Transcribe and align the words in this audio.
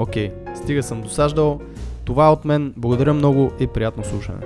Окей, 0.00 0.32
стига 0.56 0.82
съм 0.82 1.02
досаждал. 1.02 1.60
Това 2.04 2.26
е 2.26 2.30
от 2.30 2.44
мен. 2.44 2.74
Благодаря 2.76 3.14
много 3.14 3.52
и 3.60 3.66
приятно 3.66 4.04
слушане. 4.04 4.38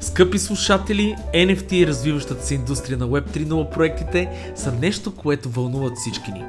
Скъпи 0.00 0.38
слушатели, 0.38 1.16
NFT 1.34 1.72
и 1.72 1.86
развиващата 1.86 2.46
се 2.46 2.54
индустрия 2.54 2.98
на 2.98 3.08
Web 3.08 3.28
3.0 3.28 3.70
проектите 3.70 4.52
са 4.56 4.72
нещо, 4.72 5.16
което 5.16 5.48
вълнуват 5.48 5.92
всички 5.96 6.32
ни. 6.32 6.44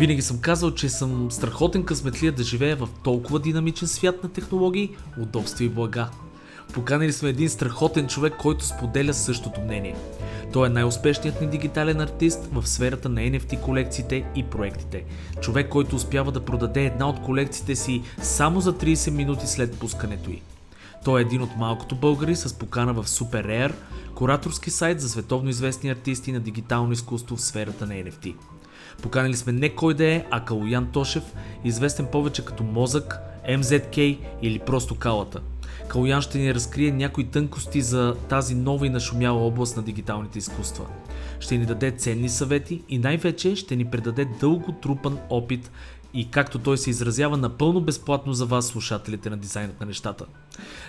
Винаги 0.00 0.22
съм 0.22 0.38
казал, 0.38 0.70
че 0.70 0.88
съм 0.88 1.30
страхотен 1.30 1.84
късметлия 1.84 2.32
да 2.32 2.42
живея 2.42 2.76
в 2.76 2.88
толкова 3.04 3.40
динамичен 3.40 3.88
свят 3.88 4.22
на 4.22 4.28
технологии, 4.28 4.96
удобства 5.18 5.64
и 5.64 5.68
блага. 5.68 6.08
Поканили 6.72 7.12
сме 7.12 7.28
един 7.28 7.48
страхотен 7.48 8.08
човек, 8.08 8.34
който 8.38 8.64
споделя 8.64 9.14
същото 9.14 9.60
мнение. 9.60 9.96
Той 10.52 10.66
е 10.66 10.70
най-успешният 10.70 11.40
ни 11.40 11.46
дигитален 11.46 12.00
артист 12.00 12.48
в 12.52 12.68
сферата 12.68 13.08
на 13.08 13.20
NFT 13.20 13.60
колекциите 13.60 14.24
и 14.34 14.42
проектите. 14.42 15.04
Човек, 15.40 15.68
който 15.68 15.96
успява 15.96 16.32
да 16.32 16.44
продаде 16.44 16.84
една 16.84 17.08
от 17.08 17.22
колекциите 17.22 17.76
си 17.76 18.02
само 18.22 18.60
за 18.60 18.72
30 18.72 19.10
минути 19.10 19.46
след 19.46 19.78
пускането 19.78 20.30
й. 20.30 20.42
Той 21.04 21.20
е 21.20 21.22
един 21.22 21.42
от 21.42 21.56
малкото 21.56 21.96
българи 21.96 22.36
с 22.36 22.58
покана 22.58 22.92
в 22.92 23.04
Super 23.04 23.46
Rare, 23.46 23.74
кураторски 24.14 24.70
сайт 24.70 25.00
за 25.00 25.08
световно 25.08 25.50
известни 25.50 25.90
артисти 25.90 26.32
на 26.32 26.40
дигитално 26.40 26.92
изкуство 26.92 27.36
в 27.36 27.42
сферата 27.42 27.86
на 27.86 27.92
NFT. 27.94 28.34
Поканили 29.02 29.36
сме 29.36 29.52
не 29.52 29.68
кой 29.68 29.94
да 29.94 30.04
е, 30.04 30.24
а 30.30 30.44
Калоян 30.44 30.90
Тошев, 30.92 31.34
известен 31.64 32.06
повече 32.06 32.44
като 32.44 32.62
Мозък, 32.62 33.18
MZK 33.48 34.18
или 34.42 34.58
просто 34.58 34.94
Калата. 34.94 35.40
Калоян 35.88 36.22
ще 36.22 36.38
ни 36.38 36.54
разкрие 36.54 36.90
някои 36.90 37.24
тънкости 37.24 37.80
за 37.80 38.14
тази 38.28 38.54
нова 38.54 38.86
и 38.86 38.90
нашумяла 38.90 39.46
област 39.46 39.76
на 39.76 39.82
дигиталните 39.82 40.38
изкуства. 40.38 40.86
Ще 41.40 41.58
ни 41.58 41.66
даде 41.66 41.90
ценни 41.90 42.28
съвети 42.28 42.82
и 42.88 42.98
най-вече 42.98 43.56
ще 43.56 43.76
ни 43.76 43.84
предаде 43.84 44.24
дълго 44.40 44.72
трупан 44.72 45.18
опит 45.30 45.70
и 46.14 46.30
както 46.30 46.58
той 46.58 46.78
се 46.78 46.90
изразява 46.90 47.36
напълно 47.36 47.80
безплатно 47.80 48.32
за 48.32 48.46
вас, 48.46 48.66
слушателите 48.66 49.30
на 49.30 49.36
дизайнът 49.36 49.80
на 49.80 49.86
нещата. 49.86 50.24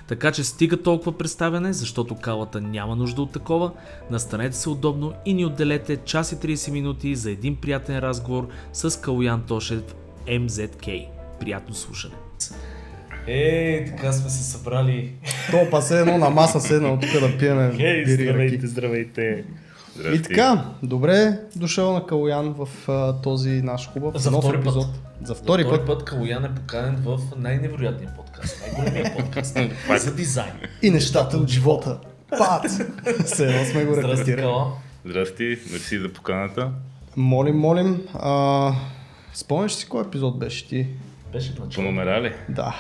Така 0.08 0.32
че 0.32 0.44
стига 0.44 0.78
толкова 0.78 1.18
представяне, 1.18 1.74
защото 1.74 2.16
калата 2.16 2.62
няма 2.62 2.96
нужда 2.96 3.22
от 3.22 3.32
такова, 3.32 3.72
настанете 4.12 4.56
се 4.58 4.70
удобно 4.70 5.14
и 5.26 5.34
ни 5.34 5.46
отделете 5.46 5.98
час 5.98 6.32
и 6.32 6.36
30 6.36 6.72
минути 6.72 7.16
за 7.16 7.32
един 7.32 7.56
приятен 7.56 8.00
разговор 8.00 8.48
с 8.74 9.02
Калуян 9.02 9.44
Тошев 9.48 9.82
MZK. 10.28 11.08
Приятно 11.40 11.76
слушане! 11.76 12.16
Е, 13.28 13.86
така 13.86 14.12
сме 14.12 14.30
се 14.30 14.44
събрали. 14.44 15.12
То 15.52 15.68
па 15.72 15.82
се 15.82 16.00
едно 16.00 16.18
на 16.18 16.30
маса 16.30 16.62
седнал 16.62 17.00
тук 17.02 17.20
да 17.20 17.38
пиеме 17.38 17.72
Хей, 17.78 18.02
и 18.02 18.68
здравейте, 18.68 19.44
здравейте! 19.96 20.20
И 20.20 20.36
така, 20.36 20.66
добре 20.84 21.40
дошъл 21.56 21.94
на 21.94 22.06
Калоян 22.06 22.54
в 22.54 22.90
а, 22.90 23.14
този 23.14 23.50
наш 23.50 23.90
хубав 23.90 24.18
За 24.18 24.32
нов 24.32 24.44
втори 24.44 24.58
път. 24.58 24.66
епизод. 24.66 24.88
За 25.24 25.36
втори 25.36 25.64
път. 25.64 25.86
път 25.86 26.04
Калуян 26.04 26.46
е 26.46 26.56
поканен 26.56 26.96
в 27.06 27.20
най-невероятния 27.38 28.14
подкаст, 28.16 28.62
най-големия 28.62 29.18
подкаст 29.18 29.58
за 29.98 30.16
дизайн. 30.16 30.52
И 30.82 30.90
нещата 30.92 31.38
от 31.38 31.48
живота. 31.50 32.00
Пат! 32.38 32.66
Все 33.26 33.46
едно 33.46 33.66
сме 33.66 33.86
го 33.86 33.94
Здрасти, 33.94 34.12
репетирали. 34.18 34.64
Здрасти, 35.06 35.58
мерси 35.72 36.00
за 36.00 36.14
поканата. 36.14 36.70
Молим, 37.18 37.58
молим. 37.58 38.02
А, 38.14 38.72
спомняш 39.34 39.74
си 39.74 39.90
кой 39.90 40.02
епизод 40.02 40.40
беше 40.40 40.68
ти? 40.68 40.88
Беше 41.34 41.52
в 41.52 41.56
По 41.56 41.64
начало. 41.64 41.86
номера 41.86 42.22
ли? 42.22 42.34
Да. 42.50 42.76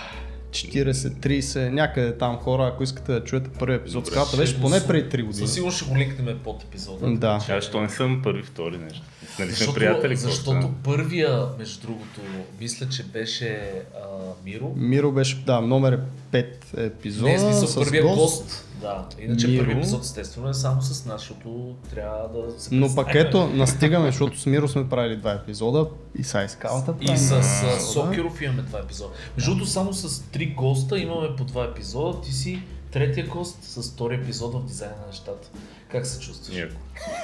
40, 0.51 0.91
30, 0.91 1.69
някъде 1.69 2.17
там 2.17 2.37
хора, 2.37 2.71
ако 2.73 2.83
искате 2.83 3.11
да 3.13 3.23
чуете 3.23 3.49
първи 3.49 3.75
епизод, 3.75 4.03
Добре, 4.05 4.37
беше 4.37 4.61
поне 4.61 4.87
преди 4.87 5.09
3 5.09 5.23
години. 5.25 5.47
Със 5.47 5.53
сигурност 5.53 5.77
ще 5.77 5.89
го 5.89 5.97
линкнем 5.97 6.39
под 6.43 6.63
епизода. 6.63 7.11
Да. 7.15 7.39
Аз 7.49 7.63
що 7.63 7.81
не 7.81 7.89
съм 7.89 8.21
първи, 8.23 8.43
втори 8.43 8.77
нещо. 8.77 9.01
Нали 9.39 9.49
сме 9.49 9.55
Защото, 9.55 9.79
приятели? 9.79 10.15
защото 10.15 10.41
стана? 10.41 10.69
първия, 10.83 11.45
между 11.59 11.81
другото, 11.87 12.21
мисля, 12.59 12.89
че 12.89 13.03
беше 13.03 13.71
а, 13.95 13.99
Миро. 14.45 14.73
Миро 14.75 15.11
беше, 15.11 15.35
да, 15.45 15.61
номер 15.61 15.99
5 16.31 16.45
епизода 16.77 17.27
Не, 17.27 17.33
е 17.33 17.39
смисъл, 17.39 17.83
първия 17.83 18.03
гост. 18.03 18.17
гост. 18.17 18.65
Да, 18.81 19.05
иначе 19.19 19.47
Миро. 19.47 19.59
първият 19.59 19.79
епизод 19.79 20.03
естествено 20.03 20.49
е 20.49 20.53
само 20.53 20.81
с 20.81 21.05
нас, 21.05 21.21
защото 21.21 21.75
трябва 21.89 22.27
да 22.27 22.59
се 22.61 22.75
Но 22.75 22.95
пък 22.95 23.05
представим. 23.05 23.27
ето, 23.27 23.47
настигаме, 23.57 24.05
защото 24.07 24.39
с 24.39 24.45
Миро 24.45 24.67
сме 24.67 24.89
правили 24.89 25.17
два 25.17 25.31
епизода 25.31 25.87
и 26.19 26.23
са 26.23 26.45
скалата. 26.47 26.93
И 27.01 27.07
с 27.07 27.31
епизода. 27.31 27.79
Сокеров 27.79 28.41
имаме 28.41 28.61
два 28.61 28.79
епизода. 28.79 29.13
Между 29.37 29.51
другото, 29.51 29.69
само 29.69 29.93
с 29.93 30.23
три 30.23 30.45
госта 30.45 30.99
имаме 30.99 31.35
по 31.37 31.43
два 31.43 31.63
епизода. 31.65 32.21
Ти 32.21 32.33
си 32.33 32.63
третия 32.91 33.27
гост 33.27 33.57
с 33.63 33.91
втори 33.91 34.15
епизод 34.15 34.53
в 34.53 34.65
дизайна 34.65 34.95
на 35.01 35.07
нещата. 35.07 35.49
Как 35.91 36.05
се 36.07 36.19
чувстваш? 36.19 36.57
Яко. 36.57 36.75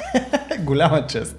Голяма 0.64 1.08
чест. 1.08 1.36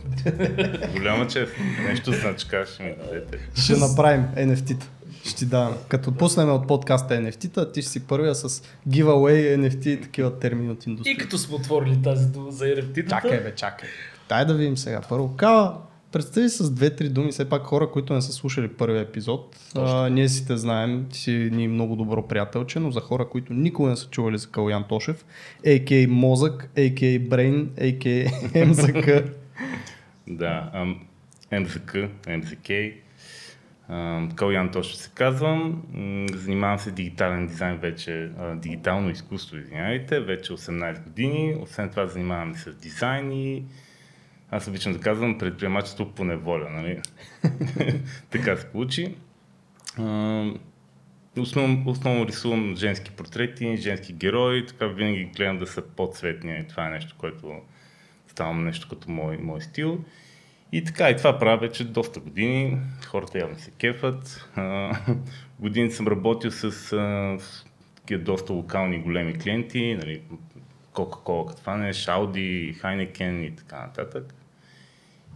Голяма 0.93 1.27
чест. 1.27 1.53
Нещо 1.89 2.13
значи 2.13 2.47
как 2.49 2.69
ще 2.69 2.83
ми 2.83 2.95
дадете. 3.05 3.39
Ще 3.55 3.77
направим 3.77 4.27
NFT-та. 4.37 4.87
Ще 5.29 5.37
ти 5.39 5.47
дам. 5.47 5.75
Като 5.89 6.13
пуснем 6.13 6.51
от 6.51 6.67
подкаста 6.67 7.15
NFT-та, 7.15 7.73
ти 7.73 7.83
ще 7.83 7.91
си 7.91 8.07
първия 8.07 8.35
с 8.35 8.63
giveaway, 8.89 9.57
NFT 9.57 9.87
и 9.87 10.01
такива 10.01 10.39
термини 10.39 10.71
от 10.71 10.87
И 10.87 10.91
индустрията. 10.91 11.23
като 11.25 11.39
сме 11.39 11.55
отворили 11.55 12.03
тази 12.03 12.27
дума 12.27 12.51
за 12.51 12.65
NFT-тата, 12.65 13.09
Чакай 13.11 13.41
бе, 13.41 13.55
чакай. 13.55 13.89
Дай 14.29 14.45
да 14.45 14.55
видим 14.55 14.77
сега. 14.77 15.01
Първо, 15.09 15.37
Кала, 15.37 15.81
представи 16.13 16.49
с 16.49 16.71
две-три 16.71 17.09
думи, 17.09 17.33
все 17.33 17.49
пак 17.49 17.63
хора, 17.63 17.91
които 17.91 18.15
не 18.15 18.23
са 18.23 18.33
слушали 18.33 18.69
първия 18.69 19.03
епизод. 19.03 19.57
А, 19.75 20.09
ние 20.09 20.29
си 20.29 20.47
те 20.47 20.57
знаем, 20.57 21.07
ти 21.13 21.19
си 21.19 21.33
ни 21.53 21.69
много 21.69 21.97
добро 21.97 22.29
приятелче, 22.29 22.81
но 22.81 22.91
за 22.91 23.01
хора, 23.01 23.29
които 23.29 23.53
никога 23.53 23.91
не 23.91 23.97
са 23.97 24.09
чували 24.09 24.39
за 24.39 24.49
Калян 24.49 24.85
Тошев, 24.89 25.25
a.k.a. 25.67 26.07
Мозък, 26.07 26.63
a.k.a. 26.77 27.29
Brain, 27.29 27.67
a.k.a. 27.81 28.65
МЗК. 28.67 29.35
Да, 30.29 30.71
ам, 30.75 31.01
МЗК, 31.53 31.97
МЗК. 32.29 32.71
Калян 34.35 34.71
точно 34.73 34.97
се 34.97 35.11
казвам. 35.15 35.83
Занимавам 36.35 36.79
се 36.79 36.91
дигитален 36.91 37.47
дизайн 37.47 37.79
вече, 37.79 38.31
дигитално 38.55 39.11
изкуство, 39.11 39.57
извинявайте, 39.57 40.21
вече 40.21 40.53
18 40.53 41.05
години. 41.05 41.57
Освен 41.61 41.91
това 41.91 42.07
занимавам 42.07 42.55
се 42.55 42.71
с 42.71 42.75
дизайн 42.75 43.33
и 43.33 43.65
аз 44.51 44.69
обичам 44.69 44.93
да 44.93 45.01
казвам 45.01 45.39
предприемачество 45.39 46.13
по 46.13 46.25
неволя, 46.25 46.71
нали? 46.71 47.01
така 48.31 48.57
се 48.57 48.67
получи. 48.67 49.15
Основно, 51.39 51.83
основно 51.87 52.27
рисувам 52.27 52.77
женски 52.77 53.11
портрети, 53.11 53.77
женски 53.77 54.13
герои, 54.13 54.67
така 54.67 54.87
винаги 54.87 55.31
гледам 55.37 55.59
да 55.59 55.67
са 55.67 55.83
по-цветни. 55.83 56.65
Това 56.69 56.87
е 56.87 56.91
нещо, 56.91 57.15
което 57.19 57.53
ставам 58.29 58.65
нещо 58.65 58.89
като 58.89 59.11
мой, 59.11 59.37
мой 59.37 59.61
стил. 59.61 60.05
И 60.73 60.85
така, 60.85 61.11
и 61.11 61.17
това 61.17 61.39
правя 61.39 61.57
вече 61.57 61.85
доста 61.85 62.21
години. 62.21 62.79
Хората 63.07 63.39
явно 63.39 63.59
се 63.59 63.71
кефат. 63.71 64.49
А, 64.57 64.97
години 65.61 65.91
съм 65.91 66.09
работил 66.09 66.51
с, 66.51 66.73
с 66.73 67.65
такива 67.97 68.23
доста 68.23 68.53
локални 68.53 68.99
големи 68.99 69.39
клиенти, 69.39 69.95
нали, 69.99 70.23
Coca-Cola, 70.95 71.49
като 71.49 71.63
фанеш, 71.63 72.07
Audi, 72.07 72.83
Heineken 72.83 73.41
и 73.41 73.57
така 73.57 73.81
нататък. 73.81 74.35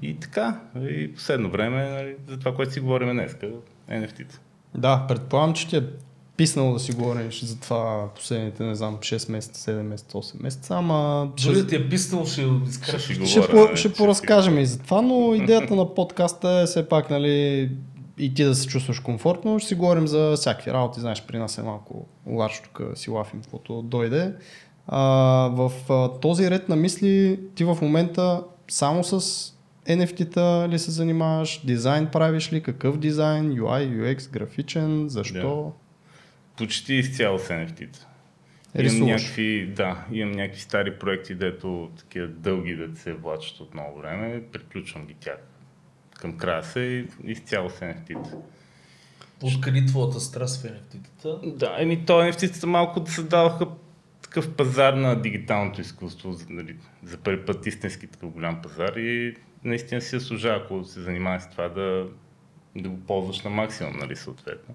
И 0.03 0.21
така, 0.21 0.61
и 0.77 1.15
последно 1.15 1.51
време, 1.51 1.91
нали, 1.91 2.17
за 2.29 2.39
това, 2.39 2.55
което 2.55 2.73
си 2.73 2.81
говорим 2.81 3.09
днес, 3.09 3.37
NFT-та. 3.91 4.39
Да, 4.75 5.05
предполагам, 5.09 5.55
че 5.55 5.69
ти 5.69 5.77
е 5.77 5.83
писнало 6.37 6.73
да 6.73 6.79
си 6.79 6.93
говориш 6.93 7.43
за 7.43 7.61
това 7.61 8.09
последните, 8.15 8.63
не 8.63 8.75
знам, 8.75 8.97
6 8.97 9.33
месеца, 9.33 9.71
7 9.73 9.83
месеца, 9.83 10.19
8 10.19 10.43
месеца, 10.43 10.75
ама... 10.75 11.31
Дори 11.45 11.55
да 11.55 11.67
ти 11.67 11.77
е 11.77 11.89
писнал, 11.89 12.27
ще 12.27 12.49
изкараш. 12.69 13.03
Ще 13.03 13.27
ще, 13.27 13.41
говоря, 13.41 13.51
по, 13.51 13.71
не, 13.71 13.77
ще 13.77 13.89
че 13.89 13.95
поразкажем 13.95 14.59
и 14.59 14.67
за 14.67 14.79
това, 14.79 15.03
но 15.03 15.35
идеята 15.43 15.75
на 15.77 15.95
подкаста 15.95 16.51
е 16.51 16.67
все 16.67 16.89
пак, 16.89 17.11
нали, 17.11 17.71
и 18.19 18.35
ти 18.35 18.45
да 18.45 18.55
се 18.55 18.67
чувстваш 18.67 19.01
комфортно, 19.01 19.59
ще 19.59 19.69
си 19.69 19.75
говорим 19.75 20.07
за 20.07 20.33
всякакви 20.37 20.73
работи, 20.73 21.01
знаеш, 21.01 21.23
при 21.27 21.39
нас 21.39 21.59
е 21.59 21.63
малко 21.63 22.07
ларч 22.27 22.63
тук 22.65 22.83
си 22.95 23.11
лафим, 23.11 23.41
каквото 23.41 23.83
дойде. 23.83 24.35
А, 24.87 25.01
в 25.53 25.73
а, 25.89 26.09
този 26.21 26.51
ред 26.51 26.69
на 26.69 26.77
мисли 26.77 27.41
ти 27.55 27.65
в 27.65 27.79
момента 27.83 28.43
само 28.69 29.05
с 29.05 29.21
NFT-та 29.89 30.69
ли 30.69 30.79
се 30.79 30.91
занимаваш, 30.91 31.61
дизайн 31.65 32.07
правиш 32.07 32.53
ли, 32.53 32.63
какъв 32.63 32.99
дизайн, 32.99 33.53
UI, 33.53 34.17
UX, 34.17 34.31
графичен, 34.31 35.09
защо? 35.09 35.73
Почти 36.63 36.95
изцяло 36.95 37.39
с 37.39 37.49
NFT-та. 37.49 38.07
Имам 38.83 39.09
някакви, 39.09 39.67
да, 39.67 40.05
имам 40.13 40.33
някакви 40.33 40.61
стари 40.61 40.99
проекти, 40.99 41.35
дето 41.35 41.91
такива 41.99 42.27
дълги 42.27 42.77
да 42.77 42.97
се 42.97 43.13
влачат 43.13 43.61
от 43.61 43.75
много 43.75 43.99
време, 43.99 44.43
приключвам 44.53 45.07
ги 45.07 45.15
тях 45.15 45.39
към 46.23 46.37
края 46.39 46.65
се 46.65 46.81
и 46.81 47.07
изцяло 47.25 47.71
с 47.71 47.81
NFT-та. 47.81 48.31
Откъде 49.43 49.87
твоята 49.87 50.21
страст 50.21 50.63
в 50.63 50.65
NFT-тата? 50.65 51.57
Да, 51.57 51.77
еми 51.79 52.07
то 52.07 52.13
NFT-та 52.13 52.67
малко 52.67 53.01
да 53.01 53.11
създаваха 53.11 53.67
такъв 54.23 54.55
пазар 54.55 54.93
на 54.93 55.23
дигиталното 55.23 55.81
изкуство, 55.81 56.33
за, 56.33 56.47
нали, 56.51 56.77
за 57.05 57.19
първи 57.19 57.45
път 57.45 57.67
истински 57.67 58.07
такъв 58.07 58.31
голям 58.31 58.63
пазар 58.63 58.97
и 58.97 59.37
наистина 59.65 60.01
си 60.01 60.19
заслужава, 60.19 60.63
ако 60.65 60.85
се 60.85 61.01
занимаваш 61.01 61.43
с 61.43 61.51
това 61.51 61.69
да, 61.69 62.09
да 62.77 62.89
го 62.89 63.01
ползваш 63.01 63.41
на 63.43 63.51
максимум, 63.51 63.97
нали, 63.99 64.17
съответно. 64.17 64.75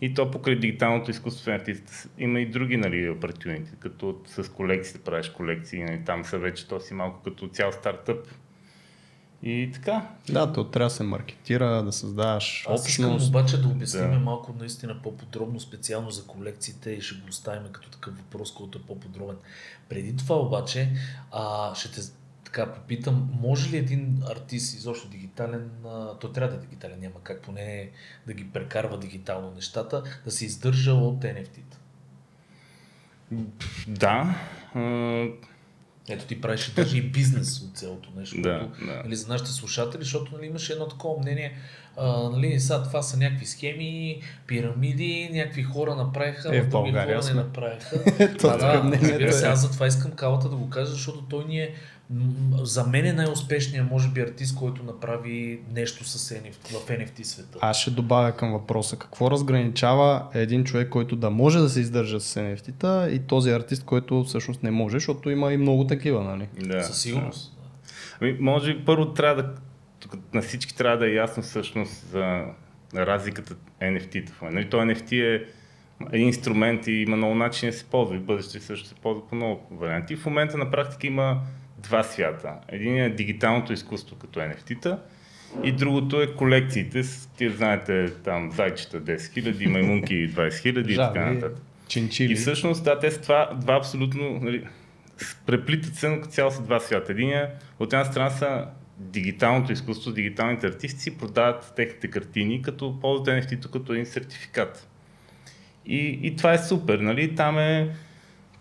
И 0.00 0.14
то 0.14 0.30
покрай 0.30 0.56
дигиталното 0.56 1.10
изкуство 1.10 1.50
NFT 1.50 2.08
има 2.18 2.40
и 2.40 2.50
други 2.50 2.76
нали, 2.76 3.10
opportunity, 3.10 3.76
като 3.78 4.08
от- 4.08 4.28
с 4.28 4.48
колекции 4.48 4.98
да 4.98 5.04
правиш 5.04 5.28
колекции, 5.28 5.84
нали, 5.84 6.02
там 6.04 6.24
са 6.24 6.38
вече 6.38 6.68
то 6.68 6.80
си 6.80 6.94
малко 6.94 7.22
като 7.24 7.48
цял 7.48 7.72
стартъп. 7.72 8.26
И 9.42 9.70
така, 9.74 10.08
Да, 10.28 10.52
то 10.52 10.64
трябва 10.64 10.86
да 10.86 10.94
се 10.94 11.02
маркетира, 11.02 11.82
да 11.82 11.92
създаваш 11.92 12.66
Аз 12.68 12.88
искам 12.88 13.04
общност. 13.04 13.28
обаче 13.28 13.60
да 13.60 13.68
обясним 13.68 14.10
Да. 14.10 14.18
малко 14.18 14.54
наистина 14.58 15.02
по-подробно, 15.02 15.60
специално 15.60 16.10
за 16.10 16.24
колекциите 16.24 16.90
и 16.90 17.00
ще 17.00 17.14
го 17.14 17.28
оставим 17.28 17.72
като 17.72 17.90
такъв 17.90 18.16
въпрос, 18.18 18.54
който 18.54 18.78
е 18.78 18.82
по-подробен. 18.82 19.36
Преди 19.88 20.16
това 20.16 20.36
обаче, 20.36 20.90
а, 21.32 21.74
ще 21.74 21.92
те 21.92 22.00
така 22.48 22.72
попитам, 22.72 23.30
може 23.40 23.70
ли 23.70 23.76
един 23.76 24.22
артист, 24.30 24.74
изобщо 24.74 25.08
дигитален, 25.08 25.70
а, 25.86 26.14
той 26.18 26.32
трябва 26.32 26.56
да 26.56 26.58
е 26.62 26.66
дигитален, 26.66 27.00
няма 27.00 27.22
как 27.22 27.42
поне 27.42 27.90
да 28.26 28.32
ги 28.32 28.50
прекарва 28.50 28.98
дигитално 28.98 29.50
нещата, 29.50 30.02
да 30.24 30.30
се 30.30 30.44
издържа 30.44 30.92
от 30.92 31.20
NFT-та? 31.22 31.78
да, 33.88 34.34
а, 34.74 34.80
Ето 36.10 36.24
ти 36.24 36.40
правиш 36.40 36.72
даже 36.76 36.98
и 36.98 37.02
бизнес 37.02 37.60
от 37.60 37.76
цялото 37.76 38.08
нещо. 38.16 38.42
Да, 38.42 38.58
което, 38.58 38.86
да. 38.86 39.02
Нали, 39.04 39.16
за 39.16 39.28
нашите 39.28 39.50
слушатели, 39.50 40.02
защото 40.02 40.34
нали, 40.36 40.46
имаше 40.46 40.72
едно 40.72 40.88
такова 40.88 41.20
мнение, 41.20 41.56
а, 41.96 42.30
нали, 42.30 42.60
сега 42.60 42.82
това 42.82 43.02
са 43.02 43.16
някакви 43.16 43.46
схеми, 43.46 44.20
пирамиди, 44.46 45.30
някакви 45.32 45.62
хора 45.62 45.94
направиха, 45.94 46.56
Е, 46.56 46.60
а 46.60 46.64
в 46.64 46.68
други 46.68 46.92
хора 46.92 47.22
сме. 47.22 47.34
не 47.34 47.40
направиха. 47.40 47.96
Ето, 48.24 48.46
да, 48.46 48.90
разбира 48.92 49.32
се, 49.32 49.46
е. 49.46 49.48
аз 49.48 49.60
затова 49.60 49.86
искам 49.86 50.10
калата 50.12 50.48
да 50.48 50.56
го 50.56 50.70
кажа, 50.70 50.90
защото 50.90 51.22
той 51.22 51.44
ни 51.44 51.60
е 51.60 51.74
за 52.62 52.86
мен 52.86 53.06
е 53.06 53.12
най-успешният, 53.12 53.90
може 53.90 54.08
би, 54.08 54.20
артист, 54.20 54.56
който 54.56 54.82
направи 54.82 55.60
нещо 55.74 56.04
с 56.04 56.34
NFT, 56.34 56.72
в 56.72 56.88
NFT 56.88 57.22
света. 57.22 57.58
Аз 57.60 57.80
ще 57.80 57.90
добавя 57.90 58.32
към 58.32 58.52
въпроса. 58.52 58.96
Какво 58.96 59.30
разграничава 59.30 60.26
един 60.34 60.64
човек, 60.64 60.88
който 60.88 61.16
да 61.16 61.30
може 61.30 61.58
да 61.58 61.68
се 61.68 61.80
издържа 61.80 62.20
с 62.20 62.34
NFT-та 62.34 63.08
и 63.10 63.18
този 63.18 63.50
артист, 63.50 63.84
който 63.84 64.24
всъщност 64.24 64.62
не 64.62 64.70
може, 64.70 64.96
защото 64.96 65.30
има 65.30 65.52
и 65.52 65.56
много 65.56 65.86
такива, 65.86 66.24
нали? 66.24 66.48
да. 66.60 66.82
Със 66.82 67.02
сигурност. 67.02 67.58
Ами, 68.20 68.36
може 68.40 68.74
би 68.74 68.84
първо 68.84 69.12
трябва 69.12 69.42
да, 69.42 69.54
тук 70.00 70.16
на 70.34 70.42
всички 70.42 70.76
трябва 70.76 70.98
да 70.98 71.06
е 71.06 71.14
ясно 71.14 71.42
всъщност 71.42 72.10
за 72.10 72.44
разликата 72.94 73.54
NFT-та. 73.82 74.50
Нали, 74.50 74.70
то 74.70 74.76
NFT 74.76 75.36
е 75.36 75.44
един 76.12 76.26
инструмент 76.26 76.86
и 76.86 76.92
има 76.92 77.16
много 77.16 77.34
начини 77.34 77.72
да 77.72 77.78
се 77.78 77.84
ползва. 77.84 78.16
И 78.16 78.18
бъдеще 78.18 78.60
също 78.60 78.88
се 78.88 78.94
ползва 78.94 79.28
по 79.28 79.34
много 79.34 79.60
варианти. 79.70 80.16
В 80.16 80.26
момента 80.26 80.58
на 80.58 80.70
практика 80.70 81.06
има 81.06 81.40
два 81.78 82.02
свята. 82.02 82.54
Един 82.68 82.98
е 82.98 83.10
дигиталното 83.10 83.72
изкуство 83.72 84.16
като 84.16 84.40
NFT-та 84.40 84.98
и 85.64 85.72
другото 85.72 86.22
е 86.22 86.34
колекциите. 86.34 87.02
Тия 87.36 87.50
знаете 87.50 88.12
там 88.24 88.52
зайчета 88.52 89.00
10 89.00 89.16
000, 89.16 89.66
маймунки 89.68 90.14
20 90.34 90.48
000 90.48 90.90
и 90.90 90.96
така 90.96 91.30
нататък. 91.30 91.62
чинчили. 91.88 92.32
И 92.32 92.36
всъщност, 92.36 92.84
да, 92.84 92.98
те 92.98 93.10
са 93.10 93.20
това, 93.20 93.50
два 93.60 93.76
абсолютно, 93.76 94.40
нали, 94.42 94.64
преплитат 95.46 95.94
се, 95.94 96.08
но 96.08 96.26
цяло 96.26 96.50
са 96.50 96.62
два 96.62 96.80
свята. 96.80 97.12
Единия, 97.12 97.50
от 97.78 97.92
една 97.92 98.04
страна 98.04 98.30
са 98.30 98.66
дигиталното 98.98 99.72
изкуство, 99.72 100.12
дигиталните 100.12 100.66
артисти 100.66 101.18
продават 101.18 101.72
техните 101.76 102.10
картини, 102.10 102.62
като 102.62 103.00
ползват 103.00 103.28
NFT 103.28 103.70
като 103.70 103.92
един 103.92 104.06
сертификат. 104.06 104.88
И, 105.86 106.20
и 106.22 106.36
това 106.36 106.52
е 106.52 106.58
супер, 106.58 106.98
нали? 106.98 107.34
Там 107.34 107.58
е 107.58 107.94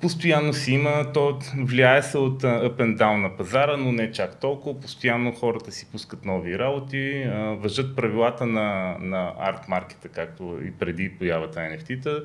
постоянно 0.02 0.54
си 0.54 0.72
има, 0.72 1.12
то 1.14 1.40
влияе 1.58 2.04
се 2.04 2.18
от 2.18 2.44
up 2.44 2.76
and 2.76 2.98
down 2.98 3.22
на 3.22 3.38
пазара, 3.38 3.78
но 3.78 3.92
не 3.92 4.12
чак 4.12 4.40
толкова. 4.40 4.80
Постоянно 4.80 5.32
хората 5.32 5.72
си 5.72 5.88
пускат 5.92 6.26
нови 6.26 6.60
работи, 6.60 7.26
въжат 7.36 7.96
правилата 7.96 8.46
на, 8.46 8.98
на 9.00 9.34
арт 9.40 9.68
маркета, 9.68 10.08
както 10.08 10.60
и 10.68 10.72
преди 10.72 11.10
появата 11.10 11.60
на 11.60 11.68
NFT-та. 11.68 12.20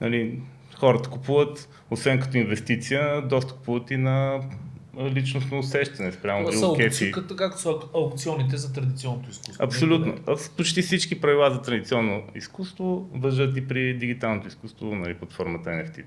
Нали, 0.00 0.40
хората 0.78 1.10
купуват, 1.10 1.68
освен 1.90 2.20
като 2.20 2.36
инвестиция, 2.36 3.22
доста 3.22 3.54
купуват 3.54 3.90
и 3.90 3.96
на 3.96 4.40
личностно 5.00 5.58
усещане 5.58 6.12
спрямо 6.12 6.46
като, 7.12 7.36
както 7.36 7.60
са 7.60 7.68
ау- 7.68 7.88
аукционите 7.94 8.56
за 8.56 8.72
традиционното 8.72 9.30
изкуство. 9.30 9.64
Абсолютно. 9.64 10.36
С 10.36 10.48
Почти 10.48 10.82
всички 10.82 11.20
правила 11.20 11.50
за 11.50 11.62
традиционно 11.62 12.22
изкуство 12.34 13.08
въжат 13.14 13.56
и 13.56 13.68
при 13.68 13.94
дигиталното 13.94 14.48
изкуство 14.48 14.94
нали, 14.94 15.14
под 15.14 15.32
формата 15.32 15.70
NFT. 15.70 16.04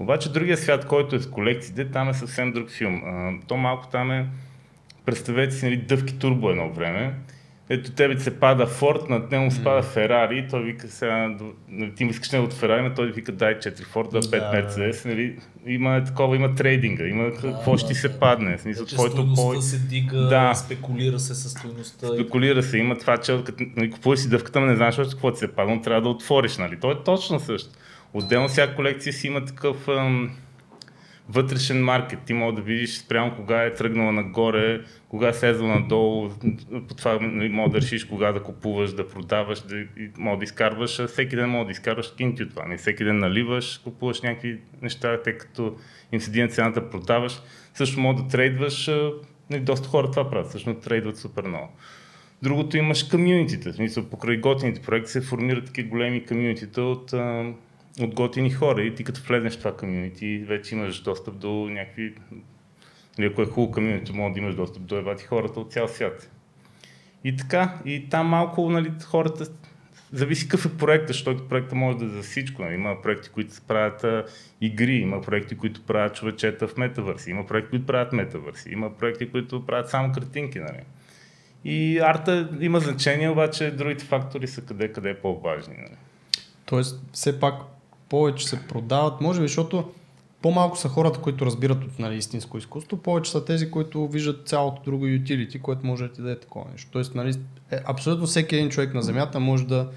Обаче 0.00 0.32
другия 0.32 0.56
свят, 0.56 0.86
който 0.86 1.16
е 1.16 1.18
с 1.18 1.30
колекциите, 1.30 1.90
там 1.90 2.08
е 2.08 2.14
съвсем 2.14 2.52
друг 2.52 2.70
филм. 2.70 3.02
А, 3.04 3.32
то 3.46 3.56
малко 3.56 3.86
там 3.86 4.10
е, 4.10 4.26
представете 5.04 5.54
си, 5.54 5.64
нали, 5.64 5.76
дъвки 5.76 6.18
турбо 6.18 6.50
едно 6.50 6.70
време. 6.70 7.14
Ето 7.72 7.92
тебе 7.92 8.18
се 8.18 8.40
пада 8.40 8.66
Форд, 8.66 9.08
над 9.08 9.30
него 9.30 9.50
се 9.50 9.64
пада 9.64 9.82
Ферари, 9.82 10.46
той 10.50 10.62
вика 10.62 10.88
сега, 10.88 11.36
нали, 11.68 11.94
ти 11.94 12.04
му 12.04 12.10
искаш 12.10 12.30
него 12.30 12.44
от 12.44 12.52
Ферари, 12.52 12.82
но 12.82 12.94
той 12.94 13.12
вика 13.12 13.32
дай 13.32 13.54
4 13.58 13.84
Форда, 13.84 14.22
5 14.22 14.30
Да. 14.30 14.52
Мерцедес, 14.52 15.04
нали, 15.04 15.36
има 15.66 16.04
такова, 16.04 16.36
има 16.36 16.54
трейдинга, 16.54 17.06
има 17.06 17.30
какво 17.42 17.76
ще 17.76 17.88
ти 17.88 17.94
се 17.94 18.18
падне, 18.20 18.56
в 18.56 18.60
смисъл, 18.60 18.84
Вече 18.84 18.94
твоето 18.94 19.16
стойността 19.16 19.54
по... 19.54 19.62
се 19.62 19.78
дига, 19.78 20.18
Да. 20.18 20.54
спекулира 20.54 21.18
се 21.18 21.34
с 21.34 21.50
стойността. 21.50 22.06
Спекулира 22.06 22.62
се, 22.62 22.78
има 22.78 22.98
това, 22.98 23.18
че 23.18 23.44
като 23.44 23.64
нали, 23.76 23.90
купуваш 23.90 24.18
си 24.18 24.28
дъвката, 24.28 24.60
но 24.60 24.66
не 24.66 24.76
знаеш 24.76 24.98
още 24.98 25.12
какво 25.12 25.32
ти 25.32 25.38
се 25.38 25.54
пада, 25.54 25.70
но 25.74 25.80
трябва 25.80 26.02
да 26.02 26.08
отвориш, 26.08 26.58
нали? 26.58 26.76
То 26.80 26.90
е 26.90 27.02
точно 27.04 27.40
също. 27.40 27.70
Отделно 28.14 28.48
всяка 28.48 28.76
колекция 28.76 29.12
си 29.12 29.26
има 29.26 29.44
такъв 29.44 29.88
ам, 29.88 30.30
вътрешен 31.28 31.84
маркет. 31.84 32.18
Ти 32.26 32.32
може 32.32 32.56
да 32.56 32.62
видиш 32.62 32.98
спрямо 32.98 33.36
кога 33.36 33.62
е 33.62 33.74
тръгнала 33.74 34.12
нагоре, 34.12 34.80
кога 35.08 35.28
е 35.28 35.32
слезла 35.32 35.68
надолу, 35.68 36.30
по 36.88 36.94
това 36.94 37.18
нали, 37.20 37.48
може 37.48 37.72
да 37.72 37.80
решиш 37.80 38.04
кога 38.04 38.32
да 38.32 38.42
купуваш, 38.42 38.92
да 38.92 39.08
продаваш, 39.08 39.60
да, 39.60 39.84
може 40.18 40.38
да 40.38 40.44
изкарваш, 40.44 41.06
всеки 41.06 41.36
ден 41.36 41.50
може 41.50 41.64
да 41.64 41.72
изкарваш 41.72 42.14
кинти 42.16 42.42
от 42.42 42.50
това. 42.50 42.66
Не 42.66 42.76
всеки 42.76 43.04
ден 43.04 43.18
наливаш, 43.18 43.80
купуваш 43.84 44.22
някакви 44.22 44.58
неща, 44.82 45.22
тъй 45.22 45.38
като 45.38 45.76
им 46.12 46.20
седи 46.20 46.42
на 46.42 46.48
цената, 46.48 46.90
продаваш. 46.90 47.40
Също 47.74 48.00
може 48.00 48.22
да 48.22 48.28
трейдваш, 48.28 48.88
а, 48.88 49.12
нали, 49.50 49.60
доста 49.60 49.88
хора 49.88 50.10
това 50.10 50.30
правят, 50.30 50.48
всъщност 50.48 50.80
трейдват 50.80 51.16
супер 51.16 51.44
много. 51.44 51.68
Другото 52.42 52.76
имаш 52.76 53.02
комьюнитите. 53.02 53.72
В 53.72 53.74
смисъл, 53.74 54.04
покрай 54.04 54.36
готините 54.36 54.82
проекти 54.82 55.10
се 55.10 55.20
формират 55.20 55.64
такива 55.64 55.88
големи 55.88 56.26
комьюнитита 56.26 56.82
от, 56.82 57.14
от 58.00 58.14
готини 58.14 58.50
хора. 58.50 58.82
И 58.82 58.94
ти 58.94 59.04
като 59.04 59.20
влезнеш 59.22 59.54
в 59.54 59.58
това 59.58 59.76
комьюнити, 59.76 60.38
вече 60.38 60.74
имаш 60.74 61.00
достъп 61.00 61.38
до 61.38 61.50
някакви... 61.50 62.14
Или 63.18 63.26
ако 63.26 63.42
е 63.42 63.46
хубаво 63.46 63.72
комьюнити, 63.72 64.12
може 64.12 64.34
да 64.34 64.40
имаш 64.40 64.54
достъп 64.54 64.82
до 64.82 64.96
евати 64.96 65.24
хората 65.24 65.60
от 65.60 65.72
цял 65.72 65.88
свят. 65.88 66.30
И 67.24 67.36
така, 67.36 67.78
и 67.84 68.08
там 68.08 68.26
малко 68.26 68.70
нали, 68.70 68.92
хората 69.04 69.46
зависи 70.12 70.48
какъв 70.48 70.66
е 70.66 70.76
проектът, 70.78 71.08
защото 71.08 71.48
проектът 71.48 71.78
може 71.78 71.98
да 71.98 72.04
е 72.04 72.08
за 72.08 72.22
всичко. 72.22 72.62
Нали. 72.62 72.74
Има 72.74 73.02
проекти, 73.02 73.28
които 73.28 73.54
се 73.54 73.60
правят 73.60 74.26
игри, 74.60 74.94
има 74.94 75.20
проекти, 75.20 75.56
които 75.56 75.82
правят 75.82 76.14
човечета 76.14 76.68
в 76.68 76.76
метавърси, 76.76 77.30
има 77.30 77.46
проекти, 77.46 77.70
които 77.70 77.86
правят 77.86 78.12
метавърси, 78.12 78.70
има 78.72 78.96
проекти, 78.96 79.30
които 79.30 79.66
правят 79.66 79.90
само 79.90 80.12
картинки. 80.12 80.58
Нали. 80.58 80.80
И 81.64 81.98
арта 81.98 82.48
има 82.60 82.80
значение, 82.80 83.28
обаче 83.28 83.70
другите 83.70 84.04
фактори 84.04 84.46
са 84.46 84.62
къде, 84.62 84.92
къде 84.92 85.10
е 85.10 85.20
по-важни. 85.20 85.74
Нали. 85.76 85.96
Тоест, 86.66 87.02
все 87.12 87.40
пак 87.40 87.54
повече 88.10 88.48
се 88.48 88.66
продават, 88.68 89.20
може 89.20 89.40
би, 89.40 89.48
защото 89.48 89.92
по-малко 90.42 90.78
са 90.78 90.88
хората, 90.88 91.20
които 91.20 91.46
разбират 91.46 91.84
от 91.84 91.98
нали, 91.98 92.16
истинско 92.16 92.58
изкуство, 92.58 92.96
повече 92.96 93.30
са 93.30 93.44
тези, 93.44 93.70
които 93.70 94.08
виждат 94.08 94.48
цялото 94.48 94.82
друго 94.84 95.04
utility, 95.04 95.60
което 95.60 95.86
може 95.86 96.04
да 96.08 96.12
ти 96.12 96.22
даде 96.22 96.40
такова 96.40 96.64
нещо. 96.72 96.90
Тоест, 96.92 97.14
нали, 97.14 97.34
е, 97.70 97.78
абсолютно 97.84 98.26
всеки 98.26 98.56
един 98.56 98.70
човек 98.70 98.94
на 98.94 99.02
Земята 99.02 99.40
може 99.40 99.66
да 99.66 99.88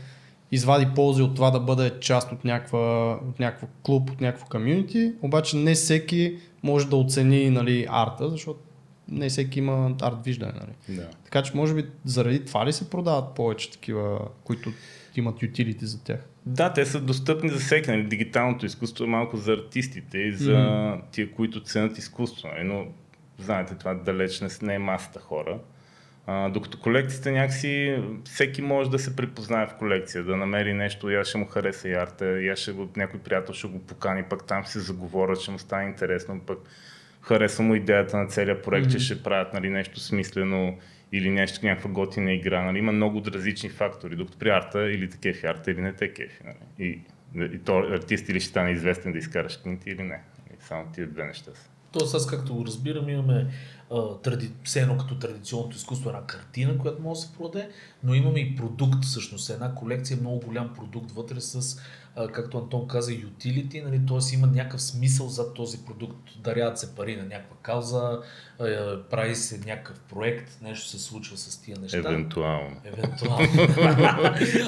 извади 0.51 0.87
ползи 0.95 1.21
от 1.21 1.35
това 1.35 1.51
да 1.51 1.59
бъде 1.59 1.99
част 1.99 2.31
от 2.31 2.45
някаква, 2.45 3.13
от 3.29 3.39
някаква 3.39 3.67
клуб, 3.83 4.09
от 4.09 4.21
някакво 4.21 4.47
комьюнити, 4.47 5.13
обаче 5.21 5.57
не 5.57 5.73
всеки 5.73 6.37
може 6.63 6.87
да 6.87 6.95
оцени 6.95 7.49
нали, 7.49 7.87
арта, 7.89 8.29
защото 8.29 8.59
не 9.07 9.29
всеки 9.29 9.59
има 9.59 9.95
арт 10.01 10.25
виждане. 10.25 10.53
Нали. 10.53 10.97
Да. 10.97 11.09
Така 11.23 11.43
че 11.43 11.55
може 11.55 11.73
би 11.73 11.85
заради 12.05 12.45
това 12.45 12.65
ли 12.65 12.73
се 12.73 12.89
продават 12.89 13.35
повече 13.35 13.71
такива, 13.71 14.19
които 14.43 14.71
имат 15.15 15.41
ютилити 15.41 15.85
за 15.85 16.03
тях? 16.03 16.25
Да, 16.45 16.73
те 16.73 16.85
са 16.85 16.99
достъпни 16.99 17.49
за 17.49 17.59
всеки. 17.59 17.91
Нали? 17.91 18.03
Дигиталното 18.03 18.65
изкуство 18.65 19.03
е 19.03 19.07
малко 19.07 19.37
за 19.37 19.53
артистите 19.53 20.17
и 20.17 20.31
за 20.31 20.59
Мгм. 20.59 21.01
тия, 21.11 21.31
които 21.31 21.63
ценят 21.63 21.97
изкуство. 21.97 22.47
Нали? 22.47 22.63
Но 22.63 22.85
знаете, 23.39 23.75
това 23.75 23.93
далеч 23.93 24.41
не, 24.41 24.47
не 24.61 24.75
е 24.75 24.79
масата 24.79 25.19
хора. 25.19 25.59
А, 26.27 26.49
докато 26.49 26.79
колекцията 26.79 27.31
някакси 27.31 27.97
всеки 28.25 28.61
може 28.61 28.89
да 28.89 28.99
се 28.99 29.15
припознае 29.15 29.67
в 29.67 29.73
колекция, 29.73 30.23
да 30.23 30.37
намери 30.37 30.73
нещо, 30.73 31.09
я 31.09 31.25
ще 31.25 31.37
му 31.37 31.45
хареса 31.45 31.89
и 31.89 31.93
арта, 31.93 32.25
я 32.25 32.55
ще 32.55 32.71
го, 32.71 32.89
някой 32.95 33.19
приятел 33.19 33.53
ще 33.53 33.67
го 33.67 33.79
покани, 33.79 34.23
пък 34.23 34.47
там 34.47 34.65
се 34.65 34.79
заговорят, 34.79 35.39
ще 35.39 35.51
му 35.51 35.59
стане 35.59 35.89
интересно, 35.89 36.41
пък 36.47 36.59
харесва 37.21 37.63
му 37.63 37.75
идеята 37.75 38.17
на 38.17 38.27
целия 38.27 38.61
проект, 38.61 38.91
че 38.91 38.97
Мгм. 38.97 39.03
ще 39.03 39.23
правят 39.23 39.53
нали, 39.53 39.69
нещо 39.69 39.99
смислено 39.99 40.77
или 41.13 41.29
нещо, 41.29 41.65
някаква 41.65 41.89
готина 41.89 42.33
игра. 42.33 42.61
Нали. 42.61 42.77
Има 42.79 42.91
много 42.91 43.21
различни 43.25 43.69
фактори, 43.69 44.15
докато 44.15 44.37
при 44.37 44.49
арта 44.49 44.91
или 44.91 45.09
те 45.09 45.17
кефи 45.17 45.45
арта, 45.45 45.71
или 45.71 45.81
не 45.81 45.93
те 45.93 46.13
кефи. 46.13 46.43
Нали. 46.45 46.55
И, 46.79 46.99
и 47.55 47.59
то 47.59 47.77
артист 47.77 48.29
или 48.29 48.39
ще 48.39 48.49
стане 48.49 48.71
известен 48.71 49.11
да 49.11 49.17
изкараш 49.17 49.57
книгите 49.57 49.89
или 49.89 50.03
не. 50.03 50.07
Нали, 50.07 50.57
Само 50.59 50.91
тия 50.91 51.07
две 51.07 51.25
неща 51.25 51.51
са. 51.55 51.69
Тоест, 51.91 52.15
аз 52.15 52.27
както 52.27 52.63
разбирам, 52.67 53.09
имаме 53.09 53.47
тради... 54.23 54.51
все 54.63 54.81
едно 54.81 54.97
като 54.97 55.19
традиционното 55.19 55.77
изкуство, 55.77 56.09
една 56.09 56.25
картина, 56.25 56.77
която 56.77 57.01
може 57.01 57.19
да 57.19 57.25
се 57.27 57.33
продаде, 57.37 57.69
но 58.03 58.13
имаме 58.13 58.39
и 58.39 58.55
продукт 58.55 59.03
всъщност. 59.03 59.49
Една 59.49 59.75
колекция, 59.75 60.17
много 60.17 60.39
голям 60.39 60.73
продукт 60.73 61.11
вътре 61.11 61.41
с, 61.41 61.81
както 62.33 62.57
Антон 62.57 62.87
каза, 62.87 63.11
utility, 63.11 63.83
нали? 63.83 64.05
т.е. 64.07 64.35
има 64.35 64.47
някакъв 64.47 64.81
смисъл 64.81 65.27
за 65.27 65.53
този 65.53 65.85
продукт. 65.85 66.17
Даряват 66.43 66.79
се 66.79 66.95
пари 66.95 67.15
на 67.15 67.23
някаква 67.23 67.55
кауза, 67.61 68.21
прави 69.09 69.35
се 69.35 69.57
някакъв 69.57 69.99
проект, 69.99 70.61
нещо 70.61 70.87
се 70.87 70.99
случва 70.99 71.37
с 71.37 71.61
тия 71.61 71.77
неща. 71.79 71.97
Евентуално. 71.97 72.75
Евентуално. 72.83 73.47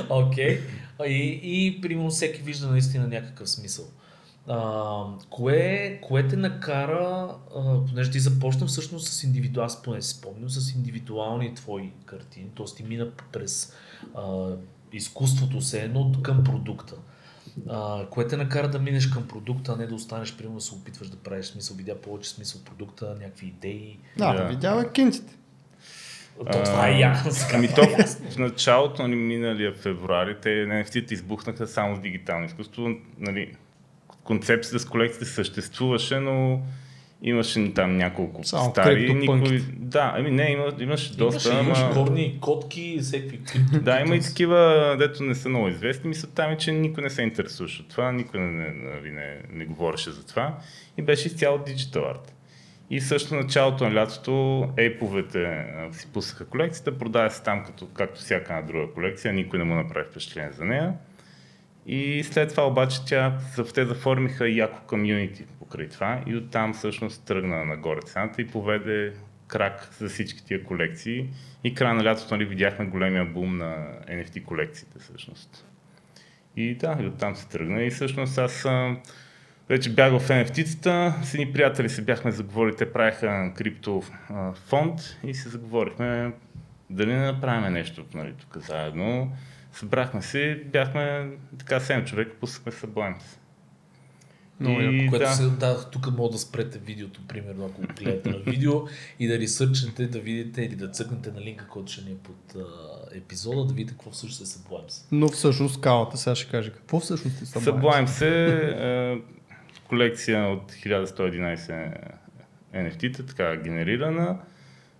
Окей. 0.28 0.62
И, 1.06 1.40
и 1.44 1.82
примерно 1.82 2.10
всеки 2.10 2.42
вижда 2.42 2.68
наистина 2.68 3.08
някакъв 3.08 3.50
смисъл. 3.50 3.86
А, 4.48 5.04
кое, 5.30 6.00
кое 6.04 6.28
те 6.28 6.36
накара, 6.36 7.36
а, 7.56 7.86
понеже 7.86 8.12
ти 8.12 8.20
започна 8.20 8.68
всъщност 8.68 9.08
с 9.08 9.24
индивидуал, 9.24 9.66
аз 9.66 9.84
поне 9.84 10.02
спомням, 10.02 10.50
с 10.50 10.76
индивидуални 10.76 11.54
твои 11.56 11.92
картини, 12.06 12.50
т.е. 12.58 12.66
ти 12.76 12.84
мина 12.84 13.12
през 13.32 13.74
а, 14.16 14.48
изкуството 14.94 15.62
се 15.62 15.84
едно 15.84 16.12
към 16.22 16.44
продукта. 16.44 16.96
А, 17.70 18.06
кое 18.10 18.28
те 18.28 18.38
накара 18.38 18.68
да 18.68 18.80
минеш 18.80 19.08
към 19.08 19.28
продукта, 19.28 19.74
а 19.78 19.82
не 19.82 19.88
да 19.88 19.96
останеш, 19.96 20.38
примерно 20.38 20.56
да 20.56 20.62
се 20.62 20.76
опитваш 20.76 21.10
да 21.10 21.18
правиш 21.18 21.46
смисъл, 21.46 21.78
видя 21.78 21.96
повече 21.96 22.30
смисъл 22.30 22.62
продукта, 22.62 23.16
някакви 23.22 23.48
идеи. 23.48 24.00
Да, 24.18 24.34
Да. 24.34 24.42
да 24.44 24.50
видява 24.50 24.92
кинтите. 24.92 25.36
То, 26.52 26.64
това 26.64 26.88
е 26.88 27.00
ясно. 27.00 27.48
Ами 27.54 27.68
то 27.76 27.82
в 28.32 28.38
началото 28.38 29.02
на 29.02 29.16
миналия 29.16 29.74
февруари 29.74 30.38
те 30.42 30.50
NFT-те 30.50 31.14
избухнаха 31.14 31.68
само 31.68 31.96
с 31.96 32.00
дигитално 32.00 32.46
изкуство. 32.46 32.90
Нали, 33.18 33.56
концепцията 34.24 34.80
с 34.80 34.86
колекциите 34.86 35.26
съществуваше, 35.26 36.20
но 36.20 36.62
имаше 37.26 37.74
там 37.74 37.98
няколко 37.98 38.44
Само 38.44 38.72
стари. 38.72 39.08
криптопънките. 39.08 39.74
Да, 39.78 40.14
ами 40.16 40.32
не, 40.32 40.52
има, 40.52 40.74
имаше 40.80 41.18
доста. 41.18 41.50
Имаш, 41.50 41.66
имаш 41.66 41.80
ама- 41.80 41.94
горни 41.94 42.38
котки, 42.42 42.98
всеки. 43.02 43.40
Да, 43.82 44.02
има 44.02 44.16
и 44.16 44.20
такива, 44.22 44.96
дето 45.00 45.24
не 45.24 45.36
са 45.36 45.50
много 45.50 45.68
известни. 45.68 46.08
Мисля 46.08 46.28
там 46.36 46.52
е, 46.52 46.58
че 46.58 46.72
никой 46.72 47.04
не 47.04 47.10
се 47.10 47.22
интересуваше 47.22 47.82
от 47.82 47.90
това, 47.90 48.12
никой 48.12 48.40
не, 48.40 48.52
не, 48.52 48.74
нали, 48.90 49.12
не, 49.12 49.38
не 49.52 49.66
говореше 49.66 50.12
за 50.12 50.26
това. 50.26 50.58
И 50.98 51.02
беше 51.02 51.28
изцяло 51.28 51.58
диджитал 51.58 52.10
арт. 52.10 52.32
И 52.90 53.02
също 53.02 53.36
началото 53.36 53.90
на 53.90 53.96
лятото 53.96 54.64
ейповете 54.78 55.66
си 55.92 56.08
пуснаха 56.14 56.46
колекцията, 56.46 56.98
продава 56.98 57.32
се 57.32 57.44
там 57.44 57.64
като, 57.66 57.88
както 57.88 58.20
всяка 58.20 58.54
една 58.54 58.68
друга 58.68 58.94
колекция, 58.94 59.34
никой 59.34 59.60
не 59.60 59.66
му 59.66 59.76
направи 59.76 60.06
впечатление 60.12 60.52
за 60.52 60.66
нея. 60.66 60.94
И 61.86 62.24
след 62.24 62.50
това 62.50 62.68
обаче 62.68 63.06
тя, 63.06 63.38
те 63.74 63.86
заформиха 63.86 64.50
яко 64.50 64.80
комюнити 64.88 65.46
покрай 65.60 65.90
това 65.90 66.24
и 66.28 66.36
оттам 66.36 66.74
всъщност 66.74 67.26
тръгна 67.26 67.66
нагоре 67.66 68.02
цената 68.02 68.42
и 68.42 68.48
поведе 68.48 69.14
крак 69.48 69.90
за 70.00 70.10
всички 70.10 70.46
тия 70.46 70.64
колекции. 70.64 71.30
И 71.64 71.74
края 71.74 71.94
на 71.94 72.04
лятото 72.04 72.36
нали, 72.36 72.46
видяхме 72.46 72.86
големия 72.86 73.26
бум 73.26 73.58
на 73.58 73.88
NFT 74.10 74.44
колекциите 74.44 75.00
всъщност. 75.00 75.66
И 76.56 76.76
да, 76.76 76.98
и 77.02 77.06
оттам 77.06 77.36
се 77.36 77.48
тръгна. 77.48 77.84
И 77.84 77.90
всъщност 77.90 78.38
аз 78.38 78.66
вече 79.70 79.94
бях 79.94 80.20
в 80.20 80.28
NFT-тата, 80.28 81.24
с 81.24 81.34
едни 81.34 81.54
приятели 81.54 81.90
се 81.90 82.02
бяхме 82.02 82.32
заговорили, 82.32 82.76
те 82.76 82.94
правиха 82.94 83.52
крипто 83.56 84.04
а, 84.30 84.54
фонд 84.54 85.00
и 85.24 85.34
се 85.34 85.50
заговорихме 85.50 86.32
дали 86.90 87.14
не 87.14 87.32
направим 87.32 87.74
нещо 87.74 88.06
нали, 88.14 88.34
тук 88.34 88.58
заедно. 88.64 89.32
Събрахме 89.76 90.22
се, 90.22 90.64
бяхме 90.72 91.32
така 91.58 91.80
7 91.80 92.06
човека, 92.06 92.32
пуснахме 92.40 92.72
Sublime. 92.72 93.16
Много 94.60 94.82
И 94.82 95.08
Което 95.10 95.26
да. 95.26 95.32
се, 95.32 95.50
да, 95.50 95.90
тук 95.90 96.18
мога 96.18 96.32
да 96.32 96.38
спрете 96.38 96.80
видеото, 96.80 97.22
примерно, 97.28 97.66
ако 97.66 97.82
го 97.82 97.88
гледате 98.00 98.30
на 98.30 98.38
видео 98.38 98.74
и 99.20 99.28
да 99.28 99.40
ресърчнете, 99.40 100.08
да 100.08 100.20
видите 100.20 100.62
или 100.62 100.76
да 100.76 100.90
цъкнете 100.90 101.32
на 101.32 101.42
линка, 101.42 101.68
който 101.68 101.92
ще 101.92 102.04
ни 102.04 102.12
е 102.12 102.18
под 102.24 102.56
а, 102.56 102.62
епизода, 103.18 103.66
да 103.66 103.74
видите 103.74 103.94
какво 103.94 104.12
всъщност 104.12 104.42
е 104.42 104.60
Sublimes. 104.60 105.08
Но 105.12 105.28
всъщност 105.28 105.76
скалата, 105.76 106.18
сега 106.18 106.36
ще 106.36 106.52
кажа 106.52 106.72
какво 106.72 107.00
всъщност 107.00 107.42
е 107.42 107.46
Sublime? 107.46 107.82
Sublime 107.82 108.06
се 108.06 108.48
е, 108.80 109.18
колекция 109.88 110.48
от 110.48 110.72
1111 110.72 111.98
NFT-та, 112.74 113.26
така 113.26 113.56
генерирана, 113.56 114.38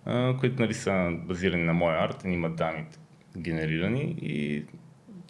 е, 0.06 0.36
които 0.40 0.62
нали, 0.62 0.74
са 0.74 1.10
базирани 1.24 1.64
на 1.64 1.72
моя 1.72 2.04
арт, 2.04 2.24
има 2.24 2.50
данни 2.50 2.84
генерирани 3.36 4.16
и 4.22 4.64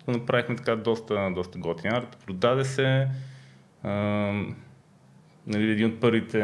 го 0.05 0.13
направихме 0.13 0.57
така 0.57 0.77
доста, 0.77 1.33
доста 1.35 1.59
готин 1.59 1.93
арт. 1.93 2.17
Продаде 2.27 2.65
се 2.65 3.09
е, 3.85 3.89
нали, 5.47 5.71
един 5.71 5.87
от 5.87 6.01
първите, 6.01 6.41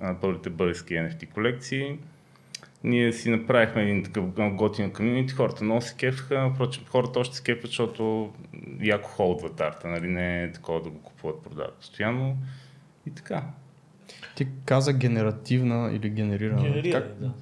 а, 0.00 0.14
първите 0.20 0.50
български 0.50 0.94
NFT 0.94 1.28
колекции. 1.28 1.98
Ние 2.84 3.12
си 3.12 3.30
направихме 3.30 3.82
един 3.82 4.04
такъв 4.04 4.54
готин 4.54 4.92
комьюнити, 4.92 5.34
хората 5.34 5.64
много 5.64 5.80
се 5.80 5.96
кефаха, 5.96 6.50
впрочем 6.54 6.84
хората 6.86 7.18
още 7.18 7.36
се 7.36 7.42
кефат, 7.42 7.66
защото 7.66 8.32
яко 8.80 9.08
холдват 9.08 9.60
арта, 9.60 9.88
нали, 9.88 10.08
не 10.08 10.42
е 10.42 10.52
такова 10.52 10.82
да 10.82 10.90
го 10.90 10.98
купуват, 11.02 11.42
продават 11.42 11.74
постоянно 11.74 12.36
и 13.06 13.10
така. 13.10 13.44
Ти 14.36 14.46
каза 14.64 14.92
генеративна 14.92 15.92
или 15.92 16.10
генерирана. 16.10 16.62
Генериране, 16.62 17.04
как, 17.06 17.20
да. 17.20 17.32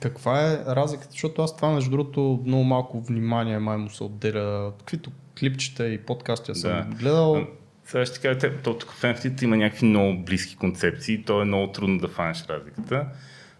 Каква 0.00 0.52
е 0.52 0.58
разликата? 0.66 1.08
Защото 1.10 1.42
аз 1.42 1.56
това, 1.56 1.70
между 1.70 1.90
другото, 1.90 2.42
много 2.46 2.64
малко 2.64 3.00
внимание 3.00 3.58
май 3.58 3.76
му 3.76 3.90
се 3.90 4.04
отделя. 4.04 4.72
Каквито 4.78 5.10
клипчета 5.40 5.88
и 5.88 5.98
подкасти 5.98 6.54
съм 6.54 6.70
Да. 6.70 6.96
гледал. 6.96 7.46
Сега 7.84 8.06
ще 8.06 8.20
кажа, 8.20 8.52
то 8.62 8.78
тук 8.78 8.90
в 8.92 9.02
NFT 9.02 9.42
има 9.42 9.56
някакви 9.56 9.86
много 9.86 10.24
близки 10.24 10.56
концепции, 10.56 11.22
то 11.24 11.42
е 11.42 11.44
много 11.44 11.72
трудно 11.72 11.98
да 11.98 12.08
фанеш 12.08 12.44
разликата. 12.48 13.06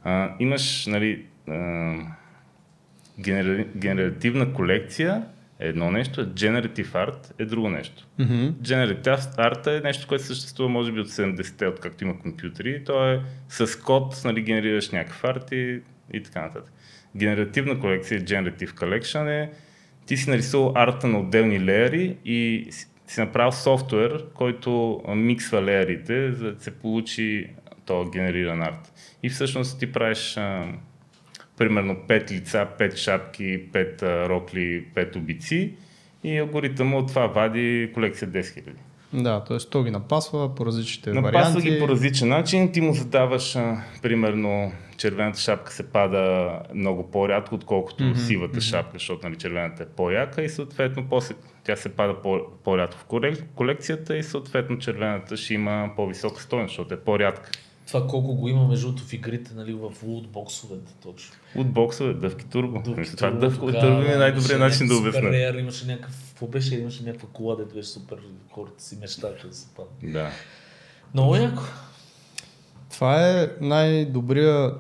А, 0.04 0.34
имаш, 0.40 0.86
нали, 0.86 1.24
а, 1.48 1.96
генера... 3.20 3.64
генеративна 3.76 4.52
колекция 4.52 5.22
е 5.60 5.68
едно 5.68 5.90
нещо, 5.90 6.20
а 6.20 6.24
Generative 6.26 6.86
Art 6.92 7.32
е 7.38 7.44
друго 7.44 7.68
нещо. 7.68 8.06
Мгм. 8.18 8.34
Generative 8.62 9.36
Art 9.36 9.78
е 9.78 9.80
нещо, 9.80 10.06
което 10.08 10.24
съществува 10.24 10.68
може 10.68 10.92
би 10.92 11.00
от 11.00 11.08
70-те, 11.08 11.66
откакто 11.66 12.04
има 12.04 12.18
компютри. 12.18 12.84
То 12.84 13.12
е 13.12 13.22
с 13.48 13.80
код, 13.80 14.22
нали, 14.24 14.42
генерираш 14.42 14.90
някакъв 14.90 15.24
арт 15.24 15.52
и, 15.52 15.80
и 16.12 16.22
така 16.22 16.42
нататък. 16.42 16.72
Генеративна 17.16 17.80
колекция, 17.80 18.20
Generative 18.20 18.70
Collection 18.70 19.28
е 19.28 19.50
ти 20.06 20.16
си 20.16 20.30
нарисувал 20.30 20.72
арта 20.76 21.08
на 21.08 21.18
отделни 21.18 21.64
леери 21.64 22.16
и 22.24 22.66
си, 23.06 23.20
направил 23.20 23.52
софтуер, 23.52 24.24
който 24.34 25.02
миксва 25.08 25.62
леерите, 25.62 26.32
за 26.32 26.52
да 26.52 26.62
се 26.62 26.70
получи 26.70 27.46
този 27.86 28.10
генериран 28.10 28.62
арт. 28.62 28.92
И 29.22 29.28
всъщност 29.28 29.78
ти 29.78 29.92
правиш 29.92 30.36
а, 30.36 30.66
примерно 31.58 31.96
5 32.08 32.30
лица, 32.30 32.68
5 32.78 32.96
шапки, 32.96 33.70
5 33.72 34.02
а, 34.02 34.28
рокли, 34.28 34.86
5 34.94 35.16
обици 35.16 35.72
и 36.24 36.38
алгоритъмът 36.38 37.02
от 37.02 37.08
това 37.08 37.26
вади 37.26 37.90
колекция 37.94 38.28
10 38.28 38.40
000. 38.40 38.70
Да, 39.12 39.40
т.е. 39.40 39.58
то 39.60 39.82
ги 39.82 39.90
напасва 39.90 40.54
по 40.54 40.66
различните 40.66 41.10
Напасва 41.12 41.30
варианти. 41.32 41.70
ги 41.70 41.78
по 41.78 41.88
различен 41.88 42.28
начин, 42.28 42.72
ти 42.72 42.80
му 42.80 42.92
задаваш, 42.92 43.56
а, 43.56 43.76
примерно, 44.02 44.72
червената 44.96 45.40
шапка 45.40 45.72
се 45.72 45.82
пада 45.84 46.52
много 46.74 47.10
по-рядко, 47.10 47.54
отколкото 47.54 48.04
Мгм, 48.04 48.14
сивата 48.16 48.50
мгм. 48.50 48.60
шапка, 48.60 48.90
защото 48.92 49.26
нали, 49.26 49.38
червената 49.38 49.82
е 49.82 49.86
по-яка 49.86 50.42
и 50.42 50.48
съответно 50.48 51.06
после 51.10 51.34
тя 51.64 51.76
се 51.76 51.88
пада 51.88 52.14
по- 52.14 52.40
по-рядко 52.64 53.00
в 53.00 53.06
колек- 53.06 53.44
колекцията 53.48 54.16
и 54.16 54.22
съответно 54.22 54.78
червената 54.78 55.36
ще 55.36 55.54
има 55.54 55.90
по-висока 55.96 56.40
стойност, 56.40 56.70
защото 56.70 56.94
е 56.94 57.00
по-рядка. 57.00 57.50
Това 57.92 58.06
колко 58.06 58.34
го 58.34 58.48
има 58.48 58.68
между 58.68 58.96
в 58.96 59.12
игрите, 59.12 59.54
нали, 59.54 59.72
в 59.72 59.92
лутбоксовете 60.02 60.92
точно. 61.02 61.34
Лутбоксове, 61.56 62.14
дъвки 62.14 62.44
турбо. 62.44 62.82
Дъвки 62.82 63.16
това 63.16 63.30
дъвкове 63.30 63.72
тогава 63.72 63.96
турбо 63.96 64.12
е 64.12 64.16
най-добрият 64.16 64.60
начин 64.60 64.86
да 64.86 64.96
обясня. 64.96 65.30
Реар, 65.30 65.54
имаше 65.54 65.86
някакъв, 65.86 66.24
какво 66.28 66.46
беше, 66.46 66.74
имаше 66.74 67.04
някаква 67.04 67.28
кола, 67.32 67.56
дето 67.56 67.74
беше 67.74 67.88
супер, 67.88 68.18
хората 68.50 68.82
си 68.84 68.96
мечтаха 69.00 69.48
да 69.48 69.54
се 69.54 69.68
падне. 69.76 70.12
Да. 70.12 70.30
Много 71.14 71.36
яко. 71.36 71.62
Това 72.90 73.28
е 73.30 73.48
най-добрия... 73.60 74.74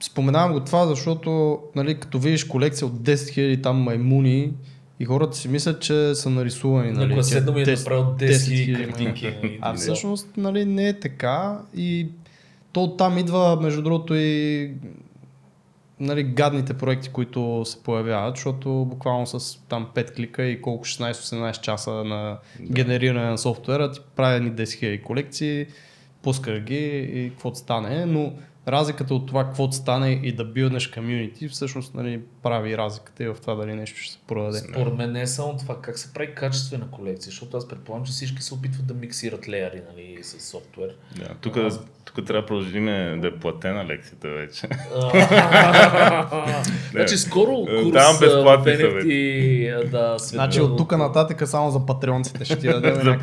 Споменавам 0.00 0.52
го 0.52 0.60
това, 0.60 0.86
защото 0.86 1.58
нали, 1.76 2.00
като 2.00 2.18
видиш 2.18 2.44
колекция 2.44 2.86
от 2.86 2.92
10 2.92 3.14
000 3.14 3.62
там 3.62 3.76
маймуни 3.76 4.52
и 5.04 5.06
хората 5.06 5.36
си 5.36 5.48
мислят, 5.48 5.80
че 5.80 6.14
са 6.14 6.30
нарисувани. 6.30 6.92
Нали, 6.92 7.12
тия 7.12 7.24
седнал 7.24 7.54
и 7.54 7.62
е 7.62 7.64
10 7.64 7.78
направил 7.78 8.04
10 8.04 8.16
10 8.16 8.76
000 8.76 8.86
картинки. 8.86 9.58
А 9.60 9.72
да. 9.72 9.78
всъщност 9.78 10.28
нали, 10.36 10.64
не 10.64 10.88
е 10.88 11.00
така 11.00 11.58
и 11.76 12.08
то 12.72 12.96
там 12.96 13.18
идва 13.18 13.58
между 13.60 13.82
другото 13.82 14.14
и 14.14 14.70
нали, 16.00 16.22
гадните 16.22 16.74
проекти, 16.74 17.08
които 17.08 17.62
се 17.64 17.82
появяват, 17.82 18.36
защото 18.36 18.84
буквално 18.84 19.26
с 19.26 19.58
там 19.68 19.86
5 19.94 20.14
клика 20.14 20.44
и 20.44 20.62
колко 20.62 20.84
16-18 20.84 21.60
часа 21.60 21.90
на 21.90 22.38
генериране 22.60 23.30
на 23.30 23.38
софтуера 23.38 23.92
ти 23.92 24.00
прави 24.16 24.36
едни 24.36 24.52
10 24.52 24.62
000 24.64 25.02
колекции, 25.02 25.66
пускаш 26.22 26.60
ги 26.60 26.98
и 26.98 27.30
каквото 27.30 27.58
стане, 27.58 28.06
но 28.06 28.32
разликата 28.68 29.14
от 29.14 29.26
това 29.26 29.44
каквото 29.44 29.76
стане 29.76 30.20
и 30.22 30.32
да 30.32 30.44
билднеш 30.44 30.88
комюнити 30.88 31.48
всъщност 31.48 31.94
нали, 31.94 32.20
прави 32.42 32.76
разликата 32.76 33.24
и 33.24 33.28
в 33.28 33.36
това 33.40 33.54
дали 33.54 33.74
нещо 33.74 33.98
ще 33.98 34.12
се 34.12 34.18
продаде. 34.26 34.58
Според 34.58 34.94
мен 34.94 35.12
не 35.12 35.20
е 35.20 35.26
само 35.26 35.56
това, 35.56 35.80
как 35.80 35.98
се 35.98 36.12
прави 36.12 36.34
качествена 36.34 36.90
колекция, 36.90 37.30
защото 37.30 37.56
аз 37.56 37.68
предполагам, 37.68 38.06
че 38.06 38.12
всички 38.12 38.42
се 38.42 38.54
опитват 38.54 38.86
да 38.86 38.94
миксират 38.94 39.48
леяри 39.48 39.82
нали, 39.90 40.18
с 40.22 40.50
софтуер. 40.50 40.88
Да, 41.16 41.28
тук, 41.40 41.54
тук 42.04 42.26
трябва 42.26 42.42
да 42.42 42.46
продължим 42.46 42.84
да 43.20 43.28
е 43.28 43.30
платена 43.30 43.84
лекцията 43.86 44.28
вече. 44.28 44.68
значи 46.92 47.18
скоро 47.18 47.66
курс 47.66 48.18
в 48.20 48.20
NFT, 48.64 49.90
да, 49.90 50.18
света. 50.18 50.34
Значи 50.34 50.60
от 50.60 50.76
тук 50.76 50.98
нататък 50.98 51.48
само 51.48 51.70
за 51.70 51.86
патреонците 51.86 52.44
ще 52.44 52.58
ти 52.58 52.66
дадем 52.68 52.94
За. 53.04 53.18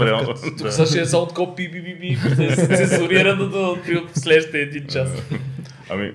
Тук 0.57 0.71
сега 0.71 0.85
ще 0.85 0.99
е 0.99 1.05
само 1.05 1.25
такова 1.25 1.55
пи 1.55 1.71
пи 1.71 1.83
пи 1.83 1.99
пи 1.99 2.17
пи 2.37 2.55
цензурирано 2.75 3.49
до 3.49 3.77
в 4.13 4.19
следващия 4.19 4.61
един 4.61 4.87
час. 4.87 5.09
Ами, 5.89 6.13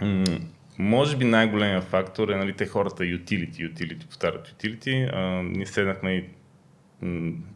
м- 0.00 0.40
може 0.78 1.16
би 1.16 1.24
най-големия 1.24 1.82
фактор 1.82 2.28
е, 2.28 2.36
нали, 2.36 2.52
те 2.52 2.66
хората 2.66 3.02
utility, 3.02 3.74
utility, 3.74 4.06
повтарят 4.06 4.48
utility. 4.48 5.10
А, 5.12 5.42
ние 5.42 5.66
седнахме 5.66 6.12
и 6.12 6.24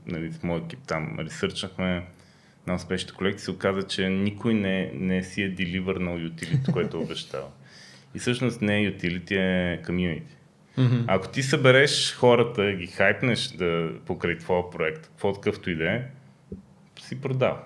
нали, 0.06 0.30
в 0.32 0.42
моят 0.42 0.64
екип 0.64 0.78
там, 0.86 1.16
ресърчахме 1.18 2.06
на 2.66 2.74
успешните 2.74 3.14
колекции, 3.14 3.44
се 3.44 3.50
оказа, 3.50 3.82
че 3.82 4.08
никой 4.08 4.54
не, 4.54 4.90
не 4.94 5.22
си 5.22 5.42
е 5.42 5.48
деливърнал 5.48 6.18
utility, 6.18 6.72
което 6.72 7.00
обещал. 7.00 7.52
И 8.14 8.18
всъщност 8.18 8.62
не 8.62 8.82
е 8.82 8.92
utility, 8.92 9.30
е 9.30 9.82
community. 9.82 10.22
Ако 11.06 11.28
ти 11.28 11.42
събереш 11.42 12.14
хората, 12.14 12.72
ги 12.72 12.86
хайпнеш 12.86 13.48
да 13.48 13.90
покрай 14.06 14.38
твоя 14.38 14.70
проект, 14.70 15.06
какво 15.06 15.32
какъвто 15.32 15.70
и 15.70 15.74
да 15.74 15.92
е, 15.92 16.02
си 17.00 17.20
продал. 17.20 17.58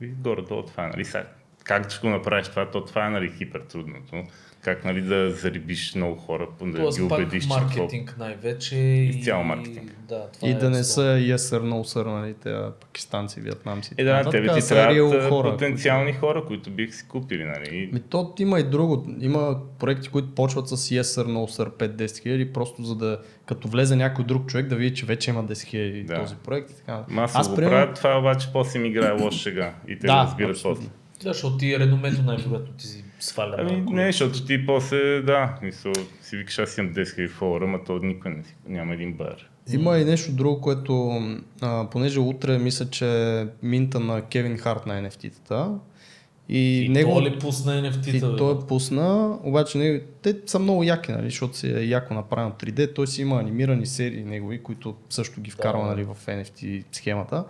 И 0.00 0.06
горе-долу 0.06 0.62
това 0.62 0.84
е, 0.84 0.88
нали? 0.88 1.04
Сега, 1.04 1.26
как 1.68 1.90
ще 1.90 2.00
го 2.00 2.08
направиш 2.08 2.48
това, 2.48 2.70
то 2.70 2.84
това 2.84 3.06
е, 3.06 3.10
нали, 3.10 3.32
хипер 3.38 3.60
трудното. 3.60 4.22
Как, 4.60 4.84
нали, 4.84 5.00
да 5.02 5.30
зарибиш 5.30 5.94
много 5.94 6.16
хора, 6.16 6.48
да 6.62 6.76
Тоест 6.76 7.00
ги 7.02 7.08
пак 7.08 7.18
убедиш, 7.18 7.42
че 7.42 7.48
какво... 7.50 7.64
маркетинг 7.64 8.14
най-вече. 8.18 8.76
Изцяло 8.76 9.42
и- 9.42 9.46
маркетинг. 9.46 9.92
Да, 10.08 10.28
това 10.30 10.48
И 10.48 10.50
е 10.50 10.54
да 10.54 10.70
не 10.70 10.84
са 10.84 11.00
yes 11.00 11.36
sir, 11.36 11.60
no 11.60 11.96
sir, 11.96 12.20
нали, 12.20 12.34
те 12.34 12.56
пакистанци, 12.80 13.40
вьетнамци. 13.40 13.94
Е, 13.96 14.04
да, 14.04 14.30
тебе 14.30 14.54
ти 14.54 14.68
трябват 14.68 15.10
хора, 15.12 15.28
хора, 15.28 15.50
потенциални 15.50 16.12
хора, 16.12 16.44
които 16.44 16.70
бих 16.70 16.94
си 16.94 17.08
купили, 17.08 17.44
нали? 17.44 17.90
Ми, 17.92 18.00
то 18.00 18.34
има 18.38 18.60
и 18.60 18.64
друго. 18.64 19.06
Има 19.20 19.56
проекти, 19.78 20.08
които 20.08 20.34
почват 20.34 20.68
с 20.68 20.76
yes 20.76 21.00
sir, 21.02 21.26
no 21.26 21.62
sir, 21.62 21.70
5-10 21.88 22.18
хиляди, 22.18 22.52
просто 22.52 22.82
за 22.82 22.94
да, 22.96 23.18
като 23.46 23.68
влезе 23.68 23.96
някой 23.96 24.24
друг 24.24 24.46
човек, 24.46 24.66
да 24.66 24.76
види, 24.76 24.94
че 24.94 25.06
вече 25.06 25.30
има 25.30 25.44
10 25.44 25.62
хиляди 25.62 26.02
Да. 26.02 26.14
този 26.14 26.34
проект. 26.36 26.70
И 26.70 26.76
така. 26.76 27.04
Масово 27.08 27.48
го 27.50 27.56
примерно- 27.56 27.76
правят, 27.76 27.96
това 27.96 28.18
обаче 28.18 28.48
после 28.52 28.78
им 28.78 28.84
играе 28.84 29.12
лош 29.12 29.34
шега 29.34 29.74
и 29.88 29.98
те 29.98 30.06
Да, 30.06 30.22
разбират 30.22 30.60
после. 30.62 30.86
Да, 31.22 31.32
защото 31.32 31.56
ти 31.56 31.78
реномето 31.78 32.22
най-вероятно 32.22 32.72
ти 32.72 32.86
си 32.86 33.04
сваля. 33.20 33.54
Ами 33.58 33.80
не, 33.80 34.06
защото 34.06 34.44
ти 34.44 34.66
после, 34.66 35.22
да, 35.22 35.58
мисъл, 35.62 35.92
си 36.22 36.36
викаш, 36.36 36.58
аз 36.58 36.78
имам 36.78 36.94
10 36.94 37.02
000 37.02 37.28
фолуара, 37.28 37.64
ама 37.64 37.84
то 37.84 37.98
никой 37.98 38.30
не 38.30 38.44
си, 38.44 38.54
няма 38.68 38.94
един 38.94 39.12
бар. 39.12 39.48
Има 39.72 39.98
и 39.98 40.04
нещо 40.04 40.32
друго, 40.32 40.60
което, 40.60 41.20
а, 41.60 41.86
понеже 41.90 42.20
утре 42.20 42.58
мисля, 42.58 42.90
че 42.90 43.46
минта 43.62 44.00
на 44.00 44.22
Кевин 44.22 44.58
Харт 44.58 44.86
на 44.86 45.02
NFT-тата. 45.02 45.78
И, 46.48 46.84
И 46.84 46.88
него, 46.88 47.14
то 47.14 47.22
ли 47.22 47.38
пусна 47.38 47.72
NFT-та? 47.72 48.16
и 48.16 48.20
бе? 48.20 48.36
той 48.36 48.54
е 48.54 48.58
пусна, 48.68 49.38
обаче 49.42 49.78
него, 49.78 50.04
те 50.22 50.36
са 50.46 50.58
много 50.58 50.82
яки, 50.84 51.12
нали, 51.12 51.24
защото 51.30 51.56
си 51.56 51.66
е 51.70 51.84
яко 51.84 52.14
направено 52.14 52.50
3D. 52.52 52.94
Той 52.94 53.06
си 53.06 53.22
има 53.22 53.40
анимирани 53.40 53.86
серии 53.86 54.24
негови, 54.24 54.62
които 54.62 54.94
също 55.10 55.40
ги 55.40 55.50
вкарва 55.50 55.82
Да. 55.82 55.86
нали, 55.90 56.04
в 56.04 56.16
NFT 56.26 56.84
схемата. 56.92 57.44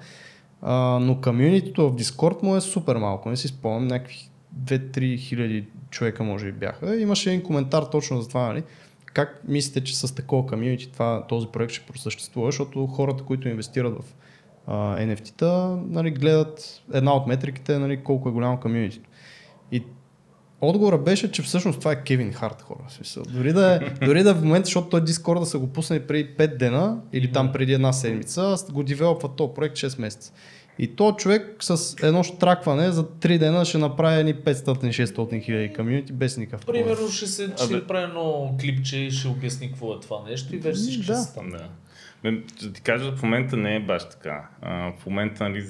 А, 0.62 0.98
но 1.02 1.20
комьюнитито 1.20 1.90
в 1.90 1.96
Discord 1.96 2.42
му 2.42 2.56
е 2.56 2.60
супер 2.60 2.96
малко. 2.96 3.30
Не 3.30 3.36
си 3.36 3.48
спомням, 3.48 3.86
някакви 3.86 4.30
2-3 4.64 5.18
хиляди 5.18 5.64
човека 5.90 6.24
може 6.24 6.46
би 6.46 6.52
бяха. 6.52 7.00
Имаше 7.00 7.30
един 7.30 7.42
коментар 7.42 7.82
точно 7.82 8.20
за 8.20 8.28
това, 8.28 8.46
нали? 8.46 8.62
Как 9.04 9.40
мислите, 9.48 9.84
че 9.84 9.96
с 9.96 10.14
такова 10.14 10.46
комьюнити 10.46 10.92
това, 10.92 11.26
този 11.28 11.46
проект 11.46 11.72
ще 11.72 11.86
просъществува? 11.86 12.48
Защото 12.48 12.86
хората, 12.86 13.24
които 13.24 13.48
инвестират 13.48 13.94
в 13.94 14.04
NFT-та, 15.00 15.78
нали, 15.88 16.10
гледат 16.10 16.82
една 16.94 17.14
от 17.14 17.26
метриките, 17.26 17.78
нали, 17.78 18.02
колко 18.02 18.28
е 18.28 18.32
голямо 18.32 18.60
комьюнитито. 18.60 19.07
Отговорът 20.60 21.04
беше, 21.04 21.32
че 21.32 21.42
всъщност 21.42 21.78
това 21.78 21.92
е 21.92 22.02
Кевин 22.02 22.32
Харт 22.32 22.62
хора. 22.62 22.78
Смисъл. 22.88 23.22
Дори 23.28 23.52
да, 23.52 23.74
е, 23.74 23.90
дори 24.06 24.22
да 24.22 24.30
е 24.30 24.34
в 24.34 24.44
момента, 24.44 24.66
защото 24.66 24.88
той 24.88 25.00
Discord 25.00 25.40
да 25.40 25.46
са 25.46 25.58
го 25.58 25.66
пуснали 25.66 26.00
преди 26.00 26.28
5 26.28 26.56
дена 26.56 26.98
или 27.12 27.32
там 27.32 27.52
преди 27.52 27.72
една 27.72 27.92
седмица, 27.92 28.56
го 28.72 28.82
девелопва 28.82 29.28
този 29.28 29.52
проект 29.54 29.76
6 29.76 30.00
месеца. 30.00 30.32
И 30.80 30.96
то 30.96 31.12
човек 31.12 31.56
с 31.60 31.96
едно 32.02 32.22
штракване 32.22 32.90
за 32.90 33.04
3 33.04 33.38
дена 33.38 33.64
ще 33.64 33.78
направи 33.78 34.20
едни 34.20 34.34
500-600 34.34 35.42
хиляди 35.42 35.72
комьюнити 35.72 36.12
без 36.12 36.36
никакъв 36.36 36.66
проблем. 36.66 36.82
Примерно 36.82 37.08
ще 37.08 37.26
се 37.26 37.44
ще 37.56 37.64
Абе- 37.64 37.86
прави 37.86 38.04
едно 38.04 38.56
клипче 38.60 38.96
и 38.96 39.10
ще 39.10 39.28
обясни 39.28 39.68
какво 39.68 39.94
е 39.94 40.00
това 40.00 40.22
нещо 40.30 40.56
и 40.56 40.58
вече 40.58 40.76
всички 40.76 41.06
Да. 41.06 41.14
ще 41.14 41.22
стане. 41.22 41.50
Да. 41.50 41.68
Бе, 42.22 42.30
да 42.62 42.72
ти 42.72 42.80
кажа, 42.82 43.12
в 43.12 43.22
момента 43.22 43.56
не 43.56 43.76
е 43.76 43.80
баш 43.80 44.08
така. 44.08 44.48
А, 44.62 44.92
в 45.00 45.06
момента, 45.06 45.48
нали, 45.48 45.66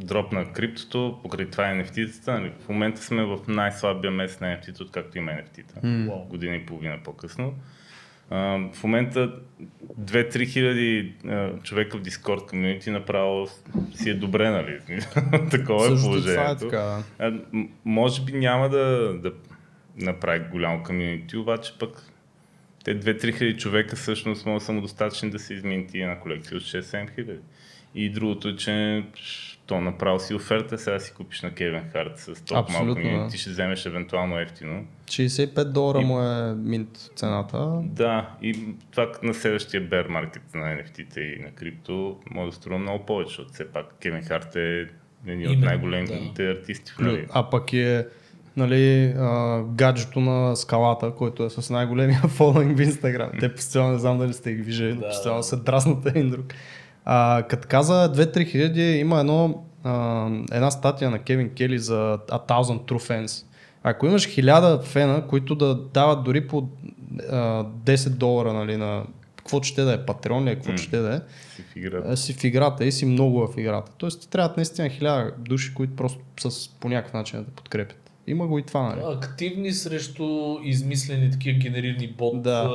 дропна 0.00 0.52
криптото, 0.52 1.18
покрай 1.22 1.50
това 1.50 1.70
е 1.70 1.74
NFT-тата. 1.74 2.28
Нали, 2.28 2.52
в 2.60 2.68
момента 2.68 3.02
сме 3.02 3.24
в 3.24 3.38
най-слабия 3.48 4.10
месец 4.10 4.40
на 4.40 4.46
NFT-та, 4.46 4.84
откакто 4.84 5.18
има 5.18 5.32
NFT-та. 5.32 5.80
Уау. 6.10 6.24
Година 6.24 6.56
и 6.56 6.66
половина 6.66 6.98
по-късно. 7.04 7.54
А, 8.30 8.58
в 8.72 8.82
момента 8.82 9.32
2-3 10.00 10.48
хиляди 10.48 11.14
а, 11.28 11.50
човека 11.62 11.98
в 11.98 12.02
Discord 12.02 12.48
комьюнити 12.50 12.90
направо 12.90 13.46
си 13.94 14.10
е 14.10 14.14
добре, 14.14 14.50
нали? 14.50 14.78
Такова 15.50 15.86
е 15.86 15.88
Също 15.88 16.06
положението. 16.06 16.40
това 16.40 16.50
е 16.50 16.56
така. 16.56 16.78
да. 16.78 17.04
А, 17.18 17.64
може 17.84 18.24
би 18.24 18.32
няма 18.32 18.68
да, 18.68 19.14
да 19.22 19.32
направи 19.96 20.44
голямо 20.50 20.82
комьюнити, 20.82 21.36
обаче 21.36 21.78
пък 21.78 22.10
те 22.84 23.00
2-3 23.00 23.38
хиляди 23.38 23.58
човека 23.58 23.96
всъщност 23.96 24.46
могат 24.46 24.62
самодостатъчни 24.62 25.30
да 25.30 25.38
се 25.38 25.54
изминят 25.54 25.94
и 25.94 26.00
една 26.00 26.20
колекция 26.20 26.56
от 26.56 26.62
6-7 26.62 27.14
хиляди. 27.14 27.40
И 27.94 28.10
другото 28.10 28.48
е, 28.48 28.56
че 28.56 29.04
то 29.66 29.80
направо 29.80 30.20
си 30.20 30.34
оферта, 30.34 30.78
сега 30.78 30.98
си 30.98 31.12
купиш 31.12 31.42
на 31.42 31.50
Кевин 31.50 31.82
Харт 31.92 32.18
с 32.18 32.24
толкова 32.26 32.54
малко 32.54 32.70
Абсолютно, 32.70 32.94
комьюнити, 32.94 33.24
да. 33.24 33.28
ти 33.28 33.38
ще 33.38 33.50
вземеш 33.50 33.86
евентуално 33.86 34.40
ефтино. 34.40 34.84
65 35.06 35.64
долара 35.64 36.00
И- 36.00 36.04
му 36.04 36.22
е 36.22 36.54
минт 36.54 36.88
цената. 37.16 37.80
Да, 37.82 38.30
и 38.42 38.58
това 38.90 39.12
на 39.22 39.34
следващия 39.34 39.80
бер 39.80 40.06
маркет 40.06 40.42
на 40.54 40.66
NFT-те 40.66 41.20
и 41.20 41.42
на 41.42 41.50
крипто 41.50 42.16
може 42.30 42.50
да 42.50 42.56
струва 42.56 42.78
много 42.78 43.06
повече, 43.06 43.28
защото 43.28 43.52
все 43.52 43.68
пак 43.68 43.94
Кевин 44.02 44.22
Харт 44.22 44.56
е 44.56 44.86
един 45.26 45.50
от 45.50 45.58
най-големите 45.58 46.50
артисти 46.50 46.92
в 46.92 46.98
нали? 46.98 47.26
А 47.32 47.50
пък 47.50 47.72
е 47.72 48.06
нали, 48.56 49.14
а, 49.18 49.62
гаджето 49.64 50.20
на 50.20 50.56
скалата, 50.56 51.10
който 51.10 51.44
е 51.44 51.50
с 51.50 51.70
най-големия 51.70 52.20
фоловинг 52.28 52.78
в 52.78 52.80
Instagram. 52.80 53.40
Те 53.40 53.54
постоянно 53.54 53.92
не 53.92 53.98
знам 53.98 54.18
дали 54.18 54.32
сте 54.32 54.52
ги 54.52 54.62
виждали, 54.62 54.94
но 54.94 55.00
Да, 55.00 55.08
постоянно 55.08 55.38
да. 55.38 55.44
се 55.44 55.56
дразнат 55.56 56.06
един 56.06 56.30
друг. 56.30 56.46
А, 57.04 57.42
като 57.48 57.68
каза 57.68 58.12
2-3 58.14 58.50
хиляди, 58.50 58.82
има 58.82 59.20
едно, 59.20 59.64
а, 59.84 60.26
една 60.52 60.70
статия 60.70 61.10
на 61.10 61.18
Кевин 61.18 61.50
Кели 61.54 61.78
за 61.78 62.18
A 62.28 62.48
Thousand 62.48 62.80
True 62.80 63.10
Fans. 63.10 63.44
Ако 63.82 64.06
имаш 64.06 64.28
хиляда 64.28 64.82
фена, 64.82 65.26
които 65.26 65.54
да 65.54 65.74
дават 65.74 66.24
дори 66.24 66.46
по 66.48 66.68
а, 67.30 67.64
10 67.64 68.08
долара 68.08 68.52
нали, 68.52 68.76
на 68.76 69.04
какво 69.36 69.62
ще 69.62 69.82
да 69.82 69.92
е, 69.94 70.06
Патреон 70.06 70.44
ли 70.44 70.50
е, 70.50 70.54
какво 70.54 70.70
М. 70.70 70.78
ще 70.78 70.98
да 70.98 71.14
е, 71.14 71.20
Си 71.56 71.62
в 71.62 71.76
играта. 71.76 72.16
си 72.16 72.32
в 72.32 72.44
играта 72.44 72.84
и 72.84 72.92
си 72.92 73.06
много 73.06 73.46
в 73.46 73.58
играта. 73.58 73.92
Тоест 73.98 74.20
ти 74.20 74.28
трябват 74.28 74.56
наистина 74.56 74.88
хиляда 74.88 75.32
души, 75.38 75.74
които 75.74 75.96
просто 75.96 76.20
с, 76.50 76.68
по 76.68 76.88
някакъв 76.88 77.12
начин 77.12 77.38
да 77.44 77.50
подкрепят. 77.50 78.03
Има 78.26 78.46
го 78.46 78.58
и 78.58 78.62
това, 78.62 78.82
нали? 78.82 79.00
Активни 79.16 79.72
срещу 79.72 80.56
измислени 80.62 81.30
такива 81.30 81.58
генерирани 81.58 82.08
бот 82.08 82.42
Да. 82.42 82.70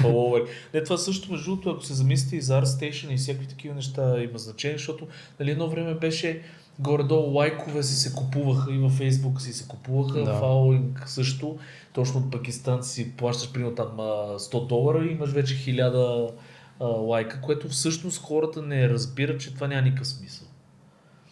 фоловери. 0.00 0.44
Не, 0.74 0.82
това 0.84 0.96
също, 0.96 1.32
между 1.32 1.50
другото, 1.50 1.70
ако 1.70 1.84
се 1.84 1.94
замислите 1.94 2.36
и 2.36 2.40
за 2.40 2.62
ArtStation 2.62 3.12
и 3.12 3.16
всякакви 3.16 3.46
такива 3.48 3.74
неща 3.74 4.22
има 4.22 4.38
значение, 4.38 4.76
защото 4.78 5.06
нали, 5.40 5.50
едно 5.50 5.68
време 5.68 5.94
беше 5.94 6.42
горе-долу 6.78 7.34
лайкове 7.34 7.82
си 7.82 7.94
се 7.94 8.14
купуваха 8.14 8.74
и 8.74 8.78
във 8.78 8.98
Facebook 8.98 9.38
си 9.38 9.52
се 9.52 9.68
купуваха, 9.68 10.24
Да. 10.24 10.38
фаулинг 10.38 11.02
също. 11.06 11.58
Точно 11.92 12.20
от 12.20 12.30
пакистанци 12.30 12.90
си 12.90 13.12
плащаш 13.16 13.52
примерно 13.52 13.74
там 13.74 13.88
а, 14.00 14.02
100 14.38 14.66
долара 14.66 15.04
и 15.04 15.12
имаш 15.12 15.30
вече 15.30 15.54
1000 15.54 16.30
а, 16.80 16.84
лайка, 16.84 17.40
което 17.40 17.68
всъщност 17.68 18.22
хората 18.22 18.62
не 18.62 18.88
разбират, 18.88 19.40
че 19.40 19.54
това 19.54 19.68
няма 19.68 19.82
никакъв 19.82 20.06
смисъл. 20.06 20.46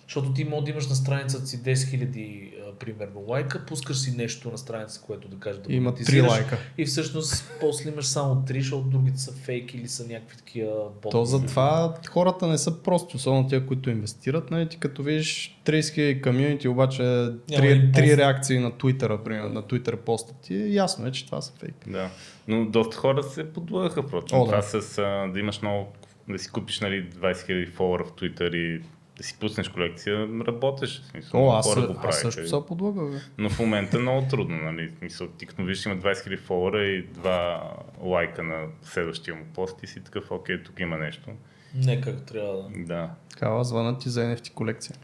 Защото 0.07 0.33
ти 0.33 0.45
може 0.45 0.65
да 0.65 0.71
имаш 0.71 0.89
на 0.89 0.95
страницата 0.95 1.47
си 1.47 1.59
10 1.63 1.75
000 1.75 2.51
а, 2.54 2.54
примерно 2.79 3.25
лайка, 3.29 3.67
пускаш 3.67 3.99
си 3.99 4.17
нещо 4.17 4.51
на 4.51 4.59
страница, 4.59 5.01
което 5.07 5.29
да 5.29 5.37
кажеш 5.37 5.63
да 5.63 5.73
Има 5.73 5.93
3 5.93 6.29
лайка. 6.29 6.59
И 6.79 6.85
всъщност 6.85 7.53
после 7.61 7.91
имаш 7.91 8.07
само 8.07 8.35
3, 8.35 8.59
защото 8.59 8.83
другите 8.83 9.19
са 9.19 9.33
фейк 9.33 9.75
или 9.75 9.89
са 9.89 10.07
някакви 10.07 10.37
такива 10.37 10.75
ботове. 11.03 11.11
То 11.11 11.25
затова 11.25 11.95
хората 12.09 12.47
не 12.47 12.59
са 12.59 12.83
прости, 12.83 13.17
особено 13.17 13.49
тия, 13.49 13.67
които 13.67 13.91
инвестират. 13.91 14.51
Нали, 14.51 14.69
ти 14.69 14.79
като 14.79 15.03
видиш 15.03 15.61
30 15.67 15.81
000 15.81 16.23
комьюнити, 16.23 16.69
обаче 16.69 17.03
3, 17.03 17.33
и 17.49 17.93
пост. 17.93 18.05
3 18.05 18.17
реакции 18.17 18.59
на 18.59 18.71
Twitter, 18.71 19.23
примерно, 19.23 19.49
на 19.49 19.63
Twitter 19.63 19.97
поста 19.97 20.35
ти, 20.43 20.55
е 20.55 20.69
ясно 20.69 21.07
е, 21.07 21.13
че 21.13 21.27
това 21.27 21.41
са 21.41 21.53
фейк. 21.53 21.75
Да. 21.87 22.11
Но 22.49 22.65
доста 22.65 22.97
хора 22.97 23.23
се 23.23 23.53
подлъгаха, 23.53 24.03
впрочем. 24.03 24.39
О, 24.39 24.45
да. 24.45 24.51
Това 24.51 24.63
с 24.63 24.99
а, 24.99 25.33
да 25.33 25.41
имаш 25.41 25.63
много, 25.63 25.93
да 26.29 26.39
си 26.39 26.51
купиш 26.51 26.81
нали, 26.81 27.11
20 27.11 27.33
000 27.33 27.73
фолуара 27.73 28.05
в 28.05 28.13
Twitter 28.13 28.57
и 28.57 28.83
да 29.17 29.23
си 29.23 29.37
пуснеш 29.41 29.69
колекция, 29.69 30.29
работеше. 30.47 31.03
В 31.03 31.07
смисъл, 31.07 31.49
О, 31.49 31.53
аз, 31.53 31.67
хора 31.75 31.87
го 31.87 31.93
аз 31.93 32.01
правиха. 32.01 32.13
също 32.33 32.49
се 32.49 32.57
подлъгал. 32.69 33.11
бе. 33.11 33.17
Но 33.39 33.51
в 33.51 33.59
момента 33.59 33.97
е 33.97 34.01
много 34.01 34.27
трудно, 34.31 34.57
нали? 34.57 34.89
В 34.89 34.99
Смисъл, 34.99 35.29
ти 35.29 35.47
като 35.47 35.65
виждаш 35.65 35.87
има 35.87 35.97
20 35.97 36.13
000 36.13 36.39
фолуара 36.41 36.85
и 36.85 37.03
два 37.03 37.73
лайка 38.03 38.43
на 38.43 38.67
следващия 38.83 39.35
му 39.35 39.45
пост 39.55 39.83
и 39.83 39.87
си 39.87 40.01
такъв, 40.05 40.31
окей, 40.31 40.63
тук 40.63 40.81
има 40.81 40.97
нещо. 40.97 41.31
Не 41.75 42.01
как 42.01 42.27
трябва 42.27 42.63
да. 42.63 42.69
Да. 42.85 43.11
Такава 43.31 43.65
звънат 43.65 44.01
ти 44.01 44.09
за 44.09 44.21
NFT 44.21 44.53
колекция. 44.53 44.97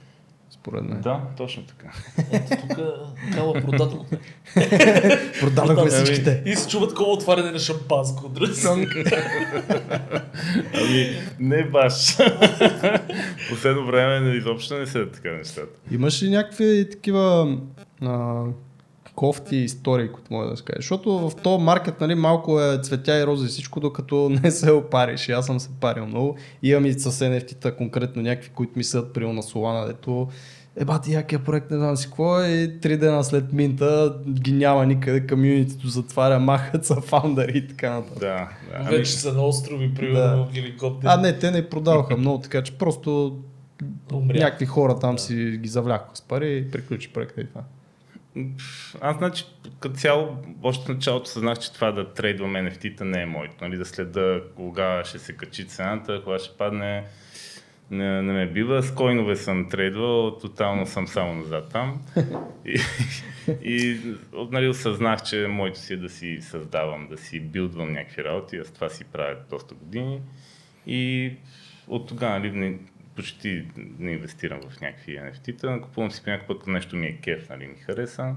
Според 0.61 0.85
мен. 0.85 1.01
Да, 1.01 1.21
точно 1.37 1.63
така. 1.63 1.93
Ето 2.33 2.57
тук 2.61 2.79
Кала 3.35 3.53
продадохме. 3.53 4.19
Продадохме 5.41 5.81
Ами, 5.81 5.91
всичките. 5.91 6.43
И 6.47 6.57
се 6.57 6.69
чува 6.69 6.89
такова 6.89 7.13
отваряне 7.13 7.51
на 7.51 7.59
шампанско. 7.59 8.29
Дръс. 8.29 8.65
Ами, 8.65 8.87
не 11.41 11.65
баш. 11.65 12.17
Последно 13.51 13.87
време 13.87 14.21
нали, 14.21 14.39
изобщо 14.39 14.79
не 14.79 14.87
са 14.87 15.07
така 15.11 15.31
нещата. 15.31 15.79
Имаш 15.91 16.23
ли 16.23 16.31
някакви 16.31 16.89
такива 16.91 17.59
а, 18.03 18.45
кофти 19.21 19.57
истории, 19.57 20.09
които 20.09 20.33
мога 20.33 20.47
да 20.47 20.57
скажа? 20.57 20.77
Защото 20.77 21.31
в 21.31 21.37
този 21.43 21.65
маркет 21.65 22.01
нали, 22.01 22.15
малко 22.15 22.61
е 22.61 22.79
цветя 22.83 23.19
и 23.19 23.27
рози 23.27 23.49
всичко, 23.49 23.81
докато 23.81 24.29
не 24.43 24.51
се 24.51 24.71
опариш. 24.73 25.29
И 25.29 25.33
аз 25.33 25.47
съм 25.47 25.61
се 25.61 25.69
парил 25.81 26.07
много. 26.07 26.37
Имам 26.63 26.87
и 26.87 26.93
с 26.93 27.13
NFT-та 27.13 27.77
конкретно 27.77 28.23
някакви, 28.23 28.51
които 28.51 28.73
ми 28.77 28.85
седат 28.85 29.13
при 29.13 29.33
на 29.33 29.43
Солана, 29.43 29.87
дето 29.87 30.29
е 30.77 30.85
бати 30.85 31.13
якия 31.13 31.39
проект, 31.45 31.71
не 31.71 31.77
знам 31.77 31.97
си 31.97 32.07
какво 32.07 32.41
е, 32.41 32.49
и 32.49 32.81
три 32.81 32.97
дена 32.97 33.25
след 33.25 33.53
минта 33.53 34.17
ги 34.29 34.53
няма 34.53 34.87
никъде, 34.87 35.27
комьюнитито 35.27 35.89
затваря, 35.89 36.39
махат 36.39 36.85
са 36.85 37.01
фаундъри 37.01 37.59
и 37.59 37.69
така 37.69 37.91
нататък. 37.91 38.19
Да, 38.21 38.27
да. 38.29 38.49
Ами, 38.75 38.97
Вече 38.97 39.13
са 39.13 39.33
на 39.33 39.43
острови, 39.43 39.95
примерно, 39.95 40.49
хеликоптери. 40.55 41.11
А, 41.13 41.17
не, 41.17 41.39
те 41.39 41.51
не 41.51 41.69
продаваха 41.69 42.17
много, 42.17 42.39
така 42.39 42.63
че 42.63 42.79
просто 42.79 43.39
Умря. 44.13 44.39
някакви 44.39 44.67
хора 44.67 44.99
там 44.99 45.19
си 45.19 45.59
ги 45.63 45.69
завлякоха 45.69 46.17
с 46.17 46.23
пари 46.23 46.57
и 46.57 46.71
приключи 46.71 47.13
проекта 47.13 47.41
и 47.41 47.47
това. 47.47 47.63
Аз 49.01 49.19
значи 49.19 49.45
като 49.81 49.95
цяло, 49.95 50.37
още 50.63 50.85
в 50.85 50.89
началото 50.89 51.29
съзнах, 51.29 51.59
че 51.59 51.73
това 51.73 51.93
да 51.93 52.13
трейдвам 52.13 52.53
NFT-та 52.53 53.05
не 53.05 53.23
е 53.23 53.27
моето. 53.27 53.55
Нали? 53.61 53.77
Да 53.77 53.85
следа 53.85 54.41
кога 54.57 55.05
ще 55.05 55.19
се 55.19 55.37
качи 55.37 55.67
цената, 55.67 56.23
кога 56.25 56.39
ще 56.39 56.57
падне. 56.57 57.05
Не, 57.91 58.23
не 58.23 58.33
ме 58.33 58.47
бива. 58.47 58.83
С 58.83 58.95
койнове 58.95 59.37
съм 59.37 59.69
трейдвал, 59.69 60.39
тотално 60.39 60.87
съм 60.87 61.07
само 61.09 61.35
назад 61.35 61.69
там. 61.73 62.03
И, 62.67 62.81
и 63.63 64.01
нали, 64.51 64.69
осъзнах, 64.69 65.23
че 65.23 65.47
моето 65.51 65.79
си 65.79 65.95
е 65.95 65.97
да 65.97 66.09
си 66.09 66.39
създавам, 66.41 67.09
да 67.09 67.19
си 67.19 67.41
билдвам 67.41 67.93
някакви 67.93 68.25
работи. 68.25 68.57
Аз 68.57 68.71
това 68.71 68.89
си 68.89 69.05
правя 69.05 69.37
доста 69.51 69.75
години. 69.75 70.21
И 70.87 71.33
от 71.89 72.09
тогава 72.09 72.39
нали, 72.39 72.79
почти 73.17 73.69
не 73.99 74.13
инвестирам 74.13 74.61
в 74.71 74.81
някакви 74.81 75.13
NFT-та. 75.13 75.81
Купувам 75.81 76.11
си 76.11 76.23
по 76.25 76.31
някакъв 76.31 76.59
път, 76.59 76.67
нещо 76.67 76.97
ми 76.97 77.07
е 77.07 77.17
кеф, 77.17 77.49
нали, 77.49 77.67
ми 77.67 77.77
хареса. 77.77 78.35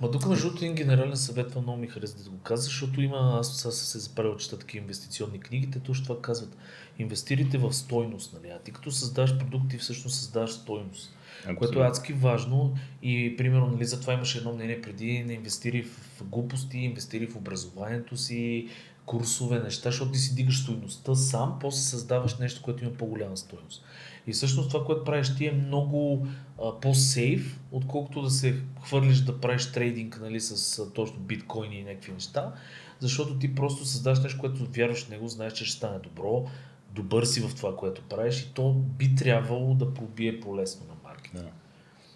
Ма 0.00 0.10
тук 0.10 0.26
между 0.26 0.46
другото 0.46 0.64
един 0.64 0.76
генерален 0.76 1.16
съвет 1.16 1.48
това 1.48 1.62
много 1.62 1.78
ми 1.78 1.86
хареса 1.86 2.24
да 2.24 2.30
го 2.30 2.38
каза, 2.38 2.62
защото 2.62 3.00
има, 3.00 3.36
аз 3.40 3.56
сега 3.56 3.72
се 3.72 3.98
заправил 3.98 4.36
чета 4.36 4.58
такива 4.58 4.82
инвестиционни 4.82 5.40
книги, 5.40 5.70
те 5.70 5.80
точно 5.80 6.04
това 6.04 6.22
казват. 6.22 6.56
Инвестирайте 6.98 7.58
в 7.58 7.72
стойност, 7.72 8.32
нали? 8.34 8.52
А 8.52 8.58
ти 8.58 8.72
като 8.72 8.90
създаваш 8.90 9.38
продукти, 9.38 9.78
всъщност 9.78 10.16
създаваш 10.16 10.50
стойност. 10.50 11.16
Което 11.56 11.82
е 11.82 11.86
адски 11.86 12.12
важно 12.12 12.74
и 13.02 13.34
примерно 13.36 13.66
нали, 13.66 13.84
затова 13.84 14.12
имаше 14.12 14.38
едно 14.38 14.52
мнение 14.52 14.82
преди 14.82 15.24
не 15.24 15.32
инвестири 15.32 15.82
в 15.82 16.24
глупости, 16.24 16.78
инвестири 16.78 17.26
в 17.26 17.36
образованието 17.36 18.16
си, 18.16 18.68
курсове, 19.06 19.58
неща, 19.58 19.90
защото 19.90 20.12
ти 20.12 20.18
си 20.18 20.34
дигаш 20.34 20.62
стойността 20.62 21.14
сам, 21.14 21.58
после 21.60 21.80
създаваш 21.80 22.38
нещо, 22.38 22.62
което 22.62 22.84
има 22.84 22.92
по-голяма 22.92 23.36
стойност. 23.36 23.84
И 24.26 24.32
всъщност 24.32 24.70
това, 24.70 24.84
което 24.84 25.04
правиш 25.04 25.36
ти 25.36 25.46
е 25.46 25.52
много 25.52 26.26
а, 26.62 26.80
по-сейф, 26.80 27.60
отколкото 27.72 28.22
да 28.22 28.30
се 28.30 28.60
хвърлиш 28.82 29.18
да 29.18 29.40
правиш 29.40 29.72
трейдинг 29.72 30.20
нали, 30.22 30.40
с 30.40 30.78
а, 30.78 30.92
точно 30.92 31.18
биткоини 31.18 31.76
и 31.76 31.84
някакви 31.84 32.12
неща, 32.12 32.52
защото 33.00 33.38
ти 33.38 33.54
просто 33.54 33.84
създаваш 33.84 34.20
нещо, 34.20 34.40
което 34.40 34.66
вярваш 34.66 35.04
в 35.04 35.08
него, 35.08 35.28
знаеш, 35.28 35.52
че 35.52 35.64
ще 35.64 35.76
стане 35.76 35.98
добро, 35.98 36.44
добър 36.94 37.24
си 37.24 37.40
в 37.40 37.54
това, 37.54 37.76
което 37.76 38.02
правиш 38.02 38.40
и 38.40 38.54
то 38.54 38.72
би 38.72 39.14
трябвало 39.14 39.74
да 39.74 39.94
пробие 39.94 40.40
по-лесно 40.40 40.86
на 40.86 40.94
маркета. 41.04 41.42
Да. 41.42 41.50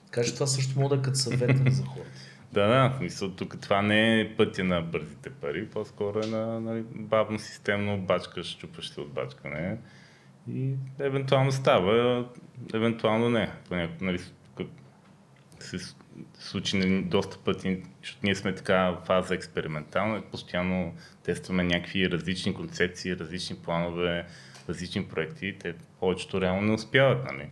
Така 0.07 0.25
че 0.25 0.35
това 0.35 0.47
също 0.47 0.81
мога 0.81 0.97
да 0.97 1.01
е 1.01 1.05
като 1.05 1.19
съвет 1.19 1.57
за 1.75 1.85
хората. 1.85 2.11
Да, 2.53 2.67
да, 2.67 2.89
в 2.89 2.97
смисъл 2.99 3.31
тук 3.31 3.61
това 3.61 3.83
не 3.83 4.21
е 4.21 4.37
пътя 4.37 4.65
на 4.65 4.83
бързите 4.83 5.31
пари, 5.31 5.69
по-скоро 5.69 6.21
е 6.25 6.27
на 6.27 6.61
нали, 6.61 6.85
бавно 6.95 7.39
системно 7.39 7.99
бачкаш, 7.99 8.57
чупаш 8.57 8.91
се 8.91 9.01
от 9.01 9.13
бачкане 9.13 9.79
и 10.49 10.75
евентуално 11.01 11.53
става, 11.53 12.27
евентуално 12.75 13.31
не. 13.31 13.53
Понякога, 13.69 14.05
нали, 14.05 14.19
се 15.61 15.95
случи 16.39 17.03
доста 17.03 17.39
пъти, 17.39 17.83
защото 18.03 18.21
ние 18.23 18.35
сме 18.35 18.55
така 18.55 18.97
фаза 19.07 19.35
експериментална, 19.35 20.23
постоянно 20.31 20.95
тестваме 21.23 21.65
някакви 21.65 22.11
различни 22.11 22.55
концепции, 22.55 23.17
различни 23.17 23.57
планове, 23.57 24.27
различни 24.69 25.05
проекти 25.05 25.57
те 25.59 25.75
повечето 26.01 26.41
реално 26.41 26.63
не 26.63 26.73
успяват. 26.73 27.25
Нали. 27.25 27.49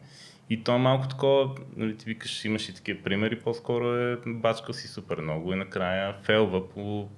И 0.50 0.64
то 0.64 0.74
е 0.74 0.78
малко 0.78 1.08
такова, 1.08 1.54
нали, 1.76 1.96
ти 1.96 2.04
викаш, 2.04 2.44
имаш 2.44 2.68
и 2.68 2.74
такива 2.74 3.02
примери, 3.02 3.40
по-скоро 3.40 3.96
е 3.96 4.18
бачкал 4.26 4.74
си 4.74 4.88
супер 4.88 5.18
много 5.18 5.52
и 5.52 5.56
накрая 5.56 6.14
фелва 6.22 6.68
по 6.68 7.08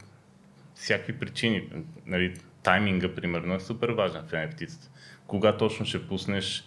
всякакви 0.74 1.18
причини. 1.18 1.68
Нали, 2.06 2.34
тайминга, 2.62 3.14
примерно, 3.14 3.54
е 3.54 3.60
супер 3.60 3.88
важен 3.88 4.22
в 4.28 4.32
NFT-цата. 4.32 4.88
Кога 5.26 5.56
точно 5.56 5.86
ще 5.86 6.06
пуснеш 6.06 6.64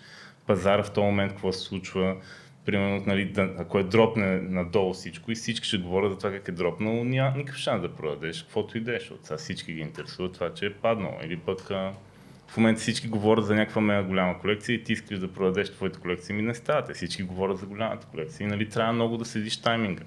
пазара 0.47 0.83
в 0.83 0.91
този 0.91 1.05
момент, 1.05 1.31
какво 1.31 1.51
се 1.51 1.59
случва, 1.59 2.17
примерно, 2.65 3.03
нали, 3.07 3.25
да, 3.25 3.55
ако 3.57 3.79
е 3.79 3.83
дропне 3.83 4.41
надолу 4.41 4.93
всичко 4.93 5.31
и 5.31 5.35
всички 5.35 5.67
ще 5.67 5.77
говорят 5.77 6.11
за 6.11 6.17
това 6.17 6.31
как 6.31 6.47
е 6.47 6.51
дропнало, 6.51 7.03
няма 7.03 7.37
никакъв 7.37 7.61
шанс 7.61 7.81
да 7.81 7.95
продадеш, 7.95 8.43
каквото 8.43 8.77
и 8.77 8.81
да 8.81 8.95
е, 8.95 8.99
защото 8.99 9.25
сега 9.25 9.37
всички 9.37 9.73
ги 9.73 9.81
интересува 9.81 10.31
това, 10.31 10.53
че 10.53 10.65
е 10.65 10.73
паднало. 10.73 11.15
Или 11.23 11.37
пък 11.37 11.71
в 12.53 12.57
момента 12.57 12.81
всички 12.81 13.07
говорят 13.07 13.45
за 13.45 13.55
някаква 13.55 13.81
мега 13.81 14.03
голяма 14.03 14.39
колекция 14.39 14.75
и 14.75 14.83
ти 14.83 14.93
искаш 14.93 15.19
да 15.19 15.33
продадеш 15.33 15.71
твоята 15.71 15.99
колекция, 15.99 16.35
ми 16.35 16.41
не 16.41 16.53
става. 16.53 16.93
Всички 16.93 17.23
говорят 17.23 17.57
за 17.57 17.65
голямата 17.65 18.07
колекция 18.07 18.45
и 18.45 18.47
нали, 18.47 18.69
трябва 18.69 18.93
много 18.93 19.17
да 19.17 19.25
следиш 19.25 19.61
тайминга. 19.61 20.03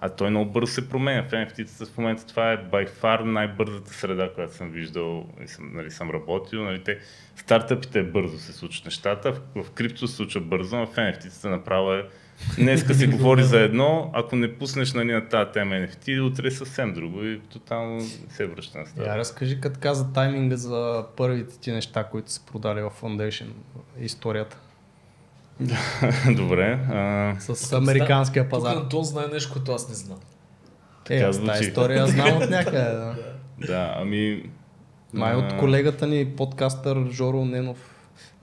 А 0.00 0.08
той 0.08 0.30
много 0.30 0.50
бързо 0.50 0.72
се 0.72 0.88
променя. 0.88 1.22
В 1.22 1.30
NFT-тата 1.30 1.86
в 1.86 1.98
момента 1.98 2.26
това 2.26 2.52
е 2.52 2.58
by 2.58 2.88
far 2.88 3.20
най-бързата 3.20 3.92
среда, 3.92 4.30
която 4.34 4.54
съм 4.54 4.70
виждал 4.70 5.26
и 5.44 5.48
съм, 5.48 5.70
нали, 5.74 5.90
съм 5.90 6.10
работил. 6.10 6.64
Нали, 6.64 6.84
те, 6.84 6.98
стартъпите 7.36 8.02
бързо 8.02 8.38
се 8.38 8.52
случват 8.52 8.84
нещата, 8.84 9.32
в, 9.32 9.62
в 9.62 9.70
крипто 9.70 10.08
се 10.08 10.16
случва 10.16 10.40
бързо, 10.40 10.76
но 10.76 10.86
в 10.86 10.96
NFT-тата 10.96 11.50
направо 11.50 11.92
е 11.92 12.08
Днеска 12.58 12.94
се 12.94 13.06
говори 13.06 13.42
за 13.44 13.60
едно, 13.60 14.10
ако 14.14 14.36
не 14.36 14.54
пуснеш 14.54 14.92
нали, 14.92 15.12
на 15.12 15.28
тази 15.28 15.50
тема 15.52 15.74
NFT, 15.74 16.20
утре 16.22 16.46
е 16.46 16.50
съвсем 16.50 16.94
друго 16.94 17.24
и 17.24 17.40
тотално 17.40 18.00
се 18.30 18.46
връща 18.46 18.78
на 18.78 18.84
Я 18.84 18.88
стара. 18.88 19.18
разкажи 19.18 19.60
като 19.60 19.80
каза 19.80 20.12
тайминга 20.12 20.56
за 20.56 21.04
първите 21.16 21.58
ти 21.58 21.72
неща, 21.72 22.04
които 22.04 22.32
са 22.32 22.40
продали 22.42 22.82
в 22.82 22.90
Foundation 23.02 23.46
историята. 24.00 24.56
Добре. 26.36 26.78
А, 26.90 27.34
С 27.40 27.72
американския 27.72 28.42
Тук 28.42 28.50
пазар. 28.50 28.76
Антон 28.76 29.04
знае 29.04 29.26
нещо, 29.32 29.52
което 29.52 29.72
аз 29.72 29.88
не 29.88 29.94
знам. 29.94 30.18
Е, 31.10 31.20
тази 31.20 31.38
звучи. 31.38 31.58
история 31.60 31.98
я 31.98 32.06
знам 32.06 32.36
от 32.36 32.50
някъде. 32.50 32.78
Да. 32.78 33.14
да, 33.66 33.94
ами... 33.96 34.42
Май 35.12 35.34
от 35.34 35.56
колегата 35.56 36.06
ни, 36.06 36.26
подкастър 36.26 37.10
Жоро 37.10 37.44
Ненов. 37.44 37.87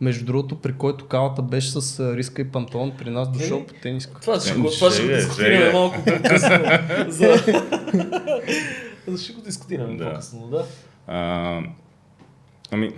Между 0.02 0.26
другото, 0.26 0.62
при 0.62 0.74
който 0.74 1.08
калата 1.08 1.42
беше 1.42 1.72
с 1.72 2.00
риска 2.16 2.42
и 2.42 2.52
панталон, 2.52 2.98
при 2.98 3.10
нас 3.10 3.32
дошъл 3.32 3.66
по 3.66 3.74
тениска. 3.74 4.22
Това 4.22 4.40
ще, 4.40 4.52
Е, 4.52 4.56
го, 4.56 4.70
това 4.72 4.92
ще 4.92 5.02
го 5.02 5.08
шега, 5.08 5.16
дискутираме 5.18 5.72
малко 5.72 5.96
по-късно. 6.06 6.50
За... 7.08 7.36
За 9.08 9.18
ще 9.18 9.34
го 9.34 9.42
дискутираме 9.42 9.98
Да. 9.98 10.10
по-късно, 10.10 10.48
да. 10.48 10.66
А, 11.08 11.62
ами, 12.72 12.92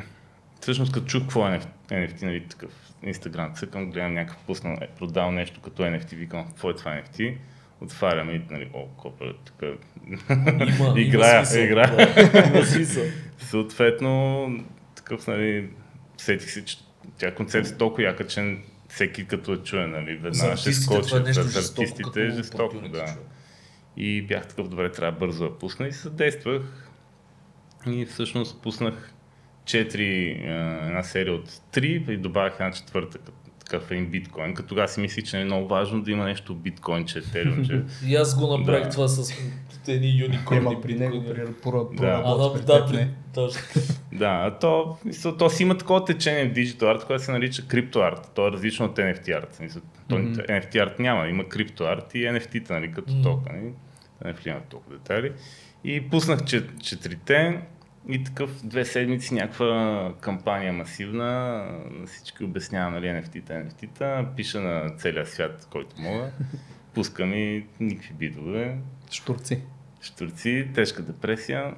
всъщност 0.61 0.91
като 0.91 1.05
чух 1.05 1.21
какво 1.21 1.47
е 1.47 1.59
NFT, 1.89 2.23
нали, 2.23 2.43
такъв 2.47 2.71
Инстаграм, 3.03 3.53
цъкам, 3.55 3.91
гледам 3.91 4.13
някакъв 4.13 4.43
пуснал, 4.45 4.77
е 4.81 4.87
продал 4.87 5.31
нещо 5.31 5.61
като 5.61 5.83
NFT, 5.83 6.15
викам, 6.15 6.47
какво 6.47 6.69
е 6.69 6.75
това 6.75 6.91
NFT? 6.91 7.37
Отварям 7.81 8.29
и, 8.29 8.41
нали, 8.51 8.69
о, 8.73 8.85
копа, 8.97 9.25
тук 9.45 9.61
Има, 10.07 10.99
играя, 10.99 11.35
има 11.35 11.45
смисъл. 11.45 11.63
играя. 11.63 11.95
Да, 12.31 12.51
има 12.55 12.65
смисъл. 12.65 13.03
Съответно, 13.39 14.47
такъв, 14.95 15.27
нали, 15.27 15.69
сетих 16.17 16.51
се, 16.51 16.65
че 16.65 16.77
тя 17.17 17.35
концепция 17.35 17.75
е 17.75 17.77
толкова 17.77 18.03
яка, 18.03 18.27
че 18.27 18.57
всеки 18.89 19.27
като 19.27 19.51
я 19.51 19.63
чуе, 19.63 19.87
нали, 19.87 20.17
веднага 20.17 20.57
ще 20.57 20.73
скочи. 20.73 21.07
това 21.07 21.17
е 21.17 21.21
нещо 21.21 21.43
за 21.43 21.59
артистите 21.59 22.25
е 22.25 22.29
жестоко, 22.29 22.75
да. 22.81 22.87
човек. 22.87 23.17
И 23.97 24.21
бях 24.21 24.47
такъв, 24.47 24.67
добре, 24.67 24.91
трябва 24.91 25.19
бързо 25.19 25.49
да 25.49 25.57
пусна 25.57 25.87
и 25.87 25.91
съдействах. 25.91 26.61
И 27.87 28.05
всъщност 28.05 28.61
пуснах 28.61 29.13
четири, 29.65 30.31
една 30.87 31.03
серия 31.03 31.33
от 31.33 31.61
три 31.71 32.05
и 32.07 32.17
добавих 32.17 32.53
една 32.53 32.71
четвърта, 32.71 33.17
като 33.17 33.46
един 33.89 34.05
биткоин. 34.05 34.53
Като 34.53 34.69
тогава 34.69 34.87
си 34.87 34.99
мислих, 34.99 35.25
че 35.25 35.41
е 35.41 35.45
много 35.45 35.67
важно 35.67 36.01
да 36.01 36.11
има 36.11 36.25
нещо 36.25 36.55
биткоин, 36.55 37.05
че 37.05 37.19
етериум, 37.19 37.65
че... 37.65 37.81
И 38.07 38.15
аз 38.15 38.39
го 38.39 38.57
направих 38.57 38.83
Да. 38.83 38.89
това 38.89 39.07
с 39.07 39.33
едни 39.87 40.19
юникорни. 40.19 40.57
Ема 40.59 40.81
при 40.81 40.95
него 40.95 41.23
при, 41.25 41.45
при, 41.45 41.97
Да. 41.97 42.21
А, 42.25 42.35
да, 42.37 42.53
при 42.53 42.61
да, 42.65 42.85
при... 42.85 43.07
Точно. 43.33 43.61
Да, 44.13 44.57
то, 44.61 44.97
мисъл, 45.05 45.37
то 45.37 45.49
си 45.49 45.63
има 45.63 45.77
такова 45.77 46.05
течение 46.05 46.49
в 46.49 46.53
Digital 46.53 46.81
Art, 46.81 47.05
което 47.05 47.23
се 47.23 47.31
нарича 47.31 47.67
крипто 47.67 47.99
арт. 47.99 48.31
То 48.35 48.47
е 48.47 48.51
различно 48.51 48.85
от 48.85 48.97
NFT 48.97 49.37
арт. 49.37 49.61
То, 50.09 50.15
NFT 50.15 50.83
арт 50.83 50.99
няма, 50.99 51.27
има 51.27 51.49
крипто 51.49 51.83
арт 51.83 52.15
и 52.15 52.17
NFT-та, 52.17 52.73
нали, 52.73 52.91
като 52.91 53.13
Мгм. 53.13 53.21
токени. 53.23 53.71
Да 54.21 54.27
не 54.27 54.33
влизам 54.33 54.59
в 54.59 54.69
толкова 54.69 54.97
детайли. 54.97 55.31
И 55.83 56.09
пуснах 56.09 56.45
чет, 56.45 56.83
четирите 56.83 57.61
и 58.09 58.23
такъв 58.23 58.65
две 58.65 58.85
седмици 58.85 59.33
някаква 59.33 60.13
кампания 60.21 60.73
масивна. 60.73 61.25
На 61.91 62.07
всички 62.07 62.43
обяснявам 62.43 62.93
нали, 62.93 63.05
NFT-та, 63.05 63.53
NFT-та. 63.53 64.29
Пиша 64.35 64.61
на 64.61 64.95
целия 64.97 65.25
свят, 65.25 65.67
който 65.71 66.01
мога. 66.01 66.31
Пускам 66.93 67.33
и 67.33 67.65
никакви 67.79 68.13
бидове. 68.13 68.77
Штурци. 69.11 69.61
Штурци, 70.01 70.67
тежка 70.73 71.01
депресия. 71.01 71.73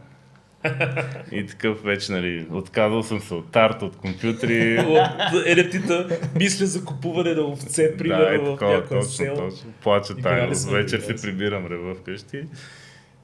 И 1.31 1.45
такъв 1.45 1.83
вече, 1.83 2.11
нали, 2.11 2.47
отказал 2.51 3.03
съм 3.03 3.19
се 3.19 3.33
от 3.33 3.55
арт, 3.55 3.81
от 3.81 3.97
компютри. 3.97 4.79
От 4.79 5.45
NFT-та 5.45 6.17
мисля 6.35 6.65
за 6.65 6.85
купуване 6.85 7.33
на 7.33 7.41
овце, 7.41 7.87
да, 7.87 7.97
примерно 7.97 8.25
е 8.25 8.37
в 8.37 8.51
такова, 8.51 8.73
някоя 8.73 9.01
точно, 9.01 9.13
сел. 9.13 9.35
точно. 9.35 9.71
Плача 9.83 10.15
тайно. 10.15 10.55
Вечер 10.71 10.99
се 10.99 11.15
прибирам 11.15 11.65
рева 11.65 11.95
вкъщи. 11.95 12.43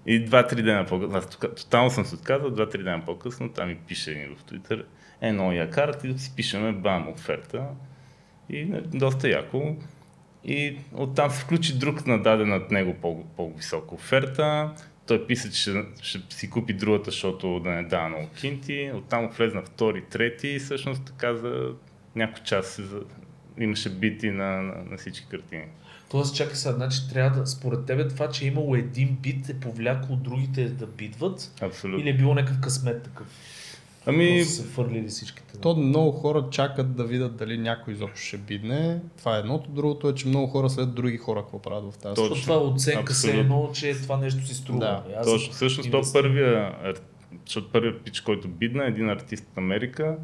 И 0.05 0.25
два-три 0.25 0.61
дена 0.61 0.85
по-късно, 0.85 1.17
аз 1.17 1.29
тотално 1.55 1.89
съм 1.89 2.05
се 2.05 2.15
отказал, 2.15 2.49
два-три 2.49 2.83
дена 2.83 3.05
по-късно, 3.05 3.49
там 3.49 3.67
ми 3.67 3.75
пише 3.87 4.29
в 4.37 4.43
Твитър, 4.43 4.85
е, 5.21 5.31
много 5.31 5.51
арт 5.77 6.03
и 6.03 6.19
си 6.19 6.33
пишеме 6.35 6.71
бам, 6.71 7.09
оферта. 7.09 7.67
И 8.49 8.65
нали, 8.65 8.83
доста 8.93 9.29
яко. 9.29 9.75
И 10.43 10.77
оттам 10.93 11.31
се 11.31 11.41
включи 11.41 11.77
друг 11.77 12.07
на 12.07 12.21
дадена 12.21 12.55
от 12.55 12.71
него 12.71 12.93
по- 13.01 13.25
по-висока 13.37 13.95
оферта. 13.95 14.73
Той 15.07 15.27
писа, 15.27 15.51
че 15.51 15.61
ще, 16.01 16.19
ще 16.19 16.35
си 16.35 16.49
купи 16.49 16.73
другата, 16.73 17.11
защото 17.11 17.59
да 17.59 17.69
не 17.69 17.83
дава 17.83 18.09
много 18.09 18.29
кинти. 18.29 18.91
Оттам 18.95 19.29
влезна 19.37 19.61
втори, 19.61 20.03
трети 20.09 20.47
и 20.47 20.59
всъщност 20.59 21.05
така 21.05 21.35
за 21.35 21.73
някой 22.15 22.43
час 22.43 22.81
имаше 23.57 23.89
бити 23.89 24.31
на, 24.31 24.61
на, 24.61 24.83
на 24.89 24.97
всички 24.97 25.27
картини. 25.27 25.65
Тоест, 26.15 26.35
чакай 26.35 26.55
сега, 26.55 26.75
значи 26.75 26.97
трябва 27.09 27.39
да, 27.39 27.47
според 27.47 27.85
тебе 27.85 28.07
това, 28.07 28.29
че 28.29 28.45
е 28.45 28.47
имало 28.47 28.75
един 28.75 29.17
бит 29.21 29.49
е 29.49 29.59
повлякло 29.59 30.15
другите 30.15 30.69
да 30.69 30.87
битват 30.87 31.51
Абсолютно. 31.61 32.01
или 32.01 32.09
е 32.09 32.17
било 32.17 32.33
някакъв 32.33 32.61
късмет 32.61 33.03
такъв? 33.03 33.27
Ами, 34.05 34.37
Просто 34.37 34.53
се 34.53 34.63
фърлили 34.63 35.07
всичките. 35.07 35.57
То 35.57 35.75
много 35.75 36.11
хора 36.11 36.47
чакат 36.51 36.95
да 36.95 37.03
видят 37.03 37.35
дали 37.35 37.57
някой 37.57 37.93
изобщо 37.93 38.19
ще 38.19 38.37
бидне. 38.37 38.99
Това 39.17 39.35
е 39.35 39.39
едното. 39.39 39.69
Другото 39.69 40.09
е, 40.09 40.15
че 40.15 40.27
много 40.27 40.47
хора 40.47 40.69
след 40.69 40.93
други 40.93 41.17
хора 41.17 41.41
какво 41.41 41.61
правят 41.61 41.93
в 41.93 41.97
тази. 41.97 42.15
Точно. 42.15 42.43
Това 42.43 42.55
е 42.55 42.57
оценка 42.57 43.13
се 43.13 43.27
Абсолютно. 43.27 43.55
едно, 43.55 43.71
че 43.73 44.01
това 44.01 44.17
нещо 44.17 44.45
си 44.45 44.53
струва. 44.53 44.79
Да, 44.79 45.03
аз 45.17 45.25
Точно, 45.25 45.53
всъщност 45.53 45.91
то 45.91 46.01
първия, 46.13 46.75
защото 47.45 47.71
първият 47.71 48.01
пич, 48.01 48.21
който 48.21 48.47
бидна 48.47 48.85
е 48.85 48.87
един 48.87 49.09
артист 49.09 49.47
от 49.51 49.57
Америка 49.57 50.17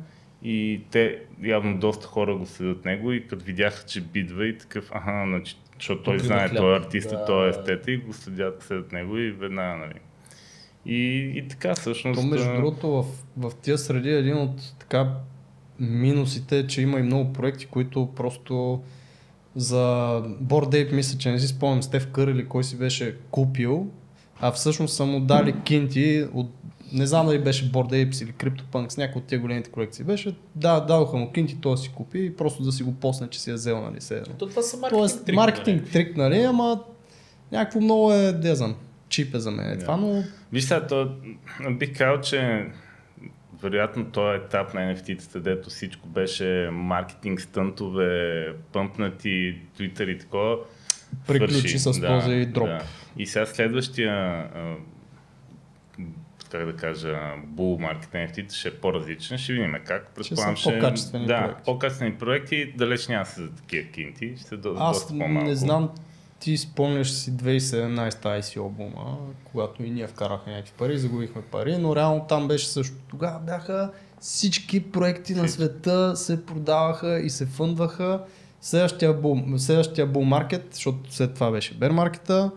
и 0.43 0.81
те 0.91 1.19
явно 1.43 1.79
доста 1.79 2.07
хора 2.07 2.35
го 2.35 2.45
следят 2.45 2.85
него 2.85 3.11
и 3.11 3.27
като 3.27 3.45
видяха, 3.45 3.85
че 3.85 4.01
бидва 4.01 4.47
и 4.47 4.57
такъв, 4.57 4.91
аха, 4.91 5.23
значи, 5.27 5.55
защото 5.81 6.03
той 6.03 6.19
знае, 6.19 6.55
той 6.55 6.73
е 6.73 6.77
артист, 6.77 7.09
Да. 7.09 7.25
той 7.25 7.47
е 7.47 7.49
естета 7.49 7.91
и 7.91 7.97
го 7.97 8.13
следят, 8.13 8.63
следят 8.63 8.91
него 8.91 9.17
и 9.17 9.31
веднага, 9.31 9.77
нали. 9.77 9.99
И, 10.85 11.31
и 11.35 11.47
така, 11.47 11.75
всъщност... 11.75 12.21
То 12.21 12.27
между 12.27 12.53
другото 12.55 12.87
в, 12.87 13.05
в 13.37 13.51
тия 13.61 13.77
среди 13.77 14.09
е 14.09 14.17
един 14.17 14.37
от 14.37 14.73
така 14.79 15.13
минусите 15.79 16.59
е, 16.59 16.67
че 16.67 16.81
има 16.81 16.99
и 16.99 17.03
много 17.03 17.33
проекти, 17.33 17.65
които 17.65 18.09
просто 18.15 18.83
за 19.55 19.77
Bored 20.43 20.69
Ape 20.69 20.93
мисля, 20.93 21.17
че 21.17 21.31
не 21.31 21.39
си 21.39 21.47
спомням 21.47 21.83
Стев 21.83 22.07
Кър 22.07 22.27
или 22.27 22.47
кой 22.47 22.63
си 22.63 22.77
беше 22.77 23.15
купил, 23.31 23.87
а 24.39 24.51
всъщност 24.51 24.95
са 24.95 25.05
му 25.05 25.19
дали 25.19 25.55
кинти 25.63 26.27
от 26.33 26.51
не 26.93 27.05
знам 27.05 27.25
дали 27.25 27.39
беше 27.39 27.71
Bored 27.71 27.91
Apes 27.91 28.23
или 28.23 28.33
CryptoPunks, 28.33 28.97
някой 28.97 29.19
от 29.21 29.27
тия 29.27 29.39
големите 29.39 29.71
колекции 29.71 30.05
беше, 30.05 30.35
да, 30.55 30.79
дадоха 30.79 31.17
му 31.17 31.31
кинти, 31.31 31.57
той 31.61 31.77
си 31.77 31.91
купи 31.95 32.25
и 32.25 32.35
просто 32.35 32.63
да 32.63 32.71
си 32.71 32.83
го 32.83 32.95
посне, 32.95 33.27
че 33.27 33.41
си 33.41 33.51
е 33.51 33.53
взел, 33.53 33.81
нали, 33.81 34.01
се. 34.01 34.23
То 34.39 34.47
това 34.47 34.61
са 34.61 34.77
маркетинг 34.77 34.99
Тоест, 34.99 35.25
трик, 35.25 35.35
маркетинг 35.35 35.81
нали? 35.81 35.91
трик, 35.91 36.17
нали, 36.17 36.41
ама 36.41 36.83
някакво 37.51 37.81
много 37.81 38.13
е, 38.13 38.31
не 38.31 38.55
знам, 38.55 38.75
чип 39.09 39.35
е 39.35 39.39
за 39.39 39.51
мен. 39.51 39.77
Да. 39.77 39.79
Това, 39.79 39.97
но 39.97 40.23
Виж 40.51 40.63
сега, 40.63 40.87
то, 40.87 41.11
бих 41.79 41.97
казал, 41.97 42.21
че 42.21 42.67
вероятно 43.63 44.05
този 44.05 44.43
етап 44.45 44.73
на 44.73 44.81
NFT-тата, 44.81 45.39
дето 45.39 45.69
всичко 45.69 46.07
беше 46.07 46.69
маркетинг, 46.71 47.41
стънтове, 47.41 48.47
пъмпнати, 48.73 49.57
Twitter 49.79 50.15
и 50.15 50.17
такова. 50.17 50.57
Приключи 51.27 51.79
свърши. 51.79 51.79
с 51.79 52.01
този 52.07 52.45
дроп. 52.45 52.69
И 53.17 53.25
сега 53.25 53.45
следващия, 53.45 54.13
а, 54.13 54.75
как 56.51 56.65
да 56.65 56.75
кажа, 56.75 57.19
маркет 57.79 58.13
на 58.13 58.19
NFT 58.19 58.53
ще 58.53 58.67
е 58.67 58.71
по-различен. 58.71 59.37
Ще 59.37 59.53
видим 59.53 59.75
как. 59.85 60.09
Предполагам, 60.15 60.57
са 60.57 60.71
по-качествени 60.71 61.25
да, 61.25 61.41
проекти. 61.41 61.63
по-качествени 61.65 62.15
проекти. 62.15 62.73
Далеч 62.77 63.07
няма 63.07 63.25
са 63.25 63.41
за 63.41 63.51
такива 63.51 63.91
кинти. 63.91 64.33
Ще 64.37 64.47
са 64.47 64.57
до, 64.57 64.75
Аз 64.77 64.97
доста 64.97 65.07
по-малко. 65.07 65.49
не 65.49 65.55
знам, 65.55 65.89
ти 66.39 66.57
спомняш 66.57 67.11
си 67.11 67.31
2017 67.31 68.11
ICO 68.11 68.69
бума, 68.69 69.17
когато 69.43 69.83
и 69.83 69.89
ние 69.89 70.07
вкараха 70.07 70.49
някакви 70.49 70.73
пари, 70.77 70.97
загубихме 70.97 71.41
пари, 71.41 71.77
но 71.77 71.95
реално 71.95 72.25
там 72.29 72.47
беше 72.47 72.67
също. 72.67 72.95
Тогава 73.09 73.39
бяха 73.39 73.91
всички 74.19 74.91
проекти 74.91 75.35
на 75.35 75.49
света 75.49 76.15
се 76.15 76.45
продаваха 76.45 77.19
и 77.19 77.29
се 77.29 77.45
фъндваха. 77.45 78.23
Следващия 78.61 79.13
бул, 79.13 79.37
следващия 79.57 80.07
бул 80.07 80.23
маркет, 80.23 80.67
защото 80.71 81.13
след 81.13 81.33
това 81.33 81.51
беше 81.51 81.73
бер 81.73 81.91
маркета, 81.91 82.51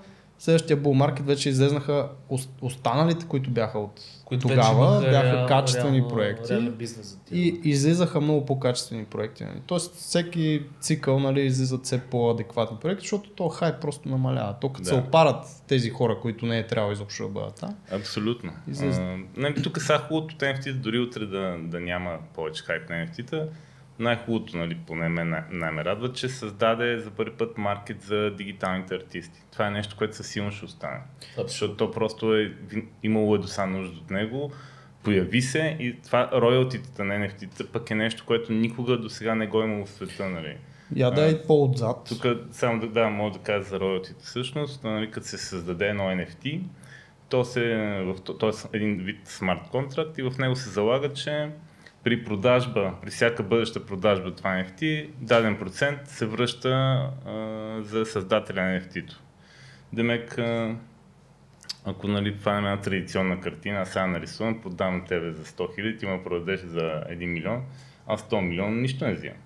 следващия 0.45 0.77
бул 0.77 0.95
маркет 0.95 1.27
вече 1.27 1.49
излезнаха 1.49 2.09
ос- 2.31 2.49
останалите, 2.61 3.27
които 3.27 3.51
бяха 3.51 3.79
от 3.79 4.01
Които 4.25 4.49
тогава, 4.49 4.73
имаха 4.73 5.01
бяха 5.03 5.27
реал- 5.27 5.47
качествени 5.49 5.97
реално- 5.97 6.09
проекти. 6.09 6.55
бизнес 6.71 7.07
за. 7.07 7.19
И 7.33 7.61
излизаха 7.65 8.21
много 8.21 8.47
по-качествени 8.47 9.05
проекти. 9.05 9.45
Нали. 9.45 9.61
Тоест 9.67 9.95
всеки 9.95 10.63
цикъл 10.81 11.19
нали, 11.19 11.41
излизат 11.41 11.85
все 11.85 12.01
по-адекватни 12.01 12.77
проекти, 12.79 13.03
защото 13.03 13.31
то 13.31 13.49
хайп 13.49 13.81
просто 13.81 14.09
намалява. 14.09 14.55
То 14.61 14.69
като 14.69 14.83
Да. 14.83 14.89
се 14.89 14.95
опарат 14.95 15.47
тези 15.67 15.91
хора, 15.91 16.19
които 16.23 16.47
не 16.47 16.59
е 16.59 16.67
трябвало 16.67 16.93
изобщо 16.93 17.23
да 17.23 17.29
бъдат 17.29 17.55
там. 17.55 17.75
Абсолютно. 17.93 18.53
Излиза. 18.69 19.03
А, 19.03 19.17
нали, 19.37 19.63
тук 19.63 19.81
сега 19.81 19.99
хубавото 19.99 20.35
от 20.35 20.43
NFT, 20.43 20.73
дори 20.73 20.99
утре 20.99 21.27
да, 21.27 21.57
да 21.61 21.81
няма 21.81 22.19
повече 22.35 22.63
хайп 22.63 22.91
на 22.91 22.97
NFT-та, 22.97 23.45
най-хубавото, 23.99 24.57
нали, 24.57 24.77
поне 24.87 25.09
мен 25.09 25.31
най- 25.31 25.43
най-ме 25.51 25.85
радва, 25.85 26.13
че 26.13 26.29
създаде 26.29 26.99
за 26.99 27.11
първи 27.11 27.37
път 27.37 27.59
маркет 27.59 28.03
за 28.03 28.31
дигиталните 28.31 28.95
артисти. 28.95 29.43
Това 29.53 29.67
е 29.67 29.71
нещо, 29.71 29.97
което 29.99 30.17
със 30.17 30.27
сигурност 30.27 30.57
ще 30.57 30.67
остане. 30.67 31.01
Защото 31.39 31.77
то 31.77 31.91
просто 31.91 32.35
е, 32.35 32.53
имало 33.03 33.35
е 33.35 33.39
доса 33.39 33.67
нужда 33.67 33.99
от 33.99 34.11
него, 34.11 34.53
появи 35.03 35.43
се 35.43 35.77
и 35.81 35.97
това 36.03 36.31
роялтитата 36.33 37.05
на 37.05 37.15
NFT-та 37.15 37.65
пък 37.73 37.91
е 37.91 37.95
нещо, 37.95 38.25
което 38.27 38.53
никога 38.53 38.99
до 38.99 39.09
сега 39.09 39.35
не 39.35 39.47
го 39.47 39.63
е 39.63 39.65
имало 39.65 39.87
в 39.87 39.91
света. 39.91 40.29
Нали. 40.29 40.57
Я 40.97 41.11
да 41.11 41.31
е 41.31 41.43
по-отзад. 41.43 41.97
Тук 42.09 42.27
само 42.51 42.81
да, 42.81 42.89
да, 42.89 43.09
мога 43.09 43.31
да 43.31 43.39
кажа 43.39 43.63
за 43.63 43.81
роялтите. 43.81 44.25
Всъщност, 44.25 44.85
нали, 44.85 45.11
като 45.11 45.27
се 45.27 45.39
създаде 45.39 45.89
едно 45.89 46.03
NFT, 46.03 46.61
то, 47.29 47.45
се, 47.45 47.77
в, 48.05 48.21
то, 48.25 48.39
то 48.39 48.49
е 48.49 48.53
един 48.73 48.97
вид 48.97 49.21
смарт 49.25 49.61
контракт 49.71 50.19
и 50.19 50.23
в 50.23 50.33
него 50.39 50.57
се 50.57 50.71
залага, 50.71 51.13
че 51.13 51.51
при 52.05 52.25
продажба, 52.25 52.95
при 53.03 53.11
всяка 53.11 53.43
бъдеща 53.43 53.87
продажба 53.87 54.29
от 54.29 54.37
това 54.37 54.51
NFT, 54.51 55.11
даден 55.21 55.59
процент 55.59 56.01
се 56.05 56.27
връща 56.27 56.71
а, 56.71 57.13
за 57.83 58.07
създателя 58.07 58.63
на 58.63 58.81
NFT-то. 58.81 59.21
Демек, 59.93 60.39
а, 60.39 60.77
ако 61.85 62.09
нали, 62.09 62.39
това 62.39 62.55
е 62.55 62.57
една 62.57 62.81
традиционна 62.81 63.41
картина, 63.41 63.81
аз 63.81 63.89
сега 63.89 64.07
нарисувам, 64.07 64.61
на 64.81 65.05
тебе 65.05 65.33
за 65.33 65.45
100 65.45 65.75
хиляди, 65.75 65.99
ти 65.99 66.07
ме 66.07 66.23
продадеш 66.25 66.61
за 66.61 66.81
1 66.81 67.27
милион, 67.27 67.63
а 68.07 68.17
100 68.17 68.41
милиона 68.41 68.77
нищо 68.77 69.05
не 69.05 69.15
взимам. 69.15 69.37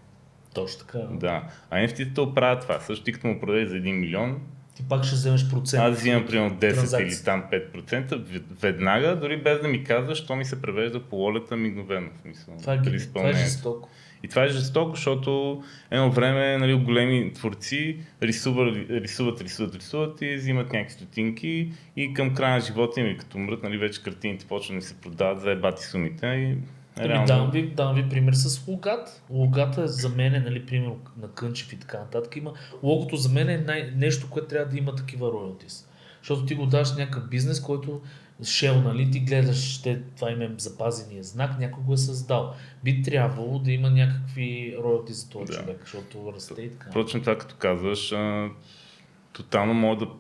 Точно 0.55 0.87
така. 0.87 0.99
Да. 0.99 1.43
А 1.71 1.79
NFT-те 1.79 2.21
оправят 2.21 2.63
това. 2.63 2.81
Също 2.81 3.05
ти 3.05 3.13
като 3.13 3.27
му 3.27 3.41
продадеш 3.41 3.69
за 3.69 3.77
1 3.77 3.93
милион, 3.93 4.41
Ти 4.79 4.85
пак 4.89 5.05
ще 5.05 5.15
вземеш 5.15 5.51
процент. 5.51 5.83
аз 5.83 5.99
взимам 5.99 6.27
примерно 6.27 6.57
10 6.57 6.61
транзакции. 6.61 7.07
или 7.07 7.25
там 7.25 7.45
5%, 7.53 8.17
вед- 8.17 8.61
веднага, 8.61 9.17
дори 9.17 9.37
без 9.37 9.61
да 9.61 9.69
ми 9.69 9.85
казваш, 9.85 10.19
що 10.19 10.37
ми 10.37 10.45
се 10.45 10.63
превежда 10.63 11.01
по 11.01 11.17
волета 11.17 11.57
мигновено. 11.57 12.09
В 12.19 12.23
смисъл, 12.23 12.55
Това 12.61 12.75
е, 12.75 12.83
това 13.15 13.29
е 13.29 13.33
жестоко. 13.33 13.89
И 14.23 14.29
това 14.29 14.45
е 14.45 14.49
жестоко, 14.49 14.95
защото 14.95 15.63
едно 15.91 16.11
време 16.11 16.59
нали, 16.59 16.75
големи 16.75 17.33
творци 17.33 17.97
рисуват, 18.23 18.77
рисуват, 18.91 19.41
рисуват, 19.41 19.75
рисуват 19.75 20.23
и 20.23 20.37
взимат 20.37 20.73
някакви 20.73 20.95
стотинки 20.95 21.73
и 21.97 22.15
към 22.15 22.35
края 22.35 22.55
на 22.55 22.61
живота 22.61 23.01
им, 23.01 23.17
като 23.19 23.39
умрат, 23.39 23.63
нали, 23.63 23.79
вече 23.79 24.03
картините 24.03 24.47
почват 24.47 24.79
да 24.79 24.85
се 24.85 24.95
продават 24.95 25.41
за 25.41 25.51
ебати 25.51 25.85
сумите. 25.85 26.27
И, 26.27 26.57
Ами, 27.01 27.27
давам, 27.27 27.51
ви, 27.51 27.71
давам 27.71 27.95
ви 27.95 28.09
пример 28.09 28.33
с 28.33 28.69
логат. 28.69 29.23
Логата 29.31 29.83
е 29.83 29.87
за 29.87 30.09
мен 30.09 30.43
нали, 30.43 30.67
пример 30.67 30.91
на 31.21 31.29
Кънчев 31.29 31.73
и 31.73 31.79
така 31.79 31.99
нататък. 31.99 32.37
Има, 32.37 32.53
логото 32.83 33.17
за 33.17 33.29
мен 33.29 33.49
е 33.49 33.59
най- 33.59 33.93
нещо, 33.97 34.31
което 34.31 34.49
трябва 34.49 34.73
да 34.73 34.79
има 34.79 34.95
такива 34.95 35.27
royalties. 35.27 35.87
Защото 36.23 36.47
ти 36.47 36.55
го 36.55 36.67
даваш 36.67 36.97
някакъв 36.97 37.29
бизнес, 37.29 37.61
който 37.61 38.01
Shell, 38.43 38.85
нали, 38.85 39.11
ти 39.11 39.21
гледаш, 39.21 39.83
те, 39.83 40.03
това 40.17 40.31
им 40.31 40.43
е 40.43 40.51
запазения 40.59 41.23
знак, 41.25 41.59
някой 41.59 41.83
го 41.83 41.93
е 41.93 41.97
създал. 41.97 42.55
Би 42.85 43.03
трябвало 43.03 43.59
да 43.59 43.73
има 43.73 43.91
някакви 43.91 44.77
роялти 44.85 45.13
за 45.13 45.29
този 45.31 45.53
Да. 45.53 45.59
човек, 45.59 45.81
защото 45.81 46.33
расте 46.37 46.63
и 46.63 46.71
така. 46.71 46.91
Впрочем, 46.91 47.21
това 47.21 47.39
като 47.39 47.55
казваш, 47.59 48.13
а, 48.13 48.49
тотално 49.33 49.75
мога 49.75 50.07
да, 50.07 50.13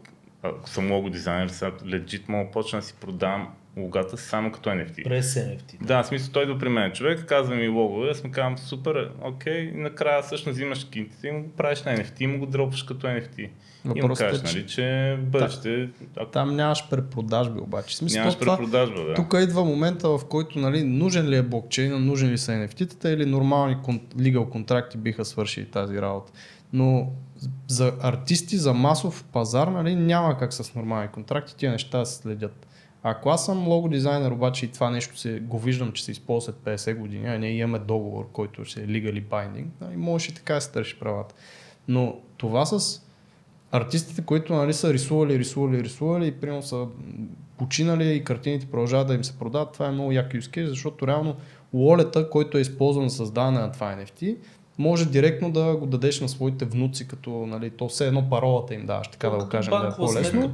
ако 0.43 0.69
съм 0.69 0.91
лого 0.93 1.11
дизайнер, 1.11 1.49
сега 1.49 1.73
легит 1.87 2.29
мога 2.29 2.45
да 2.45 2.51
почна 2.51 2.79
да 2.79 2.87
си 2.87 2.95
продавам 3.01 3.49
логата 3.79 4.17
само 4.17 4.53
като 4.53 4.71
NFT. 4.71 5.05
През 5.05 5.35
NFT. 5.35 5.83
Да, 5.83 6.03
в 6.03 6.07
смисъл 6.07 6.33
той 6.33 6.43
идва 6.43 6.59
при 6.59 6.69
мен 6.69 6.93
човек, 6.93 7.25
казва 7.29 7.55
ми 7.55 7.69
логове, 7.69 8.11
аз 8.11 8.25
му 8.25 8.31
казвам 8.31 8.59
супер, 8.59 9.11
окей, 9.23 9.59
и 9.59 9.73
накрая 9.73 10.23
всъщност 10.23 10.57
взимаш 10.57 10.85
кинтите 10.85 11.29
и 11.29 11.31
му 11.31 11.43
го 11.43 11.51
правиш 11.51 11.83
на 11.83 11.97
NFT 11.97 12.21
и 12.21 12.27
му 12.27 12.38
го 12.38 12.47
дропваш 12.47 12.83
като 12.83 13.07
NFT. 13.07 13.38
и 13.38 13.49
му 13.85 13.95
Въпросът 13.95 14.27
е, 14.27 14.31
кажеш, 14.31 14.51
че- 14.51 14.57
нали, 14.57 14.67
че 14.67 15.17
в 15.21 15.25
бъдеще, 15.25 15.88
ако 16.17 16.31
Там 16.31 16.57
нямаш 16.57 16.88
препродажби 16.91 17.61
обаче. 17.61 17.97
Смисъл, 17.97 18.21
нямаш 18.21 18.35
то 18.35 18.41
това, 18.41 18.57
препродажба, 18.57 19.05
да. 19.05 19.14
Тук 19.14 19.35
идва 19.43 19.64
момента, 19.64 20.09
в 20.09 20.21
който 20.29 20.59
нали, 20.59 20.85
нужен 20.85 21.29
ли 21.29 21.37
е 21.37 21.43
блокчейн, 21.43 22.05
нужен 22.07 22.31
ли 22.31 22.38
са 22.38 22.53
NFT-тата 22.53 23.14
или 23.14 23.27
нормални 23.27 23.77
legal 24.17 24.49
контракти 24.49 24.99
биха 24.99 25.25
свършили 25.25 25.64
тази 25.64 26.01
работа. 26.01 26.33
Но 26.73 27.12
за 27.69 27.93
артисти, 28.01 28.57
за 28.57 28.75
масов 28.75 29.25
пазар, 29.33 29.69
нали, 29.69 29.95
няма 29.95 30.38
как 30.38 30.53
с 30.53 30.75
нормални 30.75 31.09
контракти 31.09 31.57
тия 31.57 31.73
неща 31.73 31.99
да 31.99 32.07
се 32.07 32.17
следят. 32.17 32.67
Ако 33.11 33.31
аз 33.31 33.47
съм 33.47 33.68
лого 33.68 33.88
дизайнер, 33.88 34.31
обаче 34.31 34.66
и 34.66 34.68
това 34.68 34.90
нещо 34.90 35.18
се, 35.18 35.40
го 35.40 35.59
виждам, 35.59 35.92
че 35.92 36.05
се 36.05 36.11
използва 36.11 36.53
след 36.53 36.79
50 36.79 36.94
години, 36.94 37.29
а 37.29 37.38
ние 37.38 37.51
имаме 37.51 37.79
договор, 37.79 38.29
който 38.33 38.64
ще 38.64 38.81
е 38.81 38.87
legally 38.87 39.25
binding, 39.25 39.66
нали, 39.81 39.97
можеш 39.97 40.29
и 40.29 40.35
така 40.35 40.55
да 40.55 40.61
се 40.61 40.73
търши 40.73 40.99
правата. 40.99 41.35
Но 41.88 42.16
това 42.37 42.66
с 42.66 43.03
артистите, 43.73 44.25
които 44.25 44.55
нали, 44.55 44.73
са 44.73 44.92
рисували, 44.92 45.38
рисували, 45.38 45.85
рисували 45.85 46.27
и 46.27 46.33
примерно 46.33 46.62
са 46.62 46.87
починали 47.59 48.14
и 48.14 48.25
картините 48.25 48.66
продължават 48.66 49.09
да 49.09 49.14
им 49.14 49.25
се 49.25 49.38
продават, 49.38 49.73
това 49.73 49.87
е 49.87 49.90
много 49.90 50.12
як 50.12 50.33
use 50.33 50.57
case, 50.57 50.66
защото 50.66 51.07
реално 51.07 51.37
уолета, 51.73 52.31
който 52.31 52.59
е 52.59 52.61
използван 52.61 53.09
за 53.09 53.16
създаване 53.16 53.61
на 53.61 53.73
това 53.73 53.97
NFT, 53.97 54.37
може 54.79 55.07
директно 55.07 55.51
да 55.51 55.77
го 55.77 55.87
дадеш 55.87 56.21
на 56.21 56.29
своите 56.29 56.64
внуци, 56.64 57.09
като 57.09 57.31
нали, 57.31 57.71
то 57.71 57.88
все 57.88 58.07
едно 58.07 58.31
паролата 58.31 58.75
им 58.75 58.87
даваш, 58.87 59.09
така 59.09 59.31
да 59.31 59.37
го 59.38 59.49
кажем, 59.49 59.71
да 59.71 59.91
е 59.93 59.97
по-лесно. 59.97 60.53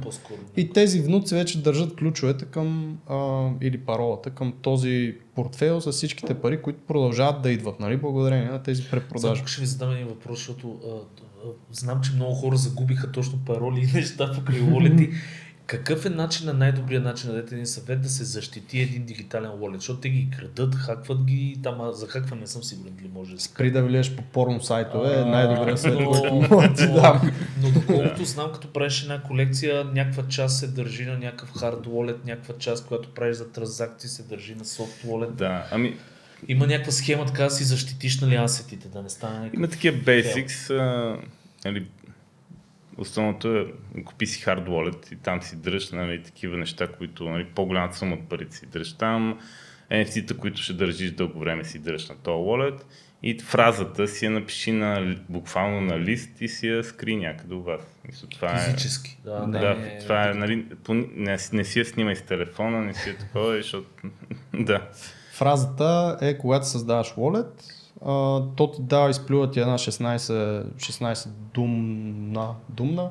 И 0.57 0.69
тези 0.69 1.01
внуци 1.01 1.35
вече 1.35 1.61
държат 1.61 1.95
ключовете 1.95 2.45
към, 2.45 2.97
а, 3.09 3.49
или 3.61 3.77
паролата 3.77 4.29
към 4.29 4.53
този 4.61 5.15
портфейл 5.35 5.81
с 5.81 5.91
всичките 5.91 6.33
пари, 6.33 6.61
които 6.61 6.79
продължават 6.87 7.41
да 7.41 7.51
идват, 7.51 7.79
нали, 7.79 7.97
благодарение 7.97 8.49
на 8.49 8.63
тези 8.63 8.81
Само 8.81 8.91
препродажби. 8.91 9.47
ще 9.47 9.61
ви 9.61 9.67
задам 9.67 9.91
един 9.91 10.07
въпрос, 10.07 10.37
защото 10.37 10.79
а, 10.85 10.89
а, 10.89 11.51
знам, 11.71 12.01
че 12.01 12.11
много 12.15 12.33
хора 12.33 12.57
загубиха 12.57 13.11
точно 13.11 13.39
пароли 13.45 13.79
и 13.79 13.85
неща 13.97 14.31
покрай 14.35 14.59
wallet 14.59 15.13
Какъв 15.67 16.05
е 16.05 16.09
начин, 16.09 16.57
най-добрият 16.57 17.03
начин 17.03 17.29
да 17.29 17.35
дадете 17.35 17.55
един 17.55 17.67
съвет 17.67 18.01
да 18.01 18.09
се 18.09 18.23
защити 18.23 18.79
един 18.79 19.05
дигитален 19.05 19.51
wallet? 19.51 19.75
Защото 19.75 19.99
те 19.99 20.09
ги 20.09 20.29
крадат, 20.37 20.75
хакват 20.75 21.23
ги, 21.23 21.59
там 21.63 21.91
за 21.91 22.07
хакване 22.07 22.41
не 22.41 22.47
съм 22.47 22.63
сигурен 22.63 22.93
дали 22.95 23.09
може 23.13 23.33
да 23.33 23.39
се 23.41 23.47
Спри 23.47 23.71
да 23.71 23.83
влияш 23.83 24.15
по 24.15 24.21
порно 24.21 24.61
сайтове, 24.61 25.21
е 25.21 25.25
най-добрият 25.25 25.79
съвет, 25.79 25.99
но- 25.99 26.11
който 26.11 26.33
мога 26.33 26.67
да 26.67 26.73
ти 26.73 26.85
но- 26.85 26.93
дам. 26.93 27.31
Но 27.61 27.71
доколкото 27.71 28.25
знам, 28.25 28.51
като 28.53 28.73
правиш 28.73 29.01
една 29.01 29.21
колекция, 29.21 29.85
някаква 29.85 30.23
част 30.27 30.59
се 30.59 30.67
държи 30.67 31.05
на 31.05 31.17
някакъв 31.17 31.49
hard 31.49 31.85
wallet, 31.87 32.25
някаква 32.25 32.55
част, 32.59 32.85
която 32.87 33.09
правиш 33.09 33.37
за 33.37 33.51
транзакции, 33.51 34.09
се 34.09 34.23
държи 34.23 34.55
на 34.55 34.63
soft 34.63 35.05
wallet. 35.05 35.31
Да, 35.31 35.67
ами 35.71 35.97
Има 36.47 36.67
някаква 36.67 36.91
схема 36.91 37.25
така 37.25 37.43
да 37.43 37.51
си 37.51 37.63
защитиш 37.63 38.21
нали, 38.21 38.35
асетите, 38.35 38.87
да 38.87 39.01
не 39.01 39.09
стане 39.09 39.35
някакъв... 39.35 39.57
има 39.57 39.67
такива 39.67 39.97
basics, 39.97 40.79
а, 40.79 41.17
нали, 41.65 41.85
основното 42.97 43.55
е 43.55 43.73
купи 44.05 44.25
си 44.25 44.43
hard 44.43 44.67
wallet 44.67 45.13
и 45.13 45.15
там 45.15 45.41
си 45.41 45.55
дръж 45.55 45.91
нали, 45.91 46.23
такива 46.23 46.57
неща, 46.57 46.87
които 46.87 47.29
нали, 47.29 47.45
по-голямата 47.45 47.97
сума 47.97 48.15
от 48.15 48.29
парите 48.29 48.55
си 48.55 48.65
дръж 48.65 48.93
там, 48.93 49.39
NFT-та, 49.91 50.37
които 50.37 50.61
ще 50.61 50.73
държиш 50.73 51.11
дълго 51.11 51.39
време 51.39 51.63
си 51.63 51.79
дръж 51.79 52.09
на 52.09 52.15
този 52.15 52.43
wallet 52.43 52.81
и 53.23 53.39
фразата 53.39 54.07
си 54.07 54.25
я 54.25 54.31
напиши 54.31 54.71
на, 54.71 55.15
буквално 55.29 55.81
на 55.81 55.99
лист 55.99 56.41
и 56.41 56.47
си 56.47 56.67
я 56.67 56.83
скри 56.83 57.15
някъде 57.15 57.55
у 57.55 57.61
вас. 57.61 57.81
Мисля, 58.07 58.27
това 58.27 58.55
е... 58.55 58.59
Физически. 58.59 59.17
Да, 59.23 59.39
Да, 59.39 59.75
не, 59.75 59.99
това 59.99 60.29
е, 60.29 60.33
нали, 60.33 60.65
по, 60.83 60.93
не, 60.93 61.37
не 61.53 61.63
си 61.63 61.79
я 61.79 61.85
снимай 61.85 62.15
с 62.15 62.21
телефона, 62.21 62.81
не 62.81 62.93
си 62.93 63.09
я 63.09 63.17
такова, 63.17 63.53
защото... 63.53 63.87
да. 64.53 64.89
Фразата 65.31 66.17
е, 66.21 66.37
когато 66.37 66.67
създаваш 66.67 67.13
wallet, 67.13 67.74
а, 68.01 68.41
то 68.55 68.71
ти 68.71 68.81
дава, 68.81 69.09
изплюва 69.09 69.51
ти 69.51 69.59
една 69.59 69.77
16, 69.77 70.63
16 70.65 71.27
думна, 71.53 72.47
думна? 72.69 73.09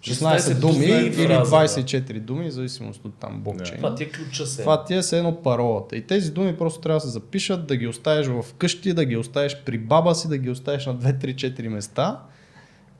16 0.00 0.36
16 0.36 0.60
думи 0.60 0.72
думна 0.72 1.00
или 1.00 1.12
фраза, 1.12 1.50
да. 1.50 1.68
24 1.68 2.20
думи, 2.20 2.48
в 2.48 2.52
зависимост 2.52 3.04
от 3.04 3.14
там 3.14 3.40
блокчейн. 3.40 3.76
Това 3.76 3.94
ти 3.94 4.02
е 4.02 4.08
ключа 4.08 4.46
се. 4.46 4.60
Това 4.60 4.84
ти 4.84 4.94
е 4.94 5.00
все 5.00 5.18
едно 5.18 5.42
паролата. 5.42 5.96
И 5.96 6.02
тези 6.02 6.30
думи 6.30 6.56
просто 6.56 6.80
трябва 6.80 6.96
да 6.96 7.00
се 7.00 7.08
запишат, 7.08 7.66
да 7.66 7.76
ги 7.76 7.86
оставиш 7.86 8.26
в 8.26 8.44
къщи, 8.58 8.92
да 8.92 9.04
ги 9.04 9.16
оставиш 9.16 9.56
при 9.64 9.78
баба 9.78 10.14
си, 10.14 10.28
да 10.28 10.38
ги 10.38 10.50
оставиш 10.50 10.86
на 10.86 10.96
2-3-4 10.96 11.68
места. 11.68 12.20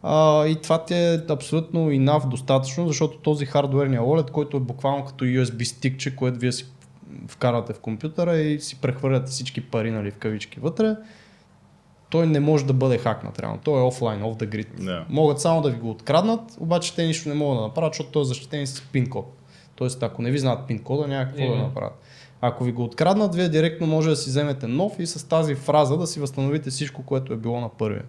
А, 0.03 0.47
и 0.47 0.57
това 0.57 0.85
ти 0.85 0.95
е 0.95 1.23
абсолютно 1.29 1.91
enough 1.91 2.29
достатъчно, 2.29 2.89
защото 2.89 3.19
този 3.19 3.47
хардуерния 3.47 4.01
wallet, 4.01 4.31
който 4.31 4.57
е 4.57 4.61
буквално 4.61 5.05
като 5.05 5.25
USB 5.25 5.65
стикче, 5.65 6.17
което 6.17 6.39
вие 6.39 6.53
си 6.53 6.67
вкарвате 7.29 7.73
в 7.73 7.81
компютъра 7.81 8.37
и 8.37 8.61
си 8.61 8.81
прехвърляте 8.81 9.31
всички 9.31 9.61
пари 9.61 9.91
нали, 9.91 10.11
в 10.11 10.17
кавички 10.17 10.61
вътре, 10.61 10.97
той 12.11 12.27
не 12.27 12.41
може 12.41 12.65
да 12.65 12.73
бъде 12.73 12.99
хакнат 12.99 13.39
реално. 13.39 13.59
Той 13.65 13.81
е 13.81 13.85
офлайн, 13.85 14.23
off 14.23 14.43
the 14.45 14.49
grid. 14.49 14.85
Да. 14.85 15.05
Могат 15.09 15.41
само 15.41 15.63
да 15.63 15.71
ви 15.71 15.79
го 15.79 15.91
откраднат, 15.91 16.41
обаче 16.61 16.95
те 16.95 17.07
нищо 17.07 17.29
не 17.29 17.35
могат 17.35 17.59
да 17.59 17.63
направят, 17.63 17.95
защото 17.95 18.11
той 18.11 18.23
е 18.23 18.25
защитен 18.25 18.67
с 18.67 18.81
пин 18.81 19.11
код. 19.11 19.33
Тоест, 19.75 20.03
ако 20.03 20.23
не 20.23 20.31
ви 20.31 20.39
знаят 20.39 20.69
пин 20.69 20.79
кода, 20.79 21.07
няма 21.07 21.25
какво 21.25 21.47
да 21.47 21.59
Е. 21.59 21.63
направят. 21.63 22.03
Ако 22.41 22.65
ви 22.65 22.73
го 22.73 22.85
откраднат, 22.85 23.35
вие 23.35 23.49
директно 23.49 23.87
може 23.87 24.11
да 24.11 24.17
си 24.17 24.31
вземете 24.31 24.67
нов 24.67 24.99
и 24.99 25.07
с 25.07 25.29
тази 25.29 25.55
фраза 25.55 25.99
да 25.99 26.07
си 26.07 26.21
възстановите 26.21 26.71
всичко, 26.71 27.03
което 27.03 27.33
е 27.33 27.37
било 27.37 27.61
на 27.61 27.69
първия. 27.69 28.05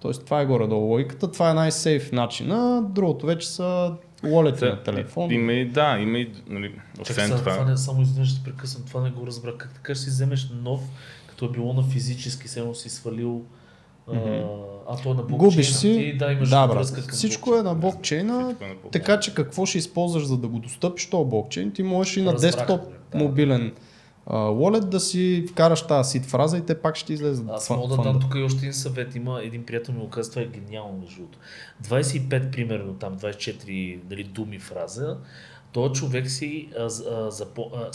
Тоест, 0.00 0.24
това 0.24 0.40
е 0.40 0.46
горе-долу 0.46 0.86
логиката. 0.86 1.32
Това 1.32 1.50
е 1.50 1.54
най-сейф 1.54 2.12
начин. 2.12 2.52
А 2.52 2.82
другото 2.82 3.26
вече 3.26 3.48
са 3.50 3.92
wallet 4.24 4.62
на 4.62 4.82
телефон. 4.82 5.32
Има 5.32 5.52
и, 5.52 5.68
да, 5.68 5.98
има 5.98 6.18
и, 6.18 6.30
нали, 6.48 6.72
освен 7.00 7.30
това... 7.30 7.52
това 7.52 7.64
не, 7.64 7.76
само 7.76 8.02
изведнъж 8.02 8.28
ще 8.28 8.44
прекъсвам, 8.44 8.84
това 8.86 9.02
не 9.02 9.10
го 9.10 9.26
разбрах. 9.26 9.56
Как 9.56 9.74
така 9.74 9.94
ще 9.94 10.04
си 10.04 10.10
вземеш 10.10 10.50
нов, 10.62 10.80
като 11.26 11.44
е 11.44 11.48
било 11.48 11.72
на 11.72 11.82
физически, 11.82 12.48
все 12.48 12.60
едно 12.60 12.74
си 12.74 12.88
свалил, 12.88 13.42
а, 14.12 14.42
а 14.88 14.96
то 15.02 15.10
е 15.10 15.14
на 15.14 15.22
блокчейна. 15.22 15.38
Губиш 15.38 15.72
си. 15.72 15.92
Ти, 15.92 16.16
да, 16.16 16.32
имаш 16.32 16.48
да, 16.48 16.66
брат. 16.66 16.94
към 16.94 17.02
Всичко 17.02 17.54
е 17.54 17.62
на 17.62 17.74
блокчейна. 17.74 18.44
Всичко 18.44 18.64
е 18.64 18.68
на 18.68 18.74
блокчейна. 18.74 18.90
Така 18.92 19.20
че 19.20 19.34
какво 19.34 19.66
ще 19.66 19.78
използваш 19.78 20.24
за 20.24 20.36
да 20.36 20.48
го 20.48 20.58
достъпиш 20.58 21.10
този 21.10 21.30
блокчейн? 21.30 21.72
Ти 21.72 21.82
можеш 21.82 22.16
и 22.16 22.22
на 22.22 22.32
Разбрах, 22.32 22.52
десктоп 22.52 22.80
да. 23.12 23.18
мобилен 23.18 23.72
а, 23.76 23.80
wallet 24.30 24.84
да 24.84 25.00
си 25.00 25.46
вкараш 25.50 25.86
тази 25.86 26.10
сид 26.10 26.24
фраза 26.24 26.58
и 26.58 26.66
те 26.66 26.80
пак 26.80 26.96
ще 26.96 27.12
излезат 27.12 27.46
Аз 27.50 27.70
мога 27.70 27.96
да 27.96 28.02
дам 28.02 28.20
тук 28.20 28.34
и 28.36 28.42
още 28.42 28.58
един 28.58 28.72
съвет. 28.72 29.14
Има 29.14 29.40
един 29.42 29.66
приятел 29.66 29.94
ми 29.94 30.00
го 30.00 30.10
каза, 30.10 30.30
това 30.30 30.42
е 30.42 30.46
гениално 30.46 30.98
между 30.98 31.16
другото. 31.16 31.38
25 31.84 32.50
примерно 32.50 32.94
там, 32.94 33.18
24 33.18 34.00
дали, 34.04 34.24
думи 34.24 34.58
фраза, 34.58 35.16
този 35.72 36.00
човек 36.00 36.30
си 36.30 36.68
а, 36.78 36.84
а, 36.84 37.30
запо, 37.30 37.70
а, 37.74 37.90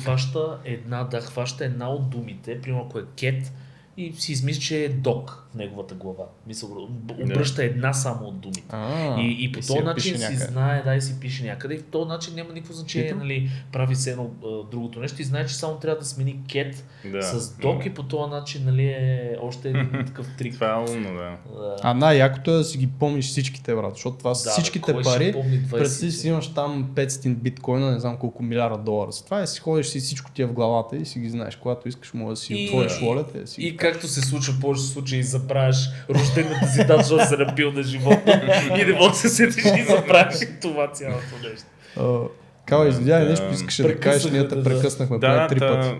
хваща 0.00 0.58
една, 0.64 1.04
да, 1.04 1.20
хваща 1.20 1.64
една 1.64 1.90
от 1.90 2.10
думите, 2.10 2.60
примерно 2.60 2.86
ако 2.88 2.98
е 2.98 3.04
кет, 3.20 3.52
и 3.96 4.12
си 4.12 4.32
измисли, 4.32 4.60
че 4.60 4.84
е 4.84 4.88
док 4.88 5.45
неговата 5.56 5.94
глава. 5.94 6.24
Мисъл, 6.46 6.88
обръща 7.22 7.64
една 7.64 7.92
само 7.92 8.26
от 8.26 8.40
думите. 8.40 8.62
А, 8.68 9.20
И, 9.20 9.36
и 9.40 9.52
по 9.52 9.60
този 9.60 9.78
начин 9.80 10.16
си 10.16 10.22
някъде. 10.22 10.44
знае, 10.44 10.82
да, 10.82 10.94
и 10.94 11.00
си 11.00 11.20
пише 11.20 11.44
някъде. 11.44 11.74
И 11.74 11.78
по 11.78 11.90
този 11.90 12.08
начин 12.08 12.34
няма 12.34 12.52
никакво 12.52 12.74
значение, 12.74 13.06
Питам. 13.06 13.18
нали, 13.18 13.50
прави 13.72 13.96
се 13.96 14.10
едно 14.10 14.30
а, 14.44 14.70
другото 14.70 15.00
нещо 15.00 15.22
и 15.22 15.24
знае, 15.24 15.46
че 15.46 15.54
само 15.54 15.76
трябва 15.76 15.98
да 15.98 16.04
смени 16.04 16.40
кет 16.52 16.84
Да. 17.04 17.22
с 17.22 17.50
док 17.52 17.86
и 17.86 17.90
по 17.90 18.02
този 18.02 18.30
начин, 18.30 18.64
нали, 18.64 18.84
е 18.84 19.06
още 19.42 19.68
един 19.68 19.90
такъв 20.06 20.26
трик. 20.38 20.54
Това 20.54 20.70
е 20.70 20.90
умно, 20.90 21.08
да. 21.10 21.36
Да. 21.54 21.76
А 21.82 21.94
най-якото 21.94 22.50
е 22.50 22.54
да 22.54 22.64
си 22.64 22.78
ги 22.78 22.86
помниш 22.88 23.26
всичките, 23.26 23.74
брат, 23.74 23.94
защото 23.94 24.18
това 24.18 24.30
Да, 24.30 24.44
бе, 24.44 24.50
всичките 24.50 24.92
пари. 24.94 25.32
помни 25.32 25.58
20? 25.58 25.70
Представи 25.70 26.12
си 26.12 26.28
имаш 26.28 26.48
там 26.48 26.84
500 26.86 27.34
биткоина, 27.34 27.92
не 27.92 28.00
знам 28.00 28.16
колко 28.16 28.42
милиарда 28.42 28.78
долара. 28.78 29.12
С 29.12 29.22
това 29.22 29.40
е 29.40 29.46
си 29.46 29.60
ходиш 29.60 29.86
си 29.86 30.00
всичко 30.00 30.30
ти 30.30 30.42
е 30.42 30.46
в 30.46 30.52
главата 30.52 30.96
и 30.96 31.04
си 31.04 31.18
ги 31.18 31.30
знаеш. 31.30 31.56
Когато 31.56 31.88
искаш, 31.88 32.14
може 32.14 32.30
да 32.30 32.36
си 32.36 32.54
И- 32.54 32.66
отвориш 32.66 33.00
волята 33.00 33.38
и 33.38 33.40
да 33.40 33.46
си 33.46 33.62
И 33.62 33.76
както 33.76 34.08
се 34.08 34.20
случва 34.20 34.52
в 34.52 34.60
повечето 34.60 34.86
случаи, 34.86 35.22
забравяш 35.46 35.76
рождената 36.10 36.66
си 36.66 36.78
дата, 36.78 37.02
защото 37.02 37.26
се 37.26 37.36
напил 37.36 37.72
на 37.72 37.82
живота 37.82 38.60
и 38.80 38.84
не 38.84 38.92
можеш 38.92 39.12
да 39.12 39.14
се 39.14 39.28
сетиш 39.28 39.64
и 39.64 39.82
забравяш 39.82 40.42
и 40.42 40.60
това 40.60 40.90
цялото 40.92 41.48
нещо. 41.50 41.66
А, 41.96 42.28
Кава, 42.66 42.88
извиняй, 42.88 43.24
Да, 43.24 43.30
нещо 43.30 43.48
искаше 43.52 43.82
да 43.82 44.00
кажеш, 44.00 44.32
ние 44.32 44.48
те 44.48 44.62
прекъснахме, 44.62 45.18
да. 45.18 45.46
три 45.46 45.60
пъти. 45.60 45.94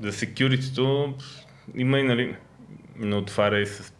За 0.00 0.12
security-то 0.12 1.14
има 1.76 1.98
и, 1.98 2.02
нали, 2.02 2.36
не 2.96 3.16
отваряй 3.16 3.66
с 3.66 3.94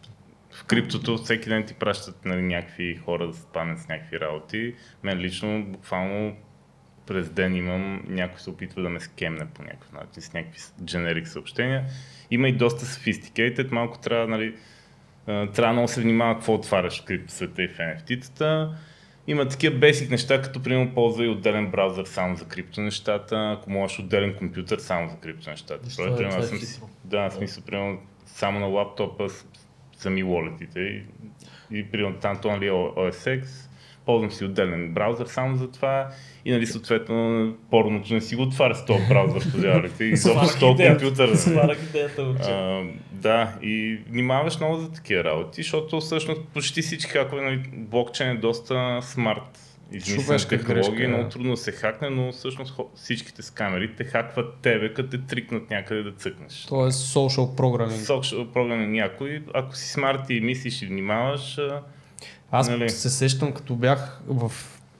в 0.51 0.63
криптото 0.63 1.17
всеки 1.17 1.49
ден 1.49 1.65
ти 1.65 1.73
пращат 1.73 2.25
нали, 2.25 2.41
някакви 2.41 3.01
хора 3.05 3.27
да 3.27 3.33
се 3.33 3.41
с 3.83 3.87
някакви 3.87 4.19
работи. 4.19 4.75
Мен 5.03 5.19
лично 5.19 5.65
буквално 5.65 6.35
през 7.07 7.29
ден 7.29 7.55
имам, 7.55 8.03
някой 8.07 8.39
се 8.39 8.49
опитва 8.49 8.81
да 8.81 8.89
ме 8.89 8.99
скемне 8.99 9.45
по 9.53 9.63
някакъв 9.63 9.91
начин 9.91 10.21
с 10.21 10.33
някакви 10.33 10.59
generic 10.59 11.25
съобщения. 11.25 11.85
Има 12.31 12.49
и 12.49 12.51
доста 12.51 12.85
sophisticated, 12.85 13.71
малко 13.71 13.99
трябва, 13.99 14.27
нали, 14.27 14.55
трябва 15.25 15.73
много 15.73 15.87
се 15.87 16.01
внимава 16.01 16.33
какво 16.33 16.53
отваряш 16.53 17.01
в 17.01 17.05
крипто 17.05 17.33
света 17.33 17.63
и 17.63 17.67
в 17.67 17.77
NFT-тата. 17.77 18.69
Има 19.27 19.47
такива 19.47 19.75
basic 19.75 20.11
неща, 20.11 20.41
като 20.41 20.63
примерно 20.63 20.93
ползва 20.93 21.25
и 21.25 21.29
отделен 21.29 21.71
браузър 21.71 22.05
само 22.05 22.35
за 22.35 22.45
крипто 22.45 22.81
нещата, 22.81 23.57
ако 23.59 23.71
можеш 23.71 23.99
отделен 23.99 24.35
компютър 24.37 24.77
само 24.77 25.09
за 25.09 25.17
крипто 25.17 25.49
нещата. 25.49 25.95
Той, 25.95 26.13
е- 26.13 26.17
примерно, 26.17 26.39
е 26.39 26.43
съм 26.43 26.57
хитро. 26.57 26.89
Да, 27.03 27.29
в 27.29 27.33
смисъл, 27.33 27.63
примерно, 27.63 27.99
само 28.25 28.59
на 28.59 28.65
лаптопа 28.65 29.27
сами 29.97 30.23
walletите 30.23 30.79
и, 30.79 31.03
и 31.71 31.91
примерно 31.91 32.19
там 32.19 32.39
то 32.41 32.51
нали, 32.51 32.69
OS 32.69 33.41
X, 33.41 33.45
ползвам 34.05 34.31
си 34.31 34.45
отделен 34.45 34.93
браузър 34.93 35.25
само 35.25 35.55
за 35.55 35.71
това 35.71 36.09
и 36.45 36.51
нали 36.51 36.67
съответно 36.67 37.53
порното 37.69 38.13
не 38.13 38.21
си 38.21 38.35
го 38.35 38.41
отваря 38.41 38.75
с 38.75 38.85
този 38.85 39.07
браузър, 39.09 39.51
повярвайте, 39.51 40.03
и 40.03 40.09
изобщо 40.11 40.47
с 40.47 40.59
този 40.59 40.83
компютър. 40.87 41.35
Сварах 41.35 41.83
идеята. 41.89 42.21
А, 42.21 42.83
да, 43.11 43.53
и 43.61 43.99
внимаваш 44.09 44.59
много 44.59 44.77
за 44.77 44.91
такива 44.91 45.23
работи, 45.23 45.63
защото 45.63 45.99
всъщност 45.99 46.41
почти 46.53 46.81
всички 46.81 47.11
хакове, 47.11 47.41
нали, 47.41 47.63
блокчейн 47.73 48.31
е 48.31 48.35
доста 48.35 48.99
смарт. 49.01 49.59
Измислена 49.91 50.37
технология, 50.37 50.83
грешка, 50.83 51.07
много 51.07 51.29
трудно 51.29 51.51
да 51.51 51.57
се 51.57 51.71
хакне, 51.71 52.09
но 52.09 52.31
всъщност 52.31 52.79
всичките 52.95 53.41
с 53.41 53.51
камери 53.51 53.95
те 53.95 54.03
хакват 54.03 54.55
тебе, 54.61 54.93
като 54.93 55.09
те 55.09 55.17
трикнат 55.17 55.69
някъде 55.69 56.03
да 56.03 56.11
цъкнеш. 56.11 56.65
То 56.65 56.87
е 56.87 56.91
social 56.91 57.55
programming. 57.55 58.19
Social 58.19 58.51
програми 58.51 58.87
някой, 58.87 59.43
ако 59.53 59.75
си 59.75 59.89
смарт 59.89 60.29
и 60.29 60.41
мислиш 60.41 60.81
и 60.81 60.85
внимаваш, 60.85 61.59
Аз 62.51 62.69
Нали? 62.69 62.89
се 62.89 63.09
сещам, 63.09 63.51
като 63.51 63.75
бях 63.75 64.21
в 64.27 64.51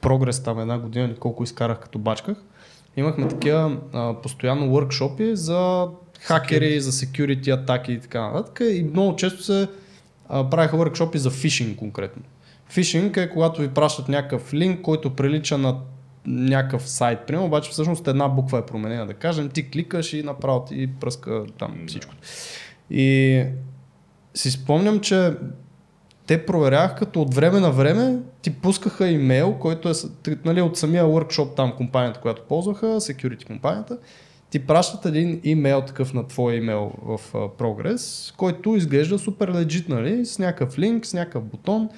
прогрес 0.05 0.43
там 0.43 0.59
една 0.59 0.79
година 0.79 1.05
или 1.05 1.15
колко 1.15 1.43
изкарах 1.43 1.79
като 1.79 1.99
бачках, 1.99 2.37
имахме 2.97 3.27
такива 3.27 3.77
а, 3.93 4.13
постоянно 4.21 4.65
workshopи 4.65 5.33
за 5.33 5.87
хакери, 6.19 6.81
за 6.81 6.91
security 6.91 7.61
атаки 7.61 7.93
и 7.93 7.99
така 7.99 8.21
нататък. 8.21 8.59
И 8.71 8.83
много 8.83 9.15
често 9.15 9.43
се 9.43 9.67
а, 10.29 10.49
правиха 10.49 10.77
workshopи 10.77 11.15
за 11.15 11.29
фишинг 11.29 11.77
конкретно. 11.77 12.23
Фишинг 12.69 13.17
е 13.17 13.29
когато 13.29 13.61
ви 13.61 13.67
пращат 13.67 14.09
някакъв 14.09 14.53
линк, 14.53 14.81
който 14.81 15.15
прилича 15.15 15.57
на 15.57 15.77
някакъв 16.25 16.89
сайт, 16.89 17.19
примерно, 17.27 17.45
обаче 17.45 17.71
всъщност 17.71 18.07
една 18.07 18.27
буква 18.27 18.59
е 18.59 18.65
променена, 18.65 19.05
да 19.05 19.13
кажем, 19.13 19.49
ти 19.49 19.69
кликаш 19.69 20.13
и 20.13 20.23
направо 20.23 20.65
ти 20.65 20.89
пръска 20.99 21.43
там 21.59 21.77
всичко. 21.87 22.13
И 22.89 23.43
си 24.33 24.51
спомням, 24.51 24.99
че 24.99 25.33
те 26.27 26.45
проверявах 26.45 26.95
като 26.95 27.21
от 27.21 27.33
време 27.33 27.59
на 27.59 27.71
време 27.71 28.17
ти 28.41 28.53
пускаха 28.53 29.07
имейл, 29.07 29.53
който 29.59 29.89
е 29.89 29.93
нали, 30.45 30.61
от 30.61 30.77
самия 30.77 31.05
workshop 31.05 31.55
там 31.55 31.73
компанията, 31.77 32.19
която 32.19 32.41
ползваха, 32.41 32.85
security 32.85 33.45
компанията, 33.45 33.97
ти 34.49 34.59
пращат 34.59 35.05
един 35.05 35.41
имейл 35.43 35.81
такъв 35.81 36.13
на 36.13 36.27
твой 36.27 36.55
имейл 36.55 36.91
в 37.05 37.19
Progress, 37.33 38.35
който 38.37 38.75
изглежда 38.75 39.19
супер 39.19 39.53
legit, 39.53 39.89
нали, 39.89 40.25
с 40.25 40.39
някакъв 40.39 40.79
линк, 40.79 41.05
с 41.05 41.13
някакъв 41.13 41.43
бутон. 41.43 41.89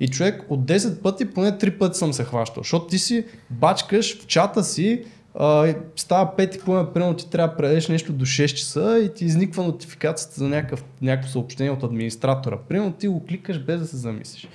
И 0.00 0.08
човек 0.08 0.44
от 0.48 0.60
10 0.60 1.02
пъти, 1.02 1.30
поне 1.30 1.52
3 1.52 1.78
пъти 1.78 1.98
съм 1.98 2.12
се 2.12 2.24
хващал, 2.24 2.62
защото 2.62 2.86
ти 2.86 2.98
си 2.98 3.24
бачкаш 3.50 4.22
в 4.22 4.26
чата 4.26 4.64
си, 4.64 5.04
става 5.96 6.32
5 6.38 6.56
и 6.56 6.60
половина, 6.60 6.92
примерно 6.92 7.16
ти 7.16 7.30
трябва 7.30 7.48
да 7.48 7.56
предадеш 7.56 7.88
нещо 7.88 8.12
до 8.12 8.26
6 8.26 8.46
часа 8.54 9.00
и 9.04 9.14
ти 9.14 9.24
изниква 9.24 9.62
нотификацията 9.62 10.34
за 10.34 10.48
някакъв, 10.48 10.84
някакво 11.02 11.30
съобщение 11.30 11.72
от 11.72 11.82
администратора. 11.82 12.58
Примерно 12.68 12.92
ти 12.92 13.08
го 13.08 13.26
кликаш 13.26 13.58
без 13.58 13.80
да 13.80 13.86
се 13.86 13.96
замислиш. 13.96 14.48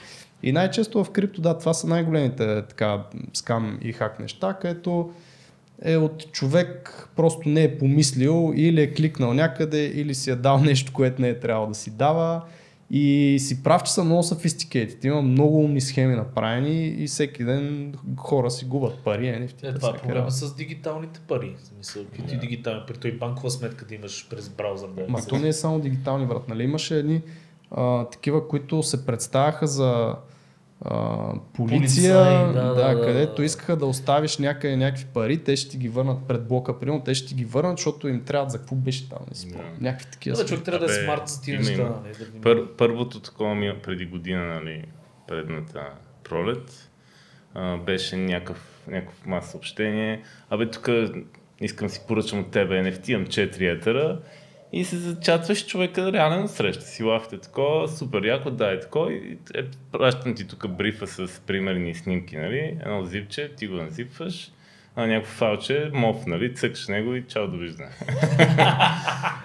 И 0.44 0.52
най-често 0.52 1.04
в 1.04 1.12
крипто, 1.12 1.42
да, 1.42 1.58
това 1.58 1.74
са 1.74 1.88
най-големите 1.88 2.64
така, 2.70 3.04
скам 3.34 3.80
и 3.82 3.94
хак 3.94 4.20
неща, 4.20 4.58
където 4.62 5.12
е 5.82 5.98
от 5.98 6.32
човек 6.32 7.08
просто 7.16 7.50
не 7.50 7.64
е 7.64 7.78
помислил 7.78 8.54
или 8.56 8.82
е 8.82 8.94
кликнал 8.94 9.34
някъде, 9.34 9.86
или 9.86 10.16
си 10.16 10.32
е 10.32 10.36
дал 10.36 10.58
нещо, 10.64 10.94
което 10.94 11.22
не 11.22 11.30
е 11.30 11.40
трябвало 11.40 11.68
да 11.68 11.76
си 11.76 11.92
дава. 11.92 12.42
И 12.96 13.38
си 13.40 13.64
прав, 13.64 13.84
че 13.84 13.92
са 13.92 14.04
много 14.04 14.24
sophisticated. 14.24 15.06
Има 15.06 15.22
много 15.22 15.60
умни 15.60 15.82
схеми 15.82 16.16
направени 16.16 16.88
и 16.88 17.08
всеки 17.08 17.44
ден 17.44 17.94
хора 18.18 18.52
си 18.52 18.66
губят 18.66 19.00
пари. 19.04 19.26
NFT, 19.26 19.70
Е, 19.70 19.74
това 19.74 19.90
е 19.90 20.02
проблема 20.02 20.32
с 20.32 20.56
дигиталните 20.56 21.20
пари. 21.28 21.56
В 21.58 21.66
смисъл, 21.68 22.04
какви 22.06 22.24
ти 22.28 22.38
дигитални, 22.38 22.82
при 22.88 22.98
той 22.98 23.12
банкова 23.12 23.52
сметка 23.52 23.86
да 23.86 23.96
имаш 23.96 24.28
през 24.30 24.50
браузър. 24.50 24.88
Да 24.88 25.06
Ма 25.10 25.20
то 25.30 25.40
не 25.40 25.48
е 25.48 25.54
само 25.54 25.80
дигитални 25.80 26.26
врат, 26.26 26.50
нали? 26.50 26.64
Имаше 26.64 27.00
едни 27.00 27.22
а, 27.72 28.06
такива, 28.06 28.48
които 28.48 28.84
се 28.84 29.06
представяха 29.06 29.68
за 29.68 30.16
полиция, 31.54 32.14
Полицаи, 32.14 32.54
да, 32.54 32.74
да, 32.76 32.96
да, 32.96 33.06
където 33.06 33.36
да. 33.36 33.46
искаха 33.46 33.76
да 33.76 33.86
оставиш 33.86 34.38
някъде 34.38 34.78
някакви 34.78 35.06
пари, 35.14 35.44
те 35.44 35.56
ще 35.56 35.70
ти 35.70 35.78
ги 35.78 35.90
върнат 35.90 36.28
пред 36.28 36.48
блока, 36.48 36.80
примерно, 36.80 37.04
те 37.04 37.14
ще 37.14 37.28
ти 37.28 37.36
ги 37.36 37.46
върнат, 37.46 37.78
защото 37.78 38.08
им 38.08 38.24
трябва 38.24 38.50
за 38.50 38.58
какво 38.58 38.76
беше 38.76 39.10
там, 39.10 39.20
не 39.30 39.36
си 39.36 39.50
спомням. 39.50 39.74
Да. 39.80 39.84
Някакви 39.84 40.12
такива. 40.12 40.38
Да, 40.38 40.46
човек 40.46 40.64
трябва 40.64 40.88
да 40.88 40.94
е 40.94 41.04
смарт 41.04 41.28
за 41.28 41.42
тия 41.42 41.60
неща. 41.60 41.84
нали, 42.04 42.14
да. 42.34 42.42
Пър, 42.42 42.76
първото 42.78 43.20
такова 43.20 43.56
ми 43.56 43.68
е 43.68 43.80
преди 43.84 44.06
година, 44.06 44.46
нали, 44.46 44.86
предната 45.28 45.90
пролет, 46.24 46.90
а, 47.54 47.78
беше 47.78 48.18
някакъв, 48.18 48.84
някакъв 48.88 49.26
мас 49.26 49.52
съобщение. 49.52 50.24
Абе, 50.50 50.70
тук 50.70 50.90
искам 51.62 51.90
си 51.90 52.02
поръчам 52.08 52.40
от 52.40 52.52
тебе 52.52 52.84
NFT, 52.84 53.10
имам 53.10 53.28
4 53.28 53.78
етера. 53.78 54.20
И 54.76 54.86
се 54.86 54.98
зачатваш 54.98 55.66
човека 55.66 56.12
реален 56.12 56.48
среща 56.48 56.86
си 56.86 57.04
лафите 57.04 57.38
такова, 57.38 57.88
супер 57.88 58.24
яко, 58.24 58.52
да 58.52 58.74
е 58.74 58.80
такова. 58.80 59.14
И 59.14 59.38
е, 59.56 59.64
пращам 59.92 60.36
ти 60.36 60.48
тук 60.48 60.68
брифа 60.68 61.08
с 61.08 61.42
примерни 61.48 61.96
снимки, 61.96 62.38
нали? 62.38 62.78
Едно 62.86 63.04
зипче, 63.04 63.52
ти 63.58 63.68
го 63.68 63.76
назипваш, 63.76 64.52
а 64.96 65.08
някакво 65.08 65.34
фалче, 65.34 65.92
мов, 65.94 66.26
нали? 66.26 66.56
Цъкаш 66.56 66.88
него 66.88 67.16
и 67.16 67.24
чао, 67.28 67.48
довиждане. 67.48 67.90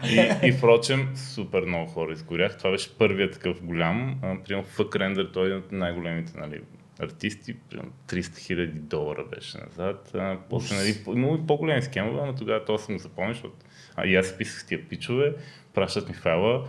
И, 0.05 0.49
и 0.49 0.53
впрочем, 0.53 1.09
супер 1.16 1.62
много 1.62 1.91
хора 1.91 2.12
изгорях. 2.12 2.59
Това 2.59 2.70
беше 2.70 2.99
първият 2.99 3.33
такъв 3.33 3.64
голям. 3.64 4.18
Примерно 4.20 4.68
Fuck 4.68 4.97
Render, 4.97 5.33
той 5.33 5.51
е 5.51 5.55
от 5.55 5.72
най-големите 5.72 6.39
нали, 6.39 6.61
артисти. 7.01 7.55
Примерно 7.70 7.93
300 8.09 8.39
хиляди 8.39 8.81
долара 8.81 9.24
беше 9.35 9.59
назад. 9.59 10.16
После, 10.51 10.76
нали, 10.76 11.18
имало 11.18 11.35
и 11.35 11.47
по-големи 11.47 11.83
схемове, 11.83 12.26
но 12.26 12.35
тогава 12.35 12.64
то 12.64 12.79
съм 12.79 12.99
запомнил, 12.99 13.33
защото 13.33 13.57
а, 13.99 14.07
и 14.07 14.16
аз 14.16 14.38
писах 14.38 14.61
с 14.61 14.64
тия 14.64 14.88
пичове, 14.88 15.32
пращат 15.74 16.09
ми 16.09 16.14
файла, 16.14 16.64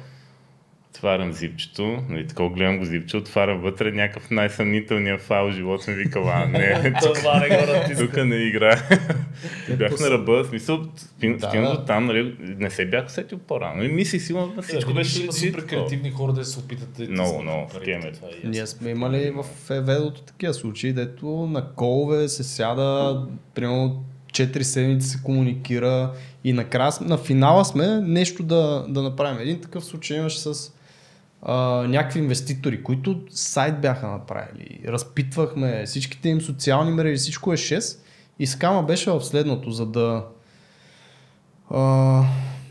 отварям 0.90 1.34
зипчето, 1.34 2.04
нали, 2.10 2.28
такова 2.28 2.50
гледам 2.50 2.78
го 2.78 2.86
зипче, 2.86 3.18
отварям 3.18 3.62
вътре 3.62 3.92
някакъв 3.92 4.32
най-съмнителният 4.32 5.22
файл, 5.22 5.52
живот 5.52 5.88
ми 5.88 5.94
вика, 5.94 6.20
а, 6.26 6.46
не, 6.46 6.94
Това 7.16 7.40
не 7.40 7.50
го 7.50 8.06
тук 8.06 8.26
не 8.26 8.36
играе. 8.36 8.76
бях 9.78 10.00
на 10.00 10.10
ръба, 10.10 10.44
в 10.44 10.48
смисъл, 10.48 10.86
стигна 10.98 11.72
до 11.72 11.86
там, 11.86 12.06
нали, 12.06 12.36
не 12.40 12.70
се 12.70 12.86
бях 12.86 13.06
усетил 13.06 13.38
по-рано. 13.38 13.84
И 13.84 13.88
мислих 13.88 14.22
си, 14.22 14.34
но 14.34 14.62
всичко 14.62 14.94
беше 14.94 15.24
има 15.24 15.34
супер 15.34 15.66
креативни 15.66 16.12
хора 16.12 16.34
да 16.34 16.46
се 16.46 16.60
опитат 16.60 16.94
да 16.94 17.08
Много, 17.12 17.42
много, 17.42 17.70
е. 17.86 18.12
Ние 18.44 18.68
сме 18.68 18.90
имали 18.90 19.32
в 19.32 19.70
Еведото 19.70 20.22
такива 20.22 20.54
случаи, 20.54 20.94
дето 20.94 21.28
на 21.28 21.74
колове 21.76 22.28
се 22.28 22.44
сяда, 22.44 23.22
примерно 23.56 24.04
4 24.40 24.62
седмици 24.62 25.08
се 25.08 25.24
комуникира 25.24 26.14
и 26.44 26.54
накрая 26.54 26.92
на 27.02 27.18
финала 27.18 27.66
сме 27.66 28.02
нещо 28.02 28.44
да, 28.44 28.86
да 28.90 29.02
направим. 29.04 29.40
Един 29.40 29.62
такъв 29.62 29.86
случай 29.86 30.18
имаше 30.18 30.40
с 30.40 30.72
а, 31.42 31.56
някакви 31.88 32.20
инвеститори, 32.20 32.84
които 32.84 33.22
сайт 33.30 33.82
бяха 33.82 34.08
направили. 34.08 34.80
Разпитвахме 34.88 35.86
всичките 35.86 36.30
им 36.30 36.42
социални 36.42 36.92
мрежи, 36.92 37.18
всичко 37.18 37.54
е 37.54 37.58
6 37.58 38.00
и 38.40 38.48
скама 38.48 38.84
беше 38.84 39.12
в 39.12 39.22
следното, 39.22 39.72
за 39.72 39.86
да 39.86 40.26
а, 41.70 42.24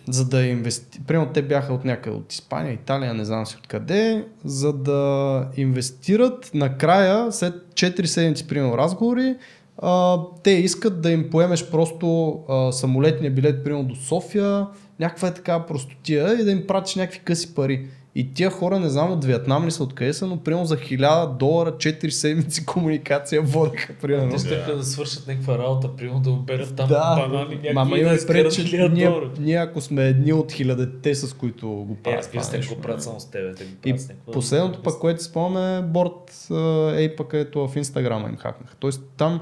за 0.09 0.25
да 0.25 0.43
инвести... 0.43 1.01
Примерно 1.07 1.33
те 1.33 1.43
бяха 1.43 1.73
от 1.73 1.85
някъде 1.85 2.17
от 2.17 2.33
Испания, 2.33 2.73
Италия, 2.73 3.15
не 3.15 3.25
знам 3.25 3.47
си 3.47 3.57
откъде, 3.59 4.27
за 4.45 4.73
да 4.73 5.45
инвестират 5.57 6.51
накрая, 6.55 7.33
след 7.33 7.55
4 7.75 8.05
седмици, 8.05 8.47
примерно, 8.47 8.79
разговори, 8.79 9.37
а, 9.79 10.19
те 10.43 10.51
искат 10.51 11.01
да 11.01 11.11
им 11.11 11.31
поемеш 11.31 11.67
просто 11.67 12.31
а, 12.49 12.73
самолетния 12.73 13.31
билет, 13.31 13.65
примерно 13.65 13.85
до 13.85 13.97
София, 13.97 14.67
някаква 15.01 15.29
е 15.29 15.35
така 15.35 15.61
простотия 15.61 16.33
и 16.33 16.45
да 16.45 16.51
им 16.51 16.67
пратиш 16.67 16.95
някакви 16.95 17.21
къси 17.21 17.55
пари. 17.55 17.87
И 18.15 18.35
тия 18.35 18.51
хора, 18.51 18.79
не 18.79 18.89
знам 18.89 19.13
от 19.13 19.25
Виетнам 19.25 19.67
ли 19.67 19.71
са 19.71 19.83
откъде 19.83 20.13
са, 20.13 20.27
но 20.27 20.37
примерно 20.37 20.65
за 20.65 20.77
1000 20.77 21.27
долара 21.29 21.73
4 21.73 22.09
седмици 22.09 22.67
комуникация 22.67 23.43
водеха, 23.43 23.95
примерно. 23.95 24.31
Те 24.31 24.39
ще 24.39 24.57
да 24.67 24.85
свършат 24.85 25.27
някаква 25.27 25.59
работа, 25.59 25.97
примерно 25.97 26.21
да 26.21 26.31
оберат 26.31 26.77
там 26.77 26.89
Да, 26.89 27.17
банани, 27.19 27.45
някакви 27.47 27.73
мама 27.73 27.99
има 27.99 28.11
да 28.11 28.27
пред, 28.27 28.53
че 28.53 28.89
ние, 28.89 29.11
ние, 29.39 29.57
ако 29.57 29.81
сме 29.81 30.05
едни 30.05 30.33
от 30.33 30.53
хилядете, 30.53 31.15
с 31.15 31.35
които 31.35 31.69
го 31.69 31.93
Е, 31.93 32.03
правят. 32.03 32.19
разбира 32.19 32.45
се, 32.45 32.75
го 32.75 32.81
правят 32.81 33.03
само 33.03 33.21
с 33.21 33.25
тебе. 33.25 33.55
Те 33.55 33.65
го 33.65 33.71
И 33.85 33.93
някаква- 33.93 34.33
последното 34.33 34.83
пък, 34.83 34.99
което 34.99 35.25
спомняме, 35.25 35.83
борт 35.83 36.49
ей 36.95 37.17
пък 37.17 37.31
ето 37.33 37.69
в 37.69 37.77
Инстаграма 37.77 38.29
им 38.29 38.37
хакнаха. 38.37 38.75
Тоест 38.77 39.03
там 39.17 39.41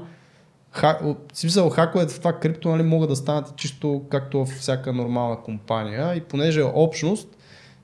ха, 0.77 0.99
в 1.01 1.15
смисъл 1.33 1.69
хаковете 1.69 2.13
в 2.13 2.19
това 2.19 2.33
крипто 2.33 2.69
нали, 2.69 2.83
могат 2.83 3.09
да 3.09 3.15
станат 3.15 3.55
чисто 3.55 4.03
както 4.09 4.45
в 4.45 4.49
всяка 4.49 4.93
нормална 4.93 5.37
компания 5.37 6.15
и 6.15 6.21
понеже 6.21 6.59
е 6.59 6.71
общност, 6.73 7.27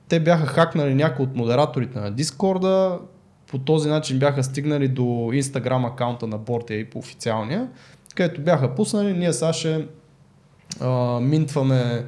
те 0.08 0.20
бяха 0.20 0.46
хакнали 0.46 0.94
някои 0.94 1.24
от 1.24 1.36
модераторите 1.36 1.98
на 1.98 2.10
Дискорда, 2.10 2.98
по 3.46 3.58
този 3.58 3.88
начин 3.88 4.18
бяха 4.18 4.44
стигнали 4.44 4.88
до 4.88 5.30
Инстаграм 5.32 5.84
акаунта 5.84 6.26
на 6.26 6.38
Board 6.38 6.90
по 6.90 6.98
официалния, 6.98 7.68
където 8.14 8.40
бяха 8.40 8.74
пуснали, 8.74 9.12
ние 9.12 9.32
сега 9.32 9.52
ще 9.52 9.86
а, 10.80 11.20
минтваме 11.20 12.04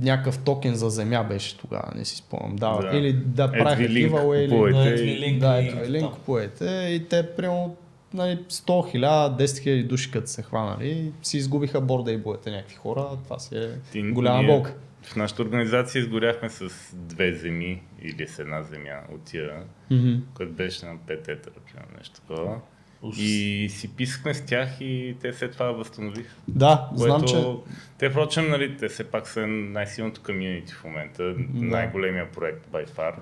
някакъв 0.00 0.38
токен 0.38 0.74
за 0.74 0.90
земя 0.90 1.22
беше 1.22 1.58
тогава, 1.58 1.88
не 1.94 2.04
си 2.04 2.16
спомням. 2.16 2.56
Да, 2.56 2.78
Да. 2.80 2.96
Или 2.98 3.12
да 3.12 3.52
правиха 3.52 3.76
ви 3.76 3.88
линк, 3.88 4.12
giveaway, 4.12 4.38
или... 4.38 4.72
Да, 4.94 5.02
и- 5.02 5.18
линк 5.20 5.40
Да, 5.40 5.60
и- 5.60 5.70
ви 5.70 5.90
линк 5.90 6.04
там. 6.04 6.12
купувайте 6.12 6.64
и 6.90 7.08
те 7.08 7.26
примерно 7.26 7.76
нали, 8.14 8.38
100 8.48 8.64
000, 8.96 9.36
10 9.38 9.44
000 9.44 9.86
души 9.86 10.10
като 10.10 10.26
се 10.26 10.42
хванали, 10.42 11.12
си 11.22 11.36
изгубиха 11.36 11.80
бордейбовете 11.80 12.50
някакви 12.50 12.74
хора, 12.76 13.08
това 13.24 13.38
си 13.38 13.56
е 13.56 13.70
Ти- 13.92 14.02
голяма 14.02 14.38
ние 14.38 14.46
болка. 14.46 14.74
В 15.02 15.16
нашата 15.16 15.42
организация 15.42 16.00
изгоряхме 16.00 16.48
с 16.50 16.68
две 16.94 17.32
земи 17.32 17.82
или 18.02 18.28
с 18.28 18.38
една 18.38 18.62
земя 18.62 19.00
от 19.14 19.22
тия, 19.24 19.62
което 20.34 20.52
беше 20.52 20.86
на 20.86 20.96
5 20.96 21.28
етера, 21.28 21.54
примерно 21.66 21.88
нещо 21.98 22.20
такова. 22.20 22.60
И 23.18 23.66
си 23.70 23.88
писахме 23.96 24.34
с 24.34 24.46
тях 24.46 24.80
и 24.80 25.16
те 25.20 25.32
след 25.32 25.52
това 25.52 25.66
възстановиха. 25.72 26.34
Да, 26.48 26.88
Което, 26.88 27.02
знам, 27.02 27.22
че 27.28 27.44
Те, 27.98 28.10
впрочем, 28.10 28.50
нали, 28.50 28.76
те 28.76 28.88
все 28.88 29.04
пак 29.04 29.28
са 29.28 29.46
най-силното 29.46 30.20
комьюнити 30.22 30.72
в 30.72 30.84
момента, 30.84 31.34
най-големия 31.54 32.32
проект 32.32 32.66
by 32.72 32.88
far. 32.88 33.14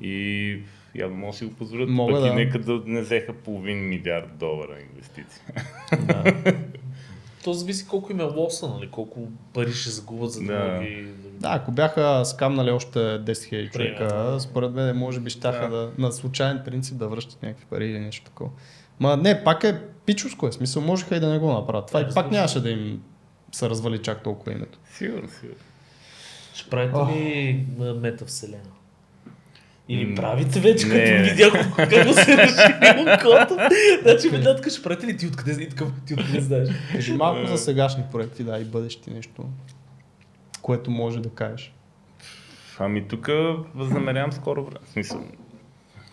И 0.00 0.58
явно 0.94 1.16
могат 1.16 1.32
да 1.32 1.38
си 1.38 1.44
го 1.44 1.54
позволят. 1.54 1.88
Мога 1.88 2.12
Пък 2.12 2.20
да. 2.22 2.28
и 2.28 2.34
нека 2.34 2.58
да 2.58 2.82
не 2.86 3.00
взеха 3.00 3.32
половин 3.34 3.88
милиард 3.88 4.28
долара 4.34 4.76
инвестиции. 4.92 5.42
То 7.44 7.52
зависи 7.52 7.86
колко 7.86 8.12
им 8.12 8.20
е 8.20 8.24
лоса, 8.24 8.68
нали? 8.68 8.90
колко 8.90 9.20
пари 9.54 9.72
ще 9.72 9.90
загубят, 9.90 10.32
за 10.32 10.40
да, 10.40 10.46
Да. 10.46 10.72
да. 10.72 10.80
ги... 10.80 11.06
Да, 11.32 11.48
ако 11.50 11.72
бяха 11.72 12.24
скамнали 12.24 12.70
още 12.70 12.98
10 12.98 13.22
000 13.24 13.70
човека, 13.70 14.36
според 14.40 14.72
мен 14.72 14.96
може 14.96 15.20
би 15.20 15.30
щяха 15.30 15.68
Да. 15.68 15.76
да. 15.76 15.90
на 15.98 16.12
случайен 16.12 16.62
принцип 16.64 16.96
да 16.96 17.08
връщат 17.08 17.42
някакви 17.42 17.64
пари 17.64 17.86
или 17.86 17.98
нещо 17.98 18.24
такова. 18.24 18.50
Ма 19.00 19.16
не, 19.16 19.44
пак 19.44 19.64
е 19.64 19.80
пичовско 20.06 20.46
е, 20.48 20.52
смисъл 20.52 20.82
можеха 20.82 21.16
и 21.16 21.20
да 21.20 21.28
не 21.28 21.38
го 21.38 21.52
направят. 21.52 21.86
Това 21.86 22.00
и 22.00 22.04
Разбира 22.04 22.22
пак 22.22 22.32
се. 22.32 22.36
нямаше 22.36 22.60
да 22.60 22.70
им 22.70 23.02
се 23.52 23.70
развали 23.70 23.98
чак 23.98 24.22
толкова 24.22 24.52
името. 24.52 24.78
Сигурно, 24.92 25.28
сигурно. 25.30 25.58
Ще 26.54 26.70
правите 26.70 26.98
ли 26.98 27.66
м, 27.78 27.94
метавселена? 27.94 28.62
Или 29.88 30.14
правите 30.14 30.60
вече, 30.60 30.86
не. 30.86 31.04
като 31.04 31.30
видях 31.30 31.76
как 31.76 31.90
се 31.90 32.36
разширил 32.36 33.04
кода? 33.22 33.68
Значи, 34.02 34.28
веднага 34.28 34.70
ще 34.70 34.82
правите 34.82 35.06
ли 35.06 35.16
ти 35.16 35.26
откъде, 35.26 35.62
и 35.62 35.68
такъв, 35.68 35.88
ти 36.06 36.14
откъде 36.14 36.40
знаеш? 36.40 36.68
Кажи 36.92 37.12
малко 37.12 37.46
за 37.46 37.58
сегашни 37.58 38.04
проекти, 38.12 38.44
да, 38.44 38.58
и 38.58 38.64
бъдещи 38.64 39.10
нещо, 39.10 39.48
което 40.62 40.90
може 40.90 41.20
да 41.20 41.30
кажеш.Ами 41.30 43.08
тук 43.08 43.28
възнамерявам 43.74 44.32
скоро 44.32 44.64
време. 44.64 44.80
В 44.84 44.88
смисъл, 44.88 45.24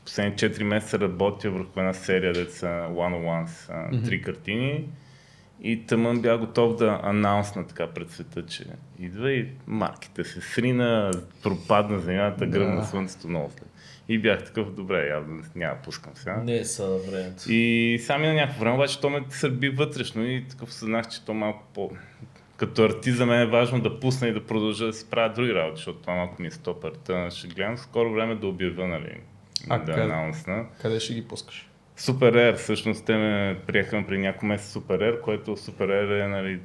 последните 0.05 0.53
4 0.53 0.63
месеца 0.63 0.99
работя 0.99 1.51
върху 1.51 1.79
една 1.79 1.93
серия, 1.93 2.33
деца 2.33 2.87
One 2.91 3.13
on 3.13 3.45
Ones, 3.45 3.69
а, 3.69 4.03
три 4.03 4.21
картини. 4.21 4.85
И 5.65 5.85
тъмън 5.85 6.21
бях 6.21 6.39
готов 6.39 6.75
да 6.75 6.99
анонсна 7.03 7.67
така 7.67 7.87
пред 7.87 8.11
света, 8.11 8.45
че 8.45 8.65
идва 8.99 9.31
и 9.31 9.47
марките 9.67 10.23
се 10.23 10.41
срина, 10.41 11.11
пропадна 11.43 11.99
земята, 11.99 12.45
гръмна 12.45 12.81
Да. 12.81 12.85
слънцето 12.87 13.27
много 13.27 13.51
след. 13.51 13.69
И 14.07 14.19
бях 14.19 14.43
такъв, 14.43 14.71
добре, 14.71 15.07
явно 15.07 15.43
няма 15.55 15.75
пускам 15.83 16.11
сега. 16.15 16.37
Не 16.37 16.65
са 16.65 16.97
времето. 17.11 17.43
И 17.51 17.97
сами 18.01 18.27
на 18.27 18.33
някакво 18.33 18.59
време, 18.59 18.75
обаче 18.75 19.01
то 19.01 19.09
ме 19.09 19.23
сърби 19.29 19.69
вътрешно 19.69 20.25
и 20.25 20.45
такъв 20.49 20.73
съзнах, 20.73 21.09
че 21.09 21.25
то 21.25 21.33
малко 21.33 21.63
по... 21.73 21.91
Като 22.57 22.83
артист 22.83 23.17
за 23.17 23.25
мен 23.25 23.41
е 23.41 23.45
важно 23.45 23.81
да 23.81 23.99
пусна 23.99 24.27
и 24.27 24.33
да 24.33 24.45
продължа 24.45 24.85
да 24.85 24.93
си 24.93 25.09
правя 25.09 25.33
други 25.33 25.53
работи, 25.53 25.77
защото 25.77 25.99
това 25.99 26.15
малко 26.15 26.41
ми 26.41 26.47
е 26.47 26.51
стопър. 26.51 26.91
Та 26.91 27.31
ще 27.31 27.47
гледам 27.47 27.77
скоро 27.77 28.13
време 28.13 28.35
да 28.35 28.47
обявя, 28.47 28.87
нали, 28.87 29.17
А, 29.69 29.77
да 29.79 29.85
къде? 29.85 30.01
анонсна. 30.03 30.65
Къде 30.81 30.99
ще 30.99 31.13
ги 31.13 31.27
пускаш? 31.27 31.69
Супер 31.97 32.33
Air, 32.33 32.55
всъщност 32.55 33.05
те 33.05 33.17
ме 33.17 33.59
приеха 33.67 34.03
при 34.07 34.17
няколко 34.17 34.45
месеца 34.45 34.71
Супер 34.71 34.99
Air, 34.99 35.21
което 35.21 35.57
Супер 35.57 35.87
Air 35.87 36.25
е 36.25 36.27
нали, 36.27 36.59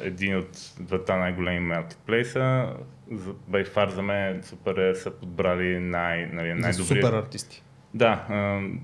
един 0.00 0.36
от 0.36 0.48
двата 0.80 1.16
най-големи 1.16 1.60
маркетплейса. 1.60 2.72
За, 3.12 3.32
by 3.50 3.68
far 3.68 3.88
за 3.88 4.02
мен 4.02 4.42
Супер 4.42 4.74
Air 4.74 4.94
са 4.94 5.10
подбрали 5.10 5.78
най, 5.78 6.26
нали, 6.32 6.48
За 6.48 6.54
най-добрия. 6.54 7.02
супер 7.02 7.12
артисти. 7.12 7.62
Да, 7.94 8.26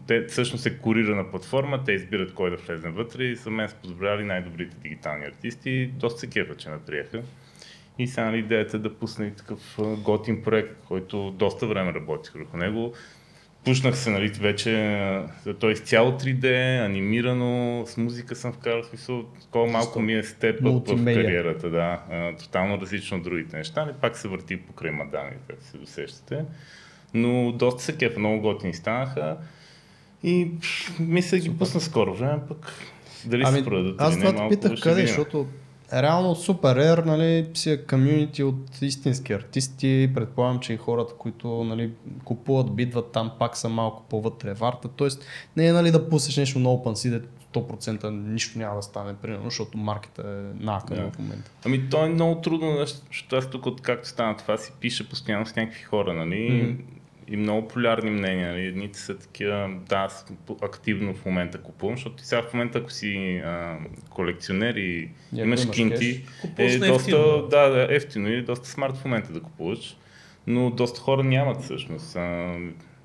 те 0.06 0.24
всъщност 0.24 0.66
е 0.66 0.78
курирана 0.78 1.30
платформа, 1.30 1.84
те 1.84 1.92
избират 1.92 2.34
кой 2.34 2.50
да 2.50 2.56
влезе 2.56 2.88
вътре 2.88 3.24
и 3.24 3.34
за 3.36 3.50
мен 3.50 3.68
са 3.68 3.76
подбрали 3.82 4.24
най-добрите 4.24 4.76
дигитални 4.76 5.24
артисти. 5.24 5.86
Доста 5.86 6.20
се 6.20 6.30
кефа, 6.30 6.56
че 6.56 6.70
ме 6.70 6.78
приеха. 6.86 7.22
И 7.98 8.06
сега 8.06 8.24
нали, 8.24 8.38
идеята 8.38 8.76
е 8.76 8.80
да 8.80 8.94
пусна 8.94 9.26
и 9.26 9.34
такъв 9.34 9.78
готин 9.78 10.42
проект, 10.42 10.76
който 10.88 11.30
доста 11.30 11.66
време 11.66 11.94
работих 11.94 12.32
върху 12.32 12.56
него. 12.56 12.94
Пушнах 13.64 13.98
се, 13.98 14.10
нали, 14.10 14.28
вече, 14.28 14.84
а, 15.46 15.54
той 15.60 15.70
е 15.70 15.72
изцяло 15.72 16.12
3D, 16.12 16.78
анимирано, 16.86 17.84
с 17.86 17.96
музика 17.96 18.36
съм 18.36 18.52
вкарал, 18.52 18.82
смисъл, 18.82 19.24
такова 19.40 19.66
малко 19.66 20.00
ми 20.00 20.14
е 20.14 20.22
степ 20.22 20.60
в 20.62 21.04
кариерата, 21.04 21.70
да. 21.70 22.02
Тотално 22.38 22.80
различно 22.80 23.16
от 23.16 23.22
другите 23.22 23.56
неща, 23.56 23.84
нали, 23.84 23.94
пак 24.00 24.16
се 24.16 24.28
върти 24.28 24.56
покрай 24.56 24.90
мадами, 24.90 25.30
както 25.48 25.64
се 25.64 25.78
досещате. 25.78 26.44
Но 27.14 27.52
доста 27.52 27.82
се 27.82 27.96
кефа, 27.96 28.18
много 28.18 28.40
готини 28.40 28.74
станаха. 28.74 29.36
И 30.22 30.50
мисля 31.00 31.38
ги 31.38 31.58
пусна 31.58 31.80
скоро 31.80 32.14
време, 32.14 32.38
пък 32.48 32.72
дали 33.24 33.46
се 33.46 33.64
продадат 33.64 33.96
Ами, 33.98 34.08
аз 34.08 34.16
или 34.16 34.24
не, 34.24 34.32
това 34.32 34.48
те 34.48 34.54
питах 34.54 34.80
къде, 34.80 35.06
защото 35.06 35.46
реално 35.92 36.34
Супер 36.34 36.78
Air, 36.78 37.04
нали, 37.04 37.48
си 37.54 37.70
е 37.70 37.86
комюнити 37.86 38.42
от 38.42 38.82
истински 38.82 39.32
артисти, 39.32 40.10
предполагам, 40.14 40.60
че 40.60 40.72
и 40.72 40.76
хората, 40.76 41.14
които 41.18 41.64
нали, 41.64 41.90
купуват, 42.24 42.74
бидват 42.74 43.12
там, 43.12 43.32
пак 43.38 43.56
са 43.56 43.68
малко 43.68 44.02
по-вътре 44.10 44.54
варта, 44.54 44.88
т.е. 44.88 45.08
не 45.56 45.66
е 45.66 45.72
нали, 45.72 45.90
да 45.90 46.08
пуснеш 46.08 46.36
нещо 46.36 46.58
на 46.58 46.68
OpenSea, 46.68 47.10
де 47.10 47.22
100% 47.54 48.10
нищо 48.10 48.58
няма 48.58 48.76
да 48.76 48.82
стане, 48.82 49.14
примерно, 49.22 49.44
защото 49.44 49.78
маркета 49.78 50.22
е 50.22 50.64
накъде 50.64 51.00
Да. 51.02 51.10
в 51.10 51.18
момента. 51.18 51.50
Ами 51.64 51.90
то 51.90 52.04
е 52.04 52.08
много 52.08 52.40
трудно, 52.40 52.76
защото 52.78 53.36
аз 53.36 53.50
тук 53.50 53.66
откакто 53.66 54.08
стана 54.08 54.36
това 54.36 54.56
си 54.56 54.72
пиша 54.80 55.08
постоянно 55.08 55.46
с 55.46 55.56
някакви 55.56 55.82
хора, 55.82 56.14
нали? 56.14 56.50
Мгм. 56.50 56.82
И 57.32 57.36
много 57.36 57.68
полярни 57.68 58.10
мнения. 58.10 58.52
Нали? 58.52 58.66
Едните 58.66 58.98
са 58.98 59.18
такива, 59.18 59.70
да, 59.88 59.96
аз 59.96 60.26
активно 60.62 61.14
в 61.14 61.24
момента 61.24 61.58
купувам, 61.58 61.96
защото 61.96 62.16
ти 62.16 62.26
сега 62.26 62.42
в 62.42 62.52
момента, 62.52 62.78
ако 62.78 62.90
си 62.90 63.42
а, 63.44 63.78
колекционер 64.10 64.74
и 64.74 65.10
ако 65.32 65.42
имаш 65.42 65.70
кинти, 65.70 66.24
е 66.58 66.78
доста, 66.78 66.94
ефтино. 66.94 67.48
да, 67.50 67.68
да, 67.68 67.86
ефтино 67.90 68.28
и 68.28 68.42
доста 68.42 68.68
смарт 68.68 68.96
в 68.96 69.04
момента 69.04 69.32
да 69.32 69.40
купуваш. 69.40 69.96
Но 70.46 70.70
доста 70.70 71.00
хора 71.00 71.24
нямат 71.24 71.62
всъщност. 71.62 72.16
А, 72.16 72.56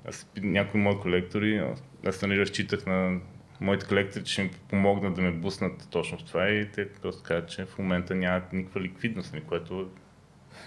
аз, 0.08 0.26
някои 0.42 0.80
мои 0.80 0.98
колектори, 1.02 1.62
аз 2.06 2.22
нали 2.22 2.40
разчитах 2.40 2.86
на 2.86 3.18
моите 3.60 3.86
колектори, 3.86 4.24
че 4.24 4.32
ще 4.32 4.42
ми 4.42 4.50
помогнат 4.68 5.14
да 5.14 5.22
ме 5.22 5.32
буснат 5.32 5.88
точно 5.90 6.18
в 6.18 6.24
това 6.24 6.48
и 6.48 6.68
те 6.70 6.88
просто 6.88 7.22
казват, 7.22 7.50
че 7.50 7.64
в 7.64 7.78
момента 7.78 8.14
нямат 8.14 8.52
никаква 8.52 8.80
ликвидност, 8.80 9.32
нали, 9.32 9.42
което 9.48 9.88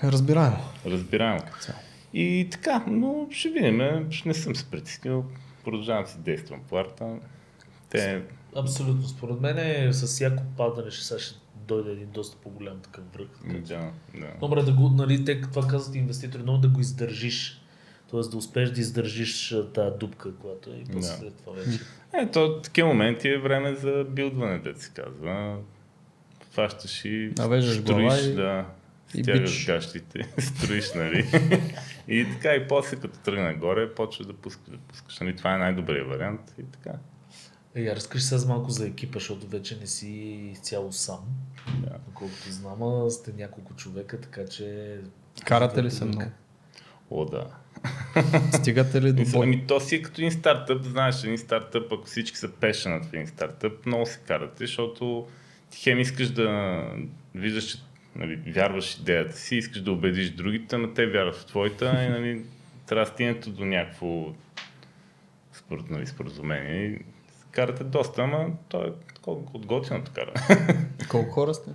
Разбираемо. 0.04 0.58
е 0.86 0.90
разбираемо. 0.90 1.42
цяло. 1.60 1.80
И 2.14 2.48
така, 2.52 2.84
но 2.88 3.28
ще 3.32 3.50
видим. 3.50 3.82
е, 3.82 4.06
Не 4.26 4.34
съм 4.34 4.56
се 4.56 4.66
притискал. 4.66 5.26
Продължавам 5.64 6.08
си 6.08 6.18
действам 6.20 6.60
по 6.70 6.78
арта. 6.78 7.16
Те, 7.90 8.22
Абсолютно. 8.56 9.04
Според 9.04 9.42
мен 9.42 9.58
е, 9.58 9.94
с 9.94 10.06
всяко 10.08 10.44
падане 10.58 10.92
ще, 10.92 11.06
сега 11.06 11.20
ще 11.20 11.36
дойде 11.68 11.92
един 11.92 12.10
доста 12.12 12.38
по-голям 12.38 12.80
такъв 12.80 13.04
връх. 13.14 13.28
да, 13.62 13.92
да. 14.16 14.28
Добре 14.40 14.62
да 14.62 14.74
го, 14.74 14.90
нали, 14.90 15.26
те 15.26 15.42
това 15.42 15.68
казват 15.68 15.96
инвеститори, 15.96 16.42
много 16.44 16.58
да 16.58 16.68
го 16.68 16.80
издържиш. 16.80 17.62
Тоест 18.10 18.32
да 18.32 18.38
успееш 18.38 18.70
да 18.70 18.82
издържиш 18.82 19.56
тази 19.74 19.98
дупка, 20.00 20.36
която 20.36 20.70
е 20.70 20.74
и 20.74 20.84
после 20.94 21.26
Да. 21.26 21.32
това 21.32 21.54
вече. 21.54 21.80
Ето, 22.14 22.60
такива 22.64 22.88
моменти 22.88 23.30
е 23.30 23.38
време 23.40 23.76
за 23.76 24.06
билдване, 24.10 24.60
да 24.60 24.82
се 24.82 24.92
казва. 24.92 25.58
Фащаш 26.52 27.06
и 27.06 27.34
Навеждаш 27.38 27.76
строиш, 27.78 27.98
глава 27.98 28.20
и- 28.20 28.36
да. 28.36 28.66
И 29.16 29.24
стягаш 29.24 29.58
бич. 29.58 29.66
гащите, 29.66 30.30
строиш, 30.42 30.94
нали? 30.94 31.28
и 32.08 32.26
така, 32.34 32.56
и 32.56 32.68
после 32.68 32.98
като 32.98 33.20
тръгне 33.20 33.44
нагоре, 33.44 33.94
почваш 33.94 34.28
да 34.28 34.34
пускаш, 34.34 34.70
да 34.70 34.78
пускаш. 34.78 35.20
Нали? 35.20 35.36
Това 35.36 35.56
е 35.56 35.58
най-добрият 35.58 36.08
вариант 36.08 36.54
и 36.60 36.64
така. 36.72 36.98
Е, 37.76 37.96
разкажи 37.96 38.24
сега 38.24 38.48
малко 38.48 38.70
за 38.70 38.88
екипа, 38.88 39.20
защото 39.20 39.48
вече 39.48 39.78
не 39.80 39.88
си 39.88 40.10
изцяло 40.52 40.92
сам. 40.92 41.20
Да. 41.80 41.98
Доколкото 42.08 42.52
знам, 42.52 42.84
а 42.84 43.10
сте 43.10 43.34
няколко 43.38 43.74
човека, 43.74 44.22
така 44.22 44.46
че... 44.46 44.98
Карате 45.46 45.84
ли 45.84 45.92
се 45.92 46.06
много? 46.06 46.32
О, 47.12 47.26
да. 47.26 47.48
Стигате 48.54 49.02
ли 49.02 49.14
до 49.14 49.24
бой? 49.24 49.46
Ами 49.46 49.68
то 49.68 49.80
си 49.80 49.96
е 49.96 50.02
като 50.02 50.22
един 50.22 50.32
стартъп, 50.32 50.84
знаеш, 50.84 51.24
един 51.24 51.38
стартъп, 51.38 51.94
ако 51.94 52.06
всички 52.06 52.38
са 52.38 52.52
пешенат 52.52 53.06
в 53.06 53.14
един 53.14 53.28
стартъп, 53.28 53.86
много 53.86 54.06
се 54.06 54.20
карате, 54.28 54.66
защото 54.66 55.28
ти 55.70 55.80
хем 55.80 56.00
искаш 56.00 56.30
да 56.30 56.82
виждаш, 57.36 57.64
че 57.64 57.78
нали, 58.16 58.36
вярваш 58.36 58.96
идеята 58.96 59.36
си, 59.36 59.56
искаш 59.56 59.82
да 59.82 59.92
убедиш 59.92 60.30
другите, 60.30 60.78
но 60.78 60.94
те 60.94 61.08
вярват 61.08 61.36
в 61.36 61.46
твоята 61.46 62.04
и 62.06 62.10
нали, 62.10 62.42
трябва 62.88 63.06
да 63.06 63.12
стигнете 63.12 63.50
до 63.50 63.66
някакво 63.66 64.34
според, 65.54 65.90
нали, 65.90 66.08
споразумение. 66.08 66.86
И 66.86 67.00
карате 67.52 67.84
доста, 67.84 68.22
ама 68.22 68.48
то 68.70 68.84
е 68.84 68.92
отготвеното 69.28 70.12
каране. 70.16 70.68
Колко 71.10 71.32
хора 71.32 71.54
сте? 71.54 71.72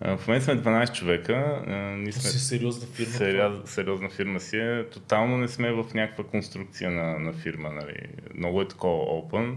В 0.00 0.20
момента 0.28 0.44
сме 0.44 0.62
12 0.62 0.92
човека. 0.92 1.62
Ние 1.98 2.12
сме 2.12 2.22
си 2.22 2.38
сериозна 2.38 2.86
фирма. 2.86 3.12
сериоз, 3.12 3.70
сериозна 3.70 4.10
фирма 4.10 4.40
си 4.40 4.56
е. 4.56 4.86
Тотално 4.90 5.38
не 5.38 5.48
сме 5.48 5.72
в 5.72 5.84
някаква 5.94 6.24
конструкция 6.24 6.90
на, 6.90 7.18
на 7.18 7.32
фирма. 7.32 7.70
Нали. 7.70 8.06
Много 8.34 8.62
е 8.62 8.68
такова 8.68 9.04
open. 9.04 9.54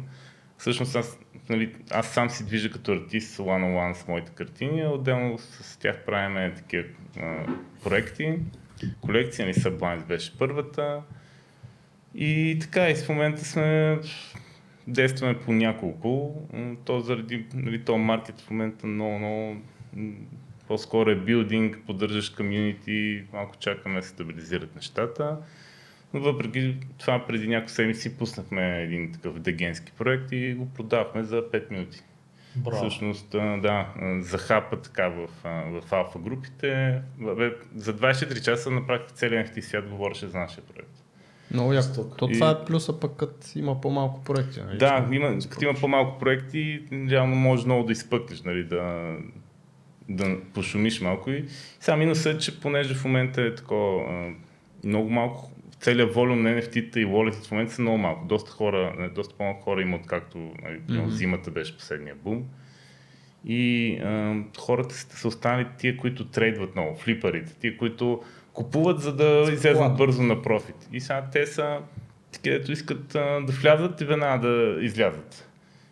Всъщност 0.58 0.96
аз, 0.96 1.20
нали, 1.50 1.76
аз 1.92 2.14
сам 2.14 2.30
си 2.30 2.46
движа 2.46 2.72
като 2.72 2.92
артист 2.92 3.38
one-on-one 3.38 3.94
с 3.94 4.08
моите 4.08 4.32
картини, 4.32 4.86
отделно 4.88 5.38
с 5.38 5.78
тях 5.78 6.06
правим 6.06 6.56
такива 6.56 6.84
а, 7.20 7.46
проекти. 7.84 8.40
Колекция 9.02 9.48
ни 9.48 9.54
Sublime 9.54 10.06
беше 10.06 10.38
първата. 10.38 11.02
И 12.16 12.58
така, 12.62 12.90
и 12.90 12.96
в 12.96 13.10
момента 13.10 13.46
сме 13.46 14.00
действаме 14.88 15.40
по 15.40 15.54
няколко. 15.54 16.42
То 16.86 17.00
заради 17.00 17.46
нали, 17.54 17.86
то 17.86 17.98
маркет 17.98 18.42
в 18.42 18.50
момента 18.50 18.88
много, 18.88 19.20
много 19.20 19.62
по-скоро 20.68 21.10
е 21.10 21.16
билдинг, 21.16 21.78
поддържаш 21.86 22.30
комьюнити, 22.30 23.24
малко 23.34 23.56
чакаме 23.60 24.00
да 24.00 24.08
стабилизират 24.08 24.76
нещата. 24.76 25.38
Но 26.14 26.20
въпреки 26.20 26.78
това 26.98 27.26
преди 27.28 27.48
няколко 27.48 27.72
седмици 27.72 28.18
пуснахме 28.18 28.82
един 28.82 29.12
такъв 29.12 29.40
дегенски 29.40 29.92
проект 29.92 30.32
и 30.32 30.54
го 30.54 30.70
продавахме 30.70 31.24
за 31.24 31.36
5 31.36 31.72
минути. 31.72 32.02
Браво. 32.56 32.78
Всъщност, 32.78 33.30
да, 33.62 33.88
захапа 34.20 34.82
така 34.82 35.08
в, 35.08 35.28
в 35.82 35.94
алфа 35.94 36.20
групите. 36.20 37.02
За 37.76 37.94
24 37.94 38.42
часа 38.42 38.72
направих 38.72 39.08
целият 39.08 39.48
NFT 39.48 39.60
свят 39.62 39.90
говореше 39.90 40.28
за 40.28 40.38
нашия 40.40 40.64
проект. 40.64 41.04
Много 41.52 41.74
яко. 41.74 42.10
То 42.18 42.30
И- 42.30 42.34
това 42.34 42.52
е 42.52 42.66
плюса 42.66 43.00
пък 43.00 43.16
като 43.16 43.38
има 43.56 43.82
по-малко 43.82 44.24
проекти. 44.24 44.62
Нали? 44.62 44.78
Да, 44.78 45.08
има, 45.12 45.38
като 45.50 45.66
има 45.66 45.74
по-малко 45.74 46.20
проекти, 46.20 46.84
реално 47.10 47.36
може 47.36 47.66
много 47.66 47.84
да 47.84 47.92
изпъкнеш, 47.92 48.42
нали, 48.42 48.64
да, 48.64 49.16
да 50.10 50.38
пошумиш 50.54 51.02
малко. 51.02 51.32
И 51.32 51.46
сега 51.80 51.98
минусът 51.98 52.36
е, 52.36 52.40
че 52.40 52.60
понеже 52.60 52.96
в 52.96 53.06
момента 53.06 53.42
е 53.42 53.56
такова 53.56 54.04
много 54.84 55.10
малко, 55.10 55.52
целият 55.84 56.14
волюм 56.14 56.42
на 56.42 56.50
NFT-та 56.50 57.00
и 57.00 57.06
wallet 57.06 57.48
в 57.48 57.52
момента 57.52 57.74
са 57.74 57.82
много 57.82 57.98
малко. 57.98 58.26
Доста 58.26 58.52
хора, 58.52 59.10
доста 59.16 59.36
по-малко 59.36 59.62
хора 59.64 59.82
има, 59.82 59.96
откакто 59.96 60.38
нали, 60.38 60.80
mm-hmm. 60.80 61.08
зимата 61.08 61.52
беше 61.52 61.78
последния 61.78 62.16
бум. 62.16 62.44
И 63.46 63.96
а, 63.98 64.36
хората 64.60 64.96
са 64.96 65.28
останали 65.28 65.68
тия, 65.78 65.98
които 65.98 66.26
трейдват 66.26 66.76
много, 66.76 66.96
флипарите, 66.96 67.54
тия, 67.54 67.78
които 67.78 68.22
купуват, 68.54 69.02
за 69.02 69.16
да 69.16 69.50
излезнат 69.54 69.98
бързо 69.98 70.24
на 70.24 70.42
профит. 70.42 70.76
И 70.94 71.00
сега 71.00 71.28
те 71.32 71.46
са 71.46 71.78
такива, 72.32 72.58
дето 72.58 72.72
искат 72.72 73.16
а, 73.16 73.40
да 73.42 73.54
влязат 73.54 74.02
и 74.02 74.06
веднага 74.06 74.48
да 74.48 74.78
излязат. 74.82 75.50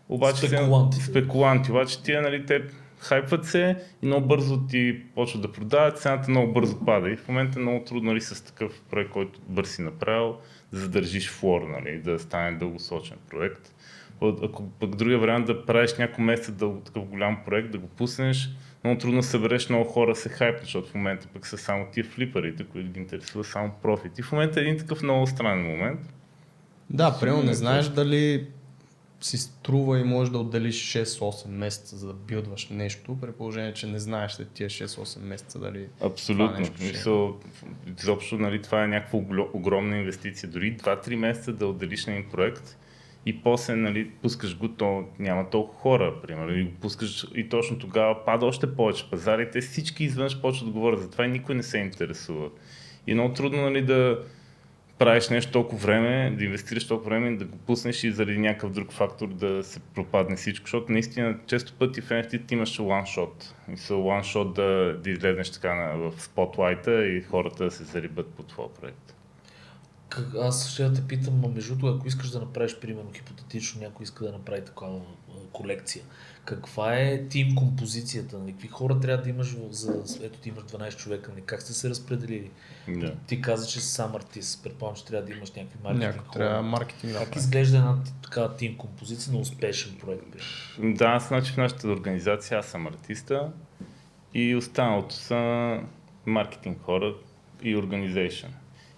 Обаче, 0.10 0.48
Спекуланти. 0.48 0.98
спекуланти. 1.02 1.72
Обаче 1.72 2.04
тия, 2.04 2.22
нали, 2.22 2.46
те 2.46 2.62
хайпват 3.02 3.45
се 3.45 3.78
и 4.02 4.06
много 4.06 4.28
бързо 4.28 4.68
ти 4.68 5.02
почват 5.16 5.41
да 5.41 5.52
продават, 5.52 5.99
цената 5.99 6.32
много 6.32 6.54
бързо 6.54 6.86
пада. 6.86 7.10
И 7.10 7.16
в 7.16 7.28
момента 7.28 7.60
е 7.60 7.62
много 7.62 7.86
трудно 7.86 8.10
нали, 8.12 8.22
с 8.22 8.45
такъв 8.45 8.82
проект, 8.89 9.12
който 9.12 9.39
бърз 9.47 9.70
си 9.70 9.82
направил, 9.82 10.38
да 10.74 10.80
задържиш 10.80 11.30
флор, 11.30 11.62
нали, 11.62 12.02
да 12.02 12.20
стане 12.20 12.58
дългосрочен 12.58 13.18
проект. 13.30 13.76
Ако 14.43 14.70
пък 14.70 14.95
другия 14.95 15.20
вариант 15.20 15.45
да 15.45 15.66
правиш 15.66 15.97
няколко 15.97 16.22
месеца 16.22 16.52
дълго 16.52 16.80
такъв 16.80 17.06
голям 17.06 17.38
проект, 17.45 17.72
да 17.72 17.78
го 17.78 17.88
пуснеш, 17.88 18.49
много 18.84 18.99
трудно 18.99 19.24
събереш 19.24 19.70
много 19.70 19.89
хора 19.89 20.16
се 20.16 20.30
хайпнат, 20.30 20.64
защото 20.64 20.89
в 20.89 20.95
момента 20.95 21.28
пък 21.34 21.47
са 21.47 21.58
само 21.58 21.86
тия 21.91 22.04
флипарите, 22.04 22.64
които 22.64 22.91
ги 22.91 22.99
интересуват 22.99 23.47
само 23.47 23.72
профит. 23.82 24.20
И 24.20 24.22
в 24.22 24.32
момента 24.32 24.60
е 24.60 24.64
един 24.64 24.78
такъв 24.78 25.04
много 25.04 25.28
странен 25.28 25.66
момент. 25.66 25.99
Да, 26.89 27.18
примерно 27.20 27.43
не 27.43 27.54
знаеш 27.54 27.88
дали 27.88 28.47
си 29.22 29.38
струва 29.38 30.00
и 30.00 30.04
можеш 30.04 30.32
да 30.32 30.38
отделиш 30.38 30.94
6-8 30.94 31.48
месеца 31.48 31.98
за 31.98 32.08
да 32.08 32.14
билдваш 32.14 32.70
нещо, 32.70 33.18
при 33.22 33.32
положение, 33.32 33.74
че 33.74 33.88
не 33.88 34.00
знаеш 34.00 34.32
след 34.32 34.52
тия 34.52 34.70
6-8 34.70 35.20
месеца 35.20 35.60
дали 35.60 35.88
Абсолютно. 36.02 36.66
е. 36.66 36.70
Мисъл, 36.80 37.40
изобщо 38.00 38.38
нали, 38.38 38.62
това 38.62 38.84
е 38.84 38.88
някаква 38.88 39.20
огромна 39.54 39.98
инвестиция. 39.98 40.50
Дори 40.50 40.78
2-3 40.78 41.16
месеца 41.16 41.54
да 41.54 41.68
отделиш 41.68 42.06
на 42.06 42.14
един 42.14 42.30
проект 42.30 42.78
и 43.26 43.44
после 43.44 43.76
нали, 43.76 44.10
пускаш 44.10 44.58
го, 44.58 44.68
то 44.68 45.04
няма 45.20 45.50
толкова 45.50 45.80
хора, 45.80 46.22
примерно, 46.22 46.58
и 46.58 46.64
го 46.64 46.72
пускаш 46.72 47.28
и 47.36 47.50
точно 47.50 47.80
тогава 47.80 48.26
пада 48.26 48.46
още 48.46 48.76
повече 48.76 49.10
пазар 49.10 49.40
и 49.40 49.52
те 49.52 49.62
всички 49.62 50.04
изведнъж 50.04 50.42
почват 50.42 50.68
да 50.68 50.74
говорят 50.74 51.02
за 51.02 51.10
това 51.10 51.26
и 51.26 51.30
никой 51.30 51.56
не 51.56 51.64
се 51.64 51.78
интересува. 51.78 52.50
И 53.08 53.12
е 53.12 53.16
много 53.16 53.34
трудно 53.34 53.62
нали, 53.62 53.82
да 53.82 54.24
правиш 55.02 55.30
нещо 55.30 55.52
толкова 55.52 55.78
време, 55.78 56.36
да 56.38 56.43
инвестираш 56.43 56.88
толкова 56.88 57.10
време, 57.10 57.38
да 57.38 57.45
го 57.45 57.58
пуснеш 57.58 58.04
и 58.04 58.12
заради 58.12 58.38
някакъв 58.38 58.72
друг 58.72 58.91
фактор 58.91 59.28
да 59.28 59.64
се 59.64 59.80
пропадне 59.80 60.36
всичко, 60.36 60.66
защото 60.66 60.91
наистина 60.91 61.38
често 61.47 61.74
пъти 61.74 62.02
в 62.02 62.10
NFT 62.10 62.47
ти 62.47 62.54
имаш 62.54 62.78
shot. 62.78 63.54
Мисъл 63.68 64.02
shot 64.04 64.54
да, 64.54 64.99
да 65.04 65.10
излезнеш 65.10 65.49
така 65.49 65.76
на, 65.76 65.97
в 65.97 66.22
спотлайта 66.22 67.06
и 67.06 67.22
хората 67.22 67.64
да 67.64 67.72
се 67.72 67.84
зарибат 67.84 68.28
по 68.28 68.43
твоя 68.43 68.70
проект. 68.70 69.16
Как, 70.10 70.26
аз 70.36 70.70
ще 70.70 70.84
да 70.84 70.93
те 70.93 71.08
питам, 71.08 71.54
между 71.56 71.76
другото, 71.76 71.97
ако 71.97 72.08
искаш 72.08 72.30
да 72.30 72.39
направиш, 72.39 72.80
примерно, 72.80 73.12
хипотетично 73.14 73.82
някой 73.82 74.04
иска 74.04 74.26
да 74.26 74.32
направи 74.32 74.66
такава 74.66 75.02
колекция, 75.52 76.04
каква 76.46 76.96
е 76.96 77.28
тим 77.28 77.56
композицията? 77.56 78.38
Нали? 78.39 78.52
Какви 78.52 78.68
хора 78.68 79.00
трябва 79.00 79.24
да 79.24 79.30
имаш, 79.30 79.56
за, 79.70 80.04
ето 80.26 80.39
ти 80.39 80.50
имаш 80.50 80.64
12 80.64 80.96
човека, 80.96 81.32
нали? 81.32 81.42
как 81.46 81.62
сте 81.62 81.74
се 81.74 81.89
разпределили? 81.89 82.52
Да. 82.88 83.16
Ти 83.28 83.42
каза, 83.42 83.68
че 83.68 83.82
си 83.82 83.88
сам 83.88 84.16
артист, 84.16 84.64
предполагам, 84.64 84.96
че 84.96 85.06
трябва 85.06 85.28
да 85.28 85.34
имаш 85.34 85.52
някакви 85.52 85.78
маркетинг 85.84 86.16
някой 86.16 86.28
хора. 86.28 86.39
трябва 86.39 86.62
маркетинг 86.62 87.14
да 87.14 87.20
Как 87.20 87.30
прави. 87.30 87.39
изглежда 87.39 87.78
една 87.78 87.98
такава 88.24 88.56
тим 88.56 88.78
композиция 88.78 89.34
на 89.34 89.39
успешен 89.39 89.96
проект? 90.00 90.24
примерно? 90.78 90.98
Да, 90.98 91.06
аз 91.06 91.28
значи 91.28 91.52
в 91.52 91.58
нашата 91.58 91.88
организация 91.88 92.60
аз 92.60 92.66
съм 92.66 92.88
артиста 92.88 93.52
и 94.34 94.56
останалото 94.56 95.16
са 95.16 95.80
маркетинг 96.26 96.82
хора 96.82 97.16
и 97.64 97.76
organization. 97.76 98.50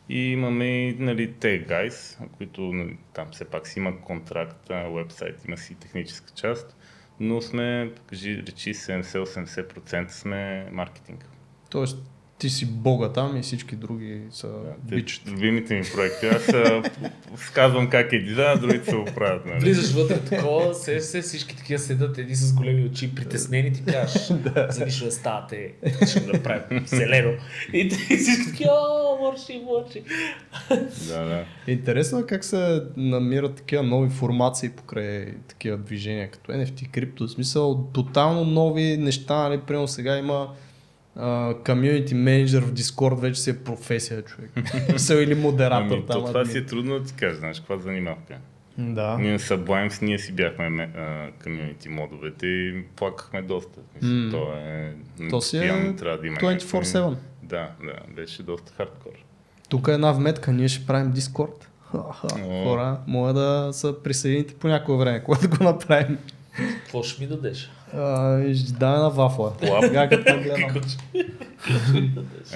И 0.10 0.20
имаме 0.20 0.66
и 0.66 0.96
нали, 1.00 1.34
те 1.34 1.68
guys, 1.68 2.28
които 2.38 2.62
нали, 2.62 2.98
там 3.14 3.28
все 3.32 3.46
пак 3.46 3.68
си 3.68 3.80
има 3.80 4.02
контракт, 4.02 4.70
вебсайт, 4.70 5.46
има 5.48 5.58
си 5.58 5.76
техническа 5.76 6.32
част, 6.36 6.76
но 7.20 7.42
сме, 7.42 7.92
кажи, 8.08 8.44
речи 8.48 8.74
70-80% 8.74 10.10
сме 10.10 10.70
маркетинг. 10.72 11.26
Тоест, 11.70 11.98
ти 12.44 12.50
си 12.50 12.66
бога 12.66 13.10
там 13.10 13.38
и 13.38 13.42
всички 13.42 13.76
други 13.76 14.22
са 14.32 14.50
Те, 14.90 14.96
бичат. 14.96 15.28
любимите 15.28 15.76
ми 15.76 15.82
проекти. 15.96 16.26
Аз 16.26 16.50
а, 16.50 16.84
сказвам 17.38 17.90
как 17.90 18.14
е 18.14 18.20
дизайн, 18.20 18.50
а 18.50 18.58
другите 18.58 18.90
се 18.90 18.96
оправят. 18.96 19.46
Нали? 19.46 19.60
Влизаш 19.60 19.92
вътре 19.92 20.20
такова, 20.20 20.74
се, 20.74 21.00
се, 21.00 21.22
всички 21.22 21.58
такива 21.58 21.80
седат, 21.80 22.18
едни 22.18 22.36
с 22.36 22.54
големи 22.54 22.86
очи, 22.86 23.16
притеснени, 23.16 23.74
ти 23.74 23.84
кажеш, 23.84 24.22
за 24.70 24.86
нищо 24.86 25.06
да 25.06 25.12
ставате, 25.12 25.74
ще 26.08 26.20
го 26.20 26.28
направим 26.28 26.88
зелено. 26.88 27.32
И 27.74 27.90
те- 27.90 28.14
и 28.14 28.18
всички 28.18 28.52
такива, 28.52 28.72
о, 28.72 29.26
мърши, 29.26 29.62
мърши. 29.66 30.04
Да, 31.08 31.26
да. 31.26 31.46
Интересно 31.68 32.20
е 32.20 32.26
как 32.26 32.44
се 32.46 32.82
намират 32.98 33.56
такива 33.56 33.84
нови 33.84 34.10
формации 34.10 34.70
покрай 34.70 35.34
такива 35.48 35.78
движения, 35.78 36.32
като 36.32 36.52
NFT, 36.52 36.90
крипто, 36.90 37.28
в 37.28 37.32
смисъл 37.32 37.90
тотално 37.94 38.46
нови 38.46 38.98
неща, 38.98 39.50
нали, 39.50 39.62
примерно 39.62 39.88
сега 39.88 40.18
има 40.18 40.48
комьюнити 41.66 42.16
менеджер 42.16 42.62
в 42.62 42.74
Discord 42.74 43.20
вече 43.20 43.42
си 43.42 43.50
е 43.50 43.64
професия, 43.64 44.22
човек. 44.22 44.52
Или 45.12 45.36
модератор 45.36 45.94
Ами, 45.96 46.06
там. 46.06 46.22
то 46.22 46.26
това 46.28 46.46
си 46.46 46.58
е 46.58 46.66
трудно 46.66 47.00
да 47.00 47.06
ти 47.06 47.14
кажеш, 47.14 47.38
знаеш, 47.40 47.60
каква 47.60 47.78
занимавка. 47.78 48.38
Да. 48.78 49.18
Ние 49.18 49.32
на 49.32 49.40
Sublimes, 49.40 50.02
ние 50.02 50.20
си 50.20 50.32
бяхме 50.32 50.90
комьюнити 51.44 51.90
модовете 51.90 52.48
и 52.48 52.84
плакахме 52.96 53.42
доста. 53.42 53.80
Мисля, 53.96 54.08
М. 54.16 54.32
То 54.32 54.54
е... 54.54 54.94
То 55.30 55.42
си 55.42 55.58
е 55.58 55.96
трябва 55.96 56.18
да 56.18 56.28
има 56.28 56.38
24/7. 56.38 57.00
някакви- 57.00 57.18
Да, 57.44 57.70
да, 57.84 57.94
беше 58.16 58.44
доста 58.44 58.74
хардкор. 58.74 59.12
Тук 59.70 59.88
е 59.88 59.94
една 59.94 60.12
вметка, 60.12 60.52
ние 60.52 60.68
ще 60.68 60.86
правим. 60.86 61.14
О. 61.94 62.02
Хора, 62.64 62.98
може 63.08 63.34
да 63.34 63.70
се 63.74 63.94
присъедините 64.04 64.54
по 64.54 64.68
някое 64.68 64.98
време, 64.98 65.24
когато 65.24 65.50
го 65.50 65.64
направим. 65.64 66.18
Какво 66.84 67.04
ще 67.04 67.22
ми 67.24 67.28
дадеш? 67.30 67.72
Дай 68.80 68.98
на 68.98 69.10
вафла. 69.10 69.54
Лап. 69.70 69.84
Сега 69.84 70.10
като 70.10 70.24
те 70.24 70.38
гледам. 70.38 70.82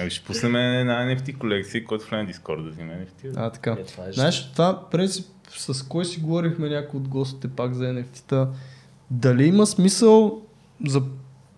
Ами 0.00 0.10
ще 0.10 0.24
пуснем 0.24 0.56
една 0.56 0.94
NFT 0.94 1.38
колекция, 1.38 1.84
който 1.84 2.04
в 2.04 2.10
Discord 2.10 2.64
да 2.64 2.70
вземе 2.70 3.06
NFT. 3.06 3.32
А, 3.36 3.50
така. 3.50 3.76
Е, 3.80 3.84
това 3.84 4.04
е 4.08 4.12
Знаеш, 4.12 4.52
това 4.52 4.90
принцип, 4.90 5.26
с 5.50 5.82
кой 5.82 6.04
си 6.04 6.20
говорихме 6.20 6.68
някой 6.68 7.00
от 7.00 7.08
гостите 7.08 7.48
пак 7.48 7.74
за 7.74 7.84
NFT-та. 7.84 8.48
Дали 9.10 9.46
има 9.46 9.66
смисъл 9.66 10.42
за 10.86 11.02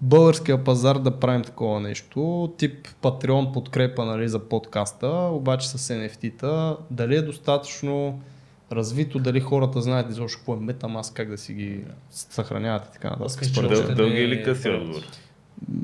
българския 0.00 0.64
пазар 0.64 0.98
да 0.98 1.10
правим 1.20 1.42
такова 1.42 1.80
нещо, 1.80 2.52
тип 2.58 2.88
Patreon 3.02 3.52
подкрепа 3.52 4.04
нали, 4.04 4.28
за 4.28 4.38
подкаста, 4.38 5.08
обаче 5.08 5.68
с 5.68 5.94
NFT-та, 5.94 6.76
дали 6.90 7.16
е 7.16 7.22
достатъчно 7.22 8.20
развито, 8.72 9.18
дали 9.18 9.40
хората 9.40 9.80
знаят 9.80 10.10
изобщо 10.10 10.38
какво 10.38 10.54
е 10.54 10.56
Metamask, 10.56 11.12
как 11.12 11.28
да 11.28 11.38
си 11.38 11.54
ги 11.54 11.84
съхраняват 12.10 12.86
и 12.86 12.92
така 12.92 13.10
нататък. 13.10 13.44
Според 13.44 13.70
Дъл, 13.70 13.88
не 13.88 13.94
дълги 13.94 14.16
е 14.16 14.22
или 14.22 14.42
къси 14.42 14.62
факт. 14.62 14.74
отговор? 14.74 15.02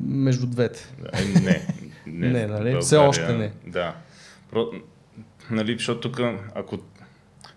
Между 0.07 0.47
двете. 0.47 0.95
Да, 1.01 1.09
е, 1.13 1.41
не. 1.41 1.67
Не, 2.07 2.29
Не, 2.29 2.47
нали? 2.47 2.77
Все 2.81 2.97
още 2.97 3.33
не. 3.33 3.53
Да. 3.67 3.95
Про, 4.51 4.71
нали, 5.51 5.73
защото 5.73 6.01
тук, 6.01 6.21
ако 6.55 6.79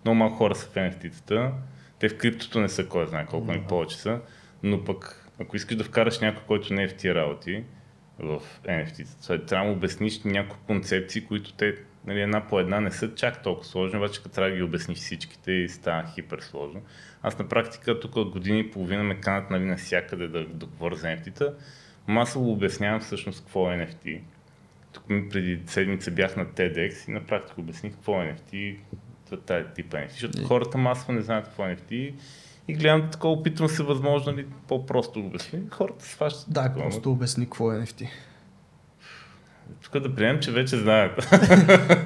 много 0.04 0.14
малко 0.14 0.36
хора 0.36 0.54
са 0.54 0.66
в 0.66 0.74
NFT-тата, 0.74 1.52
те 1.98 2.08
в 2.08 2.18
криптото 2.18 2.60
не 2.60 2.68
са 2.68 2.86
кой 2.86 3.06
знае 3.06 3.26
колко 3.26 3.52
и 3.52 3.60
повече 3.68 3.96
са, 3.96 4.20
но 4.62 4.84
пък 4.84 5.26
ако 5.40 5.56
искаш 5.56 5.76
да 5.76 5.84
вкараш 5.84 6.18
някой, 6.20 6.42
който 6.46 6.74
не 6.74 6.82
е 6.82 6.88
в 6.88 6.94
тия 6.94 7.14
работи, 7.14 7.64
в 8.18 8.42
NFT-тата, 8.64 9.46
трябва 9.46 9.66
да 9.66 9.70
му 9.70 9.76
обясниш 9.76 10.22
няколко 10.24 10.64
концепции, 10.66 11.24
които 11.24 11.52
те 11.52 11.74
нали, 12.06 12.20
една 12.20 12.46
по 12.46 12.60
една 12.60 12.80
не 12.80 12.90
са 12.90 13.14
чак 13.14 13.42
толкова 13.42 13.66
сложни, 13.66 13.98
обаче 13.98 14.22
като 14.22 14.34
трябва 14.34 14.50
да 14.50 14.56
ги 14.56 14.62
обясниш 14.62 14.98
всичките 14.98 15.52
и 15.52 15.68
става 15.68 16.04
хипер 16.14 16.40
сложно. 16.40 16.82
Аз 17.22 17.38
на 17.38 17.48
практика 17.48 18.00
тук 18.00 18.16
от 18.16 18.30
години 18.30 18.60
и 18.60 18.70
половина 18.70 19.02
ме 19.02 19.20
канат 19.20 19.50
нали, 19.50 19.64
навсякъде 19.64 20.28
да, 20.28 20.46
да 20.46 20.66
говоря 20.66 20.94
за 20.94 21.06
NFT-та. 21.06 21.46
Масово 22.06 22.52
обяснявам 22.52 23.00
всъщност 23.00 23.40
какво 23.40 23.72
е 23.72 23.76
NFT. 23.76 24.20
Тук 24.92 25.04
преди 25.08 25.60
седмица 25.66 26.10
бях 26.10 26.36
на 26.36 26.46
TEDx 26.46 27.08
и 27.08 27.10
на 27.12 27.20
практика 27.20 27.60
обясних 27.60 27.92
какво 27.92 28.22
е 28.22 28.36
NFT, 28.36 28.78
тази 29.46 29.64
типа 29.74 29.96
NFT, 29.96 30.10
защото 30.10 30.44
хората 30.44 30.78
масово 30.78 31.12
не 31.12 31.22
знаят 31.22 31.44
какво 31.44 31.66
е 31.66 31.76
NFT 31.76 32.14
и 32.68 32.74
гледам 32.74 33.10
такова, 33.10 33.34
опитвам 33.34 33.68
се 33.68 33.82
възможно 33.82 34.36
ли 34.36 34.46
по-просто 34.68 35.20
да 35.20 35.26
обясня. 35.26 35.60
Хората 35.70 36.04
се 36.04 36.16
фащат. 36.16 36.52
Да, 36.52 36.62
такова. 36.62 36.84
просто 36.84 37.12
обясни 37.12 37.44
какво 37.44 37.72
е 37.72 37.76
NFT. 37.76 38.08
Тук 39.92 40.02
да 40.02 40.14
приемем, 40.14 40.40
че 40.40 40.50
вече 40.50 40.76
знаят. 40.76 41.28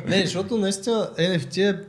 Не, 0.09 0.20
защото 0.20 0.59
наистина 0.59 1.11
NFT 1.18 1.70
е 1.70 1.80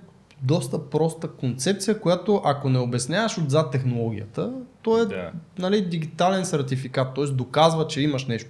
доста 0.44 0.90
проста 0.90 1.28
концепция, 1.28 2.00
която 2.00 2.42
ако 2.46 2.70
не 2.70 2.80
обясняваш 2.80 3.38
отзад 3.38 3.72
технологията, 3.72 4.54
то 4.82 5.02
е 5.02 5.06
Да. 5.06 5.32
нали, 5.60 5.82
дигитален 5.82 6.46
сертификат, 6.46 7.16
т.е. 7.16 7.26
доказва, 7.26 7.88
че 7.88 8.02
имаш 8.02 8.26
нещо. 8.26 8.50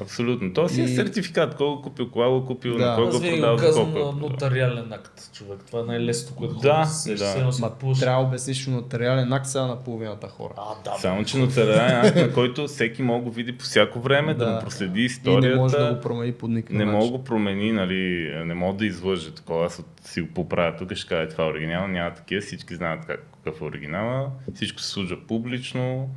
Абсолютно. 0.00 0.52
То 0.52 0.68
си 0.68 0.80
е 0.80 0.84
И- 0.84 0.88
сертификат. 0.88 1.54
Кой 1.54 1.66
го 1.66 1.82
купил, 1.82 2.10
кога 2.10 2.28
го 2.28 2.46
купил, 2.46 2.78
Да. 2.78 2.86
на 2.86 2.94
кой 2.96 3.04
го 3.04 3.10
го 3.10 3.16
за 3.16 3.56
казвам 3.58 3.84
колко 3.84 3.98
на 3.98 4.08
е 4.08 4.12
продал. 4.12 4.28
нотариален 4.30 4.92
акт, 4.92 5.32
човек. 5.32 5.58
Това 5.66 5.80
е 5.80 5.82
най-лесното, 5.82 6.34
което 6.34 6.54
Да, 6.54 6.72
хората 6.72 6.88
се 6.88 7.14
да. 7.14 7.50
Ма, 7.60 7.70
трябва 8.00 8.22
да 8.22 8.28
обясниш 8.28 8.66
нотариален 8.66 9.32
акт 9.32 9.46
сега 9.46 9.66
на 9.66 9.78
половината 9.78 10.28
хора. 10.28 10.52
А, 10.56 10.84
да. 10.84 10.98
Само, 10.98 11.24
че 11.24 11.38
нотариален 11.38 12.06
акт, 12.06 12.16
на 12.16 12.32
който 12.32 12.66
всеки 12.66 13.02
може 13.02 13.18
да 13.18 13.24
го 13.24 13.30
види 13.30 13.52
по 13.52 13.64
всяко 13.64 14.00
време, 14.00 14.34
да, 14.34 14.44
Да. 14.44 14.52
му 14.52 14.60
проследи 14.60 15.00
И 15.00 15.04
историята. 15.04 15.48
не 15.48 15.54
може 15.54 15.76
да 15.76 15.94
го 15.94 16.00
промени 16.00 16.32
по 16.32 16.48
никакъв 16.48 16.76
Не 16.76 16.84
мога 16.84 17.08
го 17.08 17.24
промени, 17.24 17.72
нали, 17.72 18.02
не 18.44 18.54
мога 18.54 18.78
да 18.78 18.86
излъжа 18.86 19.30
такова, 19.30 19.66
аз 19.66 19.78
от- 19.78 20.00
си 20.04 20.20
го 20.20 20.28
поправя 20.28 20.76
тук, 20.76 20.94
ще 20.94 21.08
кажа 21.08 21.28
това 21.28 21.44
е 21.44 21.48
оригинал, 21.48 21.88
няма 21.88 22.14
такива, 22.14 22.40
всички 22.40 22.74
знаят 22.74 23.06
как, 23.06 23.26
какъв 23.34 23.60
е 23.60 23.64
оригинала, 23.64 24.26
всичко 24.54 24.80
се 24.80 24.88
случва 24.88 25.16
публично 25.28 26.08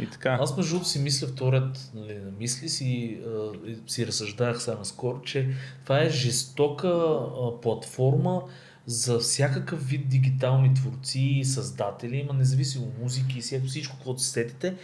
и 0.00 0.06
така. 0.06 0.38
Аз 0.40 0.56
между 0.56 0.84
си 0.84 0.98
мисля 0.98 1.26
вторият 1.26 1.90
нали, 1.94 2.14
на 2.14 2.30
мисли 2.30 2.68
си, 2.68 3.18
а, 3.26 3.52
си 3.86 4.06
разсъждах 4.06 4.62
сега 4.62 4.76
наскоро, 4.76 5.22
че 5.22 5.48
това 5.84 6.00
е 6.00 6.10
жестока 6.10 6.88
а, 6.88 7.60
платформа 7.60 8.42
за 8.86 9.18
всякакъв 9.18 9.88
вид 9.88 10.08
дигитални 10.08 10.74
творци 10.74 11.20
и 11.20 11.44
създатели, 11.44 12.16
има 12.16 12.32
независимо 12.34 12.92
музики 13.02 13.38
и 13.38 13.60
всичко, 13.60 13.96
което 14.04 14.22
се 14.22 14.30
сетите, 14.30 14.74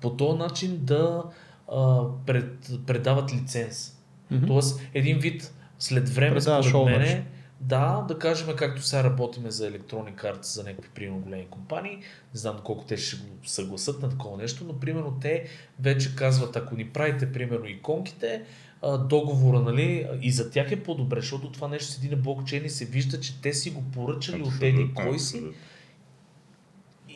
по 0.00 0.10
този 0.10 0.38
начин 0.38 0.78
да 0.82 1.24
а, 1.72 2.02
пред, 2.26 2.70
предават 2.86 3.32
лиценз. 3.32 3.96
Мгм. 4.30 4.46
Тоест, 4.46 4.80
един 4.94 5.18
вид 5.18 5.52
след 5.78 6.08
време, 6.08 6.36
Предаваш 6.36 6.68
според 6.68 6.98
мене, 6.98 7.26
да, 7.60 8.04
да 8.08 8.18
кажем, 8.18 8.56
както 8.56 8.82
сега 8.82 9.04
работиме 9.04 9.50
за 9.50 9.66
електронни 9.66 10.16
карти 10.16 10.48
за 10.48 10.64
някакви 10.64 10.90
примерно 10.94 11.20
големи 11.20 11.46
компании, 11.50 11.96
не 12.34 12.40
знам 12.40 12.60
колко 12.64 12.84
те 12.84 12.96
ще 12.96 13.16
го 13.16 13.46
съгласат 13.46 14.02
на 14.02 14.08
такова 14.08 14.36
нещо, 14.36 14.64
но 14.64 14.80
примерно 14.80 15.18
те 15.20 15.48
вече 15.80 16.16
казват, 16.16 16.56
ако 16.56 16.76
ни 16.76 16.88
правите 16.88 17.32
примерно 17.32 17.66
иконките, 17.66 18.42
договора, 19.08 19.60
нали, 19.60 20.08
и 20.22 20.32
за 20.32 20.50
тях 20.50 20.72
е 20.72 20.82
по-добре, 20.82 21.20
защото 21.20 21.52
това 21.52 21.68
нещо 21.68 21.92
седи 21.92 22.08
на 22.08 22.16
блокчейн 22.16 22.64
и 22.64 22.70
се 22.70 22.84
вижда, 22.84 23.20
че 23.20 23.40
те 23.40 23.52
си 23.52 23.70
го 23.70 23.82
поръчали 23.94 24.42
от 24.42 24.62
еди 24.62 24.90
кой 24.94 25.18
си 25.18 25.36
абсолютно. 25.36 25.60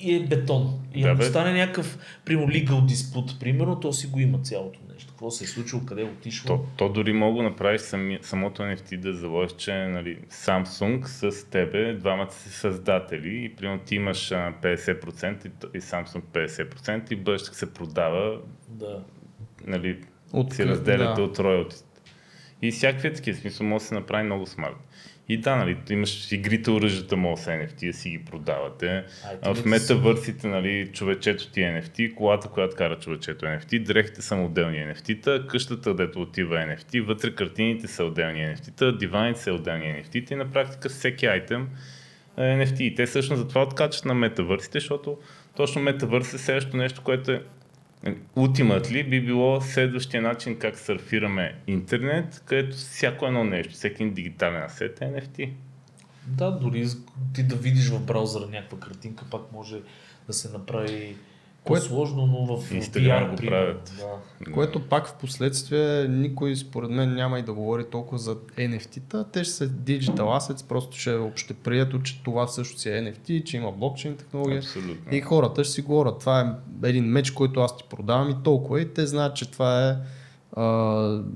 И 0.05 0.17
е 0.17 0.21
бетон. 0.21 0.81
И 0.95 1.03
Да, 1.03 1.09
ако 1.09 1.19
бе. 1.19 1.25
стане 1.25 1.53
някакъв, 1.55 1.99
примерно, 2.25 2.49
legal 2.49 2.87
диспут, 2.87 3.41
примерно, 3.41 3.81
то 3.81 3.93
си 3.93 4.07
го 4.07 4.21
има 4.21 4.39
цялото 4.39 4.79
нещо. 4.95 5.09
Какво 5.09 5.31
се 5.31 5.45
е 5.45 5.47
случило, 5.47 5.83
къде 5.83 6.03
е 6.03 6.07
отишло. 6.07 6.47
То, 6.49 6.65
то 6.79 6.89
дори 6.91 7.13
мога 7.13 7.37
да 7.37 7.43
направиш 7.43 7.81
сами, 7.81 8.19
самото 8.23 8.63
NFT 8.63 8.97
да 8.97 9.15
заложиш, 9.15 9.53
че 9.53 9.73
нали, 9.75 10.19
Samsung 10.23 11.05
с 11.05 11.45
тебе, 11.45 11.95
двамата 11.95 12.31
си 12.33 12.49
създатели 12.51 13.45
и 13.45 13.57
примерно 13.57 13.81
ти 13.81 13.95
имаш 13.95 14.33
а, 14.33 14.53
50% 14.63 15.47
и, 15.47 15.51
и 15.75 15.81
Samsung 15.81 16.23
50% 16.25 17.13
и 17.13 17.17
бъдеще 17.17 17.55
се 17.55 17.75
продава, 17.75 18.39
Да. 18.69 19.05
нали, 19.67 19.99
От- 20.33 20.53
си 20.53 20.67
разделяте 20.67 21.15
да. 21.15 21.23
от 21.23 21.39
роялтите. 21.39 21.85
И 22.63 22.71
всякакви 22.71 23.15
такива 23.15 23.39
смисъл 23.39 23.67
може 23.67 23.83
да 23.83 23.89
се 23.89 23.95
направи 23.95 24.25
много 24.25 24.47
смарт. 24.47 24.77
И 25.29 25.37
да, 25.37 25.57
нали, 25.57 25.77
имаш 25.91 26.33
игрите 26.33 26.71
оръжията 26.71 27.17
му 27.17 27.37
с 27.37 27.47
NFT, 27.47 27.91
си 27.93 28.11
ги 28.11 28.25
продавате. 28.25 29.05
А 29.43 29.55
в 29.55 29.65
метавърсите, 29.65 30.47
нали, 30.47 30.91
човечето 30.93 31.51
ти 31.51 31.63
е 31.63 31.83
NFT, 31.83 32.15
колата, 32.15 32.49
която 32.49 32.77
кара 32.77 32.99
човечето 32.99 33.47
е 33.47 33.49
NFT, 33.49 33.83
дрехите 33.83 34.23
са 34.23 34.37
отделни 34.37 34.77
NFT-та, 34.77 35.47
къщата, 35.47 35.95
дето 35.95 36.21
отива 36.21 36.63
е 36.63 36.67
NFT, 36.67 37.07
вътре 37.07 37.35
картините 37.35 37.89
са 37.89 38.05
отделни 38.05 38.41
NFT-та, 38.41 38.93
диваните 38.93 39.41
са 39.41 39.53
отделни 39.53 39.85
NFT-та 39.85 40.35
и 40.35 40.37
на 40.37 40.51
практика 40.51 40.89
всеки 40.89 41.27
айтем 41.27 41.69
е 42.37 42.41
NFT. 42.41 42.81
И 42.81 42.95
те 42.95 43.07
всъщност 43.07 43.43
затова 43.43 43.63
откачат 43.63 44.05
на 44.05 44.15
метавърсите, 44.15 44.81
защото 44.81 45.19
точно 45.57 45.83
метавърс 45.83 46.35
е 46.35 46.39
следващото 46.39 46.77
нещо, 46.77 47.03
което 47.05 47.33
е 47.33 47.43
Ultimately 48.37 49.11
би 49.11 49.21
било 49.21 49.61
следващия 49.61 50.23
начин 50.23 50.59
как 50.59 50.79
сърфираме 50.79 51.55
интернет, 51.67 52.43
където 52.47 52.77
всяко 52.77 53.27
едно 53.27 53.45
нещо, 53.45 53.75
всеки 53.75 54.11
дигитален 54.11 54.63
асет 54.63 55.01
е 55.01 55.05
NFT. 55.05 55.51
Да, 56.27 56.51
дори 56.51 56.87
ти 57.35 57.43
да 57.43 57.57
видиш 57.57 57.89
в 57.91 58.07
браузъра 58.07 58.47
някаква 58.47 58.79
картинка, 58.79 59.25
пак 59.31 59.53
може 59.53 59.77
да 60.27 60.33
се 60.33 60.53
направи 60.53 61.17
Кое- 61.65 61.81
по-сложно, 61.81 62.27
но 62.27 62.57
в 62.57 62.71
Instagram 62.71 63.27
VR, 63.27 63.31
го 63.31 63.37
правят. 63.37 63.93
Да. 63.99 64.53
Което 64.53 64.89
пак 64.89 65.07
в 65.09 65.15
последствие 65.15 66.09
никой 66.09 66.57
според 66.57 66.91
мен 66.91 67.15
няма 67.15 67.39
и 67.39 67.43
да 67.43 67.53
говори 67.53 67.85
толкова 67.91 68.19
за 68.19 68.37
NFT-та. 68.37 69.25
Те 69.25 69.45
ще 69.45 69.53
са 69.53 69.69
digital 69.69 70.39
assets, 70.39 70.67
просто 70.67 70.97
ще 70.97 71.13
е 71.13 71.19
общеприето, 71.19 72.03
че 72.03 72.23
това 72.23 72.47
също 72.47 72.81
си 72.81 72.89
е 72.89 72.93
NFT, 72.93 73.45
че 73.45 73.57
има 73.57 73.73
блокчейн 73.73 74.17
технология. 74.17 74.59
Абсолютно. 74.59 75.15
И 75.17 75.21
хората 75.21 75.65
ще 75.65 75.73
си 75.73 75.83
говорят, 75.83 76.19
това 76.21 76.59
е 76.85 76.89
един 76.89 77.05
меч, 77.05 77.31
който 77.31 77.61
аз 77.61 77.77
ти 77.77 77.85
продавам 77.91 78.31
и 78.31 78.43
толкова. 78.45 78.81
И 78.81 78.95
те 78.95 79.07
знаят, 79.07 79.37
че 79.37 79.51
това 79.51 79.89
е 79.91 79.95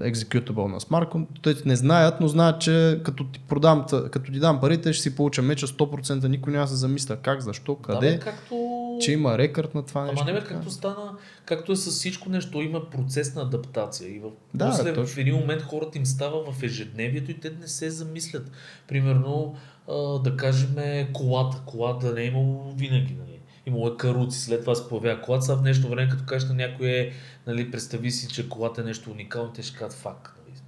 екзекютабъл 0.02 0.68
на 0.68 0.80
смарт. 0.80 1.08
Те 1.42 1.54
не 1.64 1.76
знаят, 1.76 2.20
но 2.20 2.28
знаят, 2.28 2.60
че 2.60 3.00
като 3.04 3.24
ти, 3.24 3.40
продам, 3.48 3.86
като 4.10 4.32
ти 4.32 4.38
дам 4.38 4.60
парите, 4.60 4.92
ще 4.92 5.02
си 5.02 5.16
получа 5.16 5.42
меча 5.42 5.66
100%. 5.66 6.26
Никой 6.28 6.52
няма 6.52 6.64
да 6.64 6.70
се 6.70 6.76
замисля 6.76 7.16
как, 7.16 7.40
защо, 7.40 7.74
Да, 7.74 7.82
къде, 7.82 8.10
бе, 8.12 8.18
както... 8.18 8.77
че 9.00 9.12
има 9.12 9.38
рекърд 9.38 9.74
на 9.74 9.82
това 9.82 10.04
нещо. 10.04 10.22
Ама 10.22 10.32
не 10.32 10.40
бе, 10.40 10.46
както 10.46 10.70
стана, 10.70 11.16
както 11.44 11.72
е 11.72 11.76
с 11.76 11.90
всичко 11.90 12.28
нещо, 12.30 12.60
има 12.60 12.90
процес 12.90 13.34
на 13.34 13.42
адаптация. 13.42 14.16
И 14.16 14.18
в, 14.18 14.30
Да, 14.54 14.66
после 14.70 14.94
точно. 14.94 15.14
в 15.14 15.18
един 15.18 15.34
момент 15.34 15.62
хората 15.62 15.98
им 15.98 16.06
става 16.06 16.52
в 16.52 16.62
ежедневието 16.62 17.30
и 17.30 17.40
те 17.40 17.50
не 17.50 17.68
се 17.68 17.90
замислят. 17.90 18.50
Примерно, 18.88 19.54
а, 19.88 20.18
да 20.18 20.36
кажем, 20.36 20.76
колата. 21.12 21.62
Кола 21.66 21.92
да 21.92 22.12
не 22.12 22.22
е 22.22 22.26
имало 22.26 22.72
винаги. 22.76 23.14
Нали. 23.14 23.40
Имало 23.66 23.88
е 23.88 23.96
каруци, 23.96 24.40
след 24.40 24.60
това 24.60 24.74
се 24.74 24.88
появява 24.88 25.20
колата. 25.22 25.44
Сега 25.44 25.56
в 25.56 25.62
днешно 25.62 25.88
време, 25.88 26.10
като 26.10 26.24
кажеш 26.26 26.48
на 26.48 26.54
някой 26.54 26.88
е, 26.88 27.12
нали, 27.46 27.70
представи 27.70 28.10
си, 28.10 28.28
че 28.28 28.48
колата 28.48 28.80
е 28.80 28.84
нещо 28.84 29.10
уникално, 29.10 29.52
те 29.52 29.62
ще 29.62 29.78
кажат 29.78 29.98
факт. 29.98 30.32
Нали. 30.38 30.58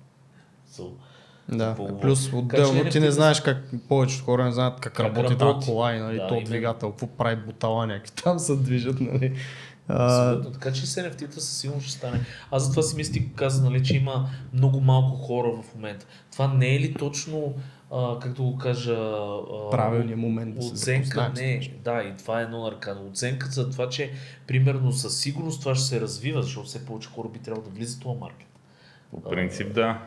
So, 0.72 0.90
Да, 1.52 1.74
По- 1.74 2.00
плюс 2.00 2.32
отделно 2.32 2.90
ти 2.90 3.00
не 3.00 3.10
знаеш 3.10 3.40
как 3.40 3.58
повечето 3.88 4.24
хора 4.24 4.44
не 4.44 4.52
знаят 4.52 4.80
как, 4.80 4.92
Как 4.92 5.06
работи 5.06 5.38
тази 5.38 5.66
кола 5.66 5.94
и 5.94 5.98
нали, 5.98 6.16
Да, 6.16 6.26
то 6.26 6.40
двигател, 6.44 6.90
какво 6.90 7.06
прави 7.06 7.36
бутала 7.36 7.86
някакви 7.86 8.12
там 8.22 8.38
се 8.38 8.56
движат, 8.56 9.00
нали. 9.00 9.36
Абсолютно. 9.88 10.52
Така 10.52 10.72
че 10.72 10.86
с 10.86 11.02
NFT-та 11.02 11.40
със 11.40 11.58
сигурност 11.58 11.86
ще 11.86 11.96
стане. 11.96 12.20
Аз 12.50 12.64
затова 12.64 12.82
си 12.82 12.96
мисля, 12.96 13.12
ти 13.12 13.32
каза, 13.34 13.64
нали, 13.64 13.84
че 13.84 13.96
има 13.96 14.28
много 14.52 14.80
малко 14.80 15.16
хора 15.16 15.52
в 15.62 15.74
момента. 15.74 16.06
Това 16.32 16.54
не 16.54 16.74
е 16.74 16.80
ли 16.80 16.94
точно, 16.94 17.54
а, 17.90 18.18
както 18.18 18.42
го 18.42 18.58
кажа, 18.58 18.94
а, 18.94 19.70
Правилният 19.70 20.20
момент 20.20 20.54
да 20.54 20.66
оценка, 20.66 21.32
с 21.34 21.40
не, 21.40 21.72
да, 21.84 22.02
и 22.02 22.16
това 22.18 22.40
е 22.40 22.42
едно 22.42 22.66
аркано. 22.66 23.06
Оценка 23.06 23.46
за 23.46 23.70
това, 23.70 23.88
че 23.88 24.10
примерно 24.46 24.92
със 24.92 25.18
сигурност 25.18 25.60
това 25.60 25.74
ще 25.74 25.84
се 25.84 26.00
развива, 26.00 26.42
защото 26.42 26.66
все 26.66 26.86
повече 26.86 27.08
хора 27.08 27.28
би 27.28 27.38
трябвало 27.38 27.68
да 27.68 27.70
влизат 27.76 28.00
в 28.00 28.02
този 28.02 28.18
маркет. 28.18 28.48
По 29.10 29.30
принцип, 29.30 29.74
да. 29.74 29.98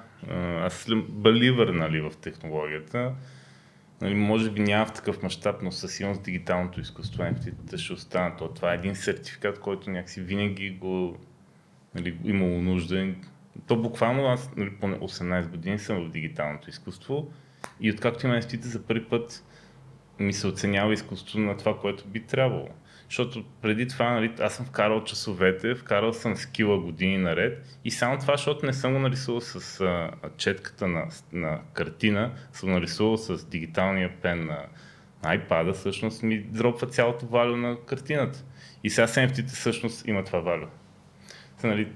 Аз 0.61 0.73
съм 0.73 1.05
баливър 1.09 1.67
нали, 1.67 2.01
в 2.01 2.11
технологията. 2.21 3.13
Нали, 4.01 4.13
може 4.13 4.51
би 4.51 4.59
няма 4.59 4.85
в 4.85 4.93
такъв 4.93 5.23
мащаб, 5.23 5.55
но 5.61 5.71
със 5.71 5.93
сигурност 5.93 6.23
дигиталното 6.23 6.81
изкуство 6.81 7.23
NFT 7.23 7.77
ще 7.77 7.93
остане. 7.93 8.35
То, 8.37 8.47
това 8.47 8.71
е 8.71 8.75
един 8.75 8.95
сертификат, 8.95 9.59
който 9.59 9.89
някакси 9.89 10.21
винаги 10.21 10.69
го 10.69 11.17
нали, 11.95 12.17
имало 12.23 12.61
нужда. 12.61 13.13
То 13.67 13.75
буквално 13.75 14.25
аз 14.25 14.51
нали, 14.57 14.69
поне 14.69 14.99
18 14.99 15.47
години 15.47 15.79
съм 15.79 16.05
в 16.05 16.11
дигиталното 16.11 16.69
изкуство 16.69 17.31
и 17.81 17.91
откакто 17.91 18.27
има 18.27 18.35
NFT 18.35 18.61
за 18.61 18.83
първи 18.83 19.05
път 19.05 19.43
ми 20.19 20.33
се 20.33 20.47
оценява 20.47 20.93
изкуството 20.93 21.39
на 21.39 21.57
това, 21.57 21.79
което 21.79 22.07
би 22.07 22.19
трябвало. 22.19 22.67
Защото 23.09 23.43
преди 23.61 23.87
това, 23.87 24.11
нали, 24.11 24.33
аз 24.39 24.55
съм 24.55 24.65
вкарал 24.65 25.03
часовете, 25.03 25.75
вкарал 25.75 26.13
съм 26.13 26.35
скила 26.35 26.79
години 26.79 27.17
наред 27.17 27.79
и 27.85 27.91
само 27.91 28.17
това, 28.17 28.37
защото 28.37 28.65
не 28.65 28.73
съм 28.73 28.93
го 28.93 28.99
нарисувал 28.99 29.41
с 29.41 29.81
а, 29.81 30.11
четката 30.37 30.87
на, 30.87 31.07
на 31.33 31.59
картина, 31.73 32.31
съм 32.51 32.71
нарисувал 32.71 33.17
с 33.17 33.49
дигиталния 33.49 34.11
пен 34.21 34.45
на, 34.45 34.65
iPad, 35.23 35.73
всъщност 35.73 36.23
ми 36.23 36.39
дропва 36.39 36.87
цялото 36.87 37.25
валю 37.25 37.57
на 37.57 37.77
картината. 37.85 38.43
И 38.83 38.89
сега 38.89 39.07
NFT-те 39.07 39.43
всъщност 39.43 40.07
има 40.07 40.23
това 40.23 40.39
валю. 40.39 40.65
Та, 41.61 41.67
нали, 41.67 41.87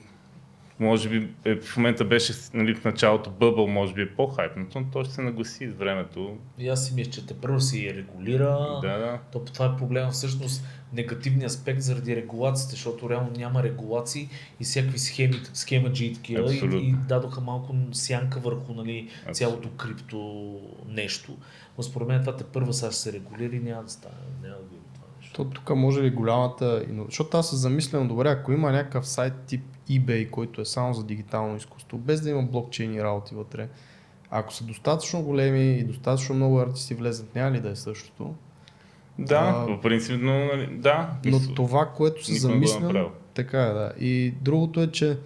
може 0.79 1.09
би 1.09 1.29
е, 1.45 1.55
в 1.55 1.77
момента 1.77 2.05
беше 2.05 2.33
нали, 2.53 2.75
в 2.75 2.85
началото 2.85 3.31
бъбъл, 3.31 3.67
може 3.67 3.93
би 3.93 4.01
е 4.01 4.15
по-хайпното, 4.15 4.79
но 4.79 4.85
то 4.91 5.03
ще 5.03 5.13
се 5.13 5.21
нагласи 5.21 5.69
с 5.69 5.73
времето. 5.73 6.37
И 6.57 6.69
аз 6.69 6.87
си 6.87 6.93
мисля, 6.93 7.11
че 7.11 7.25
те 7.25 7.33
първо 7.33 7.59
си 7.59 7.93
регулира. 7.93 8.79
Да, 8.81 8.97
да. 8.97 9.19
То 9.31 9.39
това 9.39 9.65
е 9.65 9.77
проблема 9.77 10.11
всъщност 10.11 10.63
негативният 10.93 11.51
аспект 11.51 11.81
заради 11.81 12.15
регулациите, 12.15 12.71
защото 12.71 13.09
реално 13.09 13.31
няма 13.37 13.63
регулации 13.63 14.29
и 14.59 14.63
всякакви 14.63 14.99
схеми, 14.99 15.41
и 15.99 16.13
такива 16.13 16.53
и, 16.53 16.55
Абсолютно. 16.55 16.79
и 16.79 16.95
дадоха 17.07 17.41
малко 17.41 17.75
сянка 17.91 18.39
върху 18.39 18.73
нали, 18.73 19.09
цялото 19.31 19.69
крипто 19.69 20.59
нещо. 20.87 21.37
Но 21.77 21.83
според 21.83 22.07
мен 22.07 22.19
това 22.19 22.35
те 22.35 22.43
първа 22.43 22.73
сега 22.73 22.91
ще 22.91 23.01
се 23.01 23.13
регулира 23.13 23.55
и 23.55 23.59
няма 23.59 23.83
да 23.83 23.89
стане. 23.89 24.15
Няма 24.41 24.55
да. 24.55 24.76
То 25.37 25.45
тук 25.45 25.75
може 25.75 26.03
ли 26.03 26.09
голямата... 26.09 26.85
Защото 27.05 27.37
аз 27.37 27.49
се 27.49 27.55
замислям, 27.55 28.07
добре, 28.07 28.29
ако 28.29 28.51
има 28.51 28.71
някакъв 28.71 29.07
сайт 29.07 29.33
тип 29.47 29.63
eBay, 29.89 30.29
който 30.29 30.61
е 30.61 30.65
само 30.65 30.93
за 30.93 31.03
дигитално 31.03 31.57
изкуство, 31.57 31.97
без 31.97 32.21
да 32.21 32.29
има 32.29 32.43
блокчейн 32.43 32.93
и 32.93 33.03
работи 33.03 33.35
вътре, 33.35 33.67
ако 34.31 34.53
са 34.53 34.63
достатъчно 34.63 35.21
големи 35.21 35.77
и 35.77 35.83
достатъчно 35.83 36.35
много 36.35 36.59
артисти 36.59 36.93
влезат, 36.93 37.35
няма 37.35 37.51
ли 37.51 37.59
да 37.59 37.69
е 37.69 37.75
същото? 37.75 38.33
Да, 39.19 39.53
А, 39.55 39.65
по 39.65 39.81
принцип, 39.81 40.17
но, 40.21 40.45
нали, 40.45 40.67
да. 40.71 41.09
Но 41.25 41.39
това, 41.55 41.85
което 41.85 42.25
се 42.25 42.33
замислям, 42.33 43.07
така 43.33 43.63
е, 43.63 43.73
да. 43.73 43.91
И 43.99 44.33
другото 44.41 44.81
е, 44.81 44.91
че 44.91 45.17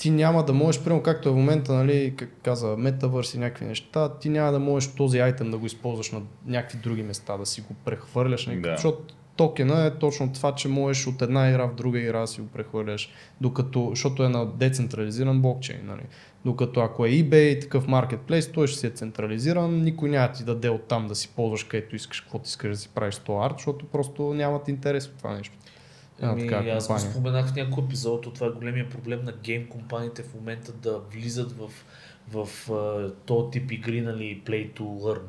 ти 0.00 0.10
няма 0.10 0.44
да 0.44 0.52
можеш, 0.52 0.82
примерно 0.82 1.02
както 1.02 1.28
е 1.28 1.32
в 1.32 1.36
момента, 1.36 1.72
нали, 1.72 2.14
как 2.16 2.28
каза, 2.42 2.76
метавърс 2.78 3.34
и 3.34 3.38
някакви 3.38 3.64
неща, 3.64 4.08
ти 4.08 4.28
няма 4.28 4.52
да 4.52 4.58
можеш 4.58 4.94
този 4.94 5.18
айтем 5.18 5.50
да 5.50 5.58
го 5.58 5.66
използваш 5.66 6.12
на 6.12 6.20
някакви 6.46 6.78
други 6.78 7.02
места, 7.02 7.36
да 7.36 7.46
си 7.46 7.60
го 7.60 7.74
прехвърляш, 7.84 8.46
нали, 8.46 8.60
Да. 8.60 8.70
защото 8.74 9.14
токена 9.36 9.84
е 9.84 9.90
точно 9.90 10.32
това, 10.32 10.54
че 10.54 10.68
можеш 10.68 11.06
от 11.06 11.22
една 11.22 11.48
игра 11.48 11.66
в 11.66 11.74
друга 11.74 11.98
игра 11.98 12.20
да 12.20 12.26
си 12.26 12.40
го 12.40 12.46
прехвърляш, 12.46 13.10
докато, 13.40 13.86
защото 13.90 14.24
е 14.24 14.28
на 14.28 14.46
децентрализиран 14.46 15.42
блокчейн, 15.42 15.80
нали. 15.84 16.02
Докато 16.44 16.80
ако 16.80 17.06
е 17.06 17.10
eBay, 17.10 17.60
такъв 17.60 17.86
маркетплейс, 17.88 18.52
той 18.52 18.66
ще 18.66 18.78
си 18.78 18.86
е 18.86 18.90
централизиран, 18.90 19.82
никой 19.82 20.10
няма 20.10 20.28
да 20.28 20.32
ти 20.32 20.44
даде 20.44 20.68
оттам 20.68 21.08
да 21.08 21.14
си 21.14 21.28
ползваш 21.36 21.64
където 21.64 21.96
искаш, 21.96 22.20
каквото 22.20 22.44
искаш 22.44 22.70
да 22.70 22.76
си 22.76 22.88
правиш 22.88 23.14
с 23.14 23.18
този 23.18 23.46
арт, 23.46 23.54
защото 23.56 23.86
просто 23.86 24.34
нямат 24.34 24.68
интерес 24.68 25.06
от 25.06 25.18
това 25.18 25.36
нещо. 25.36 25.54
Ами, 26.22 26.70
аз 26.70 26.88
го 26.88 26.98
споменах 26.98 27.46
в 27.46 27.56
няколко 27.56 27.80
епизода, 27.80 28.20
то 28.20 28.30
това 28.30 28.46
е 28.46 28.50
големия 28.50 28.90
проблем 28.90 29.24
на 29.24 29.32
гейм 29.32 29.68
компаниите 29.68 30.22
в 30.22 30.34
момента 30.34 30.72
да 30.72 30.98
влизат 30.98 31.52
в, 31.52 31.70
в 32.32 32.70
а, 32.72 33.10
този 33.26 33.50
тип 33.50 33.72
игри, 33.72 34.00
нали, 34.00 34.42
play 34.46 34.72
to 34.72 34.80
learn, 34.80 35.22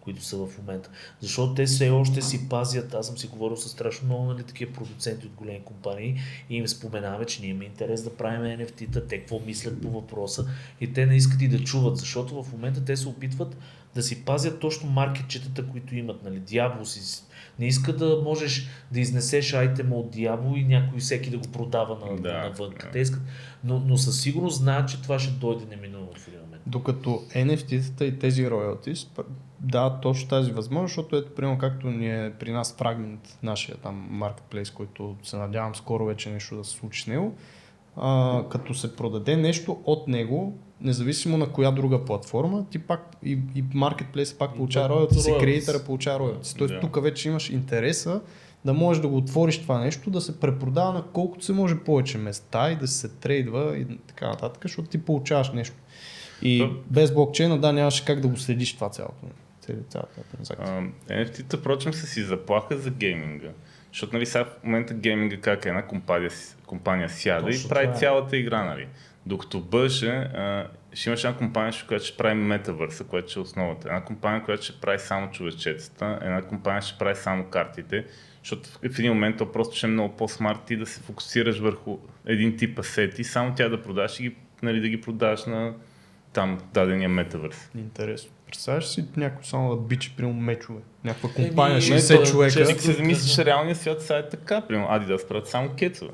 които 0.00 0.24
са 0.24 0.46
в 0.46 0.58
момента. 0.58 0.90
Защото 1.20 1.54
те 1.54 1.66
все 1.66 1.90
още 1.90 2.22
си 2.22 2.48
пазят, 2.48 2.94
аз 2.94 3.06
съм 3.06 3.18
си 3.18 3.26
говорил 3.26 3.56
с 3.56 3.68
страшно 3.68 4.06
много 4.06 4.24
нали, 4.24 4.42
такива 4.42 4.72
продуценти 4.72 5.26
от 5.26 5.32
големи 5.32 5.60
компании 5.64 6.20
и 6.50 6.56
им 6.56 6.68
споменаваме, 6.68 7.24
че 7.24 7.40
ние 7.40 7.50
имаме 7.50 7.64
интерес 7.64 8.02
да 8.02 8.16
правим 8.16 8.66
NFT-та, 8.66 9.06
те 9.06 9.18
какво 9.18 9.40
мислят 9.40 9.82
по 9.82 9.90
въпроса 9.90 10.48
и 10.80 10.92
те 10.92 11.06
не 11.06 11.16
искат 11.16 11.42
и 11.42 11.48
да 11.48 11.64
чуват, 11.64 11.96
защото 11.96 12.42
в 12.42 12.52
момента 12.52 12.84
те 12.84 12.96
се 12.96 13.08
опитват 13.08 13.56
да 13.94 14.02
си 14.02 14.24
пазят 14.24 14.60
точно 14.60 14.90
маркетчетата, 14.90 15.66
които 15.66 15.94
имат. 15.96 16.24
Нали, 16.24 16.40
Diablo 16.40 16.82
си, 16.82 17.24
не 17.58 17.66
иска 17.66 17.96
да 17.96 18.20
можеш 18.24 18.68
да 18.92 19.00
изнесеш 19.00 19.54
айтема 19.54 19.96
от 19.96 20.16
Diablo 20.16 20.56
и 20.56 20.64
някой 20.64 20.98
всеки 20.98 21.30
да 21.30 21.38
го 21.38 21.48
продава 21.52 22.06
на, 22.06 22.16
Да, 22.16 22.32
навън. 22.32 22.70
да. 22.80 22.90
Те 22.90 22.98
искат, 22.98 23.22
но, 23.64 23.78
но 23.86 23.96
със 23.96 24.20
сигурност 24.20 24.56
знаят, 24.56 24.88
че 24.88 25.02
това 25.02 25.18
ще 25.18 25.32
дойде 25.32 25.64
неминуемо 25.76 26.08
в 26.16 26.28
един 26.28 26.40
момент. 26.40 26.62
Докато 26.66 27.10
NFT-тата 27.34 28.02
и 28.02 28.18
тези 28.18 28.46
royalties 28.46 29.24
дават 29.60 30.00
точно 30.00 30.28
тази 30.28 30.52
възможност, 30.52 30.90
защото 30.90 31.16
ето, 31.16 31.34
примерно, 31.34 31.58
както 31.58 31.90
ни 31.90 32.26
е 32.26 32.32
при 32.40 32.52
нас 32.52 32.76
фрагмент, 32.78 33.38
нашия 33.42 33.76
там 33.76 34.06
маркетплейс, 34.10 34.70
който 34.70 35.16
се 35.22 35.36
надявам 35.36 35.74
скоро 35.74 36.04
вече 36.04 36.30
нещо 36.30 36.56
да 36.56 36.64
се 36.64 36.70
случи 36.70 37.02
с 37.02 37.06
него, 37.06 37.34
а, 37.96 38.42
като 38.50 38.74
се 38.74 38.96
продаде 38.96 39.36
нещо 39.36 39.78
от 39.84 40.08
него, 40.08 40.58
независимо 40.80 41.36
на 41.36 41.48
коя 41.48 41.70
друга 41.70 42.04
платформа, 42.04 42.66
ти 42.70 42.78
пак 42.78 43.00
и, 43.24 43.38
и 43.54 43.64
маркетплейс 43.74 44.34
пак 44.34 44.54
получава 44.54 44.88
пак 44.88 44.96
royalties 44.98 45.28
и 45.28 45.32
royalties. 45.32 45.40
креатора 45.40 45.78
получава 45.78 46.18
royalties. 46.20 46.58
Тоест 46.58 46.74
Да. 46.74 46.80
тук 46.80 47.02
вече 47.02 47.28
имаш 47.28 47.50
интереса 47.50 48.20
да 48.64 48.74
можеш 48.74 49.00
да 49.02 49.08
го 49.08 49.16
отвориш 49.16 49.58
това 49.58 49.78
нещо, 49.78 50.10
да 50.10 50.20
се 50.20 50.40
препродава 50.40 50.92
на 50.92 51.02
колкото 51.04 51.44
се 51.44 51.52
може 51.52 51.78
повече 51.78 52.18
места 52.18 52.70
и 52.70 52.76
да 52.76 52.88
се 52.88 53.08
трейдва 53.10 53.78
и 53.78 53.86
така 53.98 54.28
нататък, 54.28 54.62
защото 54.62 54.88
ти 54.88 54.98
получаваш 54.98 55.50
нещо. 55.50 55.76
И 56.42 56.58
То- 56.60 56.76
без 56.86 57.12
блокчейна, 57.12 57.58
да, 57.58 57.72
нямаше 57.72 58.04
как 58.04 58.20
да 58.20 58.28
го 58.28 58.36
следиш 58.36 58.74
това 58.74 58.88
цялото. 58.88 59.26
Цялата 59.88 60.20
транзакция. 60.26 60.92
NFT-та, 61.08 61.56
впрочем, 61.56 61.94
са 61.94 62.06
си 62.06 62.22
заплаха 62.22 62.78
за 62.78 62.90
гейминга. 62.90 63.48
Защото 63.92 64.12
нали, 64.12 64.26
сега 64.26 64.44
в 64.44 64.64
момента 64.64 64.94
гейминга 64.94 65.36
как 65.36 65.64
е 65.64 65.68
една 65.68 65.82
компания, 65.82 66.30
си- 66.30 66.56
компания 66.66 67.08
сяда 67.08 67.46
Точно 67.46 67.66
и 67.66 67.68
прави 67.68 67.84
това 67.84 67.96
е. 67.96 67.98
цялата 67.98 68.36
игра. 68.36 68.64
Нали. 68.64 68.86
Докато 69.28 69.60
бъдеше, 69.60 70.30
ще 70.92 71.10
имаш 71.10 71.24
една 71.24 71.36
компания, 71.36 71.72
която 71.88 72.04
ще 72.04 72.16
прави 72.16 72.34
метавърса, 72.34 73.04
което 73.04 73.30
ще 73.30 73.38
е 73.38 73.42
основата. 73.42 73.88
Една 73.88 74.04
компания, 74.04 74.44
която 74.44 74.64
ще 74.64 74.80
прави 74.80 74.98
само 74.98 75.30
човечетата, 75.30 76.18
една 76.22 76.42
компания 76.42 76.82
ще 76.82 76.98
прави 76.98 77.16
само 77.16 77.44
картите, 77.44 78.04
защото 78.42 78.68
в 78.68 78.98
един 78.98 79.12
момент 79.12 79.36
то 79.36 79.52
просто 79.52 79.76
ще 79.76 79.86
е 79.86 79.90
много 79.90 80.16
по-смарт 80.16 80.58
ти 80.66 80.76
да 80.76 80.86
се 80.86 81.00
фокусираш 81.00 81.58
върху 81.58 81.98
един 82.26 82.56
тип 82.56 82.78
асети, 82.78 83.24
само 83.24 83.54
тя 83.54 83.68
да 83.68 83.82
продаш 83.82 84.20
и 84.20 84.22
ги, 84.22 84.36
нали, 84.62 84.80
да 84.80 84.88
ги 84.88 85.00
продаш 85.00 85.44
на 85.44 85.74
там 86.32 86.58
дадения 86.74 87.08
метавърс. 87.08 87.70
Интересно. 87.78 88.30
Представяш 88.46 88.86
си 88.86 89.04
някой 89.16 89.44
само 89.44 89.76
да 89.76 89.82
бичи 89.82 90.14
при 90.16 90.26
мечове. 90.26 90.80
Някаква 91.04 91.28
компания, 91.28 91.74
не, 91.76 91.80
60 91.80 92.16
то- 92.16 92.30
човека. 92.30 92.60
Ако 92.70 92.80
се 92.80 92.92
замислиш, 92.92 93.34
че 93.34 93.44
реалния 93.44 93.76
свят 93.76 94.02
сега 94.02 94.18
е 94.18 94.28
така. 94.28 94.60
Примерно 94.60 94.88
Adidas 94.88 95.28
правят 95.28 95.48
само 95.48 95.70
кецове. 95.78 96.12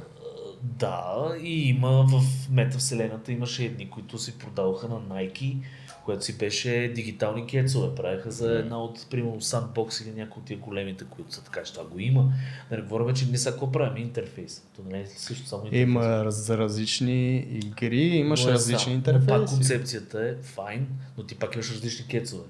Да, 0.65 1.15
и 1.43 1.69
има 1.69 2.07
в 2.09 2.23
метавселената 2.51 3.33
имаше 3.33 3.65
едни, 3.65 3.91
които 3.91 4.19
си 4.19 4.39
продаваха 4.39 4.89
на 4.89 5.01
Nike, 5.01 5.57
което 6.05 6.25
си 6.25 6.39
беше 6.39 6.93
дигитални 6.95 7.47
кецове. 7.47 7.95
Правеха 7.95 8.31
за 8.31 8.59
една 8.59 8.79
от, 8.79 9.07
примерно, 9.11 9.41
Sandbox 9.41 10.03
или 10.03 10.15
някои 10.15 10.41
от 10.41 10.47
тия 10.47 10.59
големите, 10.59 11.05
които 11.07 11.35
са 11.35 11.45
така, 11.45 11.63
че 11.63 11.73
това 11.73 11.85
го 11.85 11.99
има. 11.99 12.33
Да 12.71 12.77
не 12.77 12.83
говорим, 12.83 13.15
че 13.15 13.27
не 13.27 13.39
са 13.39 13.51
какво 13.51 13.73
правим, 13.73 14.03
интерфейс. 14.03 14.63
То 14.77 14.83
не 14.83 15.01
е 15.01 15.07
също 15.07 15.47
само 15.47 15.65
интерфейс. 15.65 15.83
Има 15.83 16.25
за 16.29 16.59
различни 16.59 17.37
игри, 17.37 18.01
имаш 18.01 18.45
е 18.45 18.51
различни 18.51 18.79
само- 18.85 18.97
Но 18.97 19.03
пак 19.03 19.15
интерфейси. 19.15 19.55
концепцията 19.55 20.23
е 20.23 20.35
файн, 20.35 20.87
но 21.19 21.25
ти 21.25 21.35
пак 21.35 21.55
имаш 21.55 21.71
различни 21.71 22.07
кецове. 22.07 22.45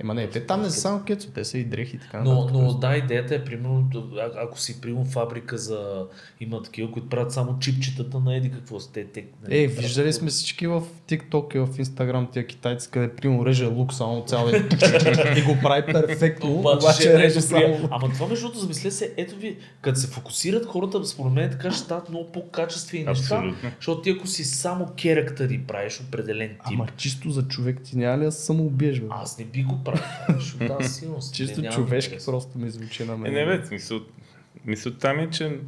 Ема 0.00 0.14
не, 0.14 0.30
те 0.30 0.46
там 0.46 0.62
не 0.62 0.70
са 0.70 0.80
само 0.80 1.02
кецо, 1.04 1.28
те 1.34 1.44
са 1.44 1.58
и 1.58 1.64
дрехи 1.64 1.96
и 1.96 1.98
така 1.98 2.20
Но, 2.24 2.34
нататък. 2.34 2.52
но 2.54 2.74
да, 2.74 2.96
идеята 2.96 3.34
е, 3.34 3.44
примерно, 3.44 3.90
а- 4.18 4.42
ако 4.44 4.60
си 4.60 4.80
примерно 4.80 5.04
фабрика 5.04 5.58
за... 5.58 6.06
Има 6.40 6.62
такива, 6.62 6.92
които 6.92 7.08
правят 7.08 7.32
само 7.32 7.58
чипчетата 7.58 8.20
на 8.20 8.36
еди 8.36 8.50
какво 8.50 8.80
сте. 8.80 9.04
Те, 9.04 9.24
нали, 9.42 9.62
Е, 9.62 9.66
виждали 9.66 10.12
сме 10.12 10.30
всички 10.30 10.66
в 10.66 10.82
TikTok 11.08 11.56
и 11.56 11.58
в 11.58 11.66
Instagram 11.66 12.32
тия 12.32 12.46
китайци, 12.46 12.90
къде 12.90 13.12
примерно 13.14 13.46
реже 13.46 13.66
лук 13.66 13.92
само 13.94 14.24
цял 14.26 14.48
и, 14.48 14.56
и 15.38 15.42
го 15.42 15.56
прави 15.62 15.92
перфектно, 15.92 16.52
Обаче, 16.54 16.76
обаче, 16.84 17.00
ще 17.00 17.12
е 17.14 17.18
реже 17.18 17.40
само... 17.40 17.88
Ама 17.90 18.12
това 18.12 18.26
между 18.26 18.44
другото, 18.46 18.60
замисля 18.60 18.90
се, 18.90 19.14
ето 19.16 19.36
ви, 19.36 19.56
като 19.82 19.98
се 20.00 20.06
фокусират 20.06 20.66
хората, 20.66 21.04
според 21.04 21.32
мен 21.32 21.50
така 21.50 21.70
ще 21.70 21.80
стават 21.80 22.08
много 22.08 22.32
по-качествени 22.32 23.04
неща. 23.04 23.42
Защото 23.76 24.00
ти 24.02 24.10
ако 24.10 24.26
си 24.26 24.44
само 24.44 24.86
керактери 25.02 25.60
правиш 25.68 26.00
определен 26.08 26.48
тип, 26.48 26.58
Ама 26.74 26.86
чисто 26.96 27.30
за 27.30 27.42
човек 27.48 27.80
ти 27.84 27.98
няма 27.98 28.18
ли 28.18 28.24
да 28.24 28.32
самоубиеш, 28.32 29.02
аз 29.10 29.38
не 29.38 29.44
би 29.44 29.62
го 29.62 29.78
Защото 30.28 30.76
да, 30.78 30.84
сигурно. 30.84 31.18
Чисто 31.32 31.62
човешки 31.64 32.08
интерес. 32.08 32.26
просто 32.26 32.58
ми 32.58 32.70
звучи 32.70 33.04
на 33.04 33.12
Е, 33.12 33.16
мен. 33.16 33.32
не 33.32 33.46
бе, 33.46 33.66
смисъл, 33.66 34.00
ми 34.64 34.76
е, 35.04 35.30
че 35.30 35.58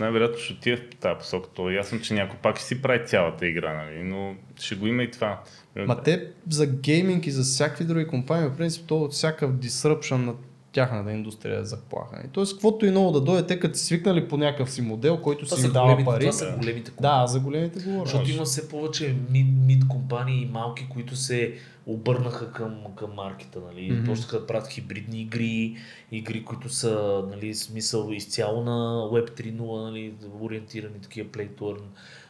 най-вероятно 0.00 0.38
ще 0.38 0.52
отиде 0.52 0.76
в 0.76 0.96
тази 0.96 1.18
посока. 1.18 1.48
То 1.54 1.70
е 1.70 1.74
ясно, 1.74 2.00
че 2.00 2.14
някой 2.14 2.38
пак 2.38 2.56
ще 2.56 2.64
си 2.64 2.82
прави 2.82 3.06
цялата 3.06 3.46
игра, 3.46 3.84
нали? 3.84 4.02
но 4.04 4.34
ще 4.60 4.74
го 4.74 4.86
има 4.86 5.02
и 5.02 5.10
това. 5.10 5.42
Ма 5.76 6.02
те 6.02 6.26
за 6.48 6.66
гейминг 6.66 7.26
и 7.26 7.30
за 7.30 7.42
всякакви 7.42 7.84
други 7.84 8.06
компании, 8.06 8.48
в 8.48 8.56
принцип, 8.56 8.86
то 8.86 9.02
от 9.02 9.12
всякакъв 9.12 9.50
disruption 9.52 10.16
на 10.16 10.34
тяхната 10.72 11.12
индустрия 11.12 11.60
е 11.60 11.64
заплаха. 11.64 12.22
И 12.24 12.28
Тоест, 12.28 12.52
каквото 12.52 12.86
и 12.86 12.90
ново 12.90 13.12
да 13.12 13.20
дойде, 13.20 13.46
те 13.46 13.60
като 13.60 13.78
си 13.78 13.84
свикнали 13.84 14.28
по 14.28 14.36
някакъв 14.36 14.70
си 14.70 14.82
модел, 14.82 15.16
който 15.16 15.44
Това 15.44 15.56
си 15.56 15.66
им 15.66 15.72
дава 15.72 15.86
големите, 15.86 16.04
пари. 16.04 16.20
това 16.20 16.32
са 16.32 16.54
големите 16.58 16.90
компании. 16.90 17.20
Да, 17.22 17.26
за 17.26 17.40
големите 17.40 17.80
говоря. 17.80 18.06
Защото 18.06 18.30
има 18.30 18.44
все 18.44 18.68
повече 18.68 19.14
мид, 19.30 19.46
мид 19.66 19.88
компании 19.88 20.42
и 20.42 20.46
малки, 20.46 20.86
които 20.88 21.16
се 21.16 21.54
обърнаха 21.92 22.52
към, 22.52 22.84
към 22.96 23.10
маркета, 23.14 23.60
нали? 23.66 23.92
Mm-hmm. 23.92 24.06
Почнаха 24.06 24.40
да 24.40 24.46
правят 24.46 24.68
хибридни 24.68 25.20
игри, 25.20 25.76
игри, 26.12 26.44
които 26.44 26.68
са, 26.68 27.24
нали, 27.30 27.54
смисъл 27.54 28.08
изцяло 28.12 28.64
на 28.64 28.70
Web 29.12 29.40
3.0, 29.40 29.82
нали, 29.82 30.14
ориентирани 30.40 31.00
такива 31.00 31.28
play 31.28 31.48
to 31.48 31.60
earn. 31.60 31.82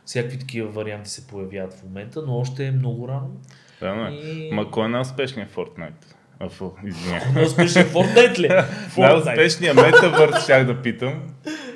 Всякакви 0.04 0.38
такива 0.38 0.68
варианти 0.68 1.10
се 1.10 1.26
появяват 1.26 1.74
в 1.74 1.84
момента, 1.84 2.22
но 2.26 2.38
още 2.38 2.66
е 2.66 2.70
много 2.70 3.08
рано. 3.08 3.30
Реално 3.82 4.06
е. 4.06 4.10
И- 4.10 4.50
Ма 4.52 4.70
кой 4.70 4.84
е 4.84 4.88
най-успешният 4.88 5.50
Fortnite? 5.50 6.14
А, 6.40 6.48
фу, 6.48 6.70
извиня. 6.86 7.20
Но 7.34 7.42
успешен 7.42 7.86
Fortnite 7.88 8.38
ли? 8.38 8.48
Най-успешният 9.00 9.76
метавърс 9.76 10.42
щях 10.44 10.66
да 10.66 10.82
питам, 10.82 11.22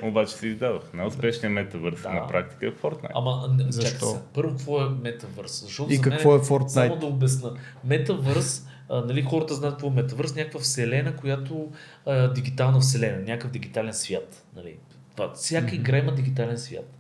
обаче 0.03 0.33
си 0.33 0.47
издадох. 0.49 0.83
Най-успешният 0.95 1.53
метавърс 1.53 2.03
Да. 2.03 2.11
на 2.12 2.27
практика 2.27 2.67
е 2.67 2.71
Fortnite. 2.71 3.11
Ама, 3.15 3.55
не, 3.59 3.73
Защо? 3.73 4.07
сега. 4.07 4.21
Първо, 4.35 4.51
какво 4.51 4.81
е 4.81 4.89
метавърс? 5.03 5.62
Защото 5.65 5.93
И 5.93 5.97
за 5.97 6.03
какво 6.03 6.31
мен, 6.31 6.41
е 6.41 6.43
Fortnite? 6.43 6.69
Само 6.69 6.97
да 6.97 7.07
обясна. 7.07 7.53
Метавърс, 7.85 8.67
а, 8.89 9.01
нали, 9.01 9.23
хората 9.23 9.55
знаят 9.55 9.75
какво 9.75 9.87
е 9.87 9.91
метавърс, 9.91 10.35
някаква 10.35 10.61
вселена, 10.61 11.17
която 11.17 11.69
а, 12.07 12.33
дигитална 12.33 12.81
вселена, 12.81 13.19
някакъв 13.19 13.51
дигитален 13.51 13.95
свят. 13.95 14.45
Нали. 14.57 14.77
Това, 15.17 15.33
всяка 15.35 15.75
игра 15.75 15.99
има 15.99 16.15
дигитален 16.15 16.59
свят. 16.59 16.91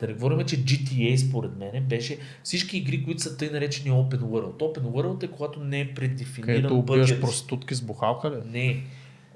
Да 0.00 0.06
не 0.06 0.12
говорим, 0.12 0.46
че 0.46 0.64
GTA 0.64 1.16
според 1.16 1.50
мен 1.56 1.84
беше 1.88 2.18
всички 2.42 2.76
игри, 2.76 3.04
които 3.04 3.22
са 3.22 3.36
тъй 3.36 3.50
наречени 3.50 3.90
Open 3.90 4.20
World. 4.20 4.58
Open 4.58 4.82
World 4.82 5.22
е 5.22 5.28
когато 5.28 5.60
не 5.60 5.80
е 5.80 5.94
предефиниран 5.94 6.56
Където 6.56 6.78
убиваш 6.78 7.20
проститутки 7.20 7.74
с 7.74 7.82
бухалка 7.82 8.30
ли? 8.30 8.50
Не. 8.50 8.82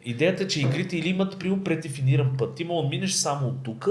Идеята 0.04 0.42
е, 0.42 0.48
че 0.48 0.61
игрите 0.61 0.96
или 0.96 1.09
имат 1.09 1.38
прямо 1.38 1.64
предефиниран 1.64 2.36
път. 2.38 2.54
Ти 2.54 2.64
мога 2.64 2.82
да 2.82 2.88
минеш 2.88 3.12
само 3.12 3.48
от 3.48 3.62
тук, 3.62 3.88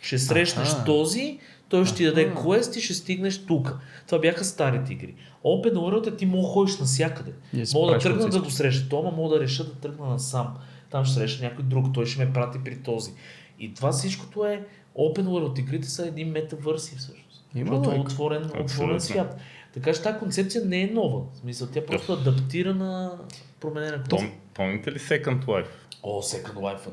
ще 0.00 0.18
срещнеш 0.18 0.68
Аха. 0.68 0.84
този, 0.84 1.38
той 1.68 1.86
ще 1.86 1.96
ти 1.96 2.04
даде 2.04 2.34
квест 2.34 2.76
и 2.76 2.80
ще 2.80 2.94
стигнеш 2.94 3.46
тук. 3.46 3.78
Това 4.06 4.18
бяха 4.18 4.44
старите 4.44 4.92
игри. 4.92 5.14
Open 5.44 5.72
World 5.72 6.12
е 6.12 6.16
ти 6.16 6.26
мога 6.26 6.48
ходиш 6.48 6.78
навсякъде. 6.78 7.32
Си 7.64 7.76
Мога 7.76 7.92
да 7.92 7.98
тръгна 7.98 8.28
да 8.28 8.40
го 8.40 8.50
среща. 8.50 8.88
Това, 8.88 9.02
ама 9.02 9.16
мога 9.16 9.38
да 9.38 9.44
реша 9.44 9.64
да 9.64 9.72
тръгна 9.72 10.06
насам. 10.06 10.54
Там 10.90 11.04
ще 11.04 11.14
срещна 11.14 11.48
някой 11.48 11.64
друг, 11.64 11.86
той 11.94 12.06
ще 12.06 12.24
ме 12.24 12.32
прати 12.32 12.58
при 12.64 12.76
този. 12.76 13.10
И 13.60 13.74
това 13.74 13.92
всичкото 13.92 14.44
е 14.44 14.64
Open 14.94 15.22
World. 15.22 15.58
Игрите 15.58 15.88
са 15.88 16.06
едни 16.06 16.24
метавърси 16.24 16.96
всъщност. 16.96 17.44
Има 17.54 17.76
защото 17.76 17.90
е 17.90 17.98
отворен, 17.98 18.50
отворен 18.60 19.00
свят. 19.00 19.36
Така 19.74 19.92
че 19.92 20.02
тази 20.02 20.18
концепция 20.18 20.62
не 20.64 20.80
е 20.80 20.86
нова. 20.86 21.20
В 21.34 21.38
смисъл, 21.38 21.68
тя 21.68 21.86
просто 21.86 22.12
адаптира 22.12 22.74
на 22.74 23.12
променена 23.60 24.02
Пом, 24.10 24.32
помните 24.54 24.92
ли 24.92 24.98
Second 24.98 25.44
Life? 25.44 25.66
О, 26.02 26.22
Second 26.22 26.54
Life. 26.54 26.88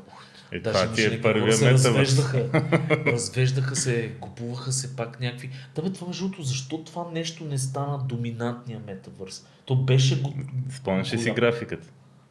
Е, 0.52 0.60
Даже 0.60 0.78
това 0.78 0.94
ти 0.94 1.04
е 1.04 1.22
първия 1.22 1.44
метавърс. 1.46 1.84
развеждаха, 1.84 2.44
развеждаха 3.06 3.76
се, 3.76 4.12
купуваха 4.20 4.72
се 4.72 4.96
пак 4.96 5.20
някакви... 5.20 5.50
Да 5.74 5.82
бе, 5.82 5.92
това 5.92 6.06
между 6.06 6.24
другото, 6.24 6.42
защо 6.42 6.78
това 6.78 7.10
нещо 7.12 7.44
не 7.44 7.58
стана 7.58 7.98
доминантния 7.98 8.80
метавърс? 8.86 9.46
То 9.64 9.76
беше... 9.76 10.20
го- 10.20 10.34
Спомняш 10.70 11.12
ли 11.12 11.18
си 11.18 11.30
графиката? 11.30 11.88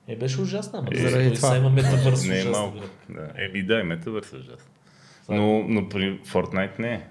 Е, 0.07 0.15
беше 0.15 0.41
ужасна, 0.41 0.79
ама 0.79 0.87
Е, 0.91 1.09
заради 1.09 1.33
това. 1.33 1.57
има 1.57 1.69
метавърс 1.69 2.25
Не 2.25 2.39
е 2.39 2.45
малко. 2.45 2.77
Да. 3.09 3.31
Еми 3.37 3.63
да, 3.63 3.79
и 3.79 3.83
метавърс 3.83 4.33
е 4.33 4.35
ужасно. 4.35 4.65
Но, 5.29 5.63
но 5.67 5.89
при 5.89 6.19
Fortnite 6.19 6.79
не 6.79 6.93
е. 6.93 7.01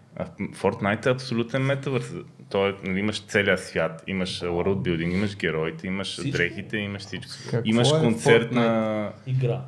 Fortnite 0.40 1.06
е 1.06 1.10
абсолютен 1.10 1.62
метавърс. 1.62 2.12
Той, 2.50 2.76
нали, 2.84 2.98
имаш 2.98 3.20
целия 3.26 3.58
свят, 3.58 4.04
имаш 4.06 4.40
world 4.40 4.76
building, 4.88 5.14
имаш 5.14 5.36
героите, 5.36 5.86
имаш 5.86 6.12
Всичко. 6.12 6.30
дрехите, 6.30 6.76
имаш 6.76 7.02
всичко. 7.02 7.32
Какво 7.50 7.60
имаш 7.68 7.88
е 7.88 8.00
концерт 8.00 8.52
на... 8.52 9.12
Игра. 9.26 9.62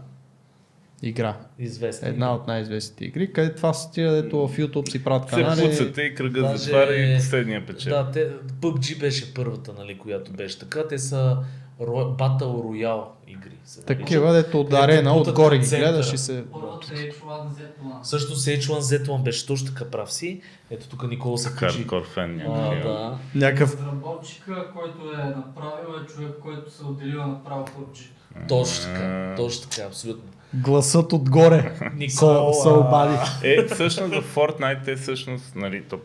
Игра. 1.03 1.37
Известна. 1.59 2.09
Една 2.09 2.35
от 2.35 2.47
най-известните 2.47 3.05
игри, 3.05 3.33
къде 3.33 3.55
това 3.55 3.73
са 3.73 3.93
тия, 3.93 4.13
дето 4.13 4.49
в 4.49 4.57
YouTube 4.57 4.91
си 4.91 5.05
правят 5.05 5.29
Се 5.29 5.35
канали. 5.37 5.61
пуцате 5.61 6.03
и 6.03 6.15
кръга 6.15 6.41
Даже- 6.43 6.57
затваря 6.57 6.95
и 6.97 7.17
последния 7.17 7.67
пече. 7.67 7.89
Да, 7.89 8.11
те, 8.11 8.31
PUBG 8.61 9.01
беше 9.01 9.35
първата, 9.35 9.73
нали, 9.73 9.99
която 9.99 10.33
беше 10.33 10.59
така. 10.59 10.89
Те 10.89 10.99
са 10.99 11.37
Ро- 11.81 12.17
Battle 12.17 12.39
Royale 12.43 13.05
игри. 13.27 13.49
наричат. 13.49 13.87
Такива, 13.87 14.33
дето 14.33 14.61
от 14.61 14.73
арена, 14.73 15.17
отгоре 15.17 15.59
ги 15.59 15.67
гледаш 15.67 16.13
и 16.13 16.19
се... 16.19 16.39
Е 16.39 16.43
H1Z1. 16.43 18.03
Също 18.03 18.35
с 18.37 18.47
H1Z1 18.47 19.23
беше 19.23 19.47
точно 19.47 19.69
така 19.69 19.91
прав 19.91 20.13
си. 20.13 20.41
Ето 20.71 20.89
тук 20.89 21.09
Никола 21.09 21.39
се 21.39 21.57
качи. 21.57 21.79
Хардкор 21.79 22.05
фен 22.07 22.37
някакъв. 22.37 22.83
да. 22.83 23.19
Някакъв... 23.35 23.75
Разработчика, 23.75 24.73
който 24.73 25.13
е 25.21 25.25
направил, 25.25 26.03
е 26.03 26.07
човек, 26.07 26.31
който 26.43 26.71
се 26.71 26.83
е 26.83 26.87
отделил 26.87 27.21
да 27.21 27.27
направи 27.27 27.65
PUBG. 27.65 28.09
Точно 28.49 28.85
така, 28.85 29.35
точно 29.37 29.71
така, 29.71 29.87
абсолютно. 29.87 30.25
Гласът 30.55 31.13
отгоре. 31.13 31.73
Никола. 31.95 32.55
Са, 32.55 32.63
са 32.63 32.71
обади. 32.71 33.17
Е, 33.43 33.67
всъщност 33.67 34.15
в 34.15 34.35
Fortnite 34.35 34.89
е 34.89 34.97
всъщност, 34.97 35.57
нали, 35.57 35.83
топ. 35.83 36.01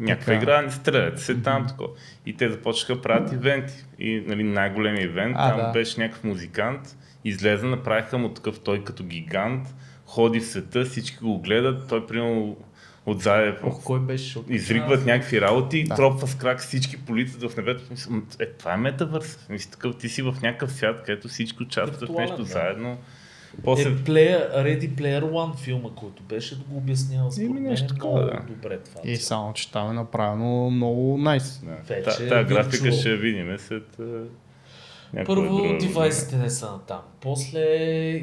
Някаква 0.00 0.24
Така. 0.32 0.42
игра, 0.42 0.62
не 0.62 0.70
стрелят 0.70 1.20
се 1.20 1.34
там 1.34 1.66
такова. 1.66 1.88
И 2.26 2.36
те 2.36 2.50
започнаха 2.50 2.94
да 2.94 3.02
правят 3.02 3.32
ивенти. 3.32 3.74
И 3.98 4.24
нали, 4.26 4.42
най-големият 4.42 5.10
ивент, 5.10 5.36
А, 5.38 5.48
там 5.50 5.66
да. 5.66 5.72
беше 5.72 6.00
някакъв 6.00 6.24
музикант, 6.24 6.96
излезе, 7.24 7.66
направиха 7.66 8.18
му 8.18 8.28
такъв 8.28 8.60
той 8.60 8.84
като 8.84 9.04
гигант, 9.04 9.74
ходи 10.06 10.40
в 10.40 10.46
света, 10.46 10.84
всички 10.84 11.18
го 11.18 11.38
гледат, 11.38 11.88
той 11.88 12.06
примерно 12.06 12.56
отзаде 13.06 13.56
Ох, 13.62 13.84
кой 13.84 14.00
беше? 14.00 14.24
защото- 14.24 14.52
изригват 14.52 15.06
някакви 15.06 15.40
работи, 15.40 15.84
Да. 15.84 15.94
тропва 15.94 16.26
с 16.26 16.34
крак 16.34 16.60
всички 16.60 16.96
полиците 16.96 17.48
в 17.48 17.56
небето. 17.56 17.82
Е, 18.40 18.46
това 18.46 18.74
е 18.74 18.76
метавърс. 18.76 19.46
Мисля, 19.50 19.70
такъв, 19.70 19.96
ти 19.96 20.08
си 20.08 20.22
в 20.22 20.36
някакъв 20.42 20.72
свят, 20.72 21.02
където 21.06 21.28
всички 21.28 21.62
участват 21.62 22.10
в 22.10 22.12
нещо 22.12 22.36
да. 22.36 22.44
заедно. 22.44 22.98
После 23.64 23.88
Е, 23.88 23.92
Player, 23.92 24.54
Ready 24.54 24.90
Player 24.90 25.22
One 25.22 25.56
филма, 25.56 25.88
който 25.96 26.22
беше, 26.22 26.58
да 26.58 26.64
го 26.64 26.76
обяснява 26.76 27.32
според 27.32 27.50
мен 27.50 27.62
нещо 27.62 27.84
е 27.84 27.88
такова, 27.88 28.20
много 28.22 28.46
да. 28.46 28.54
добре 28.54 28.78
това. 28.78 29.00
И 29.04 29.16
само, 29.16 29.52
че 29.52 29.72
там 29.72 29.90
е 29.90 29.92
направено 29.92 30.70
много 30.70 31.18
найс. 31.18 31.60
Да. 31.64 31.94
Вече 31.94 32.04
Та, 32.04 32.28
тая 32.28 32.44
графика 32.44 32.92
ще 32.92 33.10
я 33.10 33.16
видим 33.16 33.58
след 33.58 33.98
а, 35.14 35.16
някоя 35.18 35.36
Първо, 35.36 35.56
друга 35.56 35.78
девайсите 35.78 36.36
не 36.36 36.50
са 36.50 36.78
там. 36.86 37.00
После 37.20 37.60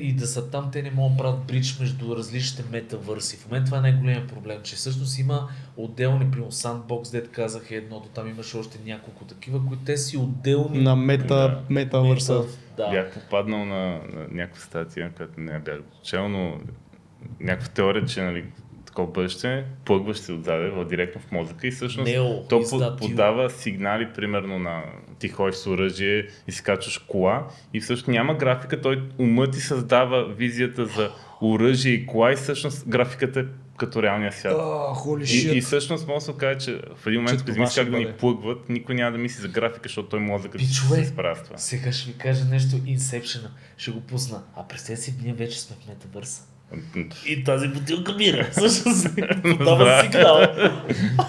и 0.01 0.13
да 0.13 0.27
са 0.27 0.49
там, 0.49 0.69
те 0.71 0.81
не 0.81 0.91
могат 0.91 1.17
да 1.17 1.23
правят 1.23 1.39
бридж 1.39 1.79
между 1.79 2.15
различните 2.15 2.63
метавърси. 2.71 3.37
В 3.37 3.45
момента 3.45 3.65
това 3.65 3.77
е 3.77 3.81
най-големият 3.81 4.27
проблем, 4.27 4.57
че 4.63 4.75
всъщност 4.75 5.19
има 5.19 5.47
отделни, 5.77 6.31
примерно 6.31 6.51
Sandbox, 6.51 7.11
дет 7.11 7.31
казах 7.31 7.71
е 7.71 7.75
едното, 7.75 8.09
там 8.09 8.29
имаше 8.29 8.57
още 8.57 8.79
няколко 8.85 9.25
такива, 9.25 9.65
които 9.67 9.83
те 9.83 9.97
си 9.97 10.17
отделни. 10.17 10.83
На 10.83 10.95
мета, 10.95 11.25
Да. 11.27 11.61
метавърса. 11.69 12.43
Да. 12.77 12.89
Бях 12.89 13.13
попаднал 13.13 13.65
на, 13.65 13.85
на 14.13 14.27
някаква 14.31 14.61
статия, 14.61 15.11
която 15.17 15.41
не 15.41 15.59
бях 15.59 15.79
чел, 16.03 16.29
но 16.29 16.57
някаква 17.39 17.67
теория, 17.73 18.05
че 18.05 18.21
нали, 18.21 18.45
такова 18.97 19.11
бъдеще, 19.11 19.65
плъгваш 19.85 20.17
се 20.17 20.31
отзаде 20.31 20.69
в, 20.69 20.85
директно 20.85 21.21
в 21.21 21.31
мозъка 21.31 21.67
и 21.67 21.71
всъщност 21.71 22.11
Нео, 22.11 22.47
то 22.49 22.55
is 22.55 22.69
по- 22.69 22.79
that 22.79 22.95
you? 22.95 22.99
подава 22.99 23.49
сигнали, 23.49 24.07
примерно 24.15 24.59
на 24.59 24.83
ти 25.19 25.29
ходиш 25.29 25.55
с 25.55 25.67
оръжие 25.67 26.27
и 26.47 26.51
си 26.51 26.63
качваш 26.63 26.97
кола 26.97 27.47
и 27.73 27.79
всъщност 27.81 28.07
няма 28.07 28.35
графика, 28.35 28.81
той 28.81 29.03
умът 29.19 29.51
ти 29.51 29.59
създава 29.59 30.33
визията 30.33 30.85
за 30.85 31.11
оръжие 31.41 31.93
и 31.93 32.05
кола 32.05 32.31
и 32.31 32.35
всъщност 32.35 32.87
графиката 32.87 33.39
е 33.39 33.43
като 33.77 34.03
реалния 34.03 34.31
свят. 34.31 34.53
холи 34.95 35.25
И, 35.33 35.57
и 35.57 35.61
всъщност 35.61 36.07
може 36.07 36.15
да 36.15 36.21
се 36.21 36.31
окаже, 36.31 36.59
че 36.59 36.81
в 36.95 37.07
един 37.07 37.21
момент, 37.21 37.39
като 37.39 37.51
това 37.51 37.61
мисли 37.63 37.71
ще 37.71 37.81
как 37.81 37.91
да 37.91 37.97
ни 37.97 38.13
плъгват, 38.19 38.69
никой 38.69 38.95
няма 38.95 39.11
да 39.11 39.17
мисли 39.17 39.41
за 39.41 39.47
графика, 39.47 39.81
защото 39.83 40.09
той 40.09 40.19
мозъкът 40.19 40.61
се 40.61 41.13
това. 41.43 41.57
Сега 41.57 41.91
ще 41.91 42.11
ви 42.11 42.17
кажа 42.17 42.45
нещо 42.45 42.75
Inception. 42.75 43.47
Ще 43.77 43.91
го 43.91 44.01
пусна. 44.01 44.43
А 44.55 44.67
представете 44.67 45.01
си, 45.01 45.13
ние 45.23 45.33
вече 45.33 45.59
сме 45.61 45.75
в 45.75 45.87
метавърса. 45.87 46.56
И 47.27 47.43
тази 47.43 47.67
бутилка 47.67 48.15
бира. 48.15 48.47
Всъщност, 48.51 49.07
подава 49.57 50.01
сигнал. 50.03 50.41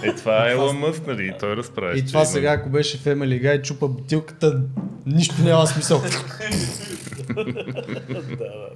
Е, 0.03 0.14
това 0.16 0.49
е 0.49 0.53
Елон 0.53 0.78
Мъск, 0.78 1.07
нали? 1.07 1.26
И 1.26 1.32
той 1.41 1.57
разправя. 1.57 1.99
И 1.99 2.07
това 2.07 2.24
сега, 2.24 2.53
ако 2.53 2.70
беше 2.70 2.99
Family 2.99 3.43
Guy, 3.43 3.62
чупа 3.62 3.89
бутилката, 3.89 4.61
нищо 5.07 5.34
няма 5.43 5.66
смисъл. 5.66 6.03
да, 7.34 7.45
да, 7.45 8.22
да. 8.22 8.68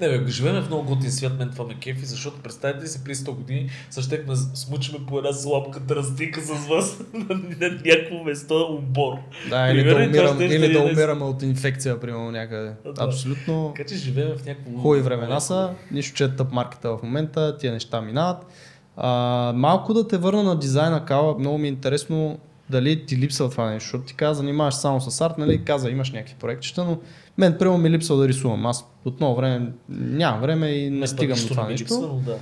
Не, 0.00 0.18
бе, 0.18 0.30
живеем 0.30 0.62
в 0.62 0.66
много 0.66 0.84
готин 0.84 1.12
свят, 1.12 1.38
мен 1.38 1.50
това 1.50 1.64
ме 1.64 1.74
кефи, 1.74 2.04
защото 2.06 2.40
представете 2.42 2.84
ли 2.84 2.88
си 2.88 3.04
преди 3.04 3.14
100 3.14 3.34
години, 3.34 3.70
са 3.90 4.02
щехме 4.02 4.34
да 4.34 4.36
смучиме 4.36 4.98
по 5.08 5.18
една 5.18 5.32
слабка 5.32 5.80
тръстика 5.80 6.40
с 6.40 6.66
вас 6.66 6.98
на, 7.14 7.40
някакво 7.84 8.24
место 8.24 8.66
обор. 8.70 9.12
Да, 9.50 9.68
или 9.70 9.84
да, 9.84 9.94
умирам, 9.94 10.34
ще 10.34 10.44
или 10.44 10.72
да 10.72 10.78
е- 10.78 10.92
умираме 10.92 11.24
от 11.24 11.42
инфекция, 11.42 12.00
примерно 12.00 12.30
някъде. 12.30 12.72
Абсолютно. 12.98 13.72
Така 13.76 13.88
че 13.88 13.96
живеем 13.96 14.28
в 14.38 14.46
някакво... 14.46 14.78
Хубави 14.78 15.00
времена 15.00 15.40
са, 15.40 15.74
нищо 15.96 16.16
че 16.16 16.24
е 16.24 16.36
тъп 16.36 16.52
маркета 16.52 16.96
в 16.96 17.02
момента, 17.02 17.58
тия 17.58 17.72
неща 17.72 18.00
минават. 18.00 18.46
А, 18.96 19.52
малко 19.56 19.94
да 19.94 20.08
те 20.08 20.16
върна 20.16 20.42
на 20.42 20.58
дизайна, 20.58 21.04
Кала, 21.04 21.38
много 21.38 21.58
ми 21.58 21.66
е 21.66 21.70
интересно 21.70 22.38
дали 22.70 23.06
ти 23.06 23.16
липсва 23.16 23.50
това 23.50 23.70
нещо, 23.70 23.84
защото 23.86 24.04
ти 24.04 24.14
каза, 24.14 24.34
занимаваш 24.34 24.74
само 24.74 25.00
с 25.00 25.20
арт, 25.20 25.38
нали, 25.38 25.64
каза, 25.64 25.90
имаш 25.90 26.12
някакви 26.12 26.34
проектчета, 26.34 26.84
но 26.84 26.98
мен 27.38 27.56
прямо 27.58 27.78
ми 27.78 27.90
липсва 27.90 28.16
да 28.16 28.28
рисувам. 28.28 28.66
Аз 28.66 28.90
отново 29.04 29.36
време 29.36 29.72
нямам 29.88 30.40
време 30.40 30.68
и 30.68 30.90
не, 30.90 30.98
Не, 30.98 31.06
стигам 31.06 31.38
до 31.38 31.48
това 31.48 31.62
ми 31.64 31.70
нещо. 31.70 31.82
липсва, 31.84 32.06
но 32.08 32.14
да. 32.14 32.32
Е- 32.32 32.38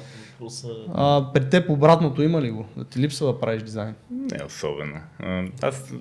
А, 0.95 1.27
при 1.35 1.51
теб 1.51 1.71
обратното 1.71 2.23
има 2.23 2.43
ли 2.43 2.51
го? 2.51 2.67
Да 2.77 2.85
ти 2.85 2.99
липсва 2.99 3.27
да 3.27 3.41
правиш 3.41 3.63
дизайн? 3.63 3.95
Не 4.11 4.45
особено. 4.47 5.01
Аз... 5.63 5.93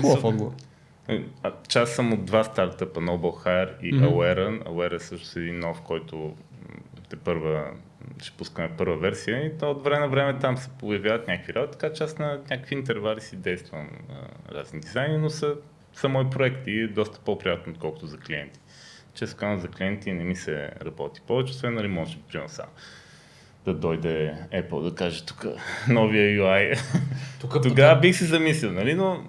Хубав 0.00 0.24
отговор. 0.24 0.52
Е, 1.08 1.24
а, 1.42 1.52
Част 1.68 1.94
съм 1.94 2.12
от 2.12 2.24
два 2.24 2.44
стартъпа, 2.44 3.00
Noble 3.00 3.46
Hire 3.46 3.80
и 3.82 3.92
Мгм. 3.92 4.04
Aware. 4.04 4.62
Aware 4.64 4.96
е 4.96 4.98
също 4.98 5.38
един 5.38 5.58
нов, 5.58 5.80
който 5.80 6.32
те 7.10 7.16
първа, 7.16 7.70
ще 8.22 8.36
пускаме 8.36 8.70
първа 8.78 8.96
версия 8.96 9.46
и 9.46 9.58
то 9.58 9.70
от 9.70 9.84
време 9.84 10.00
на 10.00 10.08
време 10.08 10.38
там 10.38 10.56
се 10.56 10.70
появяват 10.78 11.28
някакви 11.28 11.54
работи, 11.54 11.78
така 11.78 11.92
че 11.92 12.04
аз 12.04 12.18
на 12.18 12.40
някакви 12.50 12.74
интервали 12.74 13.20
си 13.20 13.36
действам 13.36 13.88
а, 14.10 14.54
разни 14.54 14.80
дизайни, 14.80 15.18
но 15.18 15.30
са, 15.30 15.54
са 15.92 16.08
мои 16.08 16.30
проекти 16.30 16.70
и 16.70 16.80
е 16.80 16.88
доста 16.88 17.18
по-приятно, 17.18 17.72
отколкото 17.72 18.06
за 18.06 18.18
клиенти. 18.18 18.60
Често 19.14 19.36
казвам 19.36 19.58
за 19.58 19.68
клиенти 19.68 20.12
не 20.12 20.24
ми 20.24 20.36
се 20.36 20.70
работи 20.82 21.20
повече, 21.26 21.50
освен 21.50 21.74
нали 21.74 21.88
може 21.88 22.18
примерно 22.28 22.48
само 22.48 22.70
да 23.64 23.74
дойде 23.74 24.34
Apple 24.52 24.82
да 24.82 24.94
каже 24.94 25.26
тук 25.26 25.46
новия 25.88 26.40
UI. 26.40 26.78
Тук 27.40 27.62
Тогава 27.62 28.00
бих 28.00 28.16
се 28.16 28.24
замислил, 28.24 28.72
нали, 28.72 28.94
но 28.94 29.24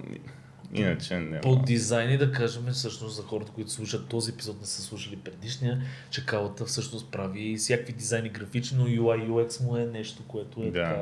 иначе 0.74 1.20
не. 1.20 1.42
по 1.42 1.56
дизайни 1.56 2.18
да 2.18 2.32
кажем 2.32 2.64
всъщност 2.66 3.16
за 3.16 3.24
хората, 3.24 3.52
които 3.52 3.72
слушат 3.72 4.08
този 4.08 4.32
епизод, 4.32 4.60
не 4.60 4.66
са 4.66 4.82
слушали 4.82 5.16
предишния, 5.16 5.82
че 6.10 6.26
Калата 6.26 6.66
всъщност 6.66 7.12
прави 7.12 7.56
всякакви 7.58 7.94
дизайни 7.94 8.30
графични, 8.30 8.78
но 8.78 8.86
UI 8.86 9.30
UX 9.30 9.64
му 9.64 9.78
е 9.78 9.86
нещо, 9.86 10.24
което 10.28 10.62
е 10.62 10.66
Да. 10.66 10.72
така... 10.72 11.02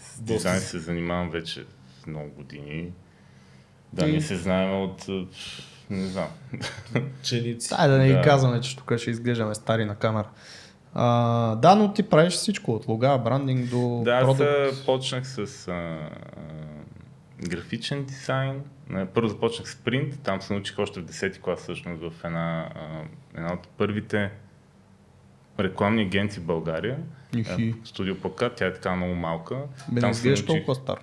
С 0.00 0.20
дизайн 0.20 0.60
се 0.60 0.78
занимавам 0.78 1.30
вече 1.30 1.64
много 2.06 2.30
години. 2.30 2.92
Да, 3.92 4.06
ние 4.06 4.20
се 4.20 4.36
знаем 4.36 4.82
от... 4.82 5.08
е, 5.08 5.26
Не 5.90 6.06
знам. 6.06 6.28
Ученици. 7.20 7.68
Дай 7.70 7.88
да 7.88 7.98
не 7.98 8.06
ги 8.06 8.12
Да. 8.12 8.22
казваме, 8.22 8.60
че 8.60 8.76
тук 8.76 8.96
ще 8.96 9.10
изглеждаме 9.10 9.54
стари 9.54 9.84
на 9.84 9.94
камера. 9.96 10.28
А, 10.94 11.06
да, 11.54 11.74
но 11.74 11.92
ти 11.92 12.02
правиш 12.02 12.32
всичко 12.32 12.72
от 12.72 12.88
лога, 12.88 13.18
брандинг 13.18 13.70
до 13.70 14.02
Да, 14.04 14.10
аз 14.12 14.24
продукт. 14.38 14.86
почнах 14.86 15.26
с 15.26 15.38
а, 15.68 15.72
а, 15.72 16.08
графичен 17.40 18.04
дизайн. 18.04 18.62
Не, 18.90 19.06
Първо 19.06 19.28
започнах 19.28 19.70
с 19.70 19.76
принт, 19.76 20.22
там 20.22 20.40
се 20.42 20.52
научих 20.52 20.78
още 20.78 21.00
в 21.00 21.04
10-ти 21.04 21.40
клас 21.40 21.60
всъщност 21.60 22.02
в 22.02 22.24
една, 22.24 22.68
а, 22.74 23.02
една 23.36 23.52
от 23.52 23.68
първите 23.68 24.30
рекламни 25.60 26.02
агенции 26.02 26.42
в 26.42 26.46
България. 26.46 26.98
Ихи. 27.36 27.74
А, 27.82 27.86
Студио 27.86 28.20
Плакат, 28.20 28.54
тя 28.56 28.66
е 28.66 28.72
така 28.72 28.96
много 28.96 29.14
малка. 29.14 29.56
Бе, 29.88 30.00
Там 30.00 30.10
не 30.10 30.12
изглеждаш 30.12 30.40
научих- 30.40 30.46
толкова 30.46 30.74
стар. 30.74 30.98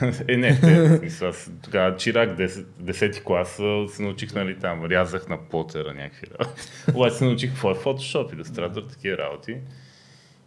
е, 0.28 0.36
не, 0.36 0.60
те, 0.60 0.80
в 0.88 0.96
смисъл, 0.98 1.28
аз 1.28 1.50
тогава 1.62 1.96
чирак 1.96 2.30
10, 2.38 2.46
10 2.82 3.22
клас 3.22 3.60
а, 3.60 3.88
се 3.88 4.02
научих, 4.02 4.34
нали, 4.34 4.58
там, 4.58 4.84
рязах 4.84 5.28
на 5.28 5.48
плотера 5.48 5.94
някакви 5.94 6.26
работи. 6.40 6.60
Обаче 6.94 7.14
се 7.14 7.24
научих 7.24 7.50
какво 7.50 7.70
е 7.70 7.74
Photoshop, 7.74 8.34
Illustrator, 8.34 8.88
такива 8.88 9.18
работи. 9.18 9.56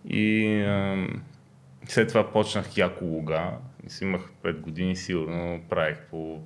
И 0.09 0.45
ам, 0.61 1.21
след 1.87 2.07
това 2.07 2.31
почнах 2.31 2.77
яко 2.77 3.05
лога. 3.05 3.51
Си 3.87 4.03
имах 4.03 4.21
5 4.43 4.59
години 4.59 4.95
сигурно, 4.95 5.61
правих 5.69 5.97
по 6.09 6.39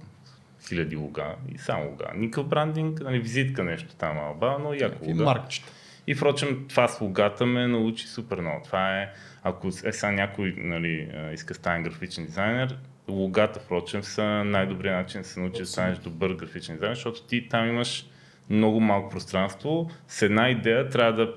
хиляди 0.70 0.96
лога 0.96 1.36
и 1.56 1.58
само 1.58 1.86
лога. 1.86 2.06
Никакъв 2.16 2.48
брандинг, 2.48 3.00
нали, 3.00 3.20
визитка 3.20 3.64
нещо 3.64 3.96
там, 3.96 4.18
алба, 4.18 4.58
но 4.64 4.74
яко 4.74 5.06
И 5.06 5.08
лога. 5.08 5.24
маркчета. 5.24 5.72
И 6.08 6.16
впрочем, 6.16 6.66
това 6.70 6.88
с 6.88 7.02
логата 7.02 7.46
ме 7.46 7.68
научи 7.68 8.08
супер 8.08 8.42
много. 8.42 8.62
Това 8.64 9.02
е, 9.02 9.10
ако 9.44 9.68
е 9.68 9.92
сега 9.92 10.12
някой 10.12 10.56
нали, 10.58 11.12
иска 11.34 11.54
да 11.54 11.58
стане 11.60 11.84
графичен 11.84 12.26
дизайнер, 12.26 12.78
логата, 13.08 13.60
впрочем, 13.60 14.04
са 14.04 14.24
най-добрият 14.44 14.98
начин 14.98 15.22
да 15.22 15.28
се 15.28 15.40
научи 15.40 15.60
да 15.60 15.66
станеш 15.66 15.98
добър 15.98 16.34
графичен 16.34 16.76
дизайнер, 16.76 16.96
защото 16.96 17.24
ти 17.24 17.50
там 17.50 17.70
имаш 17.70 18.06
много 18.50 18.80
малко 18.80 19.10
пространство, 19.10 19.90
с 20.08 20.22
една 20.22 20.50
идея 20.50 20.90
трябва 20.90 21.14
да 21.14 21.34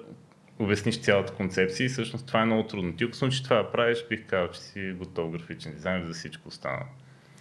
обясниш 0.59 1.01
цялата 1.01 1.33
концепция 1.33 1.85
и 1.85 1.89
всъщност 1.89 2.27
това 2.27 2.41
е 2.43 2.45
много 2.45 2.63
трудно. 2.63 2.97
Ти 2.97 3.05
ако 3.05 3.15
се 3.15 3.25
научиш 3.25 3.43
това 3.43 3.57
да 3.57 3.71
правиш, 3.73 4.05
бих 4.09 4.27
казал, 4.27 4.49
че 4.49 4.61
си 4.61 4.95
готов 4.99 5.31
графичен 5.31 5.73
дизайнер 5.73 6.07
за 6.07 6.13
всичко 6.13 6.49
останало. 6.49 6.85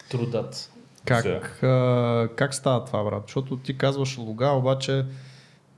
Трудат. 0.10 0.72
Как, 1.08 1.64
а, 1.64 2.30
как 2.36 2.54
става 2.54 2.86
това, 2.86 3.04
брат? 3.04 3.24
Защото 3.26 3.58
ти 3.58 3.78
казваш 3.78 4.18
лога, 4.18 4.48
обаче 4.48 5.06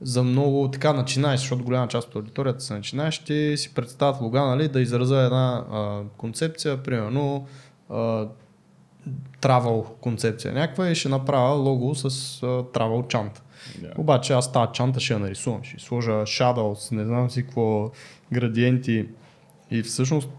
за 0.00 0.22
много 0.22 0.70
така 0.70 0.92
начинаеш, 0.92 1.40
защото 1.40 1.64
голяма 1.64 1.88
част 1.88 2.08
от 2.08 2.16
аудиторията 2.16 2.60
се 2.60 2.74
начинаеш, 2.74 3.18
ти 3.18 3.54
си 3.56 3.74
представят 3.74 4.20
лога, 4.20 4.40
нали, 4.40 4.68
да 4.68 4.80
изразя 4.80 5.20
една 5.20 5.64
а, 5.70 6.00
концепция, 6.16 6.82
примерно 6.82 7.46
а, 7.90 8.26
travel 9.40 9.84
концепция 10.00 10.54
някаква 10.54 10.88
и 10.88 10.94
ще 10.94 11.08
направя 11.08 11.54
лого 11.54 11.94
с 11.94 12.04
а, 12.04 12.46
travel 12.46 13.08
чанта. 13.08 13.42
Да. 13.80 13.92
Обаче 13.98 14.32
аз 14.32 14.52
тази 14.52 14.72
чанта 14.72 15.00
ще 15.00 15.12
я 15.12 15.18
нарисувам, 15.18 15.62
ще 15.62 15.84
сложа 15.84 16.10
shadows, 16.10 16.92
не 16.92 17.04
знам 17.04 17.30
си 17.30 17.42
какво, 17.42 17.90
градиенти 18.32 19.08
и 19.70 19.82
всъщност 19.82 20.30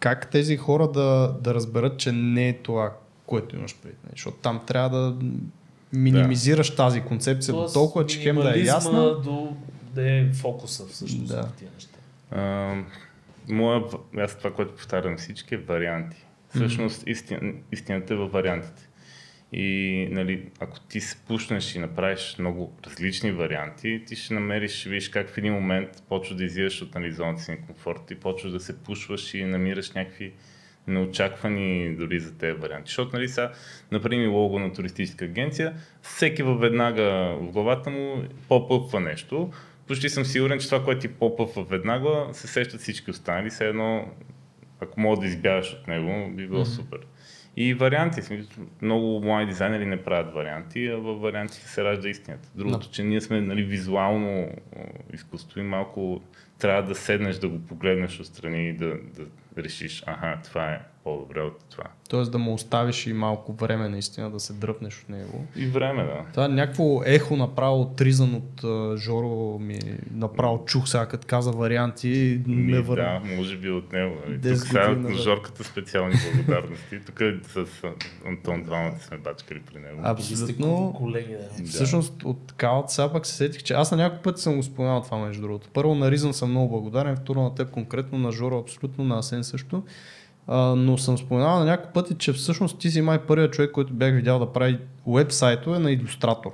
как 0.00 0.30
тези 0.30 0.56
хора 0.56 0.88
да, 0.88 1.36
да 1.40 1.54
разберат, 1.54 1.98
че 1.98 2.12
не 2.12 2.48
е 2.48 2.52
това, 2.52 2.92
което 3.28 3.56
имаш 3.56 3.76
предвид. 3.82 4.00
нали? 4.04 4.12
Защото 4.16 4.36
там 4.36 4.60
трябва 4.66 4.98
да 4.98 5.16
минимизираш 5.92 6.76
тази 6.76 7.00
концепция 7.00 7.54
до 7.54 7.68
толкова, 7.72 8.06
че 8.06 8.20
хем 8.20 8.36
да 8.36 8.58
е 8.58 8.62
ясна. 8.62 9.20
до 9.20 9.56
да 9.94 10.10
е 10.10 10.32
фокуса 10.32 10.86
всъщност 10.86 11.28
Да. 11.28 11.36
на 11.36 11.52
тия 11.52 11.70
неща. 11.74 11.98
А, 12.30 12.74
моя, 13.48 13.82
аз 14.18 14.38
това, 14.38 14.52
което 14.52 14.74
повтарям 14.74 15.16
всички 15.16 15.54
е 15.54 15.58
варианти. 15.58 16.24
Всъщност 16.54 17.02
истин, 17.06 17.62
истината 17.72 18.14
е 18.14 18.16
във 18.16 18.32
вариантите. 18.32 18.88
И 19.52 20.08
нали, 20.10 20.48
ако 20.60 20.80
ти 20.80 21.00
се 21.00 21.16
пушнеш 21.16 21.74
и 21.74 21.78
направиш 21.78 22.36
много 22.38 22.72
различни 22.86 23.32
варианти, 23.32 24.02
ти 24.06 24.16
ще 24.16 24.34
намериш, 24.34 24.72
ще 24.72 24.88
видиш 24.88 25.08
как 25.08 25.28
в 25.28 25.38
един 25.38 25.52
момент 25.52 25.88
почва 26.08 26.36
да 26.36 26.44
излизаш 26.44 26.82
от 26.82 26.94
нали, 26.94 27.12
зоната 27.12 27.42
си 27.42 27.50
на 27.50 27.66
комфорт 27.66 28.10
и 28.10 28.14
почваш 28.14 28.52
да 28.52 28.60
се 28.60 28.78
пушваш 28.78 29.34
и 29.34 29.44
намираш 29.44 29.92
някакви 29.92 30.32
неочаквани 30.88 31.96
дори 31.96 32.20
за 32.20 32.38
тези 32.38 32.58
варианти. 32.58 32.88
Защото, 32.88 33.16
нали, 33.16 33.28
сега, 33.28 33.52
например, 33.92 34.28
лого 34.28 34.58
на 34.58 34.72
туристическа 34.72 35.24
агенция, 35.24 35.74
всеки 36.02 36.42
във 36.42 36.60
веднага 36.60 37.36
в 37.40 37.52
главата 37.52 37.90
му 37.90 38.22
попъпва 38.48 39.00
нещо. 39.00 39.50
Почти 39.86 40.08
съм 40.08 40.24
сигурен, 40.24 40.58
че 40.58 40.66
това, 40.66 40.84
което 40.84 41.00
ти 41.00 41.08
попъпва 41.08 41.64
веднага, 41.64 42.26
се 42.32 42.46
сещат 42.46 42.80
всички 42.80 43.10
останали. 43.10 43.50
Все 43.50 43.68
едно, 43.68 44.08
ако 44.80 45.00
мога 45.00 45.20
да 45.20 45.26
избягаш 45.26 45.72
от 45.72 45.88
него, 45.88 46.30
би 46.36 46.46
било 46.46 46.64
mm-hmm. 46.64 46.76
супер. 46.76 47.00
И 47.56 47.74
варианти. 47.74 48.20
Много 48.82 49.20
млади 49.20 49.46
дизайнери 49.46 49.86
не 49.86 50.02
правят 50.02 50.34
варианти, 50.34 50.86
а 50.86 50.96
във 50.96 51.20
вариантите 51.20 51.68
се 51.68 51.84
ражда 51.84 52.08
истината. 52.08 52.48
Другото, 52.54 52.90
че 52.90 53.02
ние 53.02 53.20
сме 53.20 53.40
нали, 53.40 53.62
визуално 53.62 54.48
изкуство 55.12 55.60
и 55.60 55.62
малко 55.62 56.22
трябва 56.58 56.82
да 56.82 56.94
седнеш 56.94 57.36
да 57.36 57.48
го 57.48 57.58
погледнеш 57.66 58.20
отстрани 58.20 58.68
и 58.68 58.72
да, 58.72 58.88
да 58.88 59.26
решиш, 59.62 60.02
аха, 60.06 60.38
това 60.44 60.72
е 60.72 60.80
по-добре 61.08 61.40
от 61.40 61.64
това. 61.70 61.84
Тоест 62.08 62.32
да 62.32 62.38
му 62.38 62.54
оставиш 62.54 63.06
и 63.06 63.12
малко 63.12 63.52
време 63.52 63.88
наистина 63.88 64.30
да 64.30 64.40
се 64.40 64.52
дръпнеш 64.52 65.02
от 65.02 65.08
него. 65.08 65.46
И 65.56 65.66
време, 65.66 66.04
да. 66.04 66.24
Това 66.32 66.48
някакво 66.48 67.02
ехо 67.04 67.36
направо 67.36 67.80
отризан 67.80 68.34
от 68.34 68.64
а, 68.64 68.96
Жоро 68.96 69.58
ми 69.58 69.78
направо 70.14 70.64
чух 70.64 70.88
сега 70.88 71.06
като 71.06 71.26
каза 71.26 71.50
варианти 71.50 72.40
Ми, 72.46 72.80
върна. 72.80 73.20
да, 73.24 73.36
може 73.36 73.56
би 73.56 73.70
от 73.70 73.92
него. 73.92 74.16
Тук 74.42 74.56
сега 74.56 74.88
на 74.88 74.96
назад. 74.96 75.18
Жорката 75.18 75.64
специални 75.64 76.14
благодарности. 76.34 77.00
Тук 77.06 77.22
с 77.44 77.66
Антон 78.26 78.62
двамата 78.62 78.98
сме 79.00 79.18
бачкали 79.18 79.60
при 79.60 79.80
него. 79.80 80.00
Абсолютно. 80.02 80.94
колеги, 80.96 81.32
да. 81.32 81.62
Да. 81.62 81.68
Всъщност 81.68 82.22
от 82.22 82.52
калата 82.56 82.92
сега 82.92 83.12
пък 83.12 83.26
се 83.26 83.32
сетих, 83.32 83.62
че 83.62 83.74
аз 83.74 83.90
на 83.90 83.96
няколко 83.96 84.22
пъти 84.22 84.42
съм 84.42 84.56
го 84.56 84.62
споменал 84.62 85.02
това 85.02 85.18
между 85.18 85.42
другото. 85.42 85.68
Първо 85.72 85.94
на 85.94 86.10
Ризън 86.10 86.34
съм 86.34 86.50
много 86.50 86.68
благодарен, 86.68 87.16
второ 87.16 87.42
на 87.42 87.54
теб 87.54 87.70
конкретно, 87.70 88.18
на 88.18 88.32
Жоро 88.32 88.58
абсолютно, 88.58 89.04
на 89.04 89.18
Асен 89.18 89.44
също. 89.44 89.82
А, 90.48 90.74
но 90.74 90.98
съм 90.98 91.18
споменал 91.18 91.58
на 91.58 91.64
няколко 91.64 91.92
пъти, 91.92 92.14
че 92.14 92.32
всъщност 92.32 92.78
ти 92.78 92.90
си 92.90 93.00
май 93.00 93.18
първият 93.18 93.52
човек, 93.52 93.70
който 93.70 93.92
бях 93.92 94.14
видял 94.14 94.38
да 94.38 94.52
прави 94.52 94.78
уебсайтове 95.04 95.78
на 95.78 95.90
иллюстратор. 95.92 96.50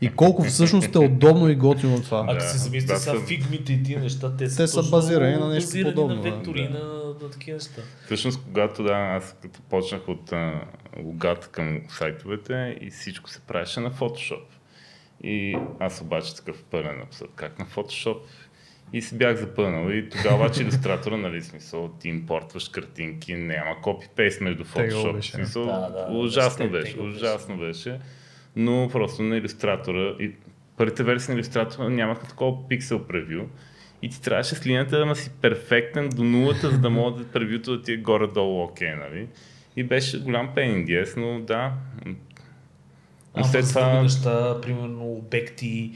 И 0.00 0.08
колко 0.08 0.42
всъщност 0.44 0.94
е 0.94 0.98
удобно 0.98 1.48
и 1.48 1.54
готино 1.54 2.02
това. 2.02 2.20
Ако 2.20 2.34
Да, 2.34 2.40
се 2.40 2.58
замислите 2.58 2.92
да, 2.92 2.98
сега 2.98 3.16
съм- 3.16 3.26
фигмите 3.26 3.72
и 3.72 3.82
тия 3.82 4.00
неща, 4.00 4.36
те 4.36 4.48
са, 4.48 4.56
Те 4.56 4.66
са 4.66 4.82
базирани 4.82 5.36
на 5.36 5.48
нещо 5.48 5.66
базирани 5.68 5.94
подобно, 5.94 6.14
на 6.16 6.22
да. 6.22 6.30
вектори, 6.30 6.62
Да. 6.62 6.78
на, 6.78 6.84
на 7.22 7.30
такива 7.30 7.54
неща. 7.56 7.82
Всъщност, 8.04 8.40
когато 8.44 8.82
да, 8.82 8.92
аз 8.92 9.36
като 9.42 9.60
почнах 9.60 10.08
от 10.08 10.32
а, 10.32 10.52
логата 11.02 11.48
към 11.48 11.80
сайтовете 11.88 12.78
и 12.80 12.90
всичко 12.90 13.30
се 13.30 13.40
правеше 13.40 13.80
на 13.80 13.90
Photoshop. 13.90 14.42
И 15.24 15.58
аз 15.80 16.00
обаче 16.00 16.36
такъв 16.36 16.62
пълен 16.62 17.02
абсурд, 17.02 17.30
как 17.36 17.58
на 17.58 17.66
Photoshop. 17.66 18.16
И 18.92 19.02
се 19.02 19.14
бях 19.14 19.36
запънал. 19.36 19.90
И 19.90 20.08
тогава 20.08 20.36
обаче 20.36 20.62
иллюстратора, 20.62 21.16
нали, 21.16 21.42
смисъл, 21.42 21.88
ти 22.00 22.08
импортваш 22.08 22.68
картинки, 22.68 23.34
няма 23.34 23.70
копи-пейст 23.82 24.40
между 24.40 24.64
Photoshop. 24.64 25.12
беше, 25.12 25.32
смисъл, 25.32 25.66
да, 25.66 25.90
да, 25.90 26.18
ужасно 26.18 26.64
да, 26.64 26.70
беше, 26.70 27.00
ужасно 27.00 27.58
беше. 27.58 27.98
Но 28.56 28.88
просто 28.92 29.22
на 29.22 29.36
иллюстратора 29.36 30.16
и 30.20 30.30
първите 30.76 31.02
версии 31.02 31.34
на 31.34 31.40
иллюстратора 31.40 31.88
нямаха 31.88 32.26
такова 32.26 32.68
пиксел 32.68 33.04
превю. 33.04 33.44
И 34.02 34.08
ти 34.08 34.22
трябваше 34.22 34.54
с 34.54 34.66
линията 34.66 35.06
да 35.06 35.14
си 35.14 35.30
перфектен 35.42 36.08
до 36.08 36.24
нулата, 36.24 36.70
за 36.70 36.78
да 36.78 36.90
мога 36.90 37.18
да 37.18 37.28
превюто 37.28 37.76
да 37.76 37.82
ти 37.82 37.92
е 37.92 37.96
горе-долу 37.96 38.64
окей, 38.64 38.94
нали? 38.94 39.28
И 39.76 39.84
беше 39.84 40.20
голям 40.20 40.54
ass, 40.54 41.16
но 41.16 41.40
да. 41.40 41.72
А, 43.36 43.44
след 43.44 43.68
това... 43.68 44.02
неща, 44.02 44.60
примерно 44.60 45.12
обекти, 45.12 45.92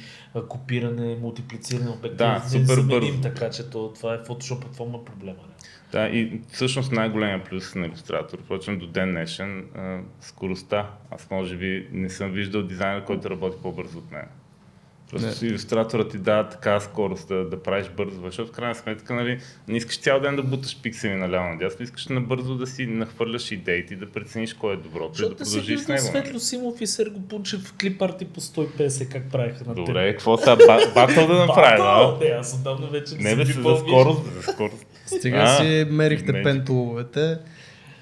копиране, 0.48 1.16
мултиплициране 1.20 1.90
обекти, 1.90 2.16
Да, 2.16 2.32
не 2.54 2.66
супер 2.66 2.82
бързо. 2.82 3.20
така 3.22 3.50
че 3.50 3.70
то, 3.70 3.92
това 3.94 4.14
е 4.14 4.18
Photoshop, 4.18 4.72
това 4.72 4.84
има 4.86 5.04
проблема. 5.04 5.38
Не? 5.48 5.54
Да, 5.92 6.08
и 6.08 6.40
всъщност 6.52 6.92
най-големия 6.92 7.44
плюс 7.44 7.74
на 7.74 7.86
иллюстратор, 7.86 8.38
впрочем 8.44 8.78
до 8.78 8.86
ден 8.86 9.10
днешен, 9.10 9.64
а, 9.76 9.98
скоростта. 10.20 10.90
Аз 11.10 11.30
може 11.30 11.56
би 11.56 11.88
не 11.92 12.08
съм 12.10 12.30
виждал 12.32 12.62
дизайнер, 12.62 13.04
който 13.04 13.30
работи 13.30 13.56
по-бързо 13.62 13.98
от 13.98 14.10
мен. 14.12 14.26
Просто 15.10 15.46
иллюстраторът 15.46 16.10
ти 16.10 16.18
дава 16.18 16.48
така 16.48 16.80
скорост 16.80 17.28
да, 17.28 17.44
да 17.44 17.62
правиш 17.62 17.90
бързо, 17.96 18.20
защото 18.24 18.52
в 18.52 18.54
крайна 18.54 18.74
сметка 18.74 19.14
нали, 19.14 19.38
не 19.68 19.76
искаш 19.76 19.98
цял 19.98 20.20
ден 20.20 20.36
да 20.36 20.42
буташ 20.42 20.82
пиксели 20.82 21.14
наляво 21.14 21.48
надясно, 21.48 21.84
искаш 21.84 22.08
набързо 22.08 22.54
да 22.54 22.66
си 22.66 22.86
нахвърляш 22.86 23.52
идеите 23.52 23.94
и 23.94 23.96
да 23.96 24.10
прецениш 24.10 24.54
кое 24.54 24.72
е 24.72 24.76
доброто 24.76 25.22
и 25.24 25.28
да 25.28 25.36
продължиш 25.36 25.80
с 25.80 25.88
него. 25.88 26.00
Светло 26.00 26.40
Симов 26.40 26.80
и 26.80 26.86
Серго 26.86 27.20
Пунчев 27.20 27.60
в 27.60 27.74
клип 27.80 28.02
арти 28.02 28.24
по 28.24 28.40
150, 28.40 29.08
как 29.08 29.30
правиха 29.30 29.64
на 29.66 29.74
Добре, 29.74 30.12
какво 30.12 30.36
са 30.36 30.56
ба- 30.56 30.92
батъл 30.94 31.26
да 31.26 31.46
направим? 31.46 31.78
Батъл! 31.78 32.16
а? 32.20 32.24
Не, 32.24 32.30
аз 32.30 32.54
отдавна 32.54 32.86
вече 32.86 33.14
Не 33.14 33.30
съм 33.30 33.38
бе, 33.38 33.44
за 33.44 33.62
помниш. 33.62 33.80
скорост, 33.80 34.34
за 34.34 34.52
скорост. 34.52 34.86
Стига 35.06 35.36
А, 35.36 35.56
си 35.56 35.86
мерихте 35.90 36.32
Magic. 36.32 36.42
пентоловете. 36.42 37.38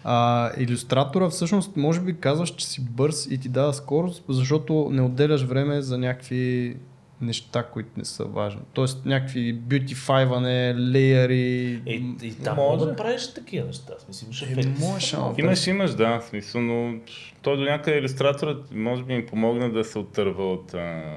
А, 0.05 0.51
иллюстратора 0.59 1.29
всъщност 1.29 1.77
може 1.77 2.01
би 2.01 2.17
казваш, 2.21 2.55
че 2.55 2.67
си 2.67 2.81
бърз 2.91 3.27
и 3.31 3.39
ти 3.39 3.49
дава 3.49 3.75
скорост, 3.75 4.25
защото 4.29 4.89
не 4.93 5.03
отделяш 5.03 5.43
време 5.43 5.83
за 5.83 5.99
някакви 5.99 6.77
неща, 7.21 7.63
които 7.63 7.89
не 7.97 8.05
са 8.05 8.25
важни. 8.25 8.61
Тоест 8.73 9.05
някакви 9.05 9.53
бютифайване, 9.53 10.75
леяри. 10.75 11.83
Е, 11.87 11.93
и 12.23 12.35
там 12.45 12.57
Може. 12.57 12.85
да 12.85 12.97
правиш 12.97 13.35
такива 13.35 13.67
неща. 13.67 13.93
Смисъл, 13.99 14.27
имаш 14.27 14.43
Е, 14.43 14.45
ефекти. 14.45 14.81
можеш, 14.81 15.15
ама 15.15 15.35
Имаш, 15.39 15.67
имаш, 15.67 15.95
да, 15.95 16.21
смисъл, 16.21 16.61
но 16.61 16.99
той 17.43 17.57
до 17.57 17.63
някъде 17.63 17.99
иллюстраторът 17.99 18.75
може 18.75 19.03
би 19.03 19.15
им 19.15 19.27
помогна 19.27 19.73
да 19.73 19.85
се 19.85 19.99
отърва 19.99 20.53
от 20.53 20.75
а, 20.75 21.17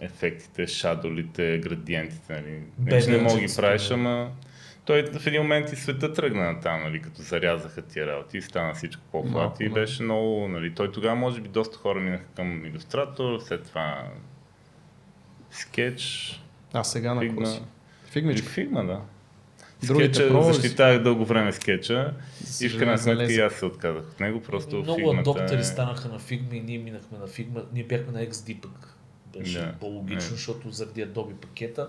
ефектите, 0.00 0.66
шадолите, 0.66 1.58
градиентите, 1.58 2.32
нали. 2.32 2.62
Не, 2.78 3.16
не 3.16 3.22
мога 3.22 3.34
да 3.34 3.40
ги 3.40 3.54
правиш, 3.56 3.90
ама 3.90 4.30
той 4.84 5.02
в 5.02 5.26
един 5.26 5.42
момент 5.42 5.72
и 5.72 5.76
света 5.76 6.12
тръгна 6.12 6.44
на 6.44 6.60
там, 6.60 6.82
нали, 6.82 7.02
като 7.02 7.22
зарязаха 7.22 7.82
тия 7.82 8.06
работи 8.06 8.38
и 8.38 8.42
стана 8.42 8.74
всичко 8.74 9.24
Малко, 9.26 9.62
и 9.62 9.68
беше 9.68 10.02
много, 10.02 10.48
нали, 10.48 10.74
той 10.74 10.92
тогава 10.92 11.16
може 11.16 11.40
би 11.40 11.48
доста 11.48 11.78
хора 11.78 12.00
минаха 12.00 12.24
към 12.36 12.66
иллюстратор, 12.66 13.38
след 13.40 13.64
това 13.64 14.04
скетч, 15.50 16.32
А 16.72 16.84
сега 16.84 17.14
на 17.14 17.20
фигма. 17.20 17.48
Фигмичка. 18.06 18.48
фигма, 18.48 18.84
да. 18.84 19.00
Другите 19.82 20.14
Скетча 20.14 20.44
си? 20.44 20.52
защитавах 20.52 21.02
дълго 21.02 21.24
време 21.24 21.52
скетча 21.52 22.14
За 22.40 22.66
и 22.66 22.68
в 22.68 22.78
крайна 22.78 22.98
сметка 22.98 23.32
и 23.32 23.40
аз 23.40 23.52
се 23.52 23.64
отказах 23.64 24.02
от 24.02 24.20
него, 24.20 24.40
просто 24.40 24.76
Много 24.76 24.94
фигмата 24.96 25.20
адоптери 25.20 25.60
е... 25.60 25.64
станаха 25.64 26.08
на 26.08 26.20
Figma 26.20 26.52
и 26.52 26.60
ние 26.60 26.78
минахме 26.78 27.18
на 27.18 27.26
Figma. 27.28 27.64
Ние 27.72 27.84
бяхме 27.84 28.12
на 28.12 28.26
XD 28.26 28.60
пък. 28.60 28.96
Беше 29.38 29.58
Да. 29.58 29.74
по-логично, 29.80 30.30
Не. 30.30 30.36
защото 30.36 30.70
заради 30.70 31.06
Adobe 31.06 31.34
пакета. 31.34 31.88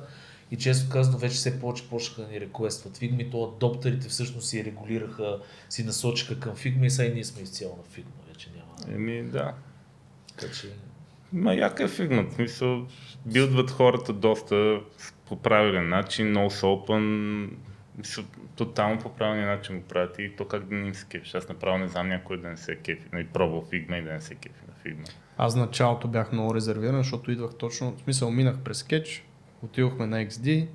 И 0.52 0.58
често 0.58 0.90
казано, 0.90 1.18
вече 1.18 1.36
все 1.36 1.60
повече 1.60 1.90
почнаха 1.90 2.22
да 2.22 2.28
ни 2.28 2.42
реквестват 2.42 2.98
Figma 2.98 3.22
и 3.22 3.30
то 3.30 3.44
адоптерите 3.58 4.08
всъщност 4.08 4.48
си 4.48 4.66
регулираха, 4.66 5.40
си 5.70 5.84
насочиха 5.84 6.40
към 6.40 6.56
Figma 6.56 6.86
и 6.86 6.90
сега 6.90 7.10
и 7.10 7.14
ние 7.14 7.24
сме 7.24 7.42
изцяло 7.42 7.78
на 7.78 7.84
Figma. 7.96 8.30
Вече 8.30 8.50
няма. 8.56 8.96
Еми, 8.96 9.24
да. 9.24 9.54
Така 10.38 10.54
че... 10.54 10.68
Ма 11.34 11.54
яка 11.54 11.84
е 11.84 11.88
фигмат. 11.88 12.32
В 12.32 12.36
смисъл, 12.36 12.88
билдват 13.26 13.72
хората 13.72 14.14
доста 14.14 14.80
по 15.28 15.36
правилен 15.36 15.90
начин, 15.90 16.34
са 16.50 16.66
open, 16.66 17.50
тотално 18.56 19.00
по 19.00 19.10
правилния 19.10 19.48
начин 19.48 19.80
го 19.80 19.86
правят 19.86 20.20
и 20.20 20.36
то 20.38 20.46
как 20.46 20.66
да 20.66 20.76
не 20.76 20.88
им 20.88 20.96
се 20.96 21.06
кефиш. 21.06 21.36
Аз 21.36 21.50
направо 21.50 21.78
не 21.78 21.88
знам 21.88 22.10
някой 22.10 22.42
да 22.42 22.50
не 22.50 22.58
се 22.58 22.76
кефи, 22.76 23.06
нали, 23.14 23.26
пробвал 23.26 23.66
фигма 23.70 23.98
и 23.98 24.02
да 24.02 24.14
не 24.14 24.22
се 24.22 24.36
кефи 24.36 24.62
на 24.68 24.74
фигма. 24.84 25.06
Аз 25.38 25.56
началото 25.56 26.08
бях 26.08 26.32
много 26.32 26.56
резервиран, 26.56 26.98
защото 26.98 27.32
идвах 27.32 27.56
точно, 27.56 27.96
в 27.96 28.02
смисъл 28.02 28.32
минах 28.32 28.60
през 28.60 28.78
скетч, 28.78 29.26
отидохме 29.64 30.06
на 30.06 30.26
XD 30.26 30.68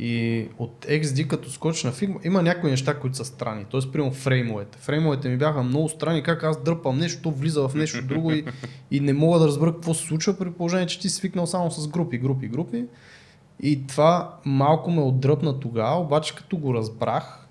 и 0.00 0.46
от 0.58 0.86
XD 0.88 1.26
като 1.26 1.50
скоч 1.50 1.84
на 1.84 1.92
Figma 1.92 2.26
има 2.26 2.42
някои 2.42 2.70
неща, 2.70 2.98
които 2.98 3.16
са 3.16 3.24
странни. 3.24 3.64
Тоест, 3.70 3.92
примерно 3.92 4.12
фреймовете. 4.12 4.78
Фреймовете 4.78 5.28
ми 5.28 5.36
бяха 5.36 5.62
много 5.62 5.88
странни, 5.88 6.22
как 6.22 6.42
аз 6.42 6.62
дърпам 6.62 6.98
нещо, 6.98 7.22
то 7.22 7.30
влиза 7.30 7.68
в 7.68 7.74
нещо 7.74 8.02
друго 8.08 8.32
и, 8.32 8.44
и 8.90 9.00
не 9.00 9.12
мога 9.12 9.38
да 9.38 9.46
разбера 9.46 9.72
какво 9.72 9.94
се 9.94 10.06
случва 10.06 10.38
при 10.38 10.50
положение, 10.50 10.86
че 10.86 11.00
ти 11.00 11.08
си 11.08 11.14
свикнал 11.14 11.46
само 11.46 11.70
с 11.70 11.88
групи, 11.88 12.18
групи, 12.18 12.48
групи. 12.48 12.84
И 13.62 13.86
това 13.86 14.38
малко 14.44 14.90
ме 14.90 15.02
отдръпна 15.02 15.60
тогава, 15.60 16.00
обаче 16.00 16.34
като 16.34 16.56
го 16.56 16.74
разбрах, 16.74 17.48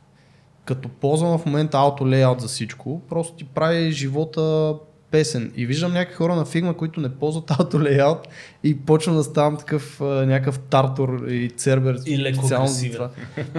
като 0.66 0.90
ползвам 0.90 1.38
в 1.38 1.46
момента 1.46 1.78
auto 1.78 2.02
layout 2.02 2.40
за 2.40 2.48
всичко, 2.48 3.02
просто 3.10 3.36
ти 3.36 3.44
прави 3.44 3.92
живота 3.92 4.76
песен. 5.12 5.52
И 5.56 5.66
виждам 5.66 5.94
някакви 5.94 6.16
хора 6.16 6.36
на 6.36 6.46
Figma, 6.46 6.76
които 6.76 7.00
не 7.02 7.10
ползват 7.10 7.46
auto 7.46 7.74
layout 7.74 8.24
и 8.64 8.80
почвам 8.80 9.16
да 9.16 9.24
ставам 9.24 9.58
такъв 9.58 10.00
някакъв 10.00 10.60
тартор 10.60 11.28
и 11.28 11.50
цербер. 11.50 12.00
И 12.06 12.18
леко 12.18 12.46
за 12.46 12.56
това. 12.94 13.10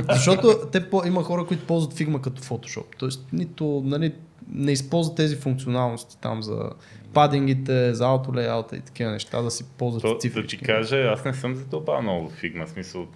Защото 0.10 0.58
те, 0.72 0.90
по- 0.90 1.06
има 1.06 1.22
хора, 1.22 1.44
които 1.44 1.66
ползват 1.66 1.94
Figma 1.94 2.20
като 2.20 2.42
Photoshop. 2.42 2.84
Тоест, 2.98 3.26
нито, 3.32 3.82
нали, 3.84 4.14
не 4.52 4.72
използват 4.72 5.16
тези 5.16 5.36
функционалности 5.36 6.18
там 6.20 6.42
за 6.42 6.70
падингите, 7.12 7.94
за 7.94 8.04
auto 8.04 8.28
layout 8.28 8.76
и 8.76 8.80
такива 8.80 9.10
неща, 9.10 9.42
да 9.42 9.50
си 9.50 9.64
ползват 9.78 10.02
То, 10.02 10.12
да 10.14 10.18
цифрички. 10.18 10.58
ти 10.58 10.64
кажа, 10.64 10.96
аз 10.96 11.24
не 11.24 11.34
съм 11.34 11.54
задълбал 11.54 12.02
много 12.02 12.28
в 12.28 12.32
фигма, 12.32 12.66
в 12.66 12.70
смисъл 12.70 13.06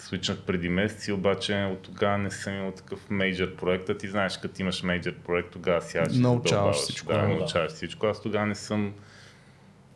свичнах 0.00 0.38
преди 0.38 0.68
месеци, 0.68 1.12
обаче 1.12 1.68
от 1.72 1.82
тогава 1.82 2.18
не 2.18 2.30
съм 2.30 2.54
имал 2.54 2.72
такъв 2.72 3.10
мейджор 3.10 3.56
проект. 3.56 3.88
А 3.88 3.98
ти 3.98 4.08
знаеш, 4.08 4.38
като 4.38 4.62
имаш 4.62 4.82
мейджор 4.82 5.14
проект, 5.14 5.50
тогава 5.52 5.82
сядаш 5.82 6.16
и 6.16 6.20
Научаваш 6.20 6.76
всичко, 6.76 7.12
Да, 7.12 7.28
научаваш 7.28 7.72
всичко. 7.72 8.06
Аз 8.06 8.22
тогава 8.22 8.46
не 8.46 8.54
съм 8.54 8.92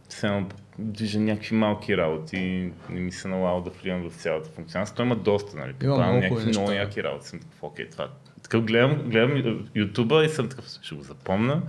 само 0.08 0.48
движа 0.78 1.20
някакви 1.20 1.56
малки 1.56 1.96
работи, 1.96 2.72
не 2.90 3.00
ми 3.00 3.12
се 3.12 3.28
налага 3.28 3.62
да 3.62 3.70
влизам 3.70 4.10
в 4.10 4.14
цялата 4.14 4.50
функционалност. 4.50 4.96
Той 4.96 5.06
има 5.06 5.16
доста, 5.16 5.56
нали? 5.56 5.74
Има 5.82 5.96
много 5.96 6.18
някакви 6.18 6.46
много 6.46 6.70
яки 6.70 7.02
работи. 7.02 7.26
Съм 7.28 7.40
такъв, 7.40 7.62
окей, 7.62 7.90
това. 7.90 8.08
Такъв 8.42 8.64
гледам, 8.64 9.02
гледам 9.10 9.68
ютуба 9.74 10.24
и 10.24 10.28
съм 10.28 10.48
такъв, 10.48 10.64
ще 10.82 10.94
го 10.94 11.02
запомня. 11.02 11.62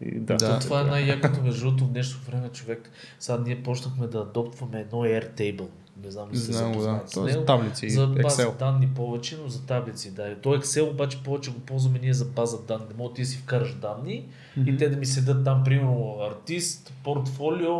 И 0.00 0.20
да, 0.20 0.36
Да. 0.36 0.58
То 0.58 0.60
това 0.60 0.80
е 0.80 0.84
най-якото 0.84 1.42
между 1.42 1.60
другото 1.64 1.84
в 1.84 1.90
днешно 1.90 2.20
време 2.30 2.48
човек. 2.48 2.90
Сега 3.18 3.38
ние 3.38 3.62
почнахме 3.62 4.06
да 4.06 4.18
адоптваме 4.18 4.80
едно 4.80 4.98
Airtable. 4.98 5.68
Не 5.96 6.10
знам 6.10 6.26
дали 6.26 6.36
сте 6.38 6.52
Знам 6.52 6.72
го, 6.72 6.80
да. 6.80 7.00
с 7.06 7.16
е 7.16 7.20
него. 7.20 7.44
таблици, 7.44 7.90
За 7.90 8.06
база 8.06 8.42
Excel. 8.42 8.58
данни 8.58 8.88
повече, 8.88 9.38
но 9.42 9.48
за 9.48 9.62
таблици, 9.62 10.10
да. 10.10 10.34
То 10.36 10.48
Excel 10.50 10.90
обаче 10.90 11.22
повече 11.22 11.50
го 11.50 11.58
ползваме 11.58 11.98
ние 11.98 12.14
за 12.14 12.24
база 12.24 12.58
данни. 12.58 12.84
Мога 12.98 13.14
ти 13.14 13.22
да 13.22 13.28
си 13.28 13.36
вкараш 13.36 13.74
данни 13.74 14.24
и 14.66 14.76
те 14.76 14.88
да 14.88 14.96
ми 14.96 15.06
седат 15.06 15.44
там, 15.44 15.64
примерно, 15.64 16.16
артист, 16.22 16.92
портфолио, 17.04 17.78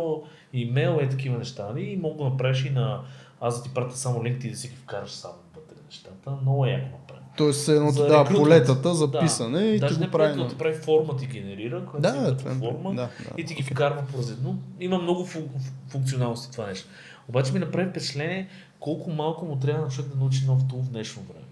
имейл, 0.53 0.99
е 1.01 1.09
такива 1.09 1.37
неща. 1.37 1.65
Нали? 1.65 1.83
И 1.83 1.97
мога 1.97 2.17
да 2.17 2.29
направиш 2.29 2.65
и 2.65 2.69
на... 2.69 3.01
Аз 3.41 3.57
да 3.57 3.63
ти 3.63 3.69
пратя 3.69 3.97
само 3.97 4.23
линк 4.23 4.43
и 4.43 4.49
да 4.49 4.57
си 4.57 4.67
ги 4.67 4.75
вкараш 4.75 5.09
само 5.11 5.33
вътре 5.55 5.75
нещата. 5.85 6.31
Много 6.41 6.65
е 6.65 6.69
яко 6.69 6.85
направено. 6.91 7.27
Тоест, 7.37 7.67
едно 7.69 7.89
За 7.89 8.03
рекрутмент. 8.03 8.37
полетата 8.37 8.93
за 8.95 9.11
писане 9.11 9.59
и 9.61 9.79
Даже 9.79 9.93
ти 9.93 9.99
не 9.99 10.05
го 10.05 10.11
прави. 10.11 10.37
да 10.37 10.47
ти 10.47 10.57
прави 10.57 10.75
форма 10.75 11.17
ти 11.17 11.25
генерира, 11.25 11.85
която 11.85 12.01
Да, 12.01 12.31
да, 12.31 12.51
е- 12.51 12.55
форма 12.55 12.89
да, 12.89 12.95
да, 12.95 13.09
и 13.37 13.45
ти 13.45 13.53
ги 13.53 13.63
окей. 13.63 13.73
вкарва 13.73 14.03
по. 14.03 14.17
Има 14.79 14.97
много 14.97 15.21
фу- 15.23 15.39
фу- 15.39 15.47
функционалности 15.89 16.51
това 16.51 16.67
нещо. 16.67 16.87
Обаче 17.27 17.53
ми 17.53 17.59
направи 17.59 17.89
впечатление 17.89 18.47
колко 18.79 19.11
малко 19.11 19.45
му 19.45 19.59
трябва 19.59 19.81
на 19.81 19.89
човек 19.89 20.11
да 20.11 20.17
научи 20.17 20.45
нов 20.45 20.67
тул 20.67 20.81
в 20.81 20.89
днешно 20.89 21.23
време. 21.23 21.45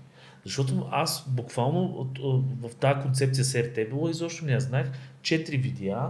Защото 0.43 0.88
аз 0.91 1.26
буквално 1.27 1.85
от, 1.85 2.19
от, 2.19 2.45
в 2.61 2.76
тази 2.76 3.02
концепция 3.02 3.45
с 3.45 3.53
Airtable 3.53 4.10
изобщо 4.10 4.45
не 4.45 4.52
я 4.52 4.60
знаех. 4.60 4.88
Четири 5.22 5.57
видеа, 5.57 6.10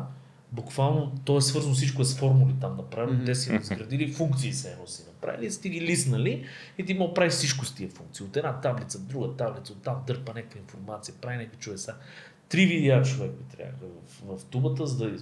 буквално 0.51 1.13
то 1.25 1.37
е 1.37 1.41
свързано 1.41 1.73
всичко 1.73 2.01
е 2.01 2.05
с 2.05 2.17
формули 2.17 2.53
там 2.61 2.77
направено. 2.77 3.25
Те 3.25 3.35
си 3.35 3.55
изградили 3.55 4.11
функции 4.11 4.53
се 4.53 4.71
едно 4.71 4.87
си 4.87 5.03
направили, 5.07 5.51
сте 5.51 5.69
ги 5.69 5.81
лиснали 5.81 6.45
и 6.77 6.85
ти 6.85 6.97
да 6.97 7.13
правиш 7.13 7.33
всичко 7.33 7.65
с 7.65 7.75
тия 7.75 7.89
функции. 7.89 8.25
От 8.25 8.37
една 8.37 8.61
таблица, 8.61 8.99
друга 8.99 9.35
таблица, 9.35 9.73
оттам 9.73 10.03
дърпа 10.07 10.33
някаква 10.33 10.59
информация, 10.59 11.15
прави 11.21 11.37
някакви 11.37 11.57
чудеса. 11.59 11.95
Три 12.49 12.65
видеа 12.65 13.03
човек 13.03 13.31
ми 13.31 13.57
трябва 13.57 13.87
в, 14.07 14.37
в 14.37 14.45
тубата, 14.45 14.87
за 14.87 14.97
да... 14.97 15.17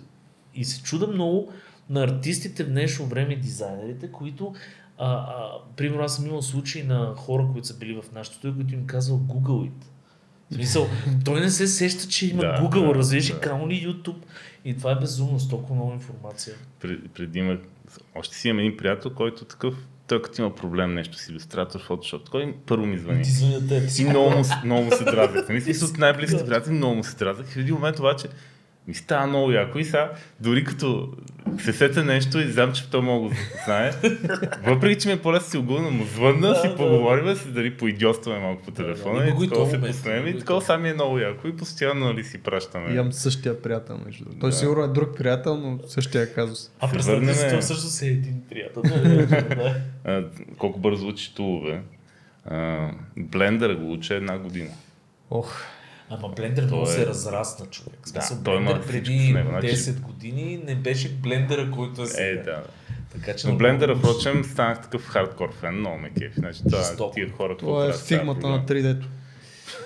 И 0.56 0.66
се 0.66 0.84
чуда 0.84 1.08
много 1.08 1.54
на 1.90 2.04
артистите 2.04 2.64
в 2.64 2.70
днешно 2.70 3.06
време, 3.06 3.36
дизайнерите, 3.36 4.12
които 4.12 4.54
а, 4.98 5.14
а, 5.14 5.52
примерно 5.76 6.04
аз 6.04 6.16
съм 6.16 6.28
имал 6.28 6.42
случаи 6.42 6.84
на 6.84 7.14
хора, 7.18 7.48
които 7.52 7.68
са 7.68 7.78
били 7.78 7.94
в 7.96 8.12
нашото 8.14 8.38
студио, 8.38 8.56
които 8.56 8.74
им 8.74 8.86
казвал 8.86 9.20
Google 9.20 9.70
it. 9.70 9.84
В 10.52 10.54
смисъл, 10.54 10.88
той 11.26 11.40
не 11.42 11.50
се 11.50 11.68
сеща, 11.68 12.08
че 12.08 12.28
има 12.28 12.42
Да, 12.42 12.58
Google, 12.62 12.88
да, 12.88 12.96
разбираш, 12.96 13.28
да. 13.28 13.40
камо 13.40 13.70
ли 13.70 13.88
YouTube. 13.88 14.16
И 14.66 14.78
това 14.78 14.92
е 14.92 14.96
безумно, 14.96 15.40
с 15.40 15.50
толкова 15.50 15.76
много 15.76 15.94
информация. 15.94 16.56
Пред- 16.80 17.12
преди 17.12 17.40
има, 17.40 17.58
още 18.16 18.36
си 18.36 18.48
имам 18.48 18.60
един 18.60 18.78
приятел, 18.78 19.12
който 19.12 19.46
такъв, 19.46 19.74
той 20.08 20.22
като 20.22 20.42
има 20.42 20.56
проблем 20.56 20.94
нещо 20.94 21.18
с 21.18 21.28
иллюстратор, 21.30 21.88
Photoshop, 21.88 22.32
той 22.32 22.56
първо 22.66 22.86
ми 22.86 22.98
звъни. 22.98 23.24
Ти 23.24 23.30
звънят 23.32 23.68
те, 23.70 24.02
И 24.02 24.06
много 24.06 24.32
много 24.66 24.84
му 24.84 24.92
се 24.92 25.04
дразних. 25.04 25.50
Нали? 25.50 25.62
Смисъл, 25.62 25.90
от 25.92 25.98
най-близките 25.98 26.46
приятели 26.46 26.74
много 26.74 26.96
му 26.96 27.04
се 27.04 27.16
дразних. 27.16 27.48
И 27.48 27.54
в 27.54 27.58
един 27.58 27.74
момент 27.76 28.00
обаче 28.00 28.28
ми 28.88 28.94
става 28.94 29.28
много 29.28 29.52
яко 29.52 29.80
и 29.80 29.86
сега, 29.86 30.12
дори 30.40 30.64
като 30.64 31.14
се 31.60 31.74
сета 31.74 32.04
нещо 32.04 32.40
и 32.40 32.52
знам, 32.52 32.74
че 32.74 32.90
то 32.90 33.02
мога 33.02 33.30
да 33.30 33.36
знае. 33.66 33.92
Въпреки, 34.66 35.02
че 35.02 35.08
ми 35.08 35.14
е 35.14 35.22
по-лесно 35.22 35.50
си 35.50 35.58
огъвна, 35.58 35.90
му 35.90 36.04
звънна, 36.06 36.48
Да, 36.48 36.56
си 36.56 36.68
да. 36.68 36.76
поговорим, 36.76 37.36
си 37.36 37.48
дали 37.48 37.78
поидиостваме 37.78 38.40
малко 38.40 38.64
по 38.64 38.72
телефона 38.72 39.28
Има 39.28 39.36
го 39.36 39.44
и 39.44 39.46
и 39.46 39.50
такова 39.50 39.94
се 39.94 40.10
има 40.10 40.30
и 40.30 40.40
такова 40.40 40.62
сами 40.62 40.90
е 40.90 40.94
много 40.94 41.20
яко 41.20 41.48
и 41.48 41.58
постоянно 41.58 42.06
нали 42.06 42.24
си 42.24 42.38
пращаме. 42.38 42.94
Имам 42.94 43.14
същия 43.14 43.62
приятел, 43.62 44.00
между 44.06 44.24
другото. 44.24 44.40
Той 44.40 44.50
Да. 44.50 44.56
сигурно 44.56 44.84
е 44.84 44.88
друг 44.88 45.18
приятел, 45.18 45.58
но 45.58 45.80
същия 45.88 46.34
казус. 46.34 46.72
А 46.80 46.92
представете 46.92 47.34
си, 47.34 47.48
това 47.48 47.62
всъщност 47.62 48.02
е 48.02 48.08
един 48.08 48.42
приятел. 48.50 48.82
Да, 48.82 49.00
да. 49.56 49.76
А, 50.06 50.24
колко 50.58 50.80
бързо 50.80 51.08
учи 51.08 51.36
тулове. 51.36 51.82
Блендър 53.18 53.76
го 53.76 53.92
уча 53.92 54.16
една 54.16 54.38
година. 54.38 54.70
Ох, 55.32 55.62
Ама 56.10 56.36
Той 56.36 56.50
много 56.50 56.84
е- 56.84 56.86
се 56.88 57.06
разрасна 57.06 57.66
човек. 57.66 58.00
В 58.04 58.10
смисъл, 58.10 58.38
Да, 58.38 58.44
той 58.44 58.58
има 58.58 58.82
преди 58.82 59.34
него, 59.34 59.50
значи- 59.50 59.68
10 59.68 60.00
години 60.00 60.62
не 60.66 60.76
беше 60.76 61.10
Блендъра, 61.10 61.72
който 61.72 62.02
е 62.02 62.06
сега. 62.06 62.24
Е, 62.24 62.36
да. 62.36 62.64
Така 63.12 63.36
че 63.36 63.48
Но 63.48 63.52
много- 63.52 63.58
Блендъра, 63.60 63.96
впрочем, 63.96 64.44
станах 64.44 64.82
такъв 64.82 65.04
хардкор 65.04 65.54
фен, 65.54 65.76
много 65.76 65.98
ме 65.98 66.10
кефи. 66.10 66.34
Значи, 66.36 66.60
това, 66.64 66.78
Жестоко. 66.78 67.14
тия 67.14 67.32
хора, 67.32 67.58
това 67.58 67.72
е 67.72 67.76
правят 67.78 67.96
с 67.96 68.00
тази 68.00 68.08
фигмата 68.10 68.48
на 68.50 68.66
програма? 68.66 68.66
3D-то. 68.68 69.08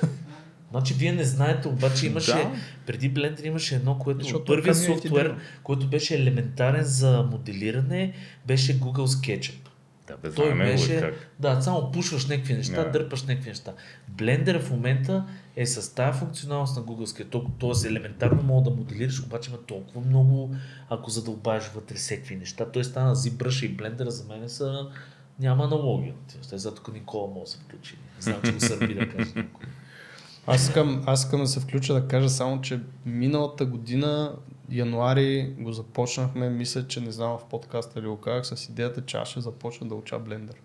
Значи 0.72 0.94
вие 0.94 1.12
не 1.12 1.24
знаете, 1.24 1.68
обаче 1.68 2.08
имаше, 2.08 2.32
Да. 2.32 2.52
преди 2.86 3.14
Blender 3.14 3.44
имаше 3.44 3.76
едно, 3.76 4.00
което 4.00 4.20
Защото 4.20 4.46
първият 4.46 4.78
community 4.78 4.86
софтуер, 5.02 5.36
който 5.64 5.88
беше 5.88 6.16
елементарен 6.16 6.84
за 6.84 7.28
моделиране, 7.32 8.14
беше 8.48 8.80
Google 8.80 9.06
SketchUp. 9.06 9.54
Да, 10.08 10.18
бе, 10.18 10.32
Той 10.32 10.56
беше, 10.56 11.00
как. 11.00 11.14
да, 11.40 11.62
само 11.62 11.92
пушваш 11.92 12.26
някакви 12.26 12.54
неща, 12.54 12.84
Да. 12.84 12.92
дърпаш 12.92 13.24
някакви 13.24 13.50
неща. 13.50 13.74
Blender 14.16 14.60
в 14.60 14.72
момента 14.72 15.26
е 15.58 15.66
с 15.66 15.96
тази 15.96 16.20
функционалност 16.20 16.78
на 16.78 16.84
Google 16.84 17.06
SketchUp, 17.06 17.48
т.е. 17.60 17.92
елементарно 17.92 18.44
мога 18.44 18.70
да 18.70 18.76
моделираш, 18.76 19.24
обаче 19.24 19.50
има 19.50 19.60
толкова 19.60 20.02
много, 20.02 20.56
ако 20.90 21.10
задълбаеш 21.10 21.72
вътре 21.76 21.96
всеки 21.96 22.36
неща. 22.36 22.66
Той 22.72 22.84
стана 22.84 23.16
ZBrush 23.16 23.66
и 23.66 23.78
Blender 23.78 24.08
за 24.08 24.24
мен 24.24 24.50
са 24.50 24.90
няма 25.40 25.64
аналогия. 25.64 26.14
Те 26.50 26.58
за 26.58 26.76
тук 26.76 26.94
Никола 26.94 27.28
може 27.28 27.44
да 27.44 27.52
се 27.52 27.58
включи. 27.58 27.98
Не 28.16 28.22
знам, 28.22 28.42
че 28.46 28.54
го 28.54 28.60
сърби 28.60 28.94
да 28.94 29.10
каже. 29.10 29.34
Аз 30.48 30.64
искам, 30.64 31.04
аз 31.06 31.24
искам 31.24 31.40
да 31.40 31.48
се 31.48 31.60
включа 31.60 31.94
да 31.94 32.08
кажа 32.08 32.30
само, 32.30 32.62
че 32.62 32.80
миналата 33.06 33.66
година, 33.66 34.36
януари, 34.70 35.56
го 35.60 35.72
започнахме, 35.72 36.50
мисля, 36.50 36.88
че 36.88 37.02
не 37.02 37.12
знам 37.12 37.38
в 37.38 37.46
подкаста 37.50 38.02
ли 38.02 38.08
го 38.08 38.18
казах, 38.18 38.60
с 38.60 38.70
идеята, 38.70 39.06
че 39.06 39.18
аз 39.18 39.28
ще 39.28 39.42
започна 39.42 39.88
да 39.88 39.96
уча 39.96 40.20
блендър. 40.20 40.56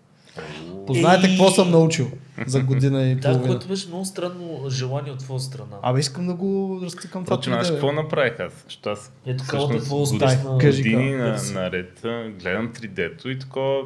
Познайте 0.87 1.27
какво 1.27 1.49
съм 1.49 1.71
научил 1.71 2.07
за 2.47 2.59
година 2.61 3.03
и 3.03 3.15
Да, 3.15 3.21
половина. 3.21 3.47
което 3.47 3.67
беше 3.67 3.87
много 3.87 4.05
странно 4.05 4.69
желание 4.69 5.11
от 5.11 5.19
твоя 5.19 5.39
страна. 5.39 5.75
Абе, 5.81 5.99
искам 5.99 6.27
да 6.27 6.33
го 6.33 6.79
разтикам 6.83 7.25
това. 7.25 7.35
Впрочем, 7.35 7.53
аз 7.53 7.71
какво 7.71 7.91
направих 7.91 8.39
аз? 8.39 8.53
Защото 8.63 8.89
аз 8.89 9.13
Ето 9.25 9.43
всъщност 9.43 9.89
години- 9.89 10.01
успешна... 10.01 10.49
Години 10.51 11.11
какво. 11.11 11.53
на, 11.53 11.61
наред 11.61 11.99
гледам 12.39 12.67
3D-то 12.69 13.29
и 13.29 13.39
такова, 13.39 13.81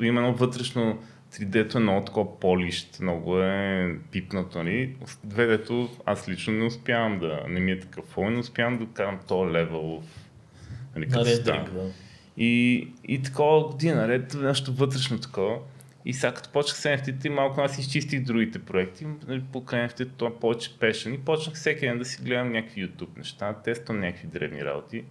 има 0.00 0.20
едно 0.20 0.34
вътрешно 0.34 0.98
3D-то 1.32 1.78
е 1.78 1.82
много 1.82 2.04
такова 2.04 2.40
полищ, 2.40 3.00
много 3.00 3.38
е 3.38 3.90
пипнато, 4.12 4.58
нали? 4.58 4.96
2D-то 5.26 5.88
аз 6.06 6.28
лично 6.28 6.54
не 6.54 6.64
успявам 6.64 7.18
да, 7.18 7.40
не 7.48 7.60
ми 7.60 7.72
е 7.72 7.80
такъв 7.80 8.04
фон, 8.04 8.32
не 8.32 8.38
успявам 8.38 8.78
да 8.78 8.86
карам 8.86 9.18
този 9.28 9.52
левел, 9.52 10.02
нали, 10.96 11.06
На 11.06 11.24
рендеринг, 11.24 11.70
да. 11.72 11.80
И, 12.36 12.88
и 13.08 13.22
такова 13.22 13.68
година 13.68 13.94
наред, 13.94 14.34
нещо 14.34 14.72
вътрешно 14.72 15.18
такова. 15.18 15.58
И 16.04 16.12
сега 16.12 16.34
като 16.34 16.50
почнах 16.50 16.76
с 16.76 16.84
NFT, 16.84 17.28
малко 17.28 17.60
аз 17.60 17.78
изчистих 17.78 18.24
другите 18.24 18.58
проекти, 18.58 19.06
нали, 19.28 19.42
покрай 19.52 19.88
NFT 19.88 20.08
това 20.16 20.40
повече 20.40 20.78
пешен 20.78 21.14
и 21.14 21.18
почнах 21.18 21.54
всеки 21.54 21.80
ден 21.80 21.98
да 21.98 22.04
си 22.04 22.22
гледам 22.22 22.52
някакви 22.52 22.88
YouTube 22.88 23.18
неща, 23.18 23.52
тествам 23.52 24.00
някакви 24.00 24.26
древни 24.26 24.64
работи. 24.64 25.04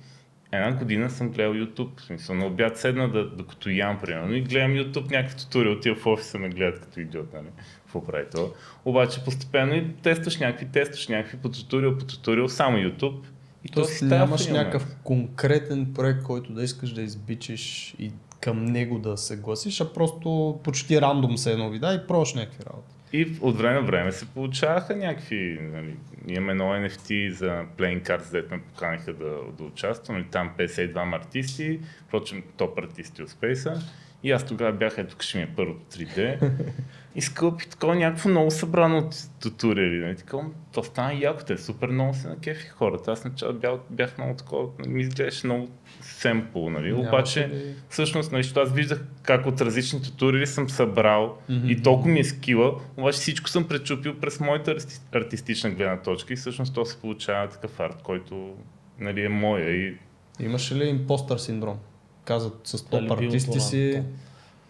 Една 0.52 0.72
година 0.72 1.10
съм 1.10 1.30
гледал 1.30 1.54
YouTube, 1.54 2.00
в 2.00 2.02
смисъл 2.02 2.36
на 2.36 2.46
обяд 2.46 2.78
седна, 2.78 3.12
да, 3.12 3.30
докато 3.30 3.70
ям, 3.70 4.00
примерно, 4.02 4.36
и 4.36 4.42
гледам 4.42 4.72
YouTube 4.72 5.12
някакъв 5.12 5.36
туториал, 5.36 5.80
тия 5.80 5.96
в 5.96 6.06
офиса 6.06 6.40
ме 6.40 6.50
гледат 6.50 6.80
като 6.80 7.00
идиот, 7.00 7.34
нали, 7.34 7.48
какво 7.86 8.06
прави 8.06 8.26
това. 8.32 8.48
Обаче 8.86 9.24
постепенно 9.24 9.76
и 9.76 9.94
тестваш 10.04 10.38
някакви, 10.38 10.66
тестваш 10.66 11.08
някакви 11.08 11.38
по 11.38 11.50
туториал, 11.50 11.98
по 11.98 12.06
туториал, 12.06 12.50
само 12.50 12.78
YouTube. 12.78 13.20
И 13.66 13.70
то 13.70 13.86
си 13.86 14.00
Тоест 14.00 14.12
нямаш 14.12 14.48
някакъв 14.48 14.96
конкретен 15.04 15.94
проект, 15.94 16.24
който 16.24 16.54
да 16.54 16.64
искаш 16.64 16.94
да 16.94 17.02
избичиш 17.02 17.96
и 18.00 18.12
към 18.40 18.66
него 18.66 19.00
да 19.00 19.18
се 19.18 19.38
гласиш, 19.38 19.82
а 19.82 19.94
просто 19.94 20.60
почти 20.64 21.02
рандом 21.02 21.38
се 21.38 21.52
едно 21.52 21.70
вида 21.70 21.94
и 21.94 22.08
пробваш 22.08 22.34
някакви 22.34 22.64
работи. 22.66 22.96
И 23.14 23.38
от 23.42 23.58
време 23.58 23.80
на 23.80 23.86
време 23.86 24.12
се 24.12 24.26
получаваха 24.26 24.96
някакви, 24.96 25.60
нали, 25.74 25.96
имаме 26.28 26.52
едно 26.52 26.66
NFT 26.66 27.30
за 27.30 27.64
Playing 27.78 28.10
Cards, 28.10 28.32
дето 28.32 28.54
ме 28.54 28.62
поканиха 28.62 29.14
да, 29.14 29.38
да 29.58 29.64
участвам, 29.64 30.18
нали, 30.18 30.28
там 30.32 30.52
52 30.60 31.16
артисти, 31.16 31.80
впрочем 32.08 32.44
топ 32.58 32.80
артисти 32.80 33.24
от 33.24 33.30
Space. 33.30 33.82
И 34.24 34.32
аз 34.32 34.46
тогава 34.46 34.72
бях, 34.72 34.98
ето 34.98 35.10
тук 35.10 35.24
ще 35.24 35.38
ми 35.38 35.44
е 35.44 35.54
първото 35.56 35.98
3D. 35.98 36.40
И 37.18 37.22
скълпи 37.22 37.70
такова 37.70 37.96
някакво 37.96 38.30
много 38.30 38.52
събрано 38.52 38.98
от 38.98 39.16
туториали. 39.42 39.98
Нали, 39.98 40.16
такова, 40.16 40.44
то 40.74 40.84
стана 40.84 41.14
яко, 41.14 41.44
те 41.44 41.58
супер 41.58 41.88
много 41.88 42.14
се 42.14 42.28
накефи 42.28 42.68
хората. 42.68 43.12
Аз 43.12 43.26
начало 43.26 43.54
бях, 43.54 43.72
бях 43.90 44.18
много 44.18 44.34
такова, 44.34 44.68
нали, 44.80 44.90
ми 44.90 45.02
изглеждаше 45.02 45.48
много 45.48 45.68
семпл, 46.02 46.70
нали, 46.70 46.92
Нямаше 46.92 47.10
обаче 47.10 47.50
ли- 47.50 47.76
всъщност, 47.90 48.32
нали, 48.32 48.44
защото 48.44 48.60
аз 48.60 48.72
виждах 48.72 49.06
как 49.24 49.46
от 49.46 49.62
различни 49.62 50.02
туториали 50.02 50.48
съм 50.48 50.70
събрал 50.70 51.38
Мгм. 51.50 51.70
и 51.70 51.82
толкова 51.82 52.10
ми 52.10 52.20
е 52.20 52.24
скила, 52.24 52.76
обаче 52.98 53.18
всичко 53.18 53.50
съм 53.50 53.64
пречупил 53.64 54.16
през 54.16 54.40
моята 54.40 54.72
арти- 54.72 55.00
артистична 55.14 55.70
гледна 55.70 55.98
точка 55.98 56.34
и 56.34 56.38
всъщност 56.38 56.74
то 56.74 56.86
се 56.86 56.98
получава 56.98 57.50
такъв 57.50 57.80
арт, 57.80 58.02
който 58.04 58.54
нали, 59.00 59.26
е 59.26 59.30
моя 59.30 59.70
и 59.72 59.98
Имаше 60.40 60.76
ли 60.76 60.86
импостър 60.86 61.38
синдром? 61.38 61.78
Казват 62.26 62.60
с 62.64 62.84
топ 62.84 63.12
артисти 63.12 63.56
на 63.56 63.62
си. 63.62 64.04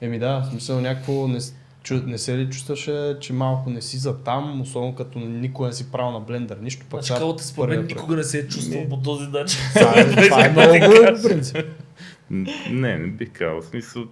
Еми 0.02 0.20
да, 0.20 0.40
в 0.40 0.46
смисъл 0.46 0.82
някакво 0.82 1.28
не, 1.28 1.40
чу, 1.86 2.02
не 2.06 2.18
се 2.18 2.38
ли 2.38 2.50
чувстваше, 2.50 3.18
че 3.20 3.34
малко 3.34 3.70
не 3.70 3.82
си 3.82 3.98
за 3.98 4.18
там, 4.18 4.62
особено 4.62 4.96
като 4.96 5.20
никога 5.20 5.68
не 5.68 5.74
си 5.74 5.92
правил 5.92 6.12
на 6.12 6.20
блендър 6.20 6.58
нищо, 6.58 6.86
пък 6.90 7.00
Значи 7.00 7.08
сега 7.08 7.20
калата 7.20 7.44
според 7.44 7.78
мен 7.78 7.88
никога 7.88 8.16
не 8.16 8.24
се 8.24 8.40
е 8.40 8.48
чувствал 8.48 8.82
Не. 8.82 8.90
по 8.90 8.98
този 8.98 9.28
начин. 9.28 9.60
Това 9.74 10.46
е, 10.46 10.48
е 10.48 10.50
много 10.50 11.22
принцип. 11.24 11.58
не, 12.30 12.98
не 12.98 13.08
бих 13.08 13.32
казал. 13.32 13.62
В 13.62 13.66
смисъл, 13.66 14.06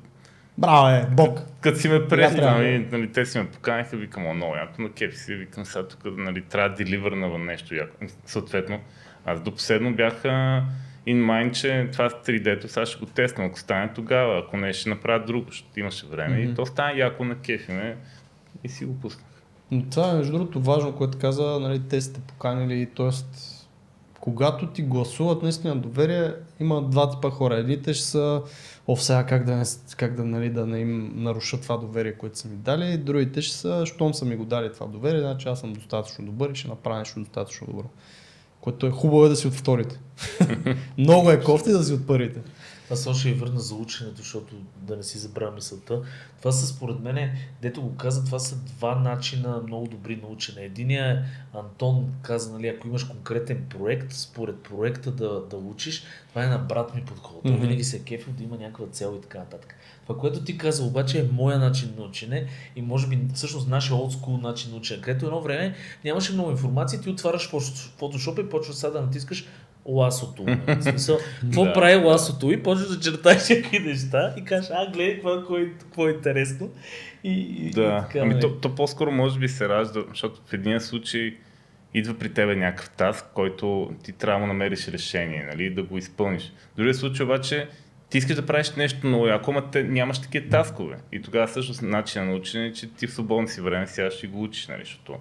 Браво 0.58 0.88
е, 0.88 1.08
Бог. 1.12 1.40
като 1.62 1.80
си 1.80 1.88
ме 1.90 2.08
трябва. 2.08 2.10
представи, 2.10 2.88
нали, 2.92 3.12
те 3.12 3.26
си 3.26 3.40
ме 3.40 3.48
поканиха, 3.48 3.98
викам, 3.98 4.28
о, 4.28 4.34
много 4.34 4.56
яко, 4.56 4.82
на 4.82 4.92
кефи 4.92 5.18
си, 5.18 5.36
викам 5.36 5.66
сега 5.66 5.88
тук, 5.88 6.00
нали, 6.18 6.42
трябва 6.42 6.70
да 6.70 6.76
деливърна 6.76 7.38
нещо 7.38 7.76
яко. 7.76 7.96
Съответно, 8.26 8.80
аз 9.26 9.42
до 9.42 9.52
последно 9.52 9.94
бях 9.94 10.26
а, 10.26 10.64
in 11.08 11.26
mind, 11.26 11.52
че 11.52 11.90
това 11.92 12.10
с 12.10 12.14
3D-то 12.14 12.68
сега 12.68 12.86
ще 12.86 13.00
го 13.00 13.06
тествам, 13.06 13.46
ако 13.46 13.60
стане 13.60 13.92
тогава, 13.96 14.40
ако 14.40 14.58
не 14.58 14.74
ще 14.74 14.90
направя 14.90 15.26
друго, 15.26 15.46
защото 15.50 15.80
имаше 15.80 16.06
време 16.08 16.38
Мгм. 16.40 16.52
и 16.52 16.56
то 16.56 16.66
стана 16.66 16.98
яко 17.00 17.26
на 17.26 17.36
кефи 17.36 17.72
ме 17.72 17.98
и 18.64 18.70
си 18.70 18.86
го 18.86 19.00
пуснах. 19.00 19.26
Но 19.72 19.84
това 19.92 20.10
е 20.10 20.14
между 20.14 20.32
другото 20.32 20.62
важно, 20.62 20.96
което 20.96 21.18
каза, 21.18 21.60
нали, 21.60 21.82
те 21.90 22.02
сте 22.02 22.20
поканили, 22.22 22.90
т.е. 22.96 23.10
когато 24.20 24.68
ти 24.68 24.82
гласуват 24.82 25.44
наистина 25.44 25.76
доверие, 25.76 26.32
има 26.60 26.82
два 26.82 27.10
типа 27.10 27.30
хора. 27.30 27.56
Едните 27.56 27.94
ще 27.94 28.06
са, 28.06 28.42
о, 28.88 28.96
сега 28.96 29.26
как 29.26 29.44
да 29.46 29.56
не, 29.56 29.64
как 29.98 30.16
да, 30.16 30.24
нали, 30.24 30.50
да 30.50 30.66
не 30.68 30.80
им 30.80 31.12
нарушат 31.16 31.62
това 31.62 31.78
доверие, 31.78 32.14
което 32.14 32.38
са 32.38 32.48
ми 32.48 32.56
дали, 32.56 32.98
другите 32.98 33.42
ще 33.42 33.56
са, 33.58 33.86
щом 33.86 34.14
са 34.14 34.26
ми 34.26 34.36
го 34.36 34.46
дали 34.46 34.74
това 34.74 34.88
доверие, 34.88 35.22
значи 35.22 35.48
аз 35.48 35.60
съм 35.60 35.74
достатъчно 35.74 36.26
добър 36.26 36.50
и 36.50 36.56
ще 36.56 36.68
направя 36.68 37.00
нещо 37.00 37.20
достатъчно 37.20 37.68
добро. 37.68 37.90
Което 38.64 38.88
е 38.88 38.92
хубаво 38.92 39.26
е 39.26 39.30
да 39.30 39.36
си 39.36 39.48
от 39.48 39.54
вторите. 39.54 40.00
Много 40.98 41.32
е 41.32 41.44
кофти 41.44 41.72
да 41.72 41.84
си 41.84 41.94
от 41.94 42.08
първите. 42.08 42.40
Аз 42.92 43.04
само 43.04 43.16
ще 43.16 43.30
ви 43.30 43.40
върна 43.40 43.60
за 43.60 43.76
ученето, 43.76 44.18
защото 44.18 44.56
да 44.78 44.98
не 44.98 45.04
си 45.04 45.18
забравя 45.18 45.52
мисълта. 45.52 46.02
Това 46.40 46.52
са 46.52 46.68
според 46.68 47.00
мен, 47.00 47.32
дето 47.62 47.82
го 47.82 47.96
каза, 47.96 48.26
това 48.26 48.40
са 48.40 48.56
два 48.56 48.96
начина 48.96 49.62
много 49.68 49.88
добри 49.88 50.16
на 50.16 50.28
учене. 50.28 50.62
Единия 50.62 51.06
е, 51.06 51.58
Антон 51.58 52.14
каза, 52.22 52.54
нали, 52.54 52.68
ако 52.68 52.88
имаш 52.88 53.04
конкретен 53.04 53.66
проект, 53.70 54.12
според 54.12 54.64
проекта 54.64 55.12
да, 55.12 55.42
да 55.50 55.58
учиш, 55.58 56.04
това 56.30 56.44
е 56.44 56.48
на 56.48 56.58
брат 56.58 56.96
ми 56.96 57.06
подход. 57.06 57.42
Той 57.44 57.52
Мгм. 57.52 57.62
винаги 57.62 57.84
се 57.84 57.98
е 57.98 58.00
кефил 58.00 58.34
да 58.34 58.44
има 58.44 58.58
някаква 58.58 58.88
цел 58.88 59.16
и 59.18 59.22
така 59.22 59.40
нататък. 59.40 59.76
Това, 60.08 60.20
което 60.20 60.44
ти 60.44 60.58
каза 60.58 60.84
обаче 60.84 61.20
е 61.20 61.30
моя 61.32 61.60
начин 61.60 61.94
на 61.98 62.04
учене 62.04 62.48
и 62.76 62.82
може 62.82 63.08
би 63.08 63.20
всъщност 63.34 63.68
нашия 63.68 63.96
олдскул 63.96 64.38
начин 64.38 64.72
на 64.72 64.78
учене, 64.78 65.02
където 65.02 65.26
едно 65.26 65.42
време 65.42 65.76
нямаше 66.06 66.34
много 66.34 66.52
информация, 66.52 67.02
ти 67.02 67.10
отваряш 67.10 67.52
Photoshop 67.52 68.46
и 68.46 68.50
почваш 68.50 68.76
сега 68.76 68.92
да 68.92 69.02
натискаш 69.02 69.46
ласото. 69.86 70.44
В 70.68 70.82
смисъл, 70.84 71.18
какво 71.42 71.66
Да. 71.66 71.74
прави 71.74 71.96
ласото 71.96 72.52
и 72.52 72.64
почваш 72.64 72.88
да 72.88 73.00
чертаеш 73.00 73.50
някакви 73.50 73.80
неща 73.80 74.34
и 74.38 74.44
кажеш, 74.44 74.72
а, 74.74 74.92
гледай 74.92 75.14
какво, 75.14 75.38
какво, 75.40 75.58
е, 75.58 75.66
какво 75.80 76.08
е 76.08 76.12
интересно. 76.12 76.70
И, 77.24 77.32
и, 77.32 77.68
и 77.68 77.70
Да, 77.70 78.02
така, 78.02 78.20
ами 78.20 78.34
нали. 78.34 78.42
то, 78.42 78.56
то 78.56 78.76
по-скоро 78.76 79.12
може 79.12 79.40
би 79.40 79.48
се 79.48 79.70
ражда, 79.70 80.02
защото 80.10 80.42
в 80.46 80.54
един 80.54 80.80
случай 80.80 81.36
идва 81.94 82.14
при 82.14 82.30
тебе 82.30 82.56
някакъв 82.56 82.90
таск, 82.90 83.26
който 83.34 83.92
ти 84.04 84.12
трябва 84.12 84.42
да 84.42 84.48
намериш 84.48 84.88
решение, 84.88 85.48
нали, 85.52 85.70
да 85.70 85.84
го 85.84 85.98
изпълниш. 85.98 86.54
В 86.74 86.76
другия 86.76 86.94
случай 86.94 87.24
обаче 87.26 87.68
ти 88.10 88.18
искаш 88.18 88.36
да 88.36 88.46
правиш 88.46 88.72
нещо 88.76 89.08
много 89.08 89.28
яко, 89.28 89.52
ама 89.52 89.72
те, 89.72 89.84
нямаш 89.84 90.22
такива 90.22 90.50
таскове. 90.50 90.98
И 91.12 91.22
тогава 91.22 91.48
всъщност 91.48 91.82
начинът 91.82 92.28
на 92.28 92.36
учене 92.36 92.66
е, 92.66 92.74
че 92.74 92.94
ти 92.94 93.08
в 93.08 93.14
свободно 93.14 93.48
си 93.48 93.62
време 93.62 93.88
сега 93.88 94.12
ще 94.12 94.28
го 94.28 94.44
учиш, 94.44 94.68
нали, 94.68 94.82
защото 94.86 95.16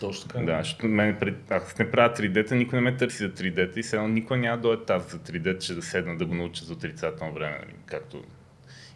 Точно 0.00 0.28
така. 0.28 0.44
Да, 0.44 0.58
защото 0.58 0.86
мен, 0.86 1.16
ако 1.50 1.66
не 1.78 1.90
правя 1.90 2.14
3D-та, 2.14 2.54
никой 2.54 2.80
не 2.80 2.90
ме 2.90 2.96
търси 2.96 3.16
за 3.16 3.28
3D-та 3.30 3.80
и 3.80 3.82
сега 3.82 4.08
никой 4.08 4.38
няма 4.38 4.56
да 4.56 4.62
дойде 4.62 4.84
тази 4.84 5.10
за 5.10 5.18
3D, 5.18 5.58
че 5.58 5.74
да 5.74 5.82
седна 5.82 6.16
да 6.16 6.26
го 6.26 6.34
науча 6.34 6.64
за 6.64 6.72
отрицателно 6.72 7.34
време. 7.34 7.58
Нали? 7.58 7.74
Както... 7.86 8.22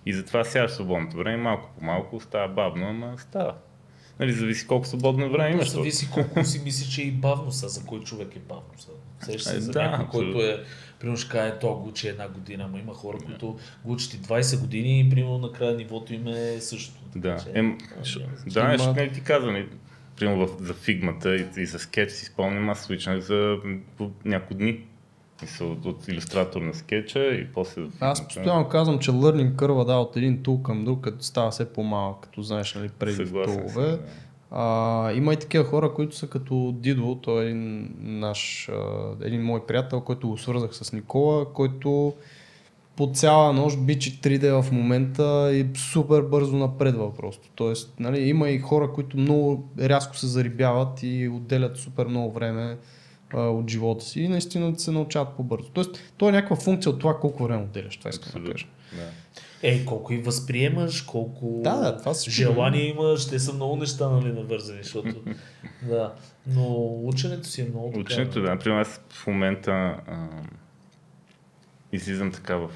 И 0.07 0.13
затова 0.13 0.45
сега 0.45 0.69
свободното 0.69 1.17
време 1.17 1.37
малко 1.37 1.71
по 1.79 1.85
малко 1.85 2.21
става 2.21 2.49
бавно, 2.49 2.87
ама 2.87 3.15
става. 3.19 3.55
Нали, 4.21 4.33
зависи 4.33 4.67
колко 4.67 4.87
свободно 4.87 5.31
време 5.31 5.51
имаш. 5.51 5.71
Зависи 5.71 6.11
колко 6.11 6.45
си 6.45 6.61
мислиш, 6.65 6.95
че 6.95 7.03
е 7.03 7.05
и 7.05 7.11
бавно 7.11 7.53
са, 7.53 7.69
за 7.69 7.87
кой 7.87 8.01
човек 8.01 8.37
е 8.37 8.39
бавно 8.39 8.71
са. 8.79 8.91
Сещаш 9.21 9.43
се 9.43 9.57
Е, 9.57 9.61
за 9.61 9.73
да, 9.73 9.83
някой, 9.83 10.07
който 10.07 10.43
е, 10.43 10.65
примерно 11.01 11.17
ще 11.19 11.31
каже, 11.31 11.59
то 11.61 11.75
го 11.75 11.89
учи 11.89 12.09
една 12.09 12.29
година, 12.29 12.65
ама 12.65 12.79
има 12.79 12.95
хора, 12.95 13.19
които 13.27 13.59
го 13.85 13.93
учат 13.93 14.15
и 14.15 14.19
20 14.21 14.61
години 14.61 15.01
и 15.01 15.11
примерно 15.11 15.39
накрая 15.39 15.77
нивото 15.77 16.15
им 16.15 16.29
е 16.29 16.61
същото. 16.61 17.01
Да, 17.19 17.37
че, 17.37 17.45
това 17.45 18.03
шо- 18.03 18.57
няма 18.57 18.69
да, 18.69 18.75
Има- 18.75 18.93
ще 18.95 19.05
не 19.07 19.13
ти 19.13 19.21
казвам. 19.21 19.67
Примерно 20.23 20.47
в- 20.47 20.57
за 20.61 20.75
фигмата 20.75 21.37
и, 21.37 21.47
и 21.57 21.67
за 21.67 21.79
скетч 21.79 22.13
си 22.13 22.25
спомням, 22.25 22.71
аз 22.71 22.81
свичнах 22.81 23.21
за 23.21 23.57
няколко 24.25 24.55
дни. 24.55 24.81
Мисъл, 25.43 25.73
от, 25.73 25.85
от 25.87 26.09
иллюстратор 26.09 26.61
на 26.63 26.75
скетча 26.75 27.25
и 27.25 27.47
после... 27.55 27.83
в 27.83 27.91
Аз 28.01 28.25
постоянно 28.25 28.69
казвам, 28.69 28.99
че 28.99 29.11
learning 29.11 29.53
curve 29.55 29.85
да, 29.85 29.95
от 29.95 30.17
един 30.17 30.43
тул 30.43 30.63
към 30.63 30.85
друг, 30.85 31.01
като 31.01 31.23
става 31.23 31.51
все 31.51 31.73
по-малък, 31.73 32.17
като 32.21 32.43
знаеш, 32.43 32.75
нали, 32.75 32.89
преди 32.99 33.31
тулове. 33.31 33.87
да. 33.87 33.99
А, 34.51 35.13
има 35.13 35.33
и 35.33 35.37
такива 35.37 35.65
хора, 35.65 35.95
които 35.95 36.17
са 36.17 36.27
като 36.27 36.73
Дидо, 36.77 37.19
той 37.23 37.45
е 37.45 37.47
един 37.47 37.91
наш, 38.01 38.71
един 39.23 39.43
мой 39.43 39.67
приятел, 39.67 40.01
който 40.01 40.29
го 40.29 40.39
свързах 40.39 40.75
с 40.75 40.93
Никола, 40.93 41.53
който 41.53 42.15
по 42.97 43.11
цяла 43.15 43.53
нощ 43.53 43.79
бичи 43.79 44.21
3D 44.21 44.63
в 44.63 44.73
момента 44.73 45.51
и 45.53 45.67
супер 45.79 46.23
бързо 46.23 46.57
напредва 46.57 47.15
просто. 47.15 47.49
Тоест, 47.55 47.95
нали, 47.99 48.21
има 48.21 48.51
и 48.51 48.59
хора, 48.59 48.93
които 48.93 49.17
много 49.17 49.69
рязко 49.81 50.17
се 50.17 50.27
зарибяват 50.27 51.03
и 51.03 51.29
отделят 51.29 51.77
супер 51.77 52.07
много 52.07 52.33
време 52.33 52.79
а, 53.35 53.41
от 53.41 53.71
живота 53.71 54.05
си 54.05 54.21
и 54.21 54.29
наистина 54.29 54.79
се 54.79 54.91
научават 54.91 55.37
по-бързо. 55.37 55.69
Тоест, 55.73 55.99
то 56.17 56.29
е 56.29 56.33
някаква 56.33 56.57
функция 56.57 56.93
от 56.93 56.99
това 56.99 57.19
колко 57.21 57.45
време 57.45 57.63
отделяш, 57.63 57.97
това 57.97 58.11
искам 58.11 58.43
да 58.43 58.53
кажа. 58.53 58.67
Да. 58.97 59.09
Е, 59.63 59.85
колко 59.85 60.13
и 60.13 60.19
възприемаш, 60.19 61.03
колко 61.03 61.61
Да, 61.65 61.77
да, 61.77 61.99
това 61.99 62.13
всичко. 62.13 62.53
желание 62.53 62.89
имаш, 62.89 63.29
те 63.29 63.39
са 63.39 63.53
много 63.53 63.77
неща, 63.77 64.09
нали, 64.09 64.33
навързани, 64.33 64.83
защото... 64.83 65.15
да, 65.89 66.15
но 66.47 66.99
ученето 67.05 67.49
си 67.49 67.61
е 67.61 67.65
много 67.65 67.89
така. 67.89 68.01
Ученето, 68.01 68.41
да. 68.41 68.49
Например, 68.51 68.81
аз 68.81 69.01
в 69.11 69.27
момента 69.27 69.71
а, 70.07 70.29
излизам 71.93 72.33
така 72.33 72.57
в 72.57 72.71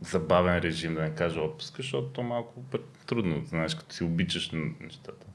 забавен 0.00 0.58
режим, 0.58 0.94
да 0.94 1.02
не 1.02 1.14
кажа 1.14 1.40
отпуска, 1.40 1.82
защото 1.82 2.08
то 2.08 2.22
малко 2.22 2.64
трудно, 3.06 3.44
знаеш, 3.44 3.74
като 3.74 3.94
си 3.94 4.04
обичаш 4.04 4.50
нещата. 4.80 5.26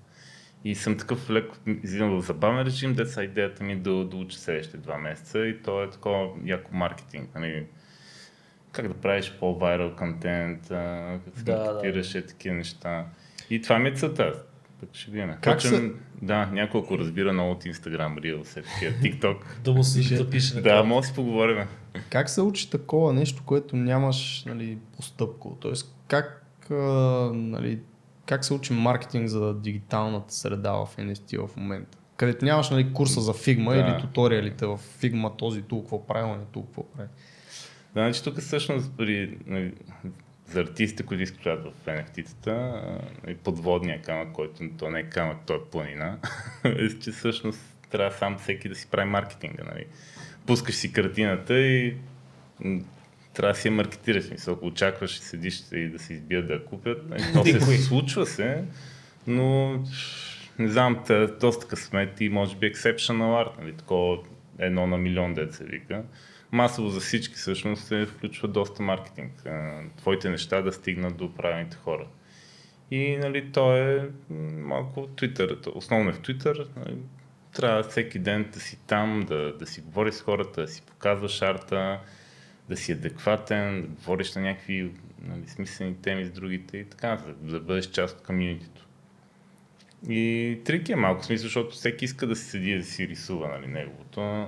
И 0.64 0.76
съм 0.76 0.98
такъв 0.98 1.30
леко, 1.30 1.56
излизам 1.84 2.22
в 2.22 2.22
забавен 2.22 2.66
режим, 2.66 2.94
деца 2.94 3.24
идеята 3.24 3.64
ми 3.64 3.74
е 3.74 3.76
да, 3.76 4.06
да 4.06 4.18
уча 4.18 4.40
следващите 4.40 4.78
два 4.78 4.98
месеца 4.98 5.40
и 5.40 5.62
то 5.64 5.84
е 5.84 5.90
такова 5.90 6.30
яко 6.46 6.76
маркетинг. 6.76 7.30
Нали? 7.36 7.66
Как 8.72 8.88
да 8.88 8.94
правиш 8.94 9.34
по-вайрал 9.40 9.96
контент, 9.96 10.68
как 10.68 11.44
Да, 11.44 11.58
да. 11.58 11.66
маркетираш 11.66 12.16
е 12.16 12.26
такива 12.26 12.56
неща. 12.56 13.06
И 13.50 13.62
това 13.62 13.80
ми 13.80 13.90
е 13.90 13.96
целта. 13.96 14.44
Ще 14.94 15.12
видим. 15.12 15.30
Как 15.42 15.58
Почвам- 15.58 15.76
се- 15.76 15.92
Да, 16.22 16.46
няколко 16.46 16.98
разбира 16.98 17.34
много 17.34 17.52
от 17.52 17.64
Instagram 17.64 18.20
Reels, 18.20 18.58
е 18.58 18.64
TikTok. 19.02 19.38
Да 19.64 19.72
му 19.74 19.84
се 19.84 20.16
да 20.16 20.30
пише 20.30 20.62
да, 20.62 20.84
може 20.84 21.02
да 21.02 21.08
си 21.08 21.16
поговорим. 21.16 21.58
Как 22.10 22.30
се 22.30 22.42
учи 22.42 22.70
такова 22.70 23.14
нещо, 23.14 23.44
което 23.46 23.76
нямаш 23.76 24.44
нали, 24.46 24.78
постъпко? 24.96 25.58
Тоест, 25.60 25.96
как, 26.08 26.42
а, 26.72 26.76
нали, 27.34 27.80
как 28.26 28.46
се 28.46 28.54
учи 28.54 28.74
маркетинг 28.74 29.28
за 29.28 29.54
дигиталната 29.56 30.34
среда 30.34 30.72
в 30.72 30.98
NFT 30.98 31.48
в 31.48 31.58
момента? 31.58 31.98
Където 32.18 32.46
нямаш 32.46 32.70
нали, 32.70 32.94
курса 32.94 33.22
за 33.22 33.34
Figma 33.34 33.70
Да. 33.70 33.76
или 33.92 34.02
туториалите 34.02 34.66
в 34.66 34.80
Figma, 35.02 35.38
този 35.38 35.62
тул 35.62 35.82
какво 35.82 36.08
прави, 36.08 36.32
не 36.32 36.46
тул 36.46 36.64
какво 36.66 36.84
прави. 36.84 37.10
Да, 37.94 38.02
значи 38.02 38.24
тук 38.24 38.40
всъщност 38.40 38.92
при, 38.98 39.38
нали, 39.46 39.74
за 40.48 40.60
артистите, 40.62 41.04
които 41.04 41.24
изключват 41.24 41.64
в 41.64 41.86
NFT-тата, 41.86 42.82
подводния 43.44 44.02
камък, 44.02 44.32
който 44.32 44.70
то 44.78 44.90
не 44.90 45.00
е 45.00 45.04
камък, 45.04 45.38
то 45.46 45.54
е 45.54 45.60
планина, 45.72 46.18
е, 46.64 47.00
че 47.00 47.12
всъщност 47.12 47.60
трябва 47.92 48.12
сам 48.12 48.38
всеки 48.38 48.70
да 48.70 48.76
си 48.76 48.88
прави 48.92 49.10
маркетинга. 49.10 49.64
Нали. 49.64 49.86
Пускаш 50.46 50.76
си 50.76 50.94
картината 50.94 51.60
и 51.60 51.96
трябва 53.34 53.54
да 53.54 53.60
си 53.60 53.68
я 53.68 53.72
маркетираш. 53.72 54.30
Мисля, 54.32 54.52
ако 54.52 54.66
очакваш 54.66 55.18
и 55.18 55.20
седиш 55.20 55.64
и 55.72 55.90
да 55.90 56.00
се 56.00 56.14
избият 56.14 56.48
да 56.48 56.54
я 56.54 56.66
купят, 56.66 57.10
нали, 57.10 57.24
то 57.34 57.46
се 57.46 57.78
случва 57.78 58.26
се, 58.26 58.64
но 59.28 59.80
не 60.60 60.68
знам, 60.68 61.04
та, 61.08 61.28
доста 61.28 61.68
късмет 61.68 62.22
и 62.22 62.30
може 62.30 62.56
би 62.56 62.74
exceptional 62.74 63.46
art, 63.46 63.62
нали, 63.62 63.74
такова 63.74 64.18
едно 64.60 64.88
на 64.88 64.98
милион 64.98 65.34
деца 65.34 65.64
вика. 65.64 66.04
Масово 66.56 66.90
за 66.90 67.00
всички 67.00 67.36
всъщност 67.36 67.84
се 67.84 68.06
включва 68.06 68.48
доста 68.48 68.84
маркетинг. 68.84 69.32
Твоите 69.98 70.30
неща 70.30 70.62
да 70.62 70.72
стигнат 70.72 71.18
до 71.18 71.34
правилните 71.34 71.78
хора. 71.78 72.08
И 72.92 73.18
нали, 73.18 73.52
то 73.52 73.78
е 73.78 74.10
малко 74.58 75.00
Twitter. 75.00 75.76
Основно 75.76 76.10
е 76.10 76.14
в 76.14 76.22
Twitter. 76.22 76.68
Нали, 76.76 76.98
трябва 77.56 77.84
всеки 77.84 78.20
ден 78.20 78.50
да 78.54 78.60
си 78.60 78.80
там, 78.88 79.26
да, 79.28 79.58
да 79.58 79.66
си 79.66 79.82
говориш 79.82 80.14
с 80.14 80.22
хората, 80.22 80.62
да 80.62 80.68
си 80.68 80.82
показваш 80.82 81.42
арта, 81.42 82.00
да 82.70 82.78
си 82.78 82.92
адекватен, 82.92 83.82
да 83.82 83.88
говориш 83.88 84.36
на 84.36 84.42
някакви 84.42 84.92
нали, 85.22 85.48
смислени 85.48 85.96
теми 86.02 86.26
с 86.26 86.32
другите 86.32 86.78
и 86.78 86.86
така, 86.86 87.18
да, 87.42 87.52
да 87.52 87.60
бъдеш 87.60 87.86
част 87.86 88.18
от 88.18 88.26
комьюнитито. 88.26 88.88
И 90.10 90.60
трики 90.66 90.92
е 90.92 90.96
малко 90.96 91.24
смисъл, 91.24 91.44
защото 91.44 91.76
всеки 91.76 92.06
иска 92.06 92.28
да 92.28 92.36
си 92.36 92.46
седи 92.46 92.78
да 92.78 92.84
си 92.84 93.08
рисува 93.08 93.48
нали, 93.48 93.68
неговото. 93.68 94.48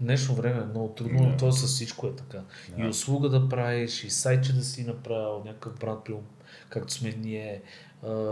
Днешно 0.00 0.34
време 0.34 0.60
е 0.60 0.64
много 0.64 0.88
трудно, 0.88 1.22
но 1.22 1.36
то 1.36 1.52
с 1.52 1.66
всичко 1.66 2.06
е 2.06 2.16
така. 2.16 2.42
И 2.78 2.86
услуга 2.86 3.28
да 3.28 3.48
правиш, 3.48 4.04
и 4.04 4.10
сайтче 4.10 4.52
да 4.52 4.64
си 4.64 4.84
направил, 4.84 5.42
някакъв 5.44 5.78
брат, 5.80 6.08
както 6.68 6.92
сме 6.92 7.12
ние, 7.12 7.62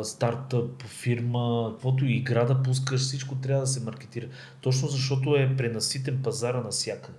стартъп, 0.02 0.82
фирма, 0.82 1.70
каквото 1.72 2.04
и 2.04 2.16
игра 2.16 2.44
да 2.44 2.62
пускаш, 2.62 3.00
всичко 3.00 3.34
трябва 3.34 3.60
да 3.60 3.66
се 3.66 3.80
маркетира. 3.80 4.26
Точно 4.60 4.88
защото 4.88 5.36
е 5.36 5.56
пренаситен 5.56 6.22
пазара 6.22 6.60
навсякъде. 6.60 7.18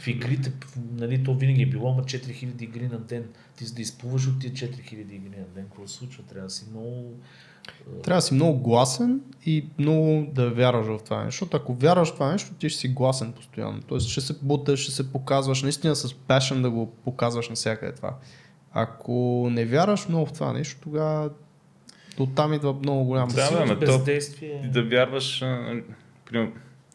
В 0.00 0.08
игрите, 0.08 0.52
нали, 0.92 1.24
то 1.24 1.34
винаги 1.34 1.62
е 1.62 1.66
било, 1.66 1.92
ама 1.92 2.02
4000 2.02 2.62
игри 2.62 2.88
на 2.88 2.98
ден. 2.98 3.28
Ти 3.56 3.64
за 3.64 3.74
да 3.74 3.82
изплуваш 3.82 4.26
от 4.26 4.40
тия 4.40 4.52
4000 4.52 4.92
игри 4.92 5.38
на 5.38 5.46
ден, 5.54 5.64
какво 5.64 5.86
се 5.86 5.94
случва? 5.94 6.22
Трябва 6.22 6.46
да 6.46 6.54
си 6.54 6.66
много... 6.70 7.14
Трябва 8.02 8.18
да 8.18 8.22
си 8.22 8.34
много 8.34 8.58
гласен 8.58 9.20
и 9.46 9.66
много 9.78 10.26
да 10.32 10.50
вярваш 10.50 10.86
в 10.86 11.04
това 11.04 11.24
нещо. 11.24 11.30
Защото 11.30 11.56
ако 11.56 11.74
вярваш 11.74 12.10
в 12.10 12.14
това 12.14 12.32
нещо, 12.32 12.54
ти 12.54 12.68
ще 12.68 12.80
си 12.80 12.88
гласен 12.88 13.32
постоянно. 13.32 13.80
Тоест 13.82 14.08
ще 14.08 14.20
се 14.20 14.34
буташ, 14.42 14.80
ще 14.80 14.92
се 14.92 15.12
показваш, 15.12 15.62
наистина 15.62 15.96
с 15.96 16.08
passion 16.08 16.60
да 16.60 16.70
го 16.70 16.86
показваш 17.04 17.48
навсякъде 17.48 17.92
това. 17.92 18.14
Ако 18.72 19.48
не 19.50 19.64
вярваш 19.64 20.08
много 20.08 20.26
в 20.26 20.32
това 20.32 20.52
нещо, 20.52 20.80
тогава 20.82 21.30
оттам 22.18 22.52
идва 22.52 22.72
много 22.72 23.04
голям 23.04 23.28
Да, 23.28 23.66
бе, 23.66 23.86
то- 23.86 23.98
бездействие. 23.98 24.70
Да 24.72 24.82
вярваш, 24.82 25.40
примерно, 26.24 26.52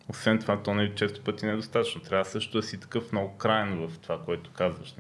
освен 0.09 0.39
това, 0.39 0.63
то 0.63 0.73
не 0.73 0.95
често 0.95 1.21
пъти 1.21 1.45
не 1.45 1.51
е 1.51 1.55
достатъчно. 1.55 2.01
Трябва 2.01 2.25
също 2.25 2.57
да 2.57 2.63
си 2.63 2.79
такъв 2.79 3.11
много 3.11 3.37
крайно 3.37 3.87
в 3.87 3.97
това, 3.97 4.19
което 4.25 4.51
казваш. 4.51 4.95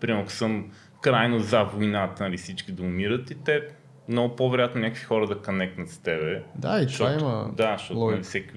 Примерно, 0.00 0.22
ако 0.22 0.32
съм 0.32 0.70
крайно 1.00 1.38
за 1.38 1.62
войната, 1.62 2.22
нали, 2.22 2.36
всички 2.36 2.72
да 2.72 2.82
умират 2.82 3.30
и 3.30 3.34
те 3.34 3.68
много 4.10 4.36
по-вероятно 4.36 4.80
някакви 4.80 5.04
хора 5.04 5.26
да 5.26 5.42
канекнат 5.42 5.88
с 5.88 5.98
тебе. 5.98 6.42
Да, 6.54 6.80
и 6.82 6.86
това 6.86 7.12
има 7.12 7.50
Да, 7.56 7.76
защото 7.78 8.10
нали, 8.10 8.22
всеки 8.22 8.54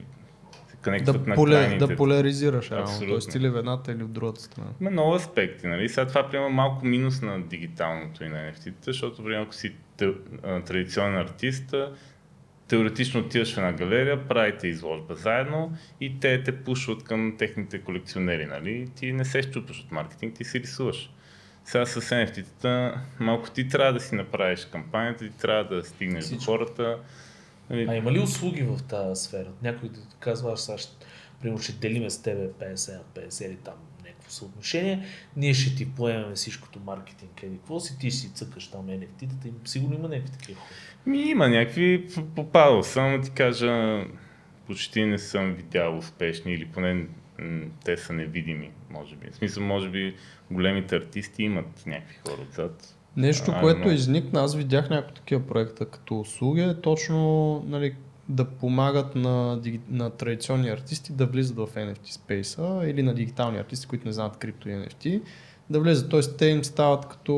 се 0.67 0.75
канектват 0.81 1.23
да, 1.23 1.29
на 1.29 1.35
поле, 1.35 1.51
крайните. 1.55 1.87
да 1.87 1.95
поляризираш. 1.95 2.71
Абсолютно. 2.71 3.07
Тоест 3.07 3.35
или 3.35 3.49
в 3.49 3.57
едната 3.57 3.91
или 3.91 4.03
в 4.03 4.07
другата 4.07 4.41
страна. 4.41 4.67
Има 4.81 4.91
много 4.91 5.15
аспекти, 5.15 5.67
нали? 5.67 5.89
Сега 5.89 6.07
това 6.07 6.29
приема 6.29 6.49
малко 6.49 6.85
минус 6.85 7.21
на 7.21 7.41
дигиталното 7.41 8.23
и 8.23 8.29
на 8.29 8.37
NFT-тата, 8.37 8.85
защото 8.85 9.23
примерно 9.23 9.43
ако 9.43 9.53
си 9.53 9.75
те- 9.97 10.13
традиционен 10.65 11.17
артист, 11.17 11.75
теоретично 12.67 13.19
отиваш 13.19 13.53
в 13.53 13.57
една 13.57 13.73
галерия, 13.73 14.27
правите 14.27 14.67
изложба 14.67 15.15
заедно 15.15 15.71
и 16.01 16.19
те 16.19 16.43
те 16.43 16.63
пушват 16.63 17.03
към 17.03 17.35
техните 17.37 17.81
колекционери, 17.81 18.45
нали? 18.45 18.87
Ти 18.95 19.13
не 19.13 19.25
се 19.25 19.41
щупваш 19.41 19.79
от 19.79 19.91
маркетинг, 19.91 20.33
ти 20.35 20.43
си 20.43 20.59
рисуваш. 20.59 21.09
Сега 21.65 21.85
с 21.85 22.01
NFT-тата 22.01 22.95
малко 23.19 23.49
ти 23.49 23.67
трябва 23.67 23.93
да 23.93 23.99
си 23.99 24.15
направиш 24.15 24.65
кампанията, 24.65 25.25
ти 25.25 25.37
трябва 25.37 25.75
да 25.75 25.83
стигнеш 25.83 26.25
до 26.25 26.39
хората. 26.39 26.97
Нали? 27.69 27.85
А 27.89 27.95
има 27.95 28.11
ли 28.11 28.19
услуги 28.19 28.63
в 28.63 28.79
тази 28.89 29.23
сфера? 29.23 29.47
Някой 29.61 29.89
да 29.89 30.01
ти 30.01 30.15
казва, 30.19 30.53
аз 30.53 30.65
сега 30.65 30.77
ще, 30.77 31.05
примерно 31.41 31.63
ще 31.63 31.71
делиме 31.71 32.09
с 32.09 32.21
тебе 32.21 32.47
50 32.47 32.93
на 32.93 33.23
50 33.23 33.45
или 33.45 33.55
там 33.55 33.73
някакво 34.05 34.31
съотношение, 34.31 35.05
ние 35.35 35.53
ще 35.53 35.75
ти 35.75 35.91
поемем 35.91 36.35
всичкото 36.35 36.79
маркетинг, 36.79 37.43
еди 37.43 37.57
какво 37.57 37.79
си, 37.79 37.99
ти 37.99 38.11
си 38.11 38.33
цъкаш 38.33 38.67
там 38.67 38.87
NFT-тата, 38.87 39.51
сигурно 39.65 39.95
има 39.95 40.07
някакви 40.07 40.31
такива 40.31 40.59
хора. 40.59 40.69
Ми 41.05 41.21
има 41.21 41.49
някакви, 41.49 42.07
попадал 42.35 42.83
съм, 42.83 43.21
ти 43.23 43.31
кажа, 43.31 44.03
почти 44.67 45.05
не 45.05 45.17
съм 45.17 45.53
видял 45.53 45.97
успешни 45.97 46.53
или 46.53 46.65
поне 46.65 47.07
те 47.85 47.97
са 47.97 48.13
невидими, 48.13 48.71
може 48.89 49.15
би. 49.15 49.27
В 49.31 49.35
смисъл, 49.35 49.63
може 49.63 49.89
би 49.89 50.15
големите 50.51 50.95
артисти 50.95 51.43
имат 51.43 51.83
някакви 51.85 52.15
хора 52.17 52.41
отзад. 52.49 52.95
Нещо, 53.17 53.51
А, 53.51 53.59
което 53.59 53.79
но- 53.81 53.91
изникна, 53.91 54.41
аз 54.41 54.55
видях 54.55 54.89
някои 54.89 55.13
такива 55.13 55.41
проекта 55.41 55.85
като 55.85 56.19
услуги, 56.19 56.61
е 56.61 56.73
точно 56.73 57.19
нали, 57.67 57.95
да 58.29 58.45
помагат 58.45 59.15
на, 59.15 59.61
на 59.89 60.09
традиционни 60.09 60.69
артисти 60.69 61.13
да 61.13 61.25
влизат 61.25 61.57
в 61.57 61.67
NFT 61.67 62.05
спейса 62.05 62.81
или 62.85 63.03
на 63.03 63.13
дигитални 63.13 63.57
артисти, 63.57 63.87
които 63.87 64.07
не 64.07 64.13
знаят 64.13 64.37
крипто 64.37 64.69
и 64.69 64.73
NFT, 64.73 65.21
да 65.69 65.79
влезат. 65.79 66.09
Тоест 66.09 66.37
те 66.37 66.45
им 66.45 66.63
стават 66.63 67.05
като 67.05 67.33